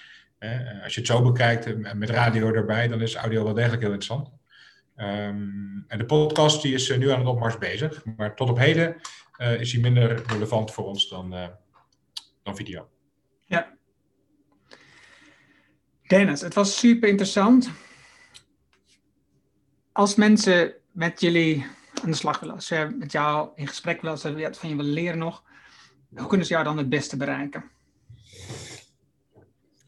als 0.82 0.94
je 0.94 1.00
het 1.00 1.08
zo 1.08 1.22
bekijkt 1.22 1.94
met 1.94 2.10
radio 2.10 2.52
erbij, 2.52 2.88
dan 2.88 3.00
is 3.00 3.14
audio 3.14 3.44
wel 3.44 3.54
degelijk 3.54 3.82
heel 3.82 3.92
interessant. 3.92 4.30
Um, 4.96 5.84
en 5.88 5.98
de 5.98 6.04
podcast 6.04 6.62
die 6.62 6.74
is 6.74 6.96
nu 6.96 7.10
aan 7.10 7.18
het 7.18 7.28
opmars 7.28 7.58
bezig. 7.58 8.04
Maar 8.16 8.34
tot 8.34 8.48
op 8.48 8.58
heden 8.58 8.96
uh, 9.38 9.60
is 9.60 9.72
hij 9.72 9.80
minder 9.80 10.22
relevant 10.26 10.72
voor 10.72 10.84
ons 10.84 11.08
dan, 11.08 11.30
dan 12.42 12.56
video. 12.56 12.88
Ja. 13.46 13.76
Dennis, 16.06 16.40
het 16.40 16.54
was 16.54 16.78
super 16.78 17.08
interessant. 17.08 17.70
Als 19.92 20.14
mensen 20.14 20.74
met 20.92 21.20
jullie 21.20 21.66
aan 22.02 22.10
de 22.10 22.16
slag 22.16 22.40
willen, 22.40 22.54
als 22.54 22.66
ze 22.66 22.94
met 22.98 23.12
jou 23.12 23.50
in 23.54 23.66
gesprek 23.66 24.00
willen, 24.00 24.10
als 24.10 24.20
ze 24.20 24.48
van 24.52 24.68
je 24.68 24.76
willen 24.76 24.92
leren 24.92 25.18
nog, 25.18 25.44
hoe 26.08 26.26
kunnen 26.26 26.46
ze 26.46 26.52
jou 26.52 26.64
dan 26.64 26.78
het 26.78 26.88
beste 26.88 27.16
bereiken? 27.16 27.70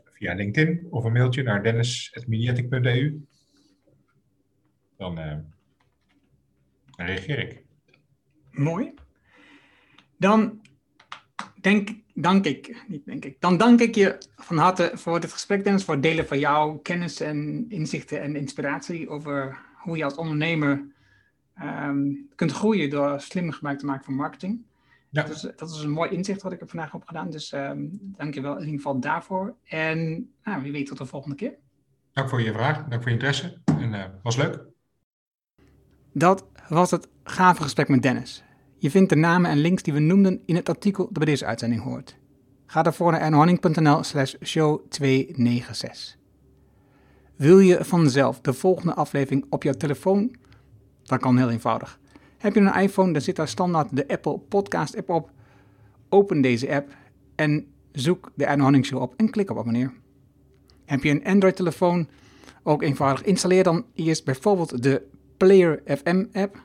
Via 0.05 0.35
LinkedIn 0.35 0.87
of 0.91 1.05
een 1.05 1.13
mailtje 1.13 1.43
naar 1.43 1.63
dennis.mediatic.eu. 1.63 3.27
Dan, 4.97 5.19
uh, 5.19 5.37
dan 6.97 7.07
reageer 7.07 7.39
ik. 7.39 7.65
Mooi. 8.51 8.95
Dan 10.19 10.61
denk, 11.61 11.89
dank 12.15 12.45
ik, 12.45 12.85
niet 12.89 13.05
denk 13.05 13.25
ik, 13.25 13.41
dan 13.41 13.57
dank 13.57 13.81
ik 13.81 13.95
je 13.95 14.19
van 14.37 14.57
harte 14.57 14.91
voor 14.95 15.21
dit 15.21 15.33
gesprek, 15.33 15.65
Dennis, 15.65 15.85
voor 15.85 15.95
het 15.95 16.03
delen 16.03 16.27
van 16.27 16.39
jouw 16.39 16.79
kennis 16.79 17.21
en 17.21 17.67
inzichten 17.69 18.21
en 18.21 18.37
inspiratie 18.37 19.09
over 19.09 19.59
hoe 19.75 19.97
je 19.97 20.05
als 20.05 20.15
ondernemer 20.15 20.87
um, 21.63 22.29
kunt 22.35 22.53
groeien 22.53 22.91
door 22.91 23.21
slim 23.21 23.51
gebruik 23.51 23.79
te 23.79 23.87
maken 23.87 24.05
van 24.05 24.15
marketing. 24.15 24.65
Ja. 25.11 25.23
Dat, 25.23 25.31
is, 25.31 25.41
dat 25.57 25.71
is 25.71 25.83
een 25.83 25.91
mooi 25.91 26.11
inzicht 26.11 26.43
wat 26.43 26.53
ik 26.53 26.61
er 26.61 26.69
vandaag 26.69 26.93
heb 26.93 27.05
gedaan. 27.05 27.31
Dus 27.31 27.53
um, 27.53 27.99
dank 28.01 28.35
je 28.35 28.41
wel 28.41 28.55
in 28.55 28.65
ieder 28.65 28.75
geval 28.75 29.01
daarvoor. 29.01 29.57
En 29.65 30.31
nou, 30.45 30.63
wie 30.63 30.73
weet 30.73 30.87
tot 30.87 30.99
de 30.99 31.07
volgende 31.07 31.37
keer. 31.37 31.55
Dank 32.13 32.29
voor 32.29 32.43
je 32.43 32.53
vraag, 32.53 32.85
dank 32.85 33.03
voor 33.03 33.11
je 33.11 33.17
interesse. 33.17 33.61
En 33.65 33.93
uh, 33.93 34.05
was 34.23 34.37
leuk. 34.37 34.65
Dat 36.13 36.47
was 36.69 36.91
het 36.91 37.09
gave 37.25 37.63
gesprek 37.63 37.89
met 37.89 38.03
Dennis. 38.03 38.45
Je 38.87 38.93
vindt 38.93 39.11
de 39.11 39.17
namen 39.17 39.51
en 39.51 39.59
links 39.59 39.83
die 39.83 39.93
we 39.93 39.99
noemden 39.99 40.41
in 40.45 40.57
het 40.57 40.69
artikel 40.69 41.05
dat 41.05 41.13
bij 41.13 41.25
deze 41.25 41.47
uitzending 41.47 41.83
hoort. 41.83 42.17
Ga 42.67 42.83
daarvoor 42.83 43.13
naar 43.13 43.21
ernhorning.nl 43.21 44.03
slash 44.03 44.35
show 44.45 44.81
296. 44.89 46.17
Wil 47.37 47.59
je 47.59 47.85
vanzelf 47.85 48.41
de 48.41 48.53
volgende 48.53 48.95
aflevering 48.95 49.47
op 49.51 49.63
jouw 49.63 49.73
telefoon 49.73 50.37
Dat 51.03 51.21
kan 51.21 51.37
heel 51.37 51.51
eenvoudig. 51.51 51.99
Heb 52.39 52.55
je 52.55 52.61
een 52.61 52.75
iPhone, 52.75 53.13
dan 53.13 53.23
zit 53.23 53.37
daar 53.37 53.49
standaard 53.49 53.97
de 53.97 54.09
Apple 54.09 54.39
Podcast 54.39 54.97
app 54.97 55.11
op. 55.11 55.31
Open 56.09 56.41
deze 56.41 56.75
app 56.75 56.97
en 57.35 57.67
zoek 57.93 58.31
de 58.35 58.45
Erno 58.45 58.63
Hanning 58.63 58.87
Show 58.87 59.03
op 59.03 59.15
en 59.17 59.31
klik 59.31 59.51
op 59.51 59.59
abonneer. 59.59 59.93
Heb 60.85 61.03
je 61.03 61.11
een 61.11 61.25
Android-telefoon, 61.25 62.09
ook 62.63 62.83
eenvoudig. 62.83 63.25
Installeer 63.25 63.63
dan 63.63 63.85
eerst 63.95 64.25
bijvoorbeeld 64.25 64.83
de 64.83 65.03
Player 65.37 65.83
FM 65.87 66.25
app. 66.33 66.65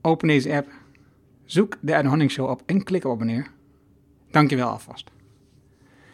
Open 0.00 0.28
deze 0.28 0.52
app, 0.52 0.68
zoek 1.52 1.76
de 1.80 1.92
Erno 1.92 2.08
Hanning 2.08 2.30
Show 2.30 2.50
op 2.50 2.62
en 2.66 2.82
klik 2.82 3.04
op 3.04 3.12
abonneer. 3.12 3.50
Dankjewel 4.30 4.68
alvast. 4.68 5.10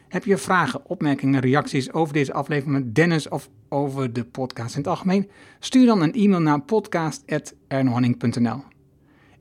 Heb 0.09 0.25
je 0.25 0.37
vragen, 0.37 0.87
opmerkingen, 0.87 1.41
reacties 1.41 1.93
over 1.93 2.15
deze 2.15 2.33
aflevering 2.33 2.79
met 2.79 2.95
Dennis 2.95 3.29
of 3.29 3.51
over 3.69 4.13
de 4.13 4.25
podcast 4.25 4.75
in 4.75 4.81
het 4.81 4.89
algemeen? 4.89 5.31
Stuur 5.59 5.87
dan 5.87 6.03
een 6.03 6.13
e-mail 6.13 6.41
naar 6.41 6.61
podcast.ernohanning.nl. 6.61 8.63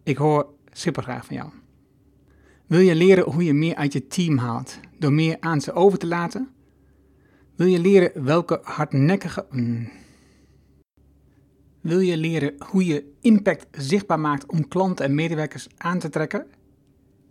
Ik 0.04 0.18
hoor 0.18 0.54
super 0.72 1.04
graag 1.04 1.26
van 1.26 1.36
jou. 1.36 1.50
Wil 2.66 2.80
je 2.80 2.96
leren 2.96 3.32
hoe 3.32 3.44
je 3.44 3.54
meer 3.54 3.76
uit 3.76 3.94
je 3.94 4.08
team 4.08 4.38
haalt 4.38 4.80
door 5.00 5.14
meer 5.14 5.38
aan 5.40 5.62
ze 5.62 5.74
over 5.74 5.98
te 5.98 6.08
laten? 6.08 6.50
Wil 7.56 7.68
je 7.68 7.80
leren 7.80 8.24
welke 8.24 8.60
hardnekkige. 8.64 9.46
Mm. 9.52 9.90
Wil 11.88 12.00
je 12.00 12.18
leren 12.18 12.54
hoe 12.60 12.86
je 12.86 13.12
impact 13.22 13.68
zichtbaar 13.72 14.20
maakt 14.20 14.46
om 14.46 14.68
klanten 14.68 15.06
en 15.06 15.16
medewerkers 15.16 15.68
aan 15.78 16.00
te 16.00 16.10
trekken? 16.10 16.46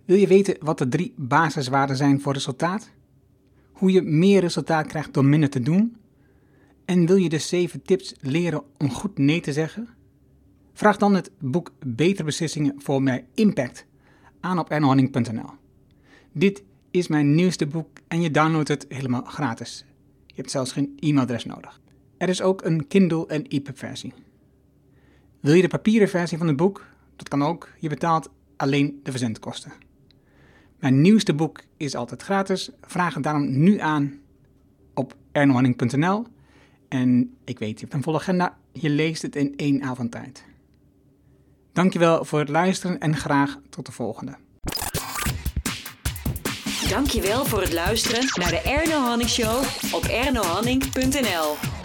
Wil 0.04 0.16
je 0.16 0.26
weten 0.26 0.56
wat 0.60 0.78
de 0.78 0.88
drie 0.88 1.14
basiswaarden 1.16 1.96
zijn 1.96 2.20
voor 2.20 2.32
resultaat? 2.32 2.90
Hoe 3.72 3.92
je 3.92 4.02
meer 4.02 4.40
resultaat 4.40 4.86
krijgt 4.86 5.14
door 5.14 5.24
minder 5.24 5.50
te 5.50 5.60
doen? 5.60 5.96
En 6.84 7.06
wil 7.06 7.16
je 7.16 7.28
de 7.28 7.38
zeven 7.38 7.82
tips 7.82 8.14
leren 8.20 8.62
om 8.78 8.90
goed 8.90 9.18
nee 9.18 9.40
te 9.40 9.52
zeggen? 9.52 9.88
Vraag 10.72 10.96
dan 10.96 11.14
het 11.14 11.30
boek 11.38 11.72
Betere 11.86 12.24
Beslissingen 12.24 12.74
voor 12.78 13.02
meer 13.02 13.24
impact 13.34 13.86
aan 14.40 14.58
op 14.58 14.70
ernohanning.nl. 14.70 15.50
Dit 16.32 16.62
is 16.90 17.08
mijn 17.08 17.34
nieuwste 17.34 17.66
boek 17.66 17.88
en 18.08 18.20
je 18.20 18.30
downloadt 18.30 18.68
het 18.68 18.86
helemaal 18.88 19.24
gratis. 19.24 19.84
Je 20.26 20.34
hebt 20.34 20.50
zelfs 20.50 20.72
geen 20.72 20.96
e-mailadres 21.00 21.44
nodig. 21.44 21.80
Er 22.16 22.28
is 22.28 22.42
ook 22.42 22.64
een 22.64 22.86
Kindle 22.86 23.26
en 23.26 23.46
EPUB 23.48 23.78
versie. 23.78 24.12
Wil 25.46 25.54
je 25.54 25.62
de 25.62 25.68
papieren 25.68 26.08
versie 26.08 26.38
van 26.38 26.46
het 26.46 26.56
boek? 26.56 26.84
Dat 27.16 27.28
kan 27.28 27.42
ook. 27.42 27.68
Je 27.78 27.88
betaalt 27.88 28.30
alleen 28.56 29.00
de 29.02 29.10
verzendkosten. 29.10 29.72
Mijn 30.78 31.00
nieuwste 31.00 31.34
boek 31.34 31.60
is 31.76 31.94
altijd 31.94 32.22
gratis. 32.22 32.70
Vraag 32.82 33.14
het 33.14 33.22
daarom 33.22 33.58
nu 33.58 33.80
aan 33.80 34.18
op 34.94 35.16
ernohanning.nl. 35.32 36.26
En 36.88 37.36
ik 37.44 37.58
weet, 37.58 37.74
je 37.74 37.80
hebt 37.80 37.94
een 37.94 38.02
volle 38.02 38.18
agenda. 38.18 38.56
Je 38.72 38.90
leest 38.90 39.22
het 39.22 39.36
in 39.36 39.52
één 39.56 39.82
avond 39.82 40.10
tijd. 40.10 40.44
Dankjewel 41.72 42.24
voor 42.24 42.38
het 42.38 42.48
luisteren 42.48 42.98
en 42.98 43.16
graag 43.16 43.58
tot 43.70 43.86
de 43.86 43.92
volgende. 43.92 44.36
Dankjewel 46.88 47.44
voor 47.44 47.60
het 47.60 47.72
luisteren 47.72 48.24
naar 48.34 48.50
de 48.50 48.60
Erno 48.60 48.98
Hanning 48.98 49.30
Show 49.30 49.64
op 49.92 50.04
ernohanning.nl. 50.04 51.75